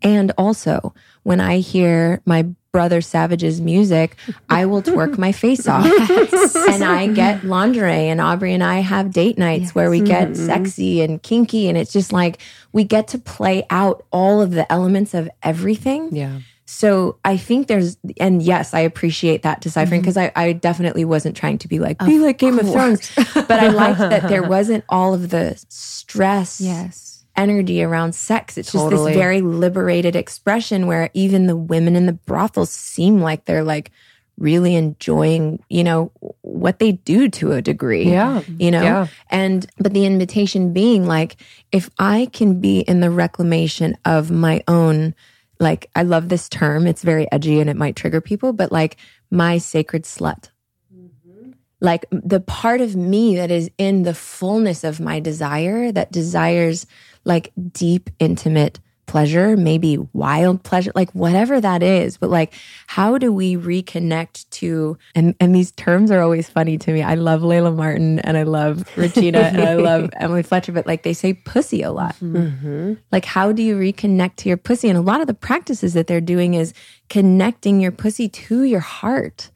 And 0.00 0.32
also, 0.38 0.94
when 1.24 1.40
I 1.40 1.58
hear 1.58 2.22
my 2.24 2.46
brother 2.70 3.00
Savage's 3.00 3.60
music, 3.60 4.16
I 4.48 4.66
will 4.66 4.82
twerk 4.82 5.18
my 5.18 5.32
face 5.32 5.66
off. 5.68 5.84
Yes. 5.84 6.54
And 6.68 6.84
I 6.84 7.08
get 7.08 7.44
lingerie 7.44 8.08
and 8.08 8.20
Aubrey 8.20 8.52
and 8.52 8.62
I 8.62 8.80
have 8.80 9.10
date 9.10 9.38
nights 9.38 9.62
yes. 9.62 9.74
where 9.74 9.90
we 9.90 10.00
get 10.00 10.28
mm-hmm. 10.28 10.46
sexy 10.46 11.00
and 11.00 11.20
kinky 11.20 11.68
and 11.68 11.76
it's 11.76 11.92
just 11.92 12.12
like 12.12 12.38
we 12.72 12.84
get 12.84 13.08
to 13.08 13.18
play 13.18 13.64
out 13.70 14.04
all 14.12 14.40
of 14.40 14.52
the 14.52 14.70
elements 14.70 15.14
of 15.14 15.28
everything. 15.42 16.14
Yeah. 16.14 16.40
So 16.70 17.16
I 17.24 17.38
think 17.38 17.66
there's, 17.66 17.96
and 18.20 18.42
yes, 18.42 18.74
I 18.74 18.80
appreciate 18.80 19.42
that 19.42 19.62
deciphering 19.62 20.02
because 20.02 20.16
mm-hmm. 20.16 20.38
I, 20.38 20.48
I, 20.48 20.52
definitely 20.52 21.02
wasn't 21.06 21.34
trying 21.34 21.56
to 21.58 21.66
be 21.66 21.78
like, 21.78 21.98
be 22.04 22.16
of 22.16 22.22
like 22.22 22.36
Game 22.36 22.58
course. 22.58 22.66
of 22.66 22.72
Thrones. 22.74 23.46
but 23.48 23.52
I 23.52 23.68
liked 23.68 24.00
that 24.00 24.28
there 24.28 24.42
wasn't 24.46 24.84
all 24.90 25.14
of 25.14 25.30
the 25.30 25.56
stress. 25.70 26.60
Yes. 26.60 27.24
Energy 27.36 27.82
around 27.82 28.14
sex. 28.14 28.58
It's 28.58 28.72
totally. 28.72 28.90
just 28.90 29.04
this 29.06 29.16
very 29.16 29.40
liberated 29.40 30.14
expression 30.14 30.86
where 30.86 31.08
even 31.14 31.46
the 31.46 31.56
women 31.56 31.96
in 31.96 32.04
the 32.04 32.12
brothels 32.12 32.68
seem 32.68 33.22
like 33.22 33.46
they're 33.46 33.64
like 33.64 33.90
really 34.36 34.74
enjoying, 34.74 35.64
you 35.70 35.82
know, 35.82 36.12
what 36.42 36.80
they 36.80 36.92
do 36.92 37.30
to 37.30 37.52
a 37.52 37.62
degree. 37.62 38.10
Yeah. 38.10 38.42
You 38.58 38.72
know? 38.72 38.82
Yeah. 38.82 39.06
And, 39.30 39.66
but 39.78 39.94
the 39.94 40.04
invitation 40.04 40.74
being 40.74 41.06
like, 41.06 41.36
if 41.72 41.88
I 41.98 42.28
can 42.30 42.60
be 42.60 42.80
in 42.80 43.00
the 43.00 43.10
reclamation 43.10 43.96
of 44.04 44.30
my 44.30 44.62
own 44.68 45.14
like 45.60 45.90
I 45.94 46.02
love 46.02 46.28
this 46.28 46.48
term. 46.48 46.86
It's 46.86 47.02
very 47.02 47.30
edgy 47.32 47.60
and 47.60 47.68
it 47.68 47.76
might 47.76 47.96
trigger 47.96 48.20
people, 48.20 48.52
but 48.52 48.72
like 48.72 48.96
my 49.30 49.58
sacred 49.58 50.04
slut. 50.04 50.50
Mm-hmm. 50.94 51.52
Like 51.80 52.06
the 52.10 52.40
part 52.40 52.80
of 52.80 52.96
me 52.96 53.36
that 53.36 53.50
is 53.50 53.70
in 53.78 54.02
the 54.02 54.14
fullness 54.14 54.84
of 54.84 55.00
my 55.00 55.20
desire 55.20 55.92
that 55.92 56.12
desires 56.12 56.86
like 57.24 57.52
deep, 57.72 58.10
intimate 58.18 58.80
pleasure, 59.08 59.56
maybe 59.56 59.98
wild 60.12 60.62
pleasure, 60.62 60.92
like 60.94 61.10
whatever 61.12 61.60
that 61.60 61.82
is. 61.82 62.16
But 62.16 62.30
like, 62.30 62.54
how 62.86 63.18
do 63.18 63.32
we 63.32 63.56
reconnect 63.56 64.48
to, 64.50 64.96
and, 65.14 65.34
and 65.40 65.54
these 65.54 65.72
terms 65.72 66.10
are 66.10 66.20
always 66.20 66.48
funny 66.48 66.78
to 66.78 66.92
me. 66.92 67.02
I 67.02 67.14
love 67.14 67.40
Layla 67.40 67.74
Martin 67.74 68.20
and 68.20 68.36
I 68.36 68.44
love 68.44 68.84
Regena 68.94 69.42
and 69.42 69.60
I 69.62 69.74
love 69.74 70.10
Emily 70.16 70.42
Fletcher, 70.42 70.72
but 70.72 70.86
like 70.86 71.02
they 71.02 71.14
say 71.14 71.32
pussy 71.32 71.82
a 71.82 71.90
lot. 71.90 72.14
Mm-hmm. 72.22 72.94
Like, 73.10 73.24
how 73.24 73.50
do 73.50 73.62
you 73.62 73.76
reconnect 73.76 74.36
to 74.36 74.48
your 74.48 74.58
pussy? 74.58 74.88
And 74.88 74.98
a 74.98 75.02
lot 75.02 75.20
of 75.20 75.26
the 75.26 75.34
practices 75.34 75.94
that 75.94 76.06
they're 76.06 76.20
doing 76.20 76.54
is 76.54 76.74
connecting 77.08 77.80
your 77.80 77.92
pussy 77.92 78.28
to 78.28 78.62
your 78.62 78.80
heart. 78.80 79.50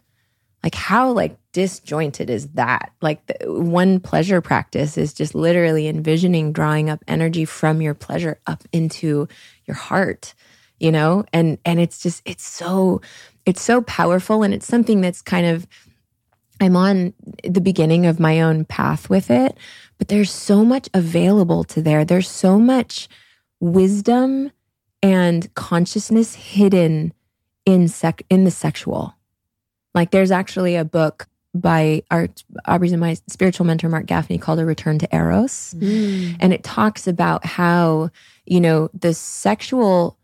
Like, 0.65 0.75
how 0.75 1.13
like 1.13 1.37
disjointed 1.53 2.31
is 2.31 2.49
that? 2.51 2.93
Like 3.01 3.27
the, 3.27 3.53
one 3.53 4.01
pleasure 4.01 4.41
practice 4.41 4.99
is 4.99 5.13
just 5.13 5.35
literally 5.35 5.89
envisioning 5.89 6.53
drawing 6.53 6.91
up 6.91 7.05
energy 7.07 7.45
from 7.45 7.81
your 7.81 7.95
pleasure 7.95 8.41
up 8.47 8.65
into 8.73 9.29
your 9.67 9.77
heart, 9.77 10.35
you 10.81 10.91
know? 10.91 11.25
And 11.33 11.59
and 11.65 11.79
it's 11.79 12.03
just 12.03 12.23
it's 12.25 12.45
so 12.45 13.01
it's 13.47 13.63
so 13.63 13.83
powerful 13.83 14.43
and 14.43 14.53
it's 14.55 14.67
something 14.67 15.01
that's 15.01 15.23
kind 15.23 15.47
of 15.47 15.67
I'm 16.61 16.77
on 16.77 17.13
the 17.43 17.61
beginning 17.61 18.07
of 18.07 18.21
my 18.21 18.41
own 18.41 18.65
path 18.65 19.11
with 19.11 19.31
it, 19.31 19.57
but 19.99 20.09
there's 20.09 20.31
so 20.31 20.65
much 20.65 20.89
available 20.95 21.65
to 21.65 21.83
there. 21.83 22.05
There's 22.05 22.31
so 22.31 22.59
much 22.59 23.09
wisdom 23.59 24.53
and 25.03 25.53
consciousness 25.55 26.35
hidden 26.35 27.13
in 27.67 27.89
sec 27.89 28.23
in 28.31 28.45
the 28.45 28.51
sexual. 28.51 29.15
Like 29.95 30.11
there's 30.11 30.31
actually 30.31 30.77
a 30.77 30.85
book 30.85 31.29
by 31.55 32.03
our 32.11 32.29
Aubrey's 32.67 32.93
and 32.93 33.01
my 33.01 33.15
spiritual 33.29 33.67
mentor 33.67 33.89
Marc 33.89 34.07
Gafni 34.07 34.41
called 34.41 34.59
a 34.59 34.65
return 34.65 34.99
to 34.99 35.15
eros. 35.15 35.75
Mm. 35.79 36.37
and 36.41 36.53
it 36.53 36.63
talks 36.63 37.07
about 37.07 37.45
how 37.45 38.11
you 38.47 38.61
know 38.61 38.91
the 38.95 39.15
sexual 39.15 40.19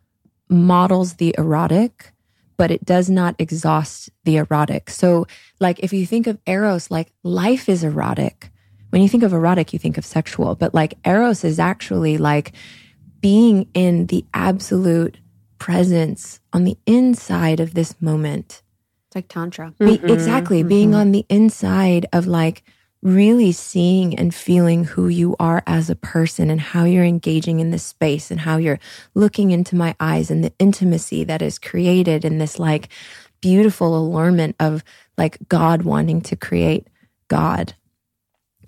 models 0.49 1.15
the 1.15 1.35
erotic 1.37 2.13
but 2.59 2.71
it 2.73 2.85
does 2.85 3.09
not 3.09 3.37
exhaust 3.39 4.11
the 4.25 4.37
erotic. 4.37 4.91
So 4.91 5.27
like 5.61 5.79
if 5.79 5.93
you 5.93 6.05
think 6.05 6.27
of 6.27 6.39
eros 6.47 6.91
like 6.91 7.13
life 7.23 7.69
is 7.69 7.85
erotic. 7.85 8.51
When 8.91 9.01
you 9.01 9.09
think 9.09 9.23
of 9.23 9.33
erotic 9.33 9.73
you 9.73 9.79
think 9.79 9.97
of 9.97 10.05
sexual. 10.05 10.57
But 10.57 10.75
like 10.75 10.95
eros 11.07 11.45
is 11.45 11.59
actually 11.59 12.19
like 12.19 12.53
being 13.21 13.69
in 13.75 14.07
the 14.07 14.25
absolute 14.35 15.19
presence 15.59 16.41
on 16.53 16.65
the 16.65 16.77
inside 16.87 17.61
of 17.61 17.75
this 17.75 18.01
moment 18.03 18.63
it's 19.09 19.17
like 19.17 19.29
Tantra. 19.29 19.73
Be, 19.79 19.97
mm-hmm. 19.97 20.11
Exactly. 20.11 20.61
Mm-hmm. 20.61 20.69
Being 20.69 20.95
on 20.95 21.13
the 21.13 21.25
inside 21.31 22.05
of 22.13 22.27
like 22.27 22.63
really 23.01 23.53
seeing 23.53 24.19
and 24.19 24.35
feeling 24.35 24.85
who 24.85 25.09
you 25.09 25.35
are 25.41 25.63
as 25.67 25.89
a 25.89 25.97
person 25.97 26.51
and 26.51 26.61
how 26.61 26.85
you're 26.85 27.05
engaging 27.05 27.61
in 27.61 27.71
this 27.71 27.85
space 27.85 28.31
and 28.31 28.41
how 28.41 28.59
you're 28.59 28.81
looking 29.15 29.51
into 29.51 29.75
my 29.75 29.95
eyes 29.99 30.31
and 30.31 30.45
the 30.45 30.53
intimacy 30.59 31.25
that 31.25 31.41
is 31.41 31.59
created 31.59 32.25
in 32.25 32.39
this 32.39 32.59
like 32.59 32.89
beautiful 33.41 33.97
allurement 33.97 34.57
of 34.61 34.85
like 35.17 35.39
God 35.49 35.83
wanting 35.83 36.21
to 36.23 36.37
create 36.37 36.89
God. 37.29 37.75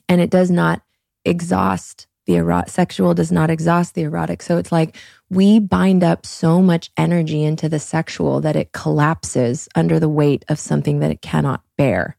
And 0.09 0.23
it 0.23 0.31
does 0.31 0.51
not 0.51 0.81
exhaust 1.25 2.07
the 2.25 2.37
erotic, 2.37 2.71
sexual 2.71 3.13
does 3.13 3.33
not 3.33 3.51
exhaust 3.51 3.95
the 3.95 4.03
erotic. 4.03 4.43
So 4.43 4.57
it's 4.57 4.73
like 4.73 4.97
we 5.31 5.61
bind 5.61 6.03
up 6.03 6.27
so 6.27 6.61
much 6.61 6.91
energy 6.97 7.45
into 7.45 7.69
the 7.69 7.79
sexual 7.79 8.41
that 8.41 8.57
it 8.57 8.73
collapses 8.73 9.69
under 9.75 10.01
the 10.01 10.09
weight 10.09 10.45
of 10.49 10.59
something 10.59 10.99
that 10.99 11.13
it 11.13 11.23
cannot 11.23 11.63
bear. 11.79 12.17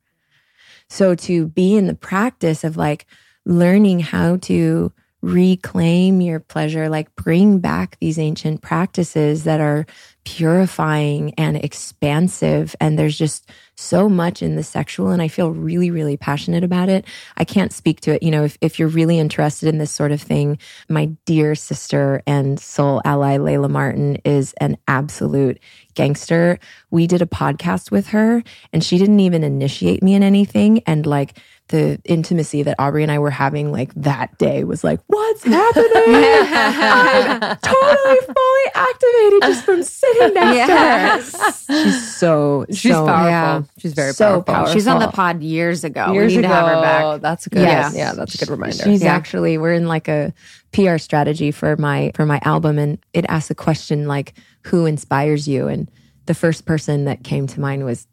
So 0.89 1.15
to 1.15 1.47
be 1.47 1.75
in 1.75 1.87
the 1.87 1.93
practice 1.93 2.63
of 2.63 2.77
like 2.77 3.05
learning 3.45 3.99
how 3.99 4.37
to 4.37 4.93
reclaim 5.21 6.21
your 6.21 6.39
pleasure, 6.39 6.89
like 6.89 7.13
bring 7.15 7.59
back 7.59 7.97
these 7.99 8.17
ancient 8.17 8.61
practices 8.61 9.43
that 9.43 9.59
are 9.61 9.85
purifying 10.23 11.33
and 11.35 11.57
expansive. 11.57 12.75
And 12.79 12.97
there's 12.97 13.17
just 13.17 13.49
so 13.75 14.07
much 14.07 14.41
in 14.41 14.55
the 14.55 14.63
sexual. 14.63 15.09
And 15.09 15.21
I 15.21 15.27
feel 15.27 15.51
really, 15.51 15.89
really 15.89 16.17
passionate 16.17 16.63
about 16.63 16.89
it. 16.89 17.05
I 17.37 17.43
can't 17.43 17.73
speak 17.73 18.01
to 18.01 18.13
it. 18.13 18.23
You 18.23 18.31
know, 18.31 18.43
if, 18.43 18.57
if 18.61 18.77
you're 18.77 18.87
really 18.87 19.17
interested 19.17 19.67
in 19.67 19.79
this 19.79 19.91
sort 19.91 20.11
of 20.11 20.21
thing, 20.21 20.59
my 20.87 21.05
dear 21.25 21.55
sister 21.55 22.21
and 22.27 22.59
soul 22.59 23.01
ally, 23.03 23.37
Layla 23.37 23.69
Martin, 23.69 24.17
is 24.23 24.53
an 24.61 24.77
absolute 24.87 25.59
gangster. 25.95 26.59
We 26.91 27.07
did 27.07 27.21
a 27.21 27.25
podcast 27.25 27.91
with 27.91 28.07
her 28.07 28.43
and 28.71 28.83
she 28.83 28.97
didn't 28.97 29.19
even 29.19 29.43
initiate 29.43 30.03
me 30.03 30.13
in 30.13 30.23
anything. 30.23 30.83
And 30.85 31.05
like, 31.05 31.37
the 31.71 31.99
intimacy 32.03 32.63
that 32.63 32.75
Aubrey 32.79 33.01
and 33.01 33.11
I 33.11 33.17
were 33.19 33.31
having 33.31 33.71
like 33.71 33.93
that 33.95 34.37
day 34.37 34.63
was 34.65 34.83
like, 34.83 34.99
what's 35.07 35.43
happening? 35.43 35.87
I'm 35.95 37.57
totally 37.57 38.19
fully 38.19 38.71
activated 38.75 39.41
just 39.43 39.65
from 39.65 39.81
sitting 39.81 40.10
next 40.19 40.35
yes. 40.35 41.31
to 41.31 41.73
her. 41.73 41.83
She's 41.83 42.15
so, 42.17 42.65
she's 42.69 42.91
so, 42.91 43.05
powerful. 43.05 43.29
Yeah. 43.29 43.63
She's 43.77 43.93
very 43.93 44.13
so 44.13 44.25
powerful. 44.25 44.53
powerful. 44.53 44.73
She's 44.73 44.87
on 44.87 44.99
the 44.99 45.07
pod 45.07 45.41
years 45.41 45.83
ago. 45.83 46.13
Years 46.13 46.33
ago. 46.33 46.41
To 46.43 46.47
have 46.47 46.67
her 46.67 46.81
back. 46.81 47.21
That's 47.21 47.47
good. 47.47 47.61
Yes. 47.61 47.95
Yeah, 47.95 48.13
that's 48.13 48.35
a 48.35 48.37
good 48.37 48.49
reminder. 48.49 48.83
She's 48.83 49.03
yeah. 49.03 49.13
actually, 49.13 49.57
we're 49.57 49.73
in 49.73 49.87
like 49.87 50.07
a 50.07 50.33
PR 50.73 50.97
strategy 50.97 51.51
for 51.51 51.75
my, 51.77 52.11
for 52.15 52.25
my 52.25 52.39
album. 52.43 52.77
And 52.77 52.97
it 53.13 53.25
asks 53.29 53.51
a 53.51 53.55
question 53.55 54.07
like, 54.07 54.33
who 54.63 54.85
inspires 54.85 55.47
you? 55.47 55.67
And 55.67 55.89
the 56.25 56.33
first 56.33 56.65
person 56.65 57.05
that 57.05 57.23
came 57.23 57.47
to 57.47 57.59
mind 57.59 57.85
was 57.85 58.07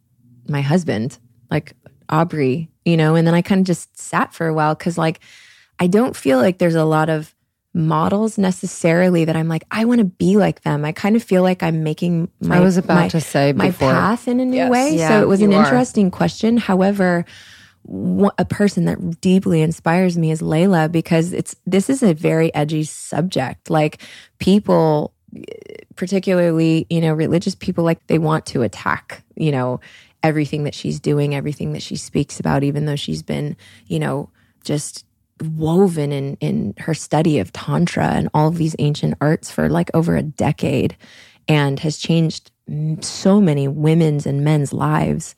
my 0.49 0.61
husband, 0.61 1.19
like 1.51 1.75
Aubrey, 2.09 2.71
you 2.85 2.97
know, 2.97 3.15
and 3.15 3.27
then 3.27 3.35
I 3.35 3.43
kind 3.43 3.61
of 3.61 3.67
just 3.67 3.99
sat 3.99 4.33
for 4.33 4.47
a 4.47 4.55
while 4.55 4.75
because, 4.75 4.97
like, 4.97 5.21
I 5.79 5.87
don't 5.87 6.17
feel 6.17 6.39
like 6.39 6.59
there's 6.59 6.75
a 6.75 6.85
lot 6.85 7.11
of 7.11 7.35
models 7.79 8.37
necessarily 8.37 9.25
that 9.25 9.37
I'm 9.37 9.49
like, 9.49 9.65
I 9.71 9.85
want 9.85 9.99
to 10.01 10.05
be 10.05 10.37
like 10.37 10.63
them. 10.63 10.85
I 10.85 10.93
kind 10.93 11.17
of 11.17 11.23
feel 11.23 11.43
like 11.43 11.63
I'm 11.63 11.83
making 11.83 12.29
my, 12.41 12.59
I 12.59 12.61
was 12.61 12.77
about 12.77 12.95
my, 12.95 13.09
to 13.09 13.21
say 13.21 13.53
my 13.53 13.69
before. 13.69 13.93
path 13.93 14.29
in 14.29 14.41
a 14.41 14.45
new 14.45 14.57
Yes. 14.57 14.71
way. 14.71 14.97
Yeah, 14.97 15.09
so 15.09 15.23
it 15.23 15.29
was 15.29 15.41
an 15.41 15.53
you 15.53 15.57
are. 15.57 15.65
interesting 15.65 16.11
question. 16.11 16.57
However, 16.57 17.25
a 18.37 18.45
person 18.45 18.85
that 18.85 19.21
deeply 19.21 19.63
inspires 19.63 20.19
me 20.19 20.31
is 20.31 20.43
Layla 20.43 20.93
because 20.93 21.33
it's 21.33 21.57
this 21.65 21.89
is 21.89 22.03
a 22.03 22.13
very 22.13 22.53
edgy 22.55 22.85
subject. 22.85 23.71
Like 23.71 24.03
people, 24.39 25.15
particularly 25.97 26.87
you 26.91 27.01
know 27.01 27.15
religious 27.15 27.55
people, 27.55 27.85
like 27.85 28.07
they 28.09 28.19
want 28.19 28.45
to 28.47 28.63
attack 28.63 29.23
you 29.37 29.53
know 29.53 29.81
everything 30.23 30.65
that 30.65 30.75
she's 30.75 31.01
doing, 31.01 31.35
everything 31.35 31.73
that 31.73 31.83
she 31.83 31.97
speaks 31.97 32.41
about, 32.41 32.63
even 32.65 32.85
though 32.85 32.97
she's 32.97 33.23
been 33.23 33.57
you 33.87 33.99
know 33.99 34.29
just 34.65 35.07
woven 35.43 36.13
in 36.13 36.37
in 36.41 36.75
her 36.79 36.95
study 36.95 37.39
of 37.39 37.53
tantra 37.53 38.07
and 38.07 38.29
all 38.35 38.49
of 38.49 38.57
these 38.57 38.77
ancient 38.79 39.15
arts 39.21 39.51
for 39.51 39.69
like 39.69 39.91
over 39.95 40.17
a 40.17 40.23
decade 40.23 40.97
and 41.47 41.81
has 41.81 41.97
changed 41.97 42.51
so 43.01 43.41
many 43.41 43.67
women's 43.67 44.27
and 44.27 44.45
men's 44.45 44.73
lives. 44.73 45.35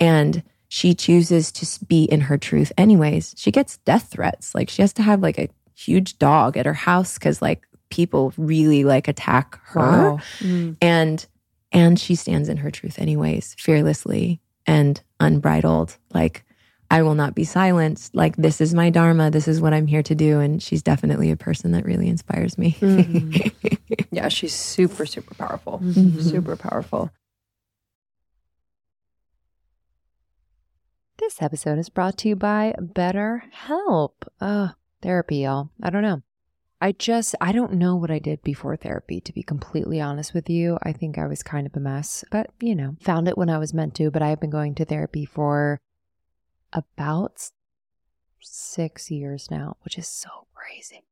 And 0.00 0.42
she 0.68 0.94
chooses 0.94 1.52
to 1.52 1.84
be 1.84 2.04
in 2.04 2.22
her 2.22 2.38
truth 2.38 2.72
anyways. 2.76 3.34
She 3.36 3.50
gets 3.50 3.76
death 3.78 4.08
threats. 4.10 4.54
Like 4.54 4.70
she 4.70 4.82
has 4.82 4.92
to 4.94 5.02
have 5.02 5.20
like 5.20 5.38
a 5.38 5.48
huge 5.74 6.18
dog 6.18 6.56
at 6.56 6.66
her 6.66 6.74
house 6.74 7.18
cuz 7.18 7.40
like 7.42 7.66
people 7.90 8.32
really 8.36 8.84
like 8.84 9.06
attack 9.06 9.60
her. 9.64 10.12
Wow. 10.12 10.18
Mm. 10.40 10.76
and 10.80 11.26
and 11.72 11.98
she 11.98 12.14
stands 12.14 12.48
in 12.48 12.58
her 12.58 12.70
truth 12.70 12.98
anyways 12.98 13.54
fearlessly 13.58 14.40
and 14.66 15.00
unbridled. 15.20 15.96
Like 16.12 16.44
i 16.92 17.02
will 17.02 17.14
not 17.14 17.34
be 17.34 17.44
silenced 17.44 18.14
like 18.14 18.36
this 18.36 18.60
is 18.60 18.74
my 18.74 18.90
dharma 18.90 19.30
this 19.30 19.48
is 19.48 19.60
what 19.60 19.74
i'm 19.74 19.86
here 19.86 20.02
to 20.02 20.14
do 20.14 20.38
and 20.38 20.62
she's 20.62 20.82
definitely 20.82 21.30
a 21.30 21.36
person 21.36 21.72
that 21.72 21.84
really 21.84 22.08
inspires 22.08 22.56
me 22.56 22.76
Yeah, 24.12 24.28
she's 24.28 24.54
super, 24.54 25.06
super 25.06 25.34
powerful. 25.34 25.80
Super 26.20 26.54
powerful. 26.54 27.10
This 31.18 31.40
episode 31.40 31.78
is 31.78 31.88
brought 31.88 32.18
to 32.18 32.28
you 32.28 32.36
by 32.36 32.74
BetterHelp. 32.78 34.12
Uh, 34.38 34.68
therapy, 35.00 35.38
y'all. 35.38 35.70
I 35.82 35.88
don't 35.88 36.02
know. 36.02 36.22
I 36.80 36.92
just, 36.92 37.34
I 37.40 37.52
don't 37.52 37.74
know 37.74 37.96
what 37.96 38.10
I 38.10 38.18
did 38.18 38.42
before 38.42 38.76
therapy, 38.76 39.20
to 39.22 39.32
be 39.32 39.42
completely 39.42 40.00
honest 40.00 40.34
with 40.34 40.50
you. 40.50 40.78
I 40.82 40.92
think 40.92 41.16
I 41.16 41.26
was 41.26 41.42
kind 41.42 41.66
of 41.66 41.74
a 41.74 41.80
mess, 41.80 42.24
but 42.30 42.50
you 42.60 42.74
know, 42.74 42.96
found 43.00 43.28
it 43.28 43.38
when 43.38 43.48
I 43.48 43.58
was 43.58 43.72
meant 43.72 43.94
to. 43.94 44.10
But 44.10 44.20
I 44.20 44.28
have 44.28 44.40
been 44.40 44.50
going 44.50 44.74
to 44.74 44.84
therapy 44.84 45.24
for 45.24 45.80
about 46.72 47.50
six 48.40 49.10
years 49.10 49.50
now, 49.50 49.76
which 49.82 49.98
is 49.98 50.08
so 50.08 50.46
crazy. 50.54 51.04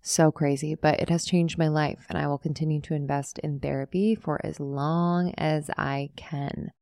So 0.00 0.32
crazy, 0.32 0.74
but 0.74 1.00
it 1.00 1.08
has 1.10 1.24
changed 1.24 1.58
my 1.58 1.68
life, 1.68 2.06
and 2.08 2.18
I 2.18 2.26
will 2.26 2.38
continue 2.38 2.80
to 2.82 2.94
invest 2.94 3.38
in 3.38 3.60
therapy 3.60 4.14
for 4.14 4.44
as 4.44 4.58
long 4.58 5.32
as 5.38 5.70
I 5.78 6.10
can. 6.16 6.72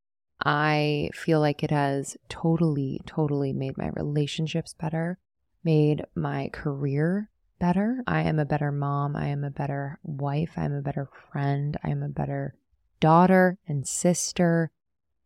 I 0.43 1.11
feel 1.13 1.39
like 1.41 1.63
it 1.63 1.71
has 1.71 2.17
totally, 2.31 3.03
totally 3.05 3.53
made 3.53 3.77
my 3.77 3.91
relationships 3.95 4.73
better, 4.73 5.19
made 5.63 6.05
my 6.15 6.49
career 6.53 7.29
better. 7.59 8.03
I 8.07 8.23
am 8.23 8.39
a 8.39 8.47
better 8.47 8.73
mom. 8.73 9.15
I 9.15 9.27
am 9.27 9.45
a 9.45 9.51
better 9.51 9.99
wife. 10.03 10.53
I'm 10.57 10.73
a 10.73 10.81
better 10.81 11.09
friend. 11.31 11.77
I 11.85 11.91
am 11.91 12.03
a 12.03 12.09
better 12.09 12.55
daughter 13.01 13.59
and 13.69 13.87
sister. 13.87 14.71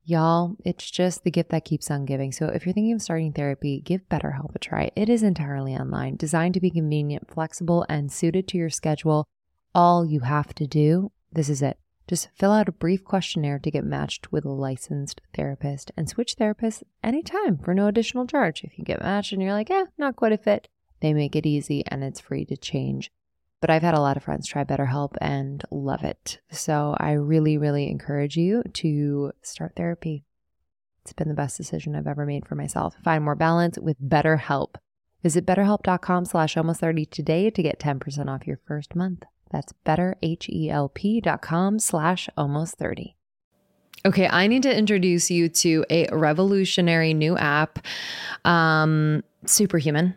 Y'all, 0.07 0.55
it's 0.67 0.91
just 0.91 1.25
the 1.25 1.31
gift 1.31 1.49
that 1.49 1.65
keeps 1.65 1.91
on 1.91 2.05
giving. 2.05 2.31
So 2.31 2.49
if 2.49 2.67
you're 2.67 2.75
thinking 2.75 2.93
of 2.93 3.01
starting 3.01 3.33
therapy, 3.33 3.81
give 3.81 4.07
BetterHelp 4.11 4.55
a 4.55 4.59
try. 4.59 4.91
It 4.95 5.09
is 5.09 5.23
entirely 5.23 5.75
online, 5.75 6.17
designed 6.17 6.53
to 6.55 6.61
be 6.61 6.71
convenient, 6.71 7.31
flexible, 7.31 7.87
and 7.89 8.13
suited 8.13 8.47
to 8.49 8.59
your 8.59 8.69
schedule. 8.69 9.27
All 9.75 10.05
you 10.05 10.21
have 10.21 10.55
to 10.57 10.67
do, 10.67 11.11
this 11.33 11.49
is 11.49 11.63
it. 11.63 11.79
Just 12.07 12.29
fill 12.35 12.53
out 12.53 12.69
a 12.69 12.73
brief 12.73 13.03
questionnaire 13.03 13.59
to 13.61 13.71
get 13.71 13.83
matched 13.83 14.31
with 14.31 14.45
a 14.45 14.51
licensed 14.51 15.23
therapist 15.35 15.91
and 15.97 16.07
switch 16.07 16.37
therapists 16.37 16.83
anytime 17.03 17.57
for 17.57 17.73
no 17.73 17.87
additional 17.87 18.27
charge. 18.27 18.63
If 18.63 18.79
you 18.79 18.85
get 18.85 19.01
matched 19.01 19.33
and 19.33 19.41
you're 19.41 19.55
like, 19.55 19.71
eh, 19.71 19.87
not 19.97 20.17
quite 20.17 20.33
a 20.33 20.37
fit, 20.37 20.69
they 21.01 21.15
make 21.15 21.35
it 21.35 21.47
easy 21.47 21.83
and 21.87 22.05
it's 22.05 22.21
free 22.21 22.45
to 22.45 22.59
change. 22.59 23.11
But 23.65 23.71
I've 23.71 23.81
had 23.81 23.95
a 23.95 24.01
lot 24.01 24.19
of 24.19 24.23
friends 24.23 24.47
try 24.47 24.63
BetterHelp 24.63 25.15
and 25.23 25.65
love 25.71 26.05
it. 26.05 26.39
So 26.51 26.95
I 27.01 27.13
really, 27.13 27.57
really 27.57 27.89
encourage 27.89 28.37
you 28.37 28.63
to 28.75 29.33
start 29.41 29.73
therapy. 29.75 30.27
It's 31.01 31.15
been 31.15 31.29
the 31.29 31.35
best 31.35 31.57
decision 31.57 31.97
I've 31.97 32.07
ever 32.07 32.27
made 32.27 32.47
for 32.47 32.57
myself. 32.57 32.95
Find 33.03 33.25
more 33.25 33.35
balance 33.35 33.79
with 33.79 33.99
BetterHelp. 33.99 34.75
Visit 35.23 35.47
betterhelp.com 35.47 36.27
slash 36.27 36.59
almost 36.59 36.81
30 36.81 37.07
today 37.07 37.49
to 37.49 37.63
get 37.63 37.79
10% 37.79 38.29
off 38.29 38.47
your 38.47 38.61
first 38.67 38.95
month. 38.95 39.23
That's 39.51 39.73
betterhelp.com 39.87 41.79
slash 41.79 42.29
almost 42.37 42.77
30. 42.77 43.17
Okay, 44.05 44.29
I 44.29 44.47
need 44.47 44.65
to 44.65 44.79
introduce 44.79 45.31
you 45.31 45.49
to 45.49 45.87
a 45.89 46.07
revolutionary 46.13 47.15
new 47.15 47.39
app, 47.39 47.79
um, 48.45 49.25
Superhuman. 49.47 50.17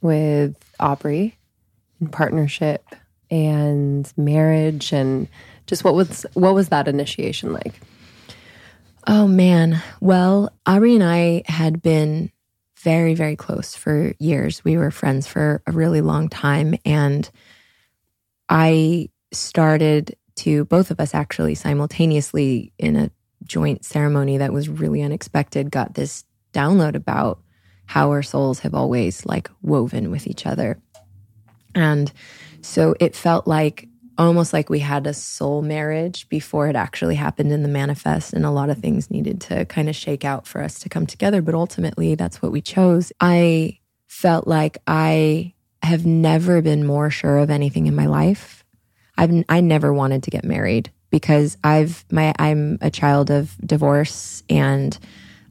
With 0.00 0.56
Aubrey 0.80 1.36
in 2.00 2.08
partnership 2.08 2.84
and 3.30 4.12
marriage 4.16 4.92
and 4.92 5.28
just 5.66 5.84
what 5.84 5.94
was 5.94 6.24
what 6.34 6.54
was 6.54 6.68
that 6.68 6.88
initiation 6.88 7.52
like? 7.52 7.80
Oh 9.06 9.26
man. 9.26 9.82
Well, 10.00 10.52
Aubrey 10.66 10.94
and 10.94 11.04
I 11.04 11.42
had 11.46 11.82
been 11.82 12.30
very 12.80 13.14
very 13.14 13.36
close 13.36 13.74
for 13.74 14.14
years. 14.18 14.64
We 14.64 14.76
were 14.76 14.90
friends 14.90 15.26
for 15.26 15.62
a 15.66 15.72
really 15.72 16.00
long 16.00 16.28
time 16.28 16.74
and 16.84 17.28
I 18.48 19.10
started 19.32 20.16
to 20.36 20.64
both 20.66 20.90
of 20.90 21.00
us 21.00 21.14
actually 21.14 21.54
simultaneously 21.54 22.72
in 22.78 22.96
a 22.96 23.10
joint 23.44 23.84
ceremony 23.84 24.38
that 24.38 24.52
was 24.52 24.68
really 24.68 25.02
unexpected 25.02 25.70
got 25.70 25.94
this 25.94 26.24
download 26.52 26.94
about 26.94 27.40
how 27.88 28.10
our 28.10 28.22
souls 28.22 28.60
have 28.60 28.74
always 28.74 29.24
like 29.24 29.50
woven 29.62 30.10
with 30.10 30.26
each 30.26 30.44
other. 30.44 30.78
And 31.74 32.12
so 32.60 32.94
it 33.00 33.16
felt 33.16 33.46
like 33.46 33.88
almost 34.18 34.52
like 34.52 34.68
we 34.68 34.80
had 34.80 35.06
a 35.06 35.14
soul 35.14 35.62
marriage 35.62 36.28
before 36.28 36.68
it 36.68 36.76
actually 36.76 37.14
happened 37.14 37.50
in 37.50 37.62
the 37.62 37.68
manifest. 37.68 38.34
And 38.34 38.44
a 38.44 38.50
lot 38.50 38.68
of 38.68 38.76
things 38.76 39.10
needed 39.10 39.40
to 39.42 39.64
kind 39.64 39.88
of 39.88 39.96
shake 39.96 40.22
out 40.22 40.46
for 40.46 40.62
us 40.62 40.78
to 40.80 40.90
come 40.90 41.06
together. 41.06 41.40
But 41.40 41.54
ultimately, 41.54 42.14
that's 42.14 42.42
what 42.42 42.52
we 42.52 42.60
chose. 42.60 43.10
I 43.20 43.78
felt 44.06 44.46
like 44.46 44.76
I 44.86 45.54
have 45.82 46.04
never 46.04 46.60
been 46.60 46.86
more 46.86 47.08
sure 47.08 47.38
of 47.38 47.48
anything 47.48 47.86
in 47.86 47.94
my 47.94 48.06
life. 48.06 48.66
I've 49.16 49.32
I 49.48 49.62
never 49.62 49.94
wanted 49.94 50.24
to 50.24 50.30
get 50.30 50.44
married 50.44 50.90
because 51.08 51.56
I've 51.64 52.04
my 52.12 52.34
I'm 52.38 52.76
a 52.82 52.90
child 52.90 53.30
of 53.30 53.56
divorce 53.64 54.42
and 54.50 54.98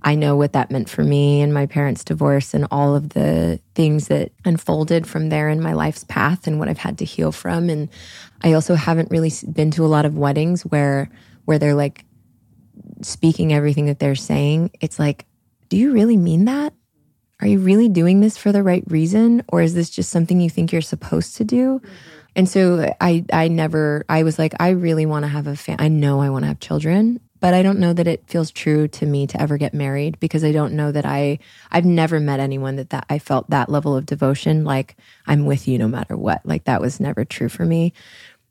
I 0.03 0.15
know 0.15 0.35
what 0.35 0.53
that 0.53 0.71
meant 0.71 0.89
for 0.89 1.03
me 1.03 1.41
and 1.41 1.53
my 1.53 1.65
parents' 1.65 2.03
divorce 2.03 2.53
and 2.53 2.67
all 2.71 2.95
of 2.95 3.09
the 3.09 3.59
things 3.75 4.07
that 4.07 4.31
unfolded 4.45 5.07
from 5.07 5.29
there 5.29 5.49
in 5.49 5.61
my 5.61 5.73
life's 5.73 6.03
path 6.03 6.47
and 6.47 6.59
what 6.59 6.69
I've 6.69 6.77
had 6.77 6.99
to 6.99 7.05
heal 7.05 7.31
from 7.31 7.69
and 7.69 7.89
I 8.43 8.53
also 8.53 8.75
haven't 8.75 9.11
really 9.11 9.31
been 9.51 9.71
to 9.71 9.85
a 9.85 9.87
lot 9.87 10.05
of 10.05 10.17
weddings 10.17 10.63
where 10.63 11.09
where 11.45 11.57
they're 11.57 11.73
like 11.73 12.05
speaking 13.01 13.53
everything 13.53 13.85
that 13.87 13.99
they're 13.99 14.15
saying. 14.15 14.71
It's 14.81 14.99
like, 14.99 15.25
do 15.69 15.77
you 15.77 15.91
really 15.91 16.17
mean 16.17 16.45
that? 16.45 16.73
Are 17.39 17.47
you 17.47 17.59
really 17.59 17.89
doing 17.89 18.19
this 18.19 18.37
for 18.37 18.51
the 18.51 18.63
right 18.63 18.83
reason 18.87 19.43
or 19.47 19.61
is 19.61 19.73
this 19.73 19.89
just 19.89 20.09
something 20.11 20.41
you 20.41 20.49
think 20.49 20.71
you're 20.71 20.81
supposed 20.81 21.37
to 21.37 21.43
do? 21.43 21.79
Mm-hmm. 21.79 21.93
And 22.35 22.47
so 22.47 22.93
I 23.01 23.25
I 23.33 23.47
never 23.47 24.05
I 24.07 24.23
was 24.23 24.37
like 24.37 24.53
I 24.59 24.69
really 24.69 25.05
want 25.05 25.23
to 25.23 25.27
have 25.27 25.47
a 25.47 25.55
fam- 25.55 25.77
I 25.79 25.87
know 25.87 26.21
I 26.21 26.29
want 26.29 26.43
to 26.43 26.47
have 26.47 26.59
children, 26.59 27.19
but 27.39 27.53
I 27.53 27.61
don't 27.61 27.79
know 27.79 27.93
that 27.93 28.07
it 28.07 28.23
feels 28.27 28.51
true 28.51 28.87
to 28.89 29.05
me 29.05 29.27
to 29.27 29.41
ever 29.41 29.57
get 29.57 29.73
married 29.73 30.19
because 30.19 30.43
I 30.43 30.51
don't 30.51 30.73
know 30.73 30.91
that 30.91 31.05
I 31.05 31.39
I've 31.71 31.85
never 31.85 32.19
met 32.19 32.39
anyone 32.39 32.77
that 32.77 32.89
that 32.91 33.05
I 33.09 33.19
felt 33.19 33.49
that 33.49 33.69
level 33.69 33.95
of 33.95 34.05
devotion 34.05 34.63
like 34.63 34.97
I'm 35.25 35.45
with 35.45 35.67
you 35.67 35.77
no 35.77 35.87
matter 35.87 36.17
what. 36.17 36.45
Like 36.45 36.65
that 36.65 36.81
was 36.81 36.99
never 36.99 37.25
true 37.25 37.49
for 37.49 37.65
me. 37.65 37.93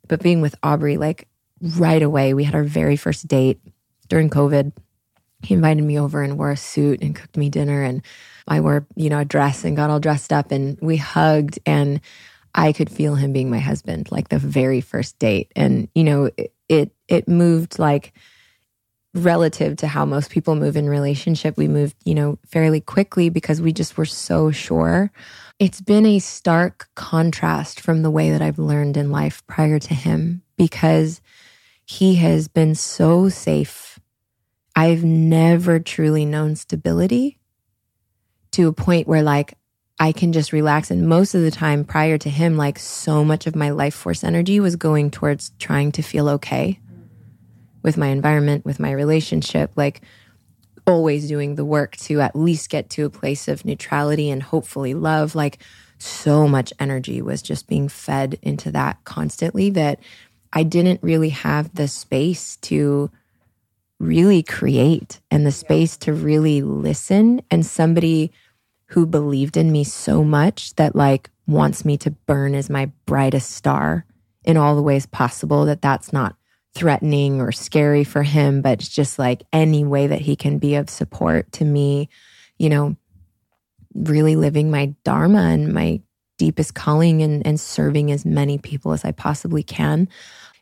But 0.07 0.21
being 0.21 0.41
with 0.41 0.55
Aubrey 0.63 0.97
like 0.97 1.27
right 1.61 2.01
away, 2.01 2.33
we 2.33 2.43
had 2.43 2.55
our 2.55 2.63
very 2.63 2.95
first 2.95 3.27
date 3.27 3.59
during 4.07 4.29
COVID. 4.29 4.71
He 5.43 5.53
invited 5.53 5.83
me 5.83 5.99
over 5.99 6.23
and 6.23 6.37
wore 6.37 6.51
a 6.51 6.57
suit 6.57 7.01
and 7.01 7.15
cooked 7.15 7.37
me 7.37 7.49
dinner 7.49 7.83
and 7.83 8.01
I 8.47 8.61
wore, 8.61 8.87
you 8.95 9.09
know, 9.09 9.19
a 9.19 9.25
dress 9.25 9.63
and 9.65 9.75
got 9.75 9.89
all 9.89 9.99
dressed 9.99 10.31
up 10.31 10.51
and 10.51 10.77
we 10.81 10.97
hugged 10.97 11.59
and 11.65 11.99
I 12.55 12.71
could 12.73 12.89
feel 12.89 13.15
him 13.15 13.33
being 13.33 13.51
my 13.51 13.59
husband, 13.59 14.09
like 14.11 14.29
the 14.29 14.39
very 14.39 14.81
first 14.81 15.19
date. 15.19 15.51
And, 15.55 15.89
you 15.93 16.03
know, 16.03 16.31
it, 16.67 16.91
it 17.07 17.27
moved 17.27 17.77
like 17.77 18.13
relative 19.17 19.77
to 19.77 19.87
how 19.87 20.05
most 20.05 20.29
people 20.29 20.55
move 20.55 20.77
in 20.77 20.89
relationship. 20.89 21.57
We 21.57 21.67
moved, 21.67 21.95
you 22.05 22.15
know, 22.15 22.37
fairly 22.45 22.81
quickly 22.81 23.29
because 23.29 23.61
we 23.61 23.73
just 23.73 23.97
were 23.97 24.05
so 24.05 24.51
sure. 24.51 25.11
It's 25.59 25.81
been 25.81 26.05
a 26.05 26.19
stark 26.19 26.89
contrast 26.95 27.79
from 27.79 28.01
the 28.01 28.11
way 28.11 28.31
that 28.31 28.41
I've 28.41 28.59
learned 28.59 28.97
in 28.97 29.11
life 29.11 29.45
prior 29.47 29.79
to 29.79 29.93
him 29.93 30.43
because 30.57 31.21
he 31.85 32.15
has 32.15 32.47
been 32.47 32.75
so 32.75 33.29
safe. 33.29 33.99
I've 34.75 35.03
never 35.03 35.79
truly 35.79 36.25
known 36.25 36.55
stability 36.55 37.39
to 38.51 38.67
a 38.67 38.73
point 38.73 39.07
where 39.07 39.23
like 39.23 39.55
I 39.99 40.11
can 40.11 40.31
just 40.31 40.53
relax. 40.53 40.91
And 40.91 41.09
most 41.09 41.33
of 41.33 41.41
the 41.41 41.51
time 41.51 41.83
prior 41.83 42.17
to 42.19 42.29
him, 42.29 42.55
like 42.55 42.77
so 42.77 43.25
much 43.25 43.47
of 43.47 43.55
my 43.55 43.71
life 43.71 43.95
force 43.95 44.23
energy 44.23 44.59
was 44.59 44.75
going 44.75 45.09
towards 45.09 45.51
trying 45.57 45.91
to 45.93 46.03
feel 46.03 46.29
okay 46.29 46.79
with 47.87 47.95
my 47.95 48.07
environment, 48.07 48.65
with 48.65 48.81
my 48.81 48.91
relationship, 48.91 49.71
like 49.77 50.01
always 50.85 51.29
doing 51.29 51.55
the 51.55 51.63
work 51.63 51.95
to 51.95 52.19
at 52.19 52.35
least 52.35 52.69
get 52.69 52.89
to 52.89 53.05
a 53.05 53.09
place 53.09 53.47
of 53.47 53.63
neutrality 53.63 54.29
and 54.29 54.43
hopefully 54.43 54.93
love. 54.93 55.35
Like 55.35 55.59
so 55.97 56.49
much 56.49 56.73
energy 56.81 57.21
was 57.21 57.41
just 57.41 57.65
being 57.65 57.87
fed 57.87 58.37
into 58.41 58.71
that 58.71 59.01
constantly 59.05 59.69
that 59.69 60.01
I 60.51 60.63
didn't 60.63 61.01
really 61.01 61.29
have 61.29 61.73
the 61.75 61.87
space 61.87 62.57
to 62.57 63.09
really 64.01 64.43
create 64.43 65.21
and 65.31 65.45
the 65.45 65.51
space 65.53 65.95
to 65.99 66.11
really 66.11 66.61
listen. 66.61 67.41
And 67.49 67.65
somebody, 67.65 68.33
who 68.87 69.05
believed 69.05 69.55
in 69.55 69.71
me 69.71 69.85
so 69.85 70.25
much 70.25 70.75
that 70.75 70.93
like 70.93 71.29
wants 71.45 71.85
me 71.85 71.97
to 71.97 72.11
burn 72.11 72.53
as 72.53 72.69
my 72.69 72.91
brightest 73.05 73.51
star 73.51 74.05
in 74.43 74.57
all 74.57 74.75
the 74.75 74.81
ways 74.81 75.05
possible 75.05 75.65
that 75.65 75.81
that's 75.81 76.11
not 76.11 76.35
threatening 76.75 77.41
or 77.41 77.51
scary 77.51 78.03
for 78.03 78.23
him 78.23 78.61
but 78.61 78.79
just 78.79 79.17
like 79.17 79.43
any 79.51 79.83
way 79.83 80.07
that 80.07 80.21
he 80.21 80.35
can 80.35 80.59
be 80.59 80.75
of 80.75 80.89
support 80.89 81.51
to 81.51 81.65
me 81.65 82.07
you 82.57 82.69
know 82.69 82.95
really 83.95 84.35
living 84.35 84.69
my 84.69 84.93
dharma 85.03 85.39
and 85.39 85.73
my 85.73 85.99
deepest 86.37 86.75
calling 86.75 87.21
and, 87.21 87.45
and 87.45 87.59
serving 87.59 88.11
as 88.11 88.25
many 88.25 88.57
people 88.57 88.93
as 88.93 89.03
i 89.03 89.11
possibly 89.11 89.63
can. 89.63 90.07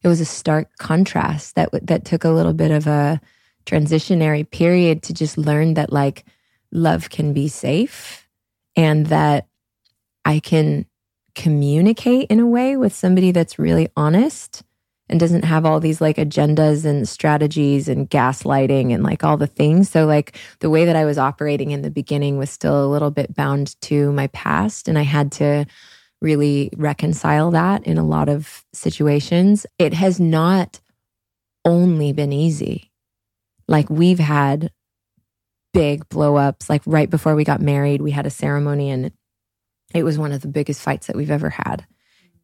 It 0.03 0.07
was 0.07 0.21
a 0.21 0.25
stark 0.25 0.69
contrast 0.77 1.55
that 1.55 1.69
that 1.87 2.05
took 2.05 2.23
a 2.23 2.29
little 2.29 2.53
bit 2.53 2.71
of 2.71 2.87
a 2.87 3.19
transitionary 3.65 4.49
period 4.49 5.01
to 5.03 5.13
just 5.13 5.37
learn 5.37 5.73
that 5.73 5.91
like 5.91 6.25
love 6.71 7.09
can 7.09 7.33
be 7.33 7.47
safe 7.47 8.27
and 8.75 9.07
that 9.07 9.47
I 10.23 10.39
can 10.39 10.85
communicate 11.33 12.29
in 12.29 12.39
a 12.39 12.47
way 12.47 12.77
with 12.77 12.93
somebody 12.93 13.31
that's 13.31 13.57
really 13.57 13.89
honest 13.97 14.63
and 15.07 15.19
doesn't 15.19 15.43
have 15.43 15.65
all 15.65 15.79
these 15.79 16.01
like 16.01 16.17
agendas 16.17 16.85
and 16.85 17.07
strategies 17.07 17.87
and 17.87 18.09
gaslighting 18.09 18.93
and 18.93 19.03
like 19.03 19.23
all 19.23 19.37
the 19.37 19.47
things. 19.47 19.89
So, 19.89 20.05
like, 20.05 20.37
the 20.59 20.69
way 20.69 20.85
that 20.85 20.95
I 20.95 21.05
was 21.05 21.17
operating 21.17 21.71
in 21.71 21.81
the 21.81 21.91
beginning 21.91 22.37
was 22.37 22.49
still 22.49 22.83
a 22.83 22.89
little 22.89 23.11
bit 23.11 23.35
bound 23.35 23.79
to 23.81 24.11
my 24.11 24.27
past. 24.27 24.87
And 24.87 24.97
I 24.97 25.03
had 25.03 25.31
to 25.33 25.65
really 26.21 26.71
reconcile 26.75 27.51
that 27.51 27.85
in 27.85 27.97
a 27.97 28.05
lot 28.05 28.29
of 28.29 28.65
situations. 28.73 29.65
It 29.77 29.93
has 29.93 30.19
not 30.19 30.79
only 31.63 32.11
been 32.13 32.33
easy. 32.33 32.91
Like, 33.67 33.89
we've 33.89 34.19
had 34.19 34.71
big 35.75 36.07
blowups. 36.07 36.69
Like 36.69 36.81
right 36.85 37.09
before 37.09 37.35
we 37.35 37.43
got 37.43 37.61
married, 37.61 38.01
we 38.01 38.11
had 38.11 38.25
a 38.25 38.31
ceremony 38.31 38.89
and 38.89 39.11
it 39.93 40.03
was 40.03 40.17
one 40.17 40.31
of 40.31 40.41
the 40.41 40.47
biggest 40.47 40.81
fights 40.81 41.07
that 41.07 41.17
we've 41.17 41.29
ever 41.29 41.49
had. 41.49 41.85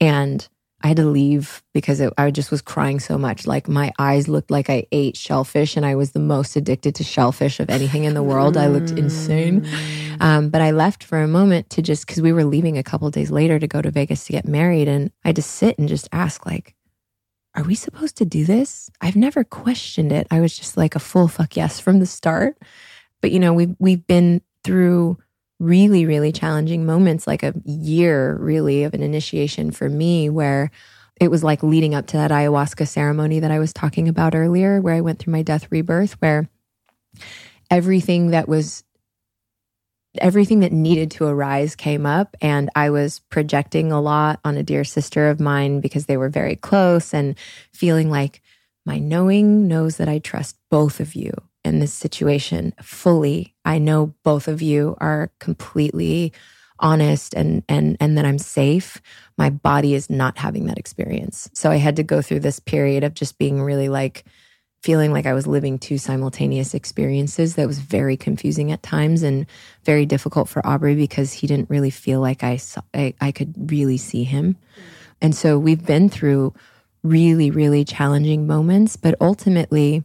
And 0.02 0.48
I 0.84 0.88
had 0.88 0.98
to 0.98 1.06
leave 1.06 1.64
because 1.74 2.00
it, 2.00 2.12
I 2.18 2.32
just 2.32 2.52
was 2.52 2.62
crying 2.62 3.00
so 3.00 3.18
much. 3.18 3.46
Like 3.46 3.68
my 3.68 3.92
eyes 4.00 4.28
looked 4.28 4.52
like 4.52 4.70
I 4.70 4.88
ate 4.92 5.16
shellfish 5.16 5.78
and 5.78 5.86
I 5.86 5.96
was 5.96 6.12
the 6.12 6.20
most 6.20 6.56
addicted 6.56 6.96
to 6.96 7.04
shellfish 7.04 7.60
of 7.60 7.70
anything 7.70 8.04
in 8.04 8.14
the 8.14 8.24
world. 8.24 8.58
I 8.58 8.68
looked 8.68 8.92
insane. 8.92 9.68
Um, 10.20 10.50
but 10.50 10.62
I 10.62 10.72
left 10.72 11.04
for 11.04 11.22
a 11.22 11.28
moment 11.28 11.70
to 11.72 11.82
just, 11.82 12.06
cause 12.08 12.22
we 12.22 12.34
were 12.34 12.44
leaving 12.44 12.78
a 12.78 12.84
couple 12.84 13.10
days 13.10 13.32
later 13.32 13.60
to 13.60 13.68
go 13.68 13.82
to 13.82 13.92
Vegas 13.92 14.26
to 14.26 14.32
get 14.32 14.48
married. 14.48 14.88
And 14.88 15.12
I 15.24 15.30
had 15.30 15.36
to 15.38 15.42
sit 15.42 15.78
and 15.80 15.88
just 15.88 16.08
ask 16.12 16.46
like, 16.46 16.76
are 17.56 17.64
we 17.64 17.76
supposed 17.76 18.18
to 18.18 18.26
do 18.26 18.46
this? 18.46 18.90
I've 19.02 19.16
never 19.16 19.44
questioned 19.44 20.12
it. 20.12 20.28
I 20.32 20.40
was 20.40 20.58
just 20.58 20.78
like 20.78 20.96
a 20.96 21.00
full 21.00 21.28
fuck 21.28 21.56
yes 21.58 21.80
from 21.80 22.00
the 22.00 22.06
start. 22.06 22.58
But 23.22 23.32
you 23.32 23.40
know, 23.40 23.54
we've 23.54 23.76
we've 23.78 24.06
been 24.08 24.42
through 24.64 25.18
really, 25.62 26.08
really 26.08 26.32
challenging 26.32 26.86
moments, 26.86 27.28
like 27.28 27.44
a 27.44 27.54
year 27.66 28.36
really 28.38 28.84
of 28.84 28.96
an 28.96 29.04
initiation 29.04 29.70
for 29.72 29.88
me 29.88 30.28
where 30.28 30.72
it 31.20 31.30
was 31.30 31.44
like 31.44 31.62
leading 31.62 31.94
up 31.94 32.08
to 32.08 32.18
that 32.18 32.32
ayahuasca 32.32 32.88
ceremony 32.88 33.40
that 33.40 33.52
I 33.52 33.60
was 33.60 33.72
talking 33.72 34.08
about 34.10 34.34
earlier, 34.34 34.82
where 34.82 34.96
I 34.96 35.02
went 35.02 35.20
through 35.20 35.34
my 35.34 35.44
death 35.44 35.68
rebirth, 35.70 36.14
where 36.14 36.50
everything 37.70 38.32
that 38.32 38.50
was 38.50 38.84
everything 40.18 40.60
that 40.60 40.74
needed 40.74 41.10
to 41.12 41.26
arise 41.26 41.74
came 41.74 42.06
up 42.06 42.36
and 42.42 42.70
i 42.76 42.90
was 42.90 43.20
projecting 43.30 43.94
a 43.94 44.02
lot 44.02 44.42
on 44.44 44.58
a 44.58 44.64
dear 44.64 44.84
sister 44.84 45.30
of 45.30 45.40
mine 45.40 45.80
because 45.80 46.06
they 46.06 46.18
were 46.18 46.28
very 46.28 46.58
close 46.58 47.14
and 47.14 47.38
feeling 47.72 48.10
like 48.10 48.42
my 48.86 49.00
knowing 49.00 49.70
knows 49.70 49.96
that 49.96 50.10
i 50.10 50.20
trust 50.20 50.58
both 50.70 51.00
of 51.00 51.16
you 51.16 51.32
in 51.64 51.80
this 51.80 51.94
situation 51.94 52.74
fully. 52.82 53.56
I 53.66 53.78
know 53.78 54.14
both 54.24 54.48
of 54.48 54.62
you 54.62 54.96
are 55.00 55.32
completely 55.40 56.34
honest 56.80 57.36
and 57.36 57.64
and 57.70 57.96
and 58.00 58.18
that 58.18 58.26
i'm 58.26 58.40
safe. 58.40 59.00
My 59.38 59.52
body 59.52 59.94
is 59.94 60.10
not 60.10 60.40
having 60.40 60.66
that 60.66 60.80
experience. 60.80 61.50
So 61.54 61.70
i 61.70 61.76
had 61.76 61.96
to 61.98 62.04
go 62.04 62.22
through 62.22 62.40
this 62.40 62.60
period 62.60 63.04
of 63.04 63.14
just 63.14 63.38
being 63.38 63.62
really 63.62 63.88
like 63.88 64.26
feeling 64.82 65.12
like 65.12 65.28
I 65.28 65.34
was 65.34 65.46
living 65.46 65.78
two 65.78 65.98
simultaneous 65.98 66.74
experiences 66.74 67.56
that 67.56 67.68
was 67.68 67.80
very 67.80 68.18
confusing 68.18 68.72
at 68.72 68.82
times 68.82 69.22
and 69.22 69.46
very 69.84 70.06
difficult 70.06 70.50
for 70.50 70.66
Aubrey 70.66 70.96
because 70.96 71.32
he 71.34 71.46
didn't 71.46 71.70
really 71.70 71.92
feel 71.92 72.20
like 72.20 72.44
I 72.44 72.58
saw, 72.58 72.82
I, 72.94 73.14
I 73.22 73.32
could 73.32 73.72
really 73.72 73.98
see 73.98 74.24
him. 74.24 74.58
And 75.22 75.36
so 75.36 75.60
we've 75.60 75.86
been 75.86 76.10
through 76.10 76.56
really, 77.04 77.52
really 77.52 77.86
challenging 77.86 78.48
moments, 78.48 78.96
but 78.96 79.16
ultimately, 79.22 80.04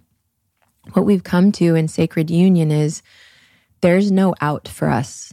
what 0.93 1.05
we've 1.05 1.25
come 1.25 1.53
to 1.53 1.75
in 1.75 1.89
sacred 1.89 2.31
union 2.31 2.71
is 2.71 3.03
there's 3.81 4.11
no 4.11 4.35
out 4.41 4.69
for 4.69 4.89
us. 4.89 5.33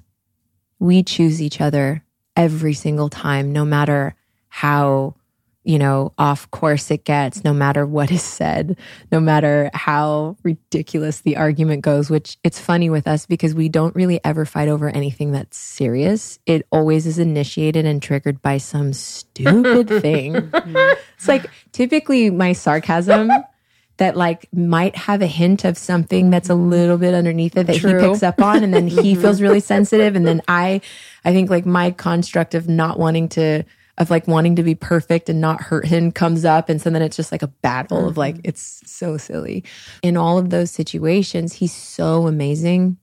We 0.79 1.03
choose 1.03 1.41
each 1.41 1.61
other 1.61 2.03
every 2.35 2.73
single 2.73 3.09
time, 3.09 3.53
no 3.53 3.63
matter 3.65 4.15
how 4.49 5.15
you 5.63 5.79
know, 5.79 6.11
off 6.17 6.49
course 6.51 6.91
it 6.91 7.05
gets, 7.05 7.43
no 7.43 7.53
matter 7.53 7.85
what 7.85 8.11
is 8.11 8.21
said, 8.21 8.77
no 9.11 9.19
matter 9.19 9.69
how 9.73 10.35
ridiculous 10.43 11.21
the 11.21 11.37
argument 11.37 11.81
goes, 11.81 12.09
which 12.09 12.37
it's 12.43 12.59
funny 12.59 12.89
with 12.89 13.07
us 13.07 13.25
because 13.25 13.55
we 13.55 13.69
don't 13.69 13.95
really 13.95 14.19
ever 14.25 14.45
fight 14.45 14.67
over 14.67 14.89
anything 14.89 15.31
that's 15.31 15.57
serious. 15.57 16.37
It 16.45 16.67
always 16.71 17.07
is 17.07 17.17
initiated 17.17 17.85
and 17.85 18.01
triggered 18.01 18.41
by 18.41 18.57
some 18.57 18.91
stupid 18.93 19.87
thing. 20.01 20.51
it's 20.53 21.27
like 21.27 21.49
typically 21.71 22.29
my 22.29 22.51
sarcasm 22.51 23.31
that 23.97 24.17
like 24.17 24.47
might 24.53 24.95
have 24.95 25.21
a 25.21 25.27
hint 25.27 25.65
of 25.65 25.77
something 25.77 26.29
that's 26.29 26.49
a 26.49 26.55
little 26.55 26.97
bit 26.97 27.13
underneath 27.13 27.55
it 27.55 27.67
that 27.67 27.77
True. 27.77 27.99
he 27.99 28.07
picks 28.07 28.23
up 28.23 28.41
on 28.41 28.63
and 28.63 28.73
then 28.73 28.87
he 28.87 29.15
feels 29.21 29.41
really 29.41 29.59
sensitive 29.59 30.15
and 30.15 30.25
then 30.25 30.41
I 30.47 30.81
I 31.23 31.31
think 31.31 31.49
like 31.49 31.65
my 31.65 31.91
construct 31.91 32.55
of 32.55 32.67
not 32.67 32.97
wanting 32.97 33.29
to 33.29 33.63
of 33.97 34.09
like 34.09 34.27
wanting 34.27 34.55
to 34.55 34.63
be 34.63 34.75
perfect 34.75 35.29
and 35.29 35.39
not 35.39 35.61
hurt 35.61 35.85
him 35.85 36.11
comes 36.11 36.45
up. 36.45 36.69
And 36.69 36.81
so 36.81 36.89
then 36.89 37.01
it's 37.01 37.15
just 37.15 37.31
like 37.31 37.43
a 37.43 37.47
battle 37.47 37.99
mm-hmm. 37.99 38.07
of 38.07 38.17
like, 38.17 38.35
mm-hmm. 38.35 38.49
it's 38.49 38.81
so 38.85 39.17
silly. 39.17 39.63
In 40.01 40.17
all 40.17 40.37
of 40.37 40.49
those 40.49 40.71
situations, 40.71 41.53
he's 41.53 41.73
so 41.73 42.27
amazing 42.27 42.97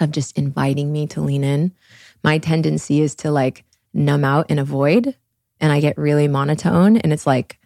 of 0.00 0.10
just 0.10 0.36
inviting 0.38 0.92
me 0.92 1.06
to 1.08 1.20
lean 1.20 1.44
in. 1.44 1.72
My 2.24 2.38
tendency 2.38 3.02
is 3.02 3.14
to 3.16 3.30
like 3.30 3.64
numb 3.92 4.24
out 4.24 4.46
and 4.48 4.58
avoid, 4.58 5.14
and 5.60 5.72
I 5.72 5.80
get 5.80 5.98
really 5.98 6.28
monotone. 6.28 6.96
And 6.98 7.12
it's 7.12 7.26
like, 7.26 7.58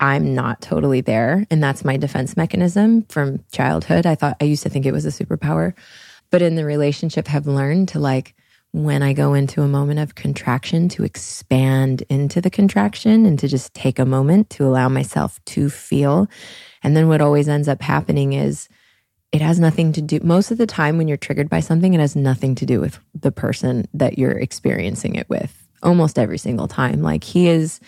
I'm 0.00 0.34
not 0.34 0.60
totally 0.60 1.00
there. 1.00 1.46
And 1.50 1.62
that's 1.62 1.84
my 1.84 1.96
defense 1.96 2.36
mechanism 2.36 3.02
from 3.04 3.44
childhood. 3.52 4.06
I 4.06 4.14
thought 4.14 4.36
I 4.40 4.44
used 4.44 4.62
to 4.64 4.68
think 4.68 4.86
it 4.86 4.92
was 4.92 5.06
a 5.06 5.08
superpower. 5.08 5.74
But 6.30 6.42
in 6.42 6.56
the 6.56 6.64
relationship, 6.64 7.28
have 7.28 7.46
learned 7.46 7.88
to 7.88 7.98
like, 7.98 8.34
when 8.72 9.02
I 9.02 9.12
go 9.12 9.34
into 9.34 9.60
a 9.60 9.68
moment 9.68 10.00
of 10.00 10.14
contraction 10.14 10.88
to 10.90 11.04
expand 11.04 12.04
into 12.08 12.40
the 12.40 12.48
contraction 12.48 13.26
and 13.26 13.38
to 13.38 13.46
just 13.46 13.74
take 13.74 13.98
a 13.98 14.06
moment 14.06 14.48
to 14.50 14.64
allow 14.64 14.88
myself 14.88 15.44
to 15.44 15.68
feel. 15.68 16.26
And 16.82 16.96
then 16.96 17.06
what 17.06 17.20
always 17.20 17.48
ends 17.48 17.68
up 17.68 17.82
happening 17.82 18.32
is 18.32 18.70
it 19.30 19.42
has 19.42 19.60
nothing 19.60 19.92
to 19.92 20.00
do, 20.00 20.20
most 20.22 20.50
of 20.50 20.58
the 20.58 20.66
time 20.66 20.96
when 20.96 21.06
you're 21.06 21.18
triggered 21.18 21.50
by 21.50 21.60
something, 21.60 21.92
it 21.92 22.00
has 22.00 22.16
nothing 22.16 22.54
to 22.56 22.66
do 22.66 22.80
with 22.80 22.98
the 23.14 23.30
person 23.30 23.86
that 23.92 24.18
you're 24.18 24.38
experiencing 24.38 25.16
it 25.16 25.28
with 25.28 25.68
almost 25.82 26.18
every 26.18 26.38
single 26.38 26.68
time. 26.68 27.02
Like 27.02 27.24
he 27.24 27.48
is, 27.48 27.78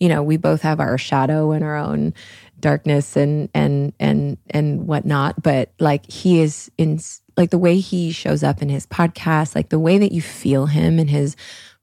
you 0.00 0.08
know, 0.08 0.22
we 0.22 0.36
both 0.36 0.62
have 0.62 0.80
our 0.80 0.98
shadow 0.98 1.52
and 1.52 1.62
our 1.62 1.76
own 1.76 2.14
darkness 2.58 3.16
and 3.16 3.48
and 3.54 3.92
and 3.98 4.36
and 4.50 4.86
whatnot 4.86 5.42
but 5.42 5.72
like 5.78 6.04
he 6.10 6.40
is 6.40 6.70
in 6.76 6.98
like 7.40 7.50
the 7.50 7.58
way 7.58 7.78
he 7.78 8.12
shows 8.12 8.42
up 8.42 8.60
in 8.60 8.68
his 8.68 8.86
podcast, 8.86 9.54
like 9.54 9.70
the 9.70 9.78
way 9.78 9.96
that 9.96 10.12
you 10.12 10.20
feel 10.20 10.66
him 10.66 10.98
and 10.98 11.08
his 11.08 11.36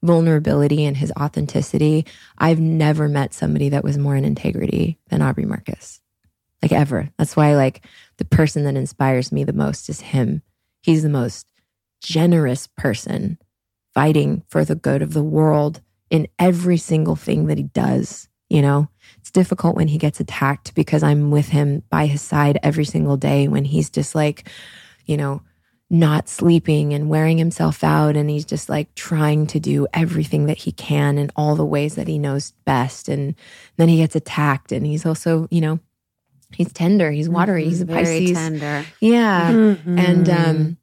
vulnerability 0.03 0.85
and 0.85 0.95
his 0.95 1.11
authenticity. 1.19 2.05
I've 2.37 2.59
never 2.59 3.09
met 3.09 3.33
somebody 3.33 3.69
that 3.69 3.83
was 3.83 3.97
more 3.97 4.15
in 4.15 4.23
integrity 4.23 4.99
than 5.09 5.23
Aubrey 5.23 5.45
Marcus. 5.45 5.99
Like 6.61 6.71
ever. 6.71 7.09
That's 7.17 7.35
why 7.35 7.55
like 7.55 7.83
the 8.17 8.25
person 8.25 8.63
that 8.65 8.75
inspires 8.75 9.31
me 9.31 9.43
the 9.43 9.53
most 9.53 9.89
is 9.89 10.01
him. 10.01 10.43
He's 10.81 11.01
the 11.01 11.09
most 11.09 11.51
generous 12.01 12.67
person 12.67 13.39
fighting 13.95 14.43
for 14.49 14.63
the 14.63 14.75
good 14.75 15.01
of 15.01 15.13
the 15.13 15.23
world 15.23 15.81
in 16.09 16.27
every 16.39 16.77
single 16.77 17.15
thing 17.15 17.47
that 17.47 17.57
he 17.57 17.63
does, 17.65 18.27
you 18.49 18.61
know? 18.61 18.89
It's 19.19 19.31
difficult 19.31 19.75
when 19.75 19.89
he 19.89 19.97
gets 19.97 20.19
attacked 20.19 20.73
because 20.73 21.03
I'm 21.03 21.31
with 21.31 21.49
him 21.49 21.83
by 21.89 22.05
his 22.05 22.21
side 22.21 22.59
every 22.63 22.85
single 22.85 23.17
day 23.17 23.47
when 23.47 23.65
he's 23.65 23.89
just 23.89 24.15
like, 24.15 24.49
you 25.05 25.17
know, 25.17 25.41
not 25.89 26.27
sleeping 26.27 26.93
and 26.93 27.09
wearing 27.09 27.37
himself 27.37 27.83
out. 27.83 28.15
And 28.15 28.29
he's 28.29 28.45
just 28.45 28.69
like 28.69 28.93
trying 28.95 29.47
to 29.47 29.59
do 29.59 29.87
everything 29.93 30.45
that 30.45 30.57
he 30.57 30.71
can 30.71 31.17
in 31.17 31.29
all 31.35 31.55
the 31.55 31.65
ways 31.65 31.95
that 31.95 32.07
he 32.07 32.19
knows 32.19 32.51
best. 32.65 33.09
And 33.09 33.35
then 33.77 33.89
he 33.89 33.97
gets 33.97 34.15
attacked. 34.15 34.71
And 34.71 34.85
he's 34.85 35.05
also, 35.05 35.47
you 35.51 35.61
know, 35.61 35.79
he's 36.53 36.71
tender, 36.71 37.11
he's 37.11 37.29
watery, 37.29 37.63
mm-hmm. 37.63 37.69
he's 37.69 37.81
a 37.81 37.85
Very 37.85 38.19
Pisces. 38.19 38.37
tender. 38.37 38.85
Yeah. 39.01 39.51
Mm-hmm. 39.51 39.99
And 39.99 40.29
um, 40.29 40.77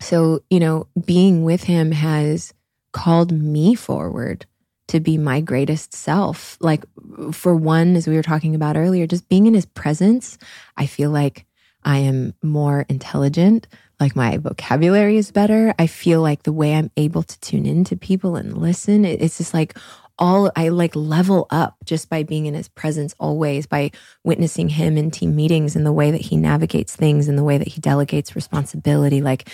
so, 0.00 0.40
you 0.50 0.60
know, 0.60 0.86
being 1.04 1.44
with 1.44 1.64
him 1.64 1.92
has 1.92 2.52
called 2.96 3.30
me 3.30 3.74
forward 3.74 4.46
to 4.88 5.00
be 5.00 5.18
my 5.18 5.40
greatest 5.40 5.92
self. 5.92 6.56
Like, 6.60 6.84
for 7.32 7.54
one, 7.54 7.94
as 7.96 8.08
we 8.08 8.16
were 8.16 8.22
talking 8.22 8.54
about 8.54 8.76
earlier, 8.76 9.06
just 9.06 9.28
being 9.28 9.46
in 9.46 9.54
his 9.54 9.66
presence, 9.66 10.38
I 10.76 10.86
feel 10.86 11.10
like 11.10 11.44
I 11.84 11.98
am 11.98 12.34
more 12.42 12.86
intelligent 12.88 13.68
like 13.98 14.14
my 14.14 14.36
vocabulary 14.36 15.16
is 15.16 15.30
better. 15.30 15.74
I 15.78 15.86
feel 15.86 16.20
like 16.20 16.42
the 16.42 16.52
way 16.52 16.74
I'm 16.74 16.90
able 16.96 17.22
to 17.22 17.40
tune 17.40 17.66
into 17.66 17.96
people 17.96 18.36
and 18.36 18.56
listen, 18.56 19.04
it's 19.04 19.38
just 19.38 19.54
like 19.54 19.76
all 20.18 20.50
I 20.56 20.68
like 20.68 20.96
level 20.96 21.46
up 21.50 21.76
just 21.84 22.08
by 22.08 22.22
being 22.22 22.46
in 22.46 22.54
his 22.54 22.68
presence 22.68 23.14
always, 23.18 23.66
by 23.66 23.90
witnessing 24.24 24.68
him 24.68 24.96
in 24.96 25.10
team 25.10 25.34
meetings 25.34 25.76
and 25.76 25.86
the 25.86 25.92
way 25.92 26.10
that 26.10 26.20
he 26.20 26.36
navigates 26.36 26.94
things 26.94 27.28
and 27.28 27.38
the 27.38 27.44
way 27.44 27.58
that 27.58 27.68
he 27.68 27.80
delegates 27.80 28.36
responsibility. 28.36 29.22
Like, 29.22 29.48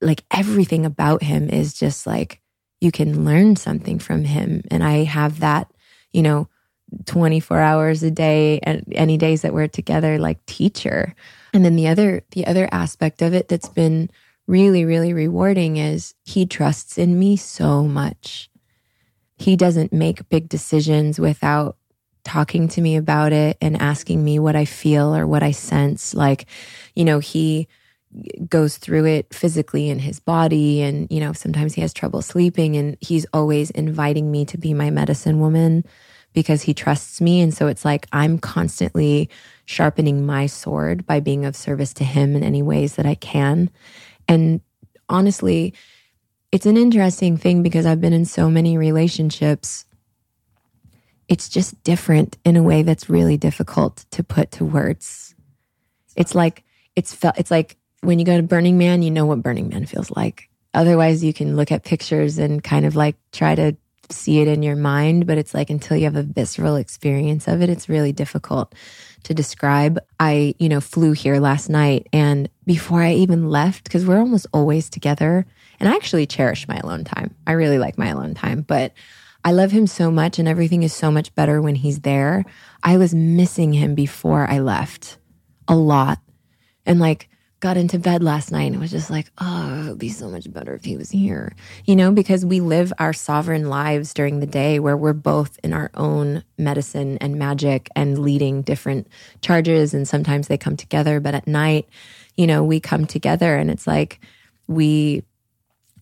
like 0.00 0.24
everything 0.30 0.84
about 0.84 1.22
him 1.22 1.48
is 1.48 1.74
just 1.74 2.06
like 2.06 2.40
you 2.80 2.92
can 2.92 3.24
learn 3.24 3.56
something 3.56 3.98
from 3.98 4.24
him. 4.24 4.62
And 4.70 4.84
I 4.84 5.04
have 5.04 5.40
that, 5.40 5.70
you 6.12 6.22
know, 6.22 6.48
24 7.06 7.60
hours 7.60 8.02
a 8.02 8.10
day 8.10 8.60
and 8.62 8.84
any 8.92 9.16
days 9.16 9.42
that 9.42 9.54
we're 9.54 9.68
together, 9.68 10.18
like 10.18 10.44
teacher. 10.46 11.14
And 11.52 11.64
then 11.64 11.76
the 11.76 11.88
other 11.88 12.22
the 12.30 12.46
other 12.46 12.68
aspect 12.70 13.22
of 13.22 13.34
it 13.34 13.48
that's 13.48 13.68
been 13.68 14.10
really 14.46 14.84
really 14.84 15.12
rewarding 15.12 15.76
is 15.76 16.14
he 16.24 16.46
trusts 16.46 16.98
in 16.98 17.18
me 17.18 17.36
so 17.36 17.82
much. 17.84 18.50
He 19.38 19.56
doesn't 19.56 19.92
make 19.92 20.28
big 20.28 20.48
decisions 20.48 21.18
without 21.18 21.76
talking 22.24 22.68
to 22.68 22.80
me 22.80 22.96
about 22.96 23.32
it 23.32 23.56
and 23.60 23.80
asking 23.80 24.24
me 24.24 24.38
what 24.38 24.56
I 24.56 24.64
feel 24.64 25.14
or 25.14 25.26
what 25.26 25.44
I 25.44 25.52
sense 25.52 26.12
like 26.12 26.46
you 26.96 27.04
know 27.04 27.20
he 27.20 27.68
goes 28.48 28.78
through 28.78 29.04
it 29.04 29.32
physically 29.34 29.88
in 29.90 29.98
his 29.98 30.20
body 30.20 30.80
and 30.80 31.06
you 31.10 31.20
know 31.20 31.32
sometimes 31.32 31.74
he 31.74 31.80
has 31.80 31.92
trouble 31.92 32.22
sleeping 32.22 32.76
and 32.76 32.96
he's 33.00 33.26
always 33.32 33.70
inviting 33.72 34.30
me 34.30 34.44
to 34.44 34.56
be 34.56 34.72
my 34.72 34.90
medicine 34.90 35.40
woman 35.40 35.84
because 36.32 36.62
he 36.62 36.72
trusts 36.72 37.20
me 37.20 37.40
and 37.40 37.52
so 37.52 37.66
it's 37.66 37.84
like 37.84 38.06
I'm 38.12 38.38
constantly 38.38 39.28
sharpening 39.66 40.24
my 40.24 40.46
sword 40.46 41.04
by 41.04 41.20
being 41.20 41.44
of 41.44 41.54
service 41.54 41.92
to 41.94 42.04
him 42.04 42.34
in 42.34 42.42
any 42.42 42.62
ways 42.62 42.94
that 42.94 43.04
I 43.04 43.16
can. 43.16 43.68
And 44.28 44.60
honestly, 45.08 45.74
it's 46.52 46.66
an 46.66 46.76
interesting 46.76 47.36
thing 47.36 47.62
because 47.62 47.84
I've 47.84 48.00
been 48.00 48.12
in 48.12 48.24
so 48.24 48.48
many 48.48 48.78
relationships. 48.78 49.84
It's 51.28 51.48
just 51.48 51.82
different 51.82 52.38
in 52.44 52.56
a 52.56 52.62
way 52.62 52.82
that's 52.82 53.10
really 53.10 53.36
difficult 53.36 54.06
to 54.12 54.22
put 54.22 54.52
to 54.52 54.64
words. 54.64 55.34
It's 56.14 56.34
like 56.34 56.64
it's 56.94 57.12
felt 57.12 57.36
it's 57.38 57.50
like 57.50 57.76
when 58.02 58.18
you 58.18 58.24
go 58.24 58.36
to 58.36 58.42
Burning 58.42 58.78
Man, 58.78 59.02
you 59.02 59.10
know 59.10 59.26
what 59.26 59.42
Burning 59.42 59.68
Man 59.68 59.86
feels 59.86 60.10
like. 60.10 60.48
Otherwise, 60.74 61.24
you 61.24 61.32
can 61.32 61.56
look 61.56 61.72
at 61.72 61.84
pictures 61.84 62.38
and 62.38 62.62
kind 62.62 62.84
of 62.84 62.96
like 62.96 63.16
try 63.32 63.54
to 63.54 63.76
see 64.10 64.40
it 64.40 64.48
in 64.48 64.62
your 64.62 64.76
mind, 64.76 65.26
but 65.26 65.38
it's 65.38 65.54
like 65.54 65.70
until 65.70 65.96
you 65.96 66.04
have 66.04 66.16
a 66.16 66.22
visceral 66.22 66.76
experience 66.76 67.48
of 67.48 67.62
it, 67.62 67.68
it's 67.68 67.88
really 67.88 68.12
difficult 68.12 68.74
to 69.24 69.34
describe. 69.34 69.98
I, 70.20 70.54
you 70.58 70.68
know, 70.68 70.80
flew 70.80 71.12
here 71.12 71.40
last 71.40 71.68
night 71.68 72.06
and 72.12 72.48
before 72.66 73.02
I 73.02 73.14
even 73.14 73.50
left, 73.50 73.84
because 73.84 74.06
we're 74.06 74.18
almost 74.18 74.46
always 74.52 74.88
together, 74.88 75.46
and 75.80 75.88
I 75.88 75.94
actually 75.94 76.26
cherish 76.26 76.68
my 76.68 76.76
alone 76.76 77.04
time. 77.04 77.34
I 77.46 77.52
really 77.52 77.78
like 77.78 77.98
my 77.98 78.08
alone 78.08 78.34
time, 78.34 78.62
but 78.62 78.92
I 79.44 79.52
love 79.52 79.70
him 79.70 79.86
so 79.86 80.10
much 80.10 80.38
and 80.38 80.48
everything 80.48 80.82
is 80.82 80.92
so 80.92 81.10
much 81.10 81.34
better 81.34 81.62
when 81.62 81.76
he's 81.76 82.00
there. 82.00 82.44
I 82.82 82.96
was 82.96 83.14
missing 83.14 83.72
him 83.72 83.94
before 83.94 84.44
I 84.48 84.58
left 84.58 85.18
a 85.68 85.76
lot. 85.76 86.18
And 86.84 86.98
like 86.98 87.28
got 87.60 87.76
into 87.76 87.98
bed 87.98 88.22
last 88.22 88.52
night 88.52 88.70
and 88.70 88.80
was 88.80 88.90
just 88.90 89.10
like, 89.10 89.30
oh, 89.38 89.84
it 89.86 89.88
would 89.88 89.98
be 89.98 90.10
so 90.10 90.28
much 90.28 90.52
better 90.52 90.74
if 90.74 90.84
he 90.84 90.96
was 90.96 91.10
here. 91.10 91.54
You 91.86 91.96
know, 91.96 92.12
because 92.12 92.44
we 92.44 92.60
live 92.60 92.92
our 92.98 93.12
sovereign 93.12 93.68
lives 93.70 94.12
during 94.12 94.40
the 94.40 94.46
day 94.46 94.78
where 94.78 94.96
we're 94.96 95.14
both 95.14 95.58
in 95.64 95.72
our 95.72 95.90
own 95.94 96.44
medicine 96.58 97.16
and 97.18 97.36
magic 97.36 97.88
and 97.96 98.18
leading 98.18 98.62
different 98.62 99.08
charges. 99.40 99.94
And 99.94 100.06
sometimes 100.06 100.48
they 100.48 100.58
come 100.58 100.76
together. 100.76 101.18
But 101.18 101.34
at 101.34 101.46
night, 101.46 101.88
you 102.36 102.46
know, 102.46 102.62
we 102.62 102.78
come 102.78 103.06
together 103.06 103.56
and 103.56 103.70
it's 103.70 103.86
like 103.86 104.20
we 104.66 105.24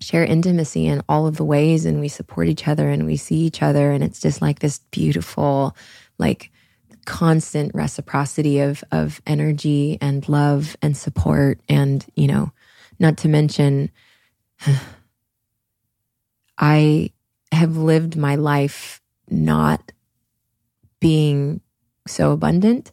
share 0.01 0.24
intimacy 0.24 0.86
in 0.86 1.02
all 1.09 1.26
of 1.26 1.36
the 1.36 1.44
ways 1.44 1.85
and 1.86 2.01
we 2.01 2.09
support 2.09 2.48
each 2.48 2.66
other 2.66 2.90
and 2.90 3.06
we 3.06 3.16
see 3.16 3.36
each 3.36 3.62
other. 3.62 3.93
And 3.93 4.02
it's 4.02 4.20
just 4.20 4.43
like 4.43 4.59
this 4.59 4.81
beautiful, 4.90 5.76
like, 6.18 6.51
constant 7.05 7.74
reciprocity 7.74 8.60
of 8.60 8.82
of 8.93 9.20
energy 9.26 9.98
and 10.01 10.28
love 10.28 10.76
and 10.82 10.97
support 10.97 11.60
and 11.68 12.06
you 12.14 12.26
know 12.26 12.52
not 12.98 13.16
to 13.16 13.28
mention 13.28 13.90
i 16.59 17.10
have 17.52 17.76
lived 17.76 18.16
my 18.16 18.35
life 18.35 19.01
not 19.31 19.93
being 21.01 21.60
so 22.06 22.32
abundant. 22.32 22.93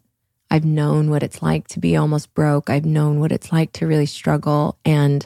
I've 0.49 0.65
known 0.65 1.09
what 1.09 1.23
it's 1.23 1.41
like 1.41 1.67
to 1.69 1.79
be 1.79 1.95
almost 1.95 2.33
broke. 2.33 2.69
I've 2.69 2.85
known 2.85 3.19
what 3.19 3.31
it's 3.31 3.51
like 3.51 3.71
to 3.73 3.87
really 3.87 4.05
struggle. 4.05 4.77
And 4.83 5.25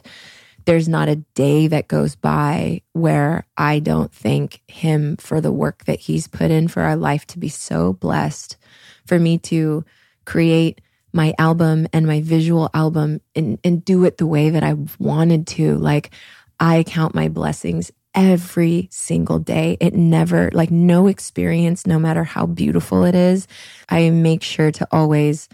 there's 0.65 0.87
not 0.87 1.09
a 1.09 1.17
day 1.33 1.67
that 1.67 1.87
goes 1.87 2.15
by 2.15 2.81
where 2.93 3.45
I 3.57 3.79
don't 3.79 4.11
thank 4.11 4.61
him 4.67 5.17
for 5.17 5.41
the 5.41 5.51
work 5.51 5.85
that 5.85 6.01
he's 6.01 6.27
put 6.27 6.51
in 6.51 6.67
for 6.67 6.83
our 6.83 6.95
life 6.95 7.25
to 7.27 7.39
be 7.39 7.49
so 7.49 7.93
blessed 7.93 8.57
for 9.05 9.19
me 9.19 9.37
to 9.39 9.85
create 10.25 10.81
my 11.13 11.33
album 11.39 11.87
and 11.93 12.05
my 12.05 12.21
visual 12.21 12.69
album 12.73 13.21
and, 13.35 13.57
and 13.63 13.85
do 13.85 14.03
it 14.05 14.17
the 14.17 14.25
way 14.27 14.49
that 14.49 14.63
I 14.63 14.75
wanted 14.99 15.47
to. 15.47 15.75
Like, 15.77 16.11
I 16.59 16.83
count 16.83 17.15
my 17.15 17.29
blessings 17.29 17.91
every 18.13 18.87
single 18.91 19.39
day. 19.39 19.77
It 19.79 19.93
never, 19.93 20.49
like, 20.53 20.71
no 20.71 21.07
experience, 21.07 21.85
no 21.85 21.99
matter 21.99 22.23
how 22.23 22.45
beautiful 22.45 23.05
it 23.05 23.15
is, 23.15 23.47
I 23.87 24.09
make 24.09 24.43
sure 24.43 24.71
to 24.71 24.87
always 24.91 25.47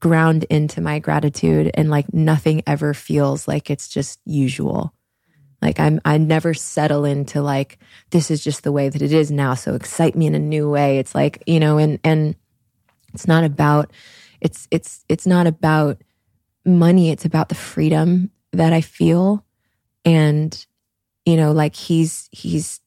ground 0.00 0.44
into 0.44 0.80
my 0.80 0.98
gratitude 0.98 1.70
and 1.74 1.90
like 1.90 2.12
nothing 2.12 2.62
ever 2.66 2.92
feels 2.92 3.46
like 3.46 3.70
it's 3.70 3.88
just 3.88 4.20
usual. 4.24 4.92
Like 5.62 5.80
I'm 5.80 6.00
I 6.04 6.18
never 6.18 6.54
settle 6.54 7.04
into 7.04 7.40
like 7.40 7.78
this 8.10 8.30
is 8.30 8.42
just 8.42 8.62
the 8.62 8.72
way 8.72 8.88
that 8.88 9.02
it 9.02 9.12
is 9.12 9.30
now 9.30 9.54
so 9.54 9.74
excite 9.74 10.16
me 10.16 10.26
in 10.26 10.34
a 10.34 10.40
new 10.40 10.68
way. 10.68 10.98
It's 10.98 11.14
like, 11.14 11.42
you 11.46 11.60
know, 11.60 11.78
and 11.78 11.98
and 12.04 12.34
it's 13.16 13.26
not 13.26 13.44
about 13.44 13.90
it's 14.42 14.68
it's 14.70 15.02
it's 15.08 15.26
not 15.26 15.46
about 15.46 16.02
money, 16.66 17.10
it's 17.10 17.24
about 17.24 17.48
the 17.48 17.54
freedom 17.54 18.30
that 18.52 18.74
I 18.74 18.82
feel. 18.82 19.42
And 20.04 20.66
you 21.24 21.36
know, 21.36 21.52
like 21.52 21.74
he's 21.74 22.28
he's 22.30 22.80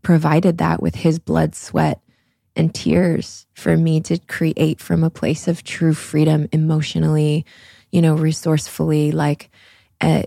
provided 0.00 0.58
that 0.58 0.82
with 0.82 0.94
his 0.94 1.18
blood, 1.18 1.54
sweat 1.54 2.00
and 2.56 2.74
tears 2.74 3.46
for 3.54 3.76
me 3.76 4.00
to 4.00 4.18
create 4.18 4.80
from 4.80 5.04
a 5.04 5.10
place 5.10 5.46
of 5.46 5.62
true 5.62 5.92
freedom 5.92 6.48
emotionally, 6.52 7.44
you 7.92 8.00
know, 8.00 8.14
resourcefully 8.14 9.12
like 9.12 9.50
uh, 10.00 10.22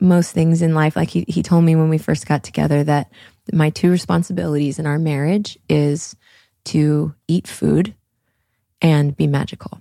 most 0.00 0.32
things 0.32 0.62
in 0.62 0.74
life. 0.74 0.96
Like 0.96 1.10
he 1.10 1.26
he 1.28 1.42
told 1.42 1.62
me 1.62 1.76
when 1.76 1.90
we 1.90 1.98
first 1.98 2.26
got 2.26 2.42
together 2.42 2.82
that 2.84 3.12
my 3.52 3.68
two 3.68 3.90
responsibilities 3.90 4.78
in 4.78 4.86
our 4.86 4.98
marriage 4.98 5.58
is 5.68 6.16
to 6.64 7.14
eat 7.28 7.46
food 7.46 7.94
and 8.80 9.16
be 9.16 9.26
magical. 9.26 9.80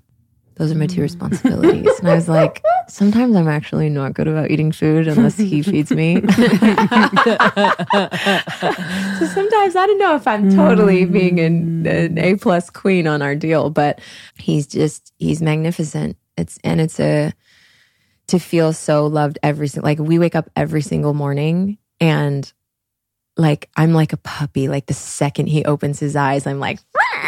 Those 0.56 0.72
are 0.72 0.76
my 0.76 0.88
two 0.88 1.02
responsibilities. 1.02 2.00
And 2.00 2.10
I 2.10 2.16
was 2.16 2.30
like, 2.30 2.64
sometimes 2.88 3.36
I'm 3.36 3.50
actually 3.50 3.90
not 3.90 4.14
good 4.14 4.30
about 4.30 4.52
eating 4.52 4.72
food 4.72 5.06
unless 5.06 5.36
he 5.38 5.62
feeds 5.62 5.92
me. 5.92 6.16
so 6.22 6.22
sometimes 9.28 9.76
I 9.76 9.86
don't 9.86 9.98
know 9.98 10.16
if 10.16 10.26
I'm 10.26 10.50
totally 10.56 11.06
mm. 11.06 11.12
being 11.12 11.40
an, 11.42 11.86
an 11.86 12.18
A 12.18 12.36
plus 12.36 12.70
queen 12.70 13.06
on 13.06 13.22
our 13.22 13.36
deal, 13.36 13.70
but 13.70 14.00
he's 14.38 14.66
just, 14.66 15.12
he's 15.18 15.42
magnificent. 15.42 16.16
It's, 16.38 16.58
and 16.64 16.80
it's 16.80 17.02
a, 17.02 17.34
to 18.28 18.40
feel 18.40 18.72
so 18.72 19.08
loved 19.08 19.38
every, 19.44 19.68
like 19.76 20.00
we 20.00 20.20
wake 20.20 20.36
up 20.36 20.50
every 20.56 20.82
single 20.82 21.14
morning 21.14 21.78
and 22.00 22.52
like 23.38 23.70
I'm 23.76 23.94
like 23.94 24.14
a 24.14 24.18
puppy. 24.18 24.68
Like 24.68 24.86
the 24.86 24.94
second 24.94 25.48
he 25.48 25.66
opens 25.66 26.00
his 26.00 26.16
eyes, 26.16 26.48
I'm 26.48 26.60
like, 26.60 26.80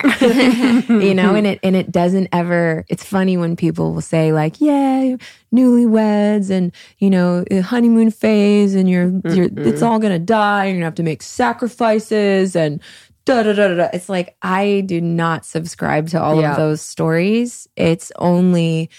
you 0.21 1.13
know, 1.13 1.35
and 1.35 1.47
it 1.47 1.59
and 1.63 1.75
it 1.75 1.91
doesn't 1.91 2.29
ever. 2.31 2.85
It's 2.87 3.03
funny 3.03 3.37
when 3.37 3.55
people 3.55 3.93
will 3.93 4.01
say 4.01 4.31
like, 4.31 4.61
"Yeah, 4.61 5.17
newlyweds 5.53 6.49
and 6.49 6.71
you 6.99 7.09
know 7.09 7.43
honeymoon 7.51 8.11
phase, 8.11 8.75
and 8.75 8.89
you're 8.89 9.09
you're 9.33 9.49
mm-hmm. 9.49 9.67
it's 9.67 9.81
all 9.81 9.99
gonna 9.99 10.19
die. 10.19 10.65
and 10.65 10.73
You're 10.73 10.79
gonna 10.79 10.85
have 10.85 10.95
to 10.95 11.03
make 11.03 11.23
sacrifices 11.23 12.55
and." 12.55 12.81
Da, 13.25 13.43
da, 13.43 13.51
da, 13.51 13.75
da. 13.75 13.89
It's 13.91 14.07
like 14.07 14.37
I 14.41 14.83
do 14.85 15.01
not 15.01 15.45
subscribe 15.45 16.07
to 16.11 16.21
all 16.21 16.39
yeah. 16.39 16.51
of 16.51 16.55
those 16.55 16.79
stories. 16.79 17.67
It's 17.75 18.09
only 18.19 18.89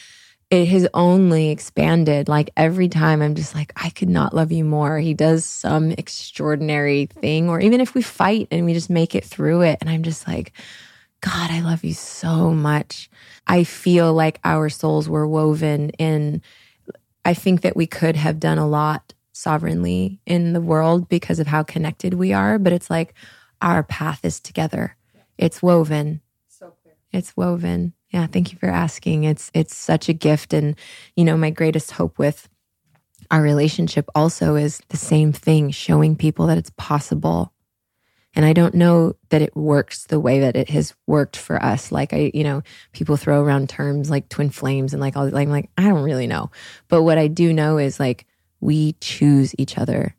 it 0.51 0.67
has 0.69 0.89
only 0.95 1.51
expanded. 1.51 2.29
Like 2.29 2.51
every 2.57 2.89
time 2.89 3.21
I'm 3.21 3.35
just 3.35 3.55
like, 3.55 3.73
I 3.77 3.91
could 3.91 4.09
not 4.09 4.35
love 4.35 4.51
you 4.51 4.65
more. 4.65 4.99
He 4.99 5.15
does 5.15 5.45
some 5.45 5.93
extraordinary 5.93 7.07
thing, 7.07 7.51
or 7.51 7.61
even 7.61 7.81
if 7.81 7.95
we 7.95 8.03
fight 8.03 8.49
and 8.51 8.65
we 8.65 8.73
just 8.73 8.91
make 8.91 9.15
it 9.15 9.25
through 9.25 9.63
it. 9.63 9.79
And 9.81 9.91
I'm 9.91 10.03
just 10.03 10.27
like, 10.27 10.53
God, 11.21 11.51
I 11.51 11.61
love 11.61 11.85
you 11.85 11.95
so 11.95 12.51
much. 12.51 13.11
I 13.47 13.65
feel 13.65 14.15
like 14.15 14.41
our 14.45 14.69
souls 14.69 15.09
were 15.09 15.27
woven 15.27 15.91
in. 15.91 16.43
I 17.25 17.35
think 17.35 17.61
that 17.61 17.77
we 17.77 17.87
could 17.87 18.17
have 18.17 18.41
done 18.41 18.59
a 18.59 18.69
lot 18.69 19.13
sovereignly 19.33 20.21
in 20.27 20.53
the 20.53 20.61
world 20.61 21.09
because 21.09 21.39
of 21.39 21.47
how 21.47 21.63
connected 21.63 22.15
we 22.15 22.33
are, 22.33 22.59
but 22.59 22.73
it's 22.73 22.89
like 22.89 23.13
our 23.61 23.83
path 23.83 24.25
is 24.25 24.41
together. 24.41 24.97
It's 25.37 25.63
woven. 25.63 26.23
So 26.49 26.73
clear. 26.83 26.95
It's 27.13 27.37
woven. 27.37 27.93
Yeah, 28.11 28.27
thank 28.27 28.53
you 28.53 28.59
for 28.59 28.69
asking. 28.69 29.25
It's 29.25 29.51
it's 29.55 29.77
such 29.77 30.09
a 30.09 30.15
gift 30.15 30.53
and 30.53 30.77
you 31.17 31.25
know, 31.25 31.37
my 31.37 31.51
greatest 31.51 31.93
hope 31.93 32.19
with 32.19 32.49
our 33.31 33.43
relationship 33.43 34.09
also 34.15 34.57
is 34.57 34.81
the 34.89 34.97
same 34.97 35.33
thing, 35.33 35.71
showing 35.71 36.17
people 36.17 36.47
that 36.47 36.59
it's 36.59 36.73
possible 36.77 37.53
and 38.35 38.45
I 38.45 38.53
don't 38.53 38.75
know 38.75 39.17
that 39.31 39.43
it 39.43 39.57
works 39.57 40.05
the 40.05 40.21
way 40.21 40.41
that 40.41 40.55
it 40.55 40.69
has 40.71 40.95
worked 41.09 41.37
for 41.37 41.61
us. 41.61 41.91
Like 41.91 42.13
I, 42.13 42.31
you 42.35 42.45
know, 42.45 42.63
people 42.93 43.17
throw 43.17 43.43
around 43.43 43.69
terms 43.69 44.11
like 44.11 44.29
twin 44.29 44.51
flames 44.51 44.93
and 44.93 45.01
like 45.01 45.17
all 45.17 45.29
like 45.29 45.49
I'm 45.49 45.53
like, 45.53 45.71
I 45.77 45.83
don't 45.83 46.03
really 46.05 46.27
know. 46.27 46.51
But 46.89 47.03
what 47.03 47.19
I 47.19 47.27
do 47.27 47.53
know 47.53 47.79
is 47.79 47.99
like 47.99 48.27
we 48.61 48.93
choose 49.01 49.55
each 49.59 49.79
other. 49.79 50.15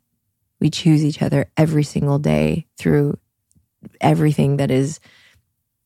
We 0.60 0.70
choose 0.70 1.04
each 1.04 1.22
other 1.22 1.50
every 1.56 1.84
single 1.84 2.18
day 2.18 2.66
through 2.76 3.18
everything 4.00 4.58
that 4.58 4.70
is 4.70 5.00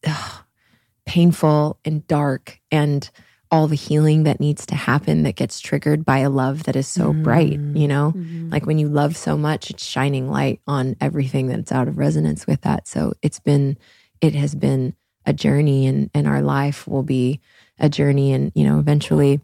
ugh, 0.04 0.43
painful 1.06 1.78
and 1.84 2.06
dark 2.06 2.60
and 2.70 3.10
all 3.50 3.68
the 3.68 3.76
healing 3.76 4.24
that 4.24 4.40
needs 4.40 4.66
to 4.66 4.74
happen 4.74 5.22
that 5.22 5.36
gets 5.36 5.60
triggered 5.60 6.04
by 6.04 6.18
a 6.18 6.30
love 6.30 6.64
that 6.64 6.74
is 6.74 6.88
so 6.88 7.12
mm-hmm. 7.12 7.22
bright, 7.22 7.52
you 7.52 7.86
know? 7.86 8.12
Mm-hmm. 8.16 8.50
Like 8.50 8.66
when 8.66 8.78
you 8.78 8.88
love 8.88 9.16
so 9.16 9.36
much, 9.36 9.70
it's 9.70 9.84
shining 9.84 10.28
light 10.28 10.60
on 10.66 10.96
everything 11.00 11.46
that's 11.46 11.70
out 11.70 11.86
of 11.86 11.96
resonance 11.98 12.46
with 12.46 12.62
that. 12.62 12.88
So 12.88 13.12
it's 13.22 13.38
been, 13.38 13.78
it 14.20 14.34
has 14.34 14.56
been 14.56 14.94
a 15.24 15.32
journey 15.32 15.86
and, 15.86 16.10
and 16.14 16.26
our 16.26 16.42
life 16.42 16.88
will 16.88 17.04
be 17.04 17.40
a 17.78 17.88
journey. 17.88 18.32
And, 18.32 18.50
you 18.56 18.64
know, 18.64 18.78
eventually 18.80 19.40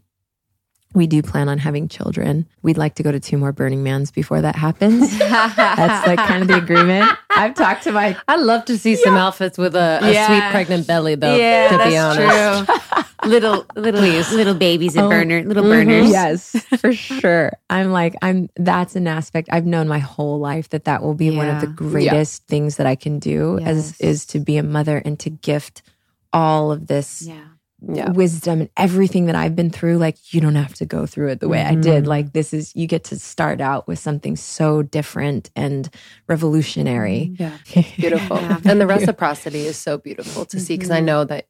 we 0.92 1.06
do 1.06 1.22
plan 1.22 1.48
on 1.48 1.58
having 1.58 1.88
children. 1.88 2.46
We'd 2.62 2.76
like 2.76 2.96
to 2.96 3.02
go 3.02 3.12
to 3.12 3.20
two 3.20 3.38
more 3.38 3.52
Burning 3.52 3.82
Mans 3.82 4.10
before 4.10 4.40
that 4.40 4.56
happens. 4.56 5.16
That's 5.18 6.06
like 6.06 6.18
kind 6.18 6.42
of 6.42 6.48
the 6.48 6.56
agreement. 6.56 7.08
I've 7.30 7.54
talked 7.54 7.84
to 7.84 7.92
my. 7.92 8.16
I'd 8.26 8.40
love 8.40 8.64
to 8.64 8.76
see 8.76 8.96
some 8.96 9.16
outfits 9.16 9.56
with 9.56 9.76
a, 9.76 10.00
a 10.02 10.12
yeah. 10.12 10.26
sweet 10.26 10.50
pregnant 10.50 10.86
belly, 10.88 11.14
though. 11.14 11.36
Yeah, 11.36 11.68
to 11.68 11.76
that's 11.76 11.90
be 11.90 11.96
honest. 11.96 12.66
true. 12.66 13.04
little, 13.30 13.66
little, 13.76 14.02
little 14.02 14.54
babies 14.54 14.96
and 14.96 15.06
oh, 15.06 15.10
burner, 15.10 15.44
little 15.44 15.62
mm-hmm. 15.62 15.88
burners. 15.88 16.10
Yes, 16.10 16.56
for 16.80 16.92
sure. 16.92 17.52
I'm 17.68 17.92
like, 17.92 18.16
I'm. 18.20 18.48
That's 18.56 18.96
an 18.96 19.06
aspect 19.06 19.48
I've 19.52 19.66
known 19.66 19.86
my 19.86 20.00
whole 20.00 20.40
life 20.40 20.70
that 20.70 20.84
that 20.84 21.02
will 21.02 21.14
be 21.14 21.26
yeah. 21.26 21.36
one 21.36 21.48
of 21.48 21.60
the 21.60 21.68
greatest 21.68 22.42
yeah. 22.42 22.50
things 22.50 22.76
that 22.76 22.86
I 22.86 22.96
can 22.96 23.20
do, 23.20 23.58
yes. 23.60 23.68
as 23.68 24.00
is 24.00 24.26
to 24.26 24.40
be 24.40 24.56
a 24.56 24.64
mother 24.64 25.00
and 25.04 25.18
to 25.20 25.30
gift 25.30 25.82
all 26.32 26.72
of 26.72 26.88
this. 26.88 27.28
Yeah 27.88 28.00
yeah. 28.00 28.10
wisdom 28.10 28.60
and 28.60 28.70
everything 28.76 29.26
that 29.26 29.34
I've 29.34 29.56
been 29.56 29.70
through, 29.70 29.98
like 29.98 30.32
you 30.32 30.40
don't 30.40 30.54
have 30.54 30.74
to 30.74 30.86
go 30.86 31.06
through 31.06 31.28
it 31.28 31.40
the 31.40 31.48
way 31.48 31.58
mm-hmm. 31.58 31.78
I 31.78 31.80
did. 31.80 32.06
Like 32.06 32.32
this 32.32 32.52
is 32.52 32.74
you 32.74 32.86
get 32.86 33.04
to 33.04 33.18
start 33.18 33.60
out 33.60 33.86
with 33.86 33.98
something 33.98 34.36
so 34.36 34.82
different 34.82 35.50
and 35.56 35.88
revolutionary. 36.28 37.34
Yeah. 37.38 37.56
Beautiful. 37.96 38.36
yeah. 38.40 38.60
And 38.64 38.80
the 38.80 38.86
reciprocity 38.86 39.60
is 39.60 39.76
so 39.76 39.98
beautiful 39.98 40.44
to 40.46 40.56
mm-hmm. 40.56 40.64
see 40.64 40.74
because 40.76 40.90
I 40.90 41.00
know 41.00 41.24
that 41.24 41.46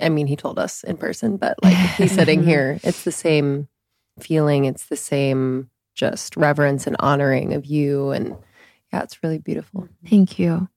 I 0.00 0.08
mean 0.08 0.26
he 0.26 0.36
told 0.36 0.58
us 0.58 0.84
in 0.84 0.96
person, 0.96 1.36
but 1.36 1.56
like 1.62 1.76
he's 1.96 2.12
sitting 2.12 2.42
here, 2.42 2.78
it's 2.82 3.04
the 3.04 3.12
same 3.12 3.68
feeling, 4.18 4.64
it's 4.64 4.86
the 4.86 4.96
same 4.96 5.70
just 5.94 6.36
reverence 6.36 6.86
and 6.86 6.96
honoring 7.00 7.54
of 7.54 7.64
you 7.66 8.10
and 8.10 8.36
yeah, 8.92 9.02
it's 9.02 9.22
really 9.22 9.38
beautiful. 9.38 9.88
Thank 10.08 10.38
you. 10.38 10.68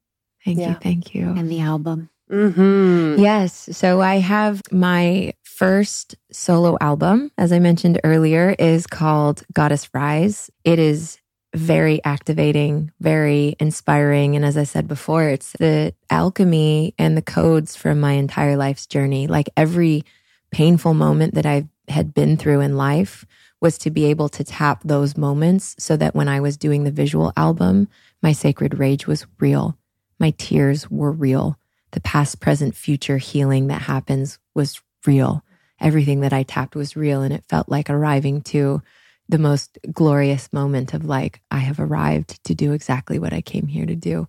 Thank 0.44 0.60
yeah. 0.60 0.70
you. 0.70 0.76
Thank 0.76 1.14
you. 1.14 1.28
And 1.28 1.50
the 1.50 1.60
album. 1.60 2.10
Mm-hmm. 2.32 3.22
Yes. 3.22 3.70
So 3.72 4.02
I 4.02 4.16
have 4.18 4.62
my 4.72 5.34
first 5.44 6.16
solo 6.32 6.78
album, 6.80 7.32
as 7.38 7.52
I 7.52 7.60
mentioned 7.60 8.00
earlier, 8.04 8.56
is 8.58 8.88
called 8.88 9.44
Goddess 9.54 9.90
Rising. 9.94 10.54
It 10.64 10.80
is 10.80 11.20
very 11.56 12.04
activating, 12.06 12.92
very 13.02 13.56
inspiring. 13.60 14.36
And 14.36 14.46
as 14.46 14.56
I 14.56 14.64
said 14.64 14.88
before, 14.88 15.28
it's 15.28 15.54
the 15.54 15.94
alchemy 16.10 16.94
and 16.98 17.18
the 17.18 17.22
codes 17.24 17.76
from 17.76 18.00
my 18.00 18.14
entire 18.14 18.56
life's 18.56 18.86
journey. 18.86 19.28
Like 19.28 19.50
every 19.58 20.06
painful 20.52 20.94
moment 20.94 21.34
that 21.34 21.46
I 21.46 21.68
had 21.88 22.14
been 22.14 22.38
through 22.38 22.62
in 22.62 22.78
life 22.78 23.26
was 23.62 23.78
to 23.80 23.90
be 23.92 24.06
able 24.06 24.30
to 24.30 24.44
tap 24.44 24.82
those 24.86 25.18
moments 25.18 25.76
so 25.80 25.98
that 25.98 26.16
when 26.16 26.28
I 26.28 26.40
was 26.40 26.56
doing 26.56 26.84
the 26.84 26.92
visual 26.92 27.34
album, 27.36 27.90
my 28.22 28.32
sacred 28.32 28.80
rage 28.80 29.08
was 29.08 29.26
real. 29.40 29.78
My 30.20 30.32
tears 30.38 30.90
were 30.90 31.12
real. 31.12 31.59
The 31.91 32.02
past, 32.02 32.40
present, 32.40 32.76
future 32.76 33.18
healing 33.18 33.68
that 33.68 33.82
happens 33.82 34.40
was 34.53 34.82
real. 35.06 35.44
Everything 35.80 36.22
that 36.22 36.34
I 36.34 36.44
tapped 36.44 36.76
was 36.76 36.95
real. 36.95 37.22
And 37.22 37.34
it 37.34 37.45
felt 37.48 37.70
like 37.70 37.90
arriving 37.90 38.41
to 38.41 38.82
the 39.30 39.38
most 39.38 39.78
glorious 39.91 40.52
moment 40.52 40.94
of 40.94 41.06
like, 41.06 41.41
I 41.52 41.60
have 41.60 41.80
arrived 41.80 42.44
to 42.45 42.56
do 42.56 42.74
exactly 42.74 43.20
what 43.20 43.32
I 43.32 43.41
came 43.41 43.68
here 43.68 43.86
to 43.86 43.95
do. 43.95 44.28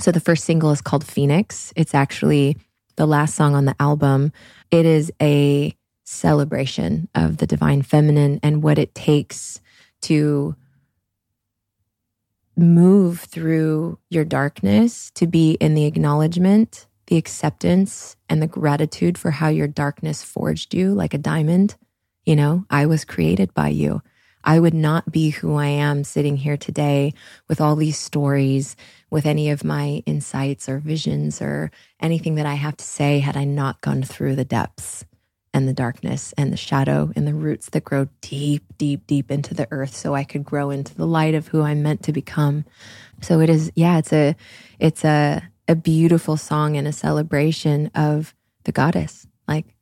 So 0.00 0.10
the 0.10 0.20
first 0.20 0.44
single 0.44 0.70
is 0.70 0.80
called 0.80 1.06
Phoenix. 1.06 1.72
It's 1.76 1.94
actually 1.94 2.56
the 2.96 3.06
last 3.06 3.34
song 3.34 3.54
on 3.54 3.66
the 3.66 3.76
album. 3.78 4.32
It 4.70 4.86
is 4.86 5.12
a 5.20 5.76
celebration 6.04 7.08
of 7.14 7.36
the 7.36 7.46
divine 7.46 7.82
feminine 7.82 8.40
and 8.42 8.62
what 8.62 8.78
it 8.78 8.94
takes 8.94 9.60
to 10.00 10.56
move 12.56 13.20
through 13.20 13.98
your 14.10 14.24
darkness, 14.24 15.12
to 15.14 15.28
be 15.28 15.52
in 15.60 15.74
the 15.74 15.84
acknowledgement, 15.84 16.87
the 17.08 17.16
acceptance, 17.16 18.16
and 18.28 18.40
the 18.40 18.46
gratitude 18.46 19.18
for 19.18 19.30
how 19.30 19.48
your 19.48 19.66
darkness 19.66 20.22
forged 20.22 20.74
you 20.74 20.92
like 20.92 21.14
a 21.14 21.18
diamond. 21.18 21.74
You 22.24 22.36
know, 22.36 22.64
I 22.70 22.86
was 22.86 23.04
created 23.04 23.52
by 23.54 23.68
you. 23.68 24.02
I 24.44 24.60
would 24.60 24.74
not 24.74 25.10
be 25.10 25.30
who 25.30 25.56
I 25.56 25.66
am 25.66 26.04
sitting 26.04 26.36
here 26.36 26.56
today 26.56 27.14
with 27.48 27.60
all 27.60 27.76
these 27.76 27.98
stories, 27.98 28.76
with 29.10 29.26
any 29.26 29.50
of 29.50 29.64
my 29.64 30.02
insights 30.06 30.68
or 30.68 30.78
visions 30.78 31.42
or 31.42 31.70
anything 32.00 32.36
that 32.36 32.46
I 32.46 32.54
have 32.54 32.76
to 32.76 32.84
say 32.84 33.18
had 33.18 33.36
I 33.36 33.44
not 33.44 33.80
gone 33.80 34.02
through 34.02 34.36
the 34.36 34.44
depths 34.44 35.04
and 35.54 35.66
the 35.66 35.72
darkness 35.72 36.34
and 36.36 36.52
the 36.52 36.56
shadow 36.56 37.10
and 37.16 37.26
the 37.26 37.34
roots 37.34 37.70
that 37.70 37.84
grow 37.84 38.08
deep, 38.20 38.64
deep, 38.76 39.06
deep 39.06 39.30
into 39.30 39.54
the 39.54 39.66
earth 39.70 39.96
so 39.96 40.14
I 40.14 40.24
could 40.24 40.44
grow 40.44 40.70
into 40.70 40.94
the 40.94 41.06
light 41.06 41.34
of 41.34 41.48
who 41.48 41.62
I'm 41.62 41.82
meant 41.82 42.02
to 42.04 42.12
become. 42.12 42.64
So 43.22 43.40
it 43.40 43.50
is, 43.50 43.72
yeah, 43.74 43.98
it's 43.98 44.12
a, 44.12 44.36
it's 44.78 45.04
a, 45.04 45.42
a 45.68 45.76
beautiful 45.76 46.36
song 46.36 46.76
and 46.76 46.88
a 46.88 46.92
celebration 46.92 47.90
of 47.94 48.34
the 48.64 48.72
goddess. 48.72 49.26
Like 49.46 49.76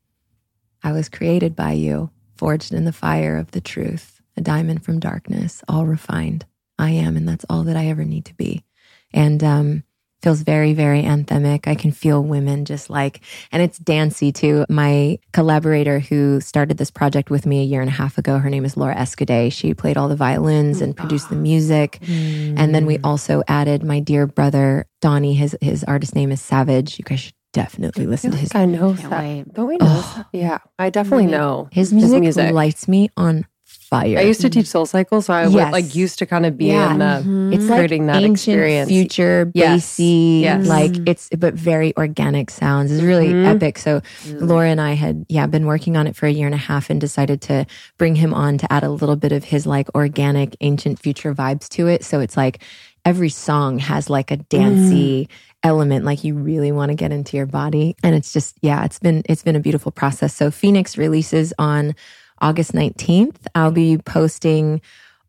I 0.83 0.93
was 0.93 1.09
created 1.09 1.57
by 1.57 1.73
you, 1.73 2.11
forged 2.37 2.75
in 2.75 2.85
the 2.85 2.93
fire 2.93 3.39
of 3.39 3.53
the 3.53 3.61
truth 3.61 4.21
a 4.37 4.41
diamond 4.43 4.85
from 4.85 5.01
darkness, 5.01 5.63
all 5.69 5.87
refined. 5.87 6.45
I 6.79 6.91
am, 6.91 7.17
and 7.17 7.27
that's 7.27 7.47
all 7.49 7.63
that 7.65 7.77
I 7.77 7.87
ever 7.87 8.05
need 8.05 8.27
to 8.27 8.35
be. 8.35 8.65
And 9.13 9.43
um, 9.43 9.85
feels 10.27 10.40
very, 10.40 10.74
very 10.74 11.05
anthemic. 11.05 11.69
I 11.69 11.77
can 11.77 11.93
feel 11.93 12.20
women 12.20 12.65
just 12.65 12.90
like, 12.90 13.20
and 13.53 13.62
it's 13.62 13.78
dancey 13.78 14.32
too. 14.32 14.65
My 14.69 15.20
collaborator 15.32 16.01
who 16.01 16.40
started 16.40 16.78
this 16.78 16.90
project 16.90 17.31
with 17.31 17.47
me 17.47 17.61
a 17.61 17.65
year 17.65 17.81
and 17.81 17.89
a 17.89 17.93
half 17.93 18.19
ago, 18.19 18.39
her 18.39 18.51
name 18.51 18.65
is 18.65 18.77
Laura 18.77 18.97
Escudé. 18.97 19.53
She 19.53 19.73
played 19.73 19.97
all 19.97 20.09
the 20.09 20.16
violins 20.16 20.81
and 20.81 20.97
produced 20.97 21.31
the 21.31 21.36
music. 21.36 22.01
Mm. 22.03 22.59
And 22.59 22.74
then 22.74 22.86
we 22.86 22.98
also 23.05 23.44
added 23.47 23.85
my 23.85 24.01
dear 24.01 24.27
brother, 24.27 24.89
Donnie. 25.01 25.35
His, 25.35 25.57
his 25.61 25.85
artist 25.85 26.16
name 26.16 26.32
is 26.32 26.40
Savage. 26.43 26.98
You 26.98 27.05
guys 27.05 27.20
should 27.20 27.35
definitely 27.53 28.09
listen 28.09 28.32
to 28.32 28.36
his. 28.36 28.53
I 28.53 28.65
know 28.65 28.94
that. 28.94 29.55
Don't 29.55 29.69
we 29.69 29.77
know? 29.77 29.86
Oh, 29.89 30.24
yeah, 30.32 30.59
I 30.77 30.90
definitely 30.90 31.27
know 31.27 31.69
his 31.70 31.93
music, 31.93 32.24
his 32.24 32.36
music. 32.36 32.53
lights 32.53 32.89
me 32.89 33.11
on 33.16 33.47
fire. 33.87 34.19
I 34.19 34.23
used 34.23 34.41
to 34.41 34.51
teach 34.51 34.67
Soul 34.67 34.87
Cycle, 34.87 35.23
so 35.23 35.33
I 35.33 35.45
yes. 35.45 35.53
would 35.53 35.71
like 35.71 35.95
used 35.95 36.19
to 36.19 36.27
kind 36.27 36.45
of 36.45 36.57
be 36.57 36.67
yeah. 36.67 36.93
in 36.93 36.99
the 36.99 37.05
mm-hmm. 37.05 37.53
it's 37.53 37.67
creating 37.67 38.07
like 38.07 38.21
that 38.21 38.31
experience. 38.31 38.89
Future, 38.89 39.51
yes. 39.55 39.83
bassy, 39.83 40.41
yes. 40.43 40.67
like 40.67 40.93
it's 41.07 41.29
but 41.31 41.55
very 41.55 41.97
organic 41.97 42.51
sounds. 42.51 42.91
It's 42.91 43.03
really 43.03 43.29
mm-hmm. 43.29 43.47
epic. 43.47 43.79
So 43.79 44.01
mm-hmm. 44.01 44.45
Laura 44.45 44.69
and 44.69 44.81
I 44.81 44.93
had 44.93 45.25
yeah 45.29 45.47
been 45.47 45.67
working 45.67 45.97
on 45.97 46.07
it 46.07 46.17
for 46.17 46.27
a 46.27 46.31
year 46.31 46.47
and 46.47 46.55
a 46.55 46.59
half 46.59 46.91
and 46.91 47.01
decided 47.01 47.41
to 47.43 47.67
bring 47.97 48.17
him 48.17 48.35
on 48.35 48.59
to 48.59 48.73
add 48.73 48.83
a 48.83 48.91
little 48.91 49.17
bit 49.17 49.33
of 49.33 49.45
his 49.45 49.67
like 49.67 49.89
organic 49.95 50.57
ancient 50.61 50.99
future 50.99 51.35
vibes 51.35 51.69
to 51.71 51.87
it. 51.87 52.05
So 52.05 52.21
it's 52.21 52.37
like 52.37 52.63
every 53.05 53.31
song 53.31 53.79
has 53.79 54.11
like 54.11 54.33
a 54.33 54.37
dancey 54.37 55.27
mm. 55.27 55.29
element 55.63 56.05
like 56.05 56.25
you 56.25 56.35
really 56.35 56.73
want 56.73 56.91
to 56.91 56.95
get 56.97 57.13
into 57.13 57.37
your 57.37 57.47
body 57.47 57.95
and 58.03 58.17
it's 58.17 58.33
just 58.33 58.57
yeah 58.63 58.85
it's 58.85 58.99
been 58.99 59.23
it's 59.29 59.45
been 59.45 59.55
a 59.55 59.61
beautiful 59.61 59.93
process 59.93 60.35
so 60.35 60.51
phoenix 60.51 60.99
releases 60.99 61.55
on 61.57 61.95
August 62.41 62.73
19th. 62.73 63.37
I'll 63.55 63.71
be 63.71 63.99
posting 63.99 64.81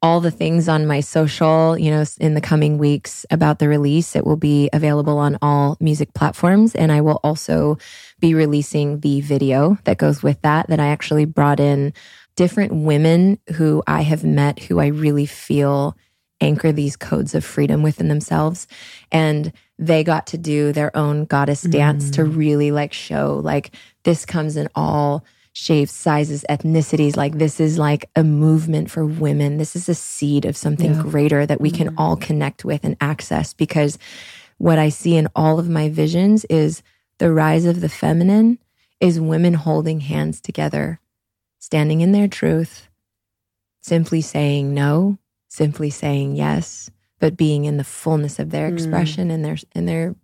all 0.02 0.22
the 0.22 0.32
things 0.32 0.70
on 0.70 0.86
my 0.86 1.00
social, 1.00 1.78
you 1.78 1.90
know, 1.90 2.04
in 2.20 2.36
the 2.36 2.42
coming 2.42 2.78
weeks 2.78 3.26
about 3.32 3.60
the 3.60 3.68
release. 3.68 4.16
It 4.16 4.26
will 4.26 4.38
be 4.38 4.70
available 4.72 5.18
on 5.18 5.38
all 5.42 5.76
music 5.80 6.14
platforms. 6.14 6.76
And 6.76 6.92
I 6.92 7.02
will 7.02 7.20
also 7.24 7.78
be 8.20 8.34
releasing 8.34 9.00
the 9.00 9.22
video 9.22 9.78
that 9.86 9.98
goes 9.98 10.22
with 10.22 10.42
that, 10.42 10.68
that 10.68 10.80
I 10.80 10.88
actually 10.88 11.26
brought 11.26 11.60
in 11.60 11.94
different 12.36 12.74
women 12.74 13.40
who 13.56 13.82
I 13.88 14.02
have 14.02 14.24
met 14.24 14.60
who 14.60 14.80
I 14.80 14.88
really 14.88 15.26
feel 15.26 15.98
anchor 16.40 16.72
these 16.72 16.96
codes 16.96 17.34
of 17.34 17.44
freedom 17.44 17.82
within 17.82 18.08
themselves. 18.08 18.68
And 19.12 19.52
they 19.80 20.04
got 20.04 20.28
to 20.28 20.38
do 20.38 20.72
their 20.72 20.96
own 20.96 21.26
goddess 21.26 21.64
dance 21.64 22.10
mm. 22.10 22.14
to 22.14 22.26
really 22.26 22.72
like 22.72 22.94
show 22.94 23.42
like 23.44 23.76
this 24.04 24.26
comes 24.26 24.56
in 24.56 24.70
all 24.76 25.26
shapes, 25.58 25.92
sizes, 25.92 26.46
ethnicities. 26.50 27.18
Like 27.18 27.40
this 27.40 27.60
is 27.60 27.80
like 27.80 28.10
a 28.16 28.24
movement 28.24 28.92
for 28.92 29.06
women. 29.06 29.58
This 29.58 29.76
is 29.76 29.90
a 29.90 29.96
seed 29.96 30.46
of 30.46 30.56
something 30.56 30.94
yeah. 30.94 31.02
greater 31.02 31.48
that 31.48 31.60
we 31.60 31.72
can 31.72 31.88
mm-hmm. 31.88 32.00
all 32.00 32.16
connect 32.16 32.64
with 32.64 32.84
and 32.84 32.96
access 33.02 33.54
because 33.54 33.98
what 34.60 34.78
I 34.78 34.90
see 34.90 35.16
in 35.16 35.28
all 35.36 35.58
of 35.58 35.68
my 35.68 35.90
visions 35.90 36.46
is 36.46 36.84
the 37.18 37.34
rise 37.34 37.66
of 37.66 37.82
the 37.82 37.90
feminine 37.90 38.60
is 39.00 39.20
women 39.20 39.56
holding 39.56 40.02
hands 40.02 40.42
together, 40.42 41.00
standing 41.58 42.02
in 42.02 42.12
their 42.12 42.28
truth, 42.28 42.88
simply 43.82 44.22
saying 44.22 44.76
no, 44.76 45.18
simply 45.48 45.90
saying 45.90 46.36
yes, 46.36 46.92
but 47.20 47.36
being 47.36 47.66
in 47.66 47.78
the 47.78 47.84
fullness 47.84 48.38
of 48.38 48.52
their 48.52 48.70
mm. 48.70 48.74
expression 48.74 49.32
and 49.32 49.44
their 49.44 49.58
in 49.74 49.88
their 49.88 50.16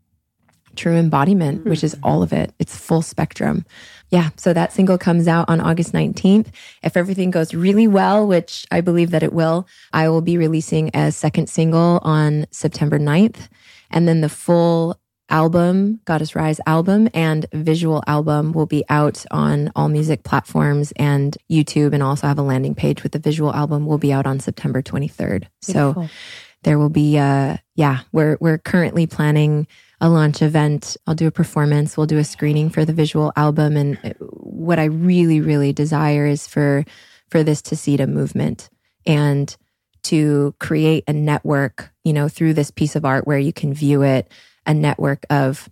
true 0.75 0.95
embodiment, 0.95 1.61
mm-hmm. 1.61 1.69
which 1.69 1.83
is 1.83 1.95
mm-hmm. 1.95 2.05
all 2.05 2.23
of 2.23 2.33
it. 2.33 2.53
It's 2.59 2.77
full 2.77 3.01
spectrum. 3.01 3.65
Yeah. 4.13 4.29
So 4.35 4.53
that 4.53 4.71
single 4.71 4.99
comes 4.99 5.27
out 5.27 5.49
on 5.49 5.59
August 5.59 5.91
19th. 5.91 6.49
If 6.83 6.95
everything 6.95 7.31
goes 7.31 7.55
really 7.55 7.87
well, 7.87 8.27
which 8.27 8.63
I 8.69 8.79
believe 8.79 9.09
that 9.09 9.23
it 9.23 9.33
will, 9.33 9.67
I 9.91 10.07
will 10.07 10.21
be 10.21 10.37
releasing 10.37 10.95
a 10.95 11.11
second 11.11 11.49
single 11.49 11.99
on 12.03 12.45
September 12.51 12.99
9th. 12.99 13.49
And 13.89 14.07
then 14.07 14.21
the 14.21 14.29
full 14.29 14.99
album, 15.29 15.99
Goddess 16.05 16.35
Rising 16.35 16.63
album 16.67 17.09
and 17.15 17.47
visual 17.53 18.03
album 18.05 18.51
will 18.51 18.67
be 18.67 18.85
out 18.87 19.25
on 19.31 19.71
all 19.75 19.89
music 19.89 20.23
platforms 20.23 20.93
and 20.95 21.35
YouTube 21.51 21.91
and 21.91 22.03
also 22.03 22.27
have 22.27 22.37
a 22.37 22.43
landing 22.43 22.75
page 22.75 23.01
with 23.01 23.13
the 23.13 23.19
visual 23.19 23.51
album 23.51 23.87
will 23.87 23.97
be 23.97 24.13
out 24.13 24.27
on 24.27 24.39
September 24.39 24.83
23rd. 24.83 25.47
Beautiful. 25.65 26.03
So 26.03 26.09
there 26.61 26.77
will 26.77 26.89
be 26.89 27.17
uh 27.17 27.57
yeah, 27.73 28.01
we're 28.11 28.37
we're 28.39 28.59
currently 28.59 29.07
planning 29.07 29.65
a 30.03 30.09
launch 30.09 30.41
event. 30.41 30.97
I'll 31.07 31.15
do 31.15 31.27
a 31.27 31.31
performance. 31.31 31.95
We'll 31.95 32.07
do 32.07 32.17
a 32.17 32.25
screening 32.25 32.69
for 32.69 32.83
the 32.83 32.91
visual 32.91 33.31
album. 33.37 33.77
And 33.77 33.97
what 34.19 34.77
I 34.77 34.83
really, 34.83 35.39
really 35.39 35.71
desire 35.71 36.25
is 36.25 36.45
for, 36.45 36.83
for 37.29 37.41
this 37.41 37.61
to 37.63 37.77
seed 37.77 38.01
a 38.01 38.05
movement 38.05 38.69
and 39.05 39.55
to 40.03 40.53
create 40.59 41.05
a 41.07 41.13
network, 41.13 41.89
you 42.03 42.11
know, 42.11 42.27
through 42.27 42.53
this 42.53 42.69
piece 42.69 42.97
of 42.97 43.05
art 43.05 43.25
where 43.25 43.39
you 43.39 43.53
can 43.53 43.73
view 43.73 44.01
it, 44.01 44.29
a 44.65 44.73
network 44.73 45.25
of, 45.29 45.69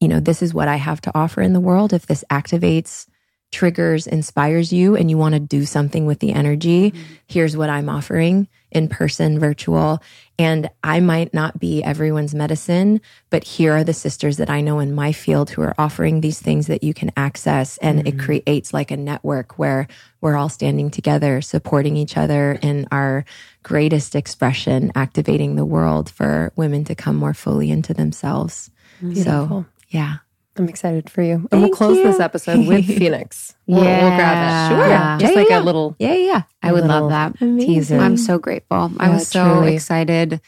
you 0.00 0.08
know, 0.08 0.18
this 0.18 0.42
is 0.42 0.52
what 0.52 0.66
I 0.66 0.74
have 0.74 1.00
to 1.02 1.12
offer 1.16 1.40
in 1.40 1.52
the 1.52 1.60
world. 1.60 1.92
If 1.92 2.06
this 2.06 2.24
activates, 2.32 3.06
triggers, 3.52 4.08
inspires 4.08 4.72
you, 4.72 4.96
and 4.96 5.08
you 5.08 5.16
want 5.16 5.34
to 5.34 5.40
do 5.40 5.64
something 5.64 6.06
with 6.06 6.18
the 6.18 6.32
energy, 6.32 6.90
mm-hmm. 6.90 7.14
here's 7.28 7.56
what 7.56 7.70
I'm 7.70 7.88
offering 7.88 8.48
in 8.70 8.88
person, 8.88 9.38
virtual. 9.38 10.02
And 10.38 10.70
I 10.84 11.00
might 11.00 11.34
not 11.34 11.58
be 11.58 11.82
everyone's 11.82 12.34
medicine, 12.34 13.00
but 13.30 13.44
here 13.44 13.72
are 13.72 13.84
the 13.84 13.92
sisters 13.92 14.36
that 14.36 14.50
I 14.50 14.60
know 14.60 14.78
in 14.78 14.94
my 14.94 15.12
field 15.12 15.50
who 15.50 15.62
are 15.62 15.74
offering 15.78 16.20
these 16.20 16.40
things 16.40 16.66
that 16.68 16.82
you 16.82 16.94
can 16.94 17.10
access. 17.16 17.78
And 17.78 17.98
mm-hmm. 17.98 18.08
it 18.08 18.22
creates 18.22 18.72
like 18.72 18.90
a 18.90 18.96
network 18.96 19.58
where 19.58 19.88
we're 20.20 20.36
all 20.36 20.48
standing 20.48 20.90
together, 20.90 21.40
supporting 21.40 21.96
each 21.96 22.16
other 22.16 22.58
in 22.62 22.86
our 22.92 23.24
greatest 23.62 24.14
expression, 24.14 24.92
activating 24.94 25.56
the 25.56 25.64
world 25.64 26.10
for 26.10 26.52
women 26.56 26.84
to 26.84 26.94
come 26.94 27.16
more 27.16 27.34
fully 27.34 27.70
into 27.70 27.94
themselves. 27.94 28.70
Beautiful. 29.00 29.22
So, 29.24 29.66
yeah. 29.88 30.16
I'm 30.58 30.68
excited 30.68 31.08
for 31.10 31.22
you. 31.22 31.38
Thank 31.38 31.52
and 31.52 31.62
we'll 31.62 31.70
close 31.70 31.96
you. 31.96 32.04
this 32.04 32.20
episode 32.20 32.66
with 32.66 32.86
Phoenix. 32.98 33.54
We'll, 33.66 33.84
yeah. 33.84 34.02
we'll 34.02 34.16
grab 34.16 34.72
it. 34.72 34.74
Sure. 34.74 34.88
Yeah. 34.88 35.18
Just 35.18 35.32
yeah, 35.32 35.38
like 35.40 35.50
yeah. 35.50 35.60
a 35.60 35.62
little. 35.62 35.96
Yeah, 35.98 36.14
yeah. 36.14 36.42
I 36.62 36.72
would 36.72 36.84
love 36.84 37.10
that. 37.10 37.40
Amazing. 37.40 37.68
Teaser. 37.68 37.98
I'm 37.98 38.16
so 38.16 38.38
grateful. 38.38 38.90
I 38.98 39.10
was 39.10 39.28
so 39.28 39.44
truly. 39.44 39.74
excited 39.74 40.40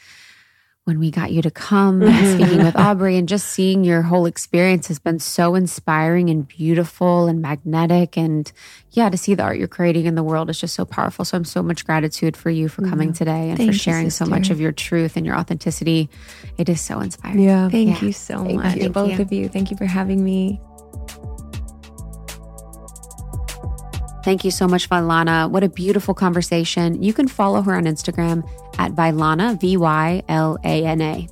when 0.85 0.99
we 0.99 1.11
got 1.11 1.31
you 1.31 1.43
to 1.43 1.51
come 1.51 1.99
mm-hmm. 1.99 2.33
speaking 2.33 2.63
with 2.63 2.75
Aubrey 2.79 3.15
and 3.15 3.29
just 3.29 3.49
seeing 3.49 3.83
your 3.83 4.01
whole 4.01 4.25
experience 4.25 4.87
has 4.87 4.97
been 4.97 5.19
so 5.19 5.53
inspiring 5.53 6.29
and 6.31 6.47
beautiful 6.47 7.27
and 7.27 7.39
magnetic. 7.39 8.17
And 8.17 8.51
yeah, 8.91 9.09
to 9.09 9.17
see 9.17 9.35
the 9.35 9.43
art 9.43 9.57
you're 9.57 9.67
creating 9.67 10.07
in 10.07 10.15
the 10.15 10.23
world 10.23 10.49
is 10.49 10.59
just 10.59 10.73
so 10.73 10.83
powerful. 10.83 11.23
So 11.23 11.37
I'm 11.37 11.45
so 11.45 11.61
much 11.61 11.85
gratitude 11.85 12.35
for 12.35 12.49
you 12.49 12.67
for 12.67 12.81
coming 12.81 13.09
mm-hmm. 13.09 13.17
today 13.17 13.49
and 13.49 13.57
Thank 13.57 13.69
for 13.69 13.73
you, 13.73 13.79
sharing 13.79 14.09
so 14.09 14.25
much 14.25 14.49
of 14.49 14.59
your 14.59 14.71
truth 14.71 15.17
and 15.17 15.25
your 15.25 15.37
authenticity. 15.37 16.09
It 16.57 16.67
is 16.67 16.81
so 16.81 16.99
inspiring. 16.99 17.39
Yeah. 17.39 17.69
Thank 17.69 18.01
Yeah. 18.01 18.07
you 18.07 18.13
so 18.13 18.43
Thank 18.43 18.63
much, 18.63 18.75
you. 18.75 18.89
both 18.89 19.11
you. 19.11 19.21
of 19.21 19.31
you. 19.31 19.49
Thank 19.49 19.69
you 19.69 19.77
for 19.77 19.85
having 19.85 20.23
me. 20.23 20.59
Thank 24.23 24.45
you 24.45 24.51
so 24.51 24.67
much, 24.67 24.87
Vylana. 24.89 25.49
What 25.49 25.63
a 25.63 25.69
beautiful 25.69 26.13
conversation. 26.13 27.01
You 27.01 27.13
can 27.13 27.27
follow 27.27 27.61
her 27.63 27.75
on 27.75 27.85
Instagram 27.85 28.47
at 28.77 28.93
Vylana, 28.93 29.59
V 29.59 29.77
Y 29.77 30.23
L 30.29 30.57
A 30.63 30.85
N 30.85 31.01
A. 31.01 31.27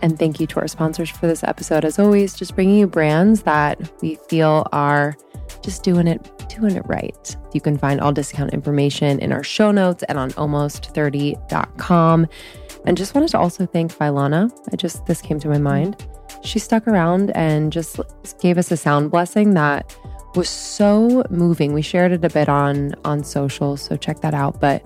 And 0.00 0.18
thank 0.18 0.40
you 0.40 0.46
to 0.48 0.60
our 0.60 0.68
sponsors 0.68 1.10
for 1.10 1.26
this 1.26 1.44
episode. 1.44 1.84
As 1.84 1.98
always, 1.98 2.34
just 2.34 2.54
bringing 2.54 2.76
you 2.76 2.86
brands 2.86 3.42
that 3.42 3.80
we 4.00 4.16
feel 4.28 4.66
are 4.72 5.16
just 5.62 5.82
doing 5.82 6.06
it 6.08 6.30
doing 6.48 6.76
it 6.76 6.82
right. 6.86 7.36
You 7.52 7.60
can 7.60 7.78
find 7.78 8.00
all 8.00 8.12
discount 8.12 8.52
information 8.52 9.18
in 9.20 9.32
our 9.32 9.44
show 9.44 9.70
notes 9.70 10.02
and 10.04 10.18
on 10.18 10.30
almost30.com. 10.32 12.26
And 12.84 12.96
just 12.96 13.14
wanted 13.14 13.30
to 13.30 13.38
also 13.38 13.64
thank 13.64 13.92
Vylana. 13.96 14.50
I 14.72 14.76
just 14.76 15.06
this 15.06 15.22
came 15.22 15.38
to 15.40 15.48
my 15.48 15.58
mind. 15.58 16.04
She 16.42 16.58
stuck 16.58 16.88
around 16.88 17.30
and 17.30 17.72
just 17.72 18.00
gave 18.40 18.58
us 18.58 18.70
a 18.70 18.76
sound 18.76 19.10
blessing 19.10 19.54
that 19.54 19.96
was 20.34 20.48
so 20.48 21.22
moving. 21.30 21.72
We 21.72 21.82
shared 21.82 22.12
it 22.12 22.24
a 22.24 22.28
bit 22.28 22.48
on 22.48 22.94
on 23.04 23.24
social, 23.24 23.76
so 23.76 23.96
check 23.96 24.20
that 24.20 24.34
out. 24.34 24.60
But 24.60 24.84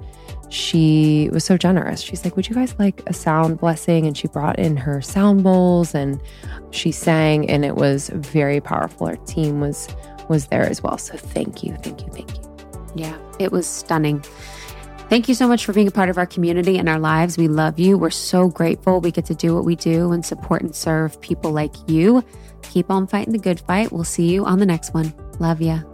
she 0.48 1.28
was 1.32 1.44
so 1.44 1.56
generous. 1.56 2.00
She's 2.00 2.24
like, 2.24 2.36
Would 2.36 2.48
you 2.48 2.54
guys 2.54 2.74
like 2.78 3.02
a 3.06 3.12
sound 3.12 3.58
blessing? 3.58 4.06
And 4.06 4.16
she 4.16 4.28
brought 4.28 4.58
in 4.58 4.76
her 4.76 5.00
sound 5.02 5.42
bowls 5.42 5.94
and 5.94 6.20
she 6.70 6.92
sang, 6.92 7.48
and 7.48 7.64
it 7.64 7.76
was 7.76 8.10
very 8.10 8.60
powerful. 8.60 9.06
Our 9.06 9.16
team 9.16 9.60
was 9.60 9.88
was 10.28 10.46
there 10.48 10.68
as 10.68 10.82
well. 10.82 10.98
So 10.98 11.16
thank 11.16 11.62
you, 11.62 11.76
thank 11.82 12.02
you, 12.02 12.12
thank 12.12 12.36
you. 12.36 12.42
Yeah, 12.94 13.16
it 13.38 13.52
was 13.52 13.66
stunning. 13.66 14.24
Thank 15.08 15.28
you 15.28 15.34
so 15.34 15.46
much 15.46 15.64
for 15.64 15.72
being 15.72 15.86
a 15.86 15.92
part 15.92 16.08
of 16.08 16.18
our 16.18 16.26
community 16.26 16.78
and 16.78 16.88
our 16.88 16.98
lives. 16.98 17.38
We 17.38 17.46
love 17.46 17.78
you. 17.78 17.96
We're 17.96 18.10
so 18.10 18.48
grateful 18.48 19.00
we 19.00 19.12
get 19.12 19.24
to 19.26 19.36
do 19.36 19.54
what 19.54 19.64
we 19.64 19.76
do 19.76 20.10
and 20.10 20.24
support 20.24 20.62
and 20.62 20.74
serve 20.74 21.20
people 21.20 21.52
like 21.52 21.74
you. 21.86 22.24
Keep 22.62 22.90
on 22.90 23.06
fighting 23.06 23.32
the 23.32 23.38
good 23.38 23.60
fight. 23.60 23.92
We'll 23.92 24.02
see 24.02 24.28
you 24.28 24.44
on 24.44 24.58
the 24.58 24.66
next 24.66 24.94
one. 24.94 25.14
Love 25.40 25.64
ya. 25.64 25.84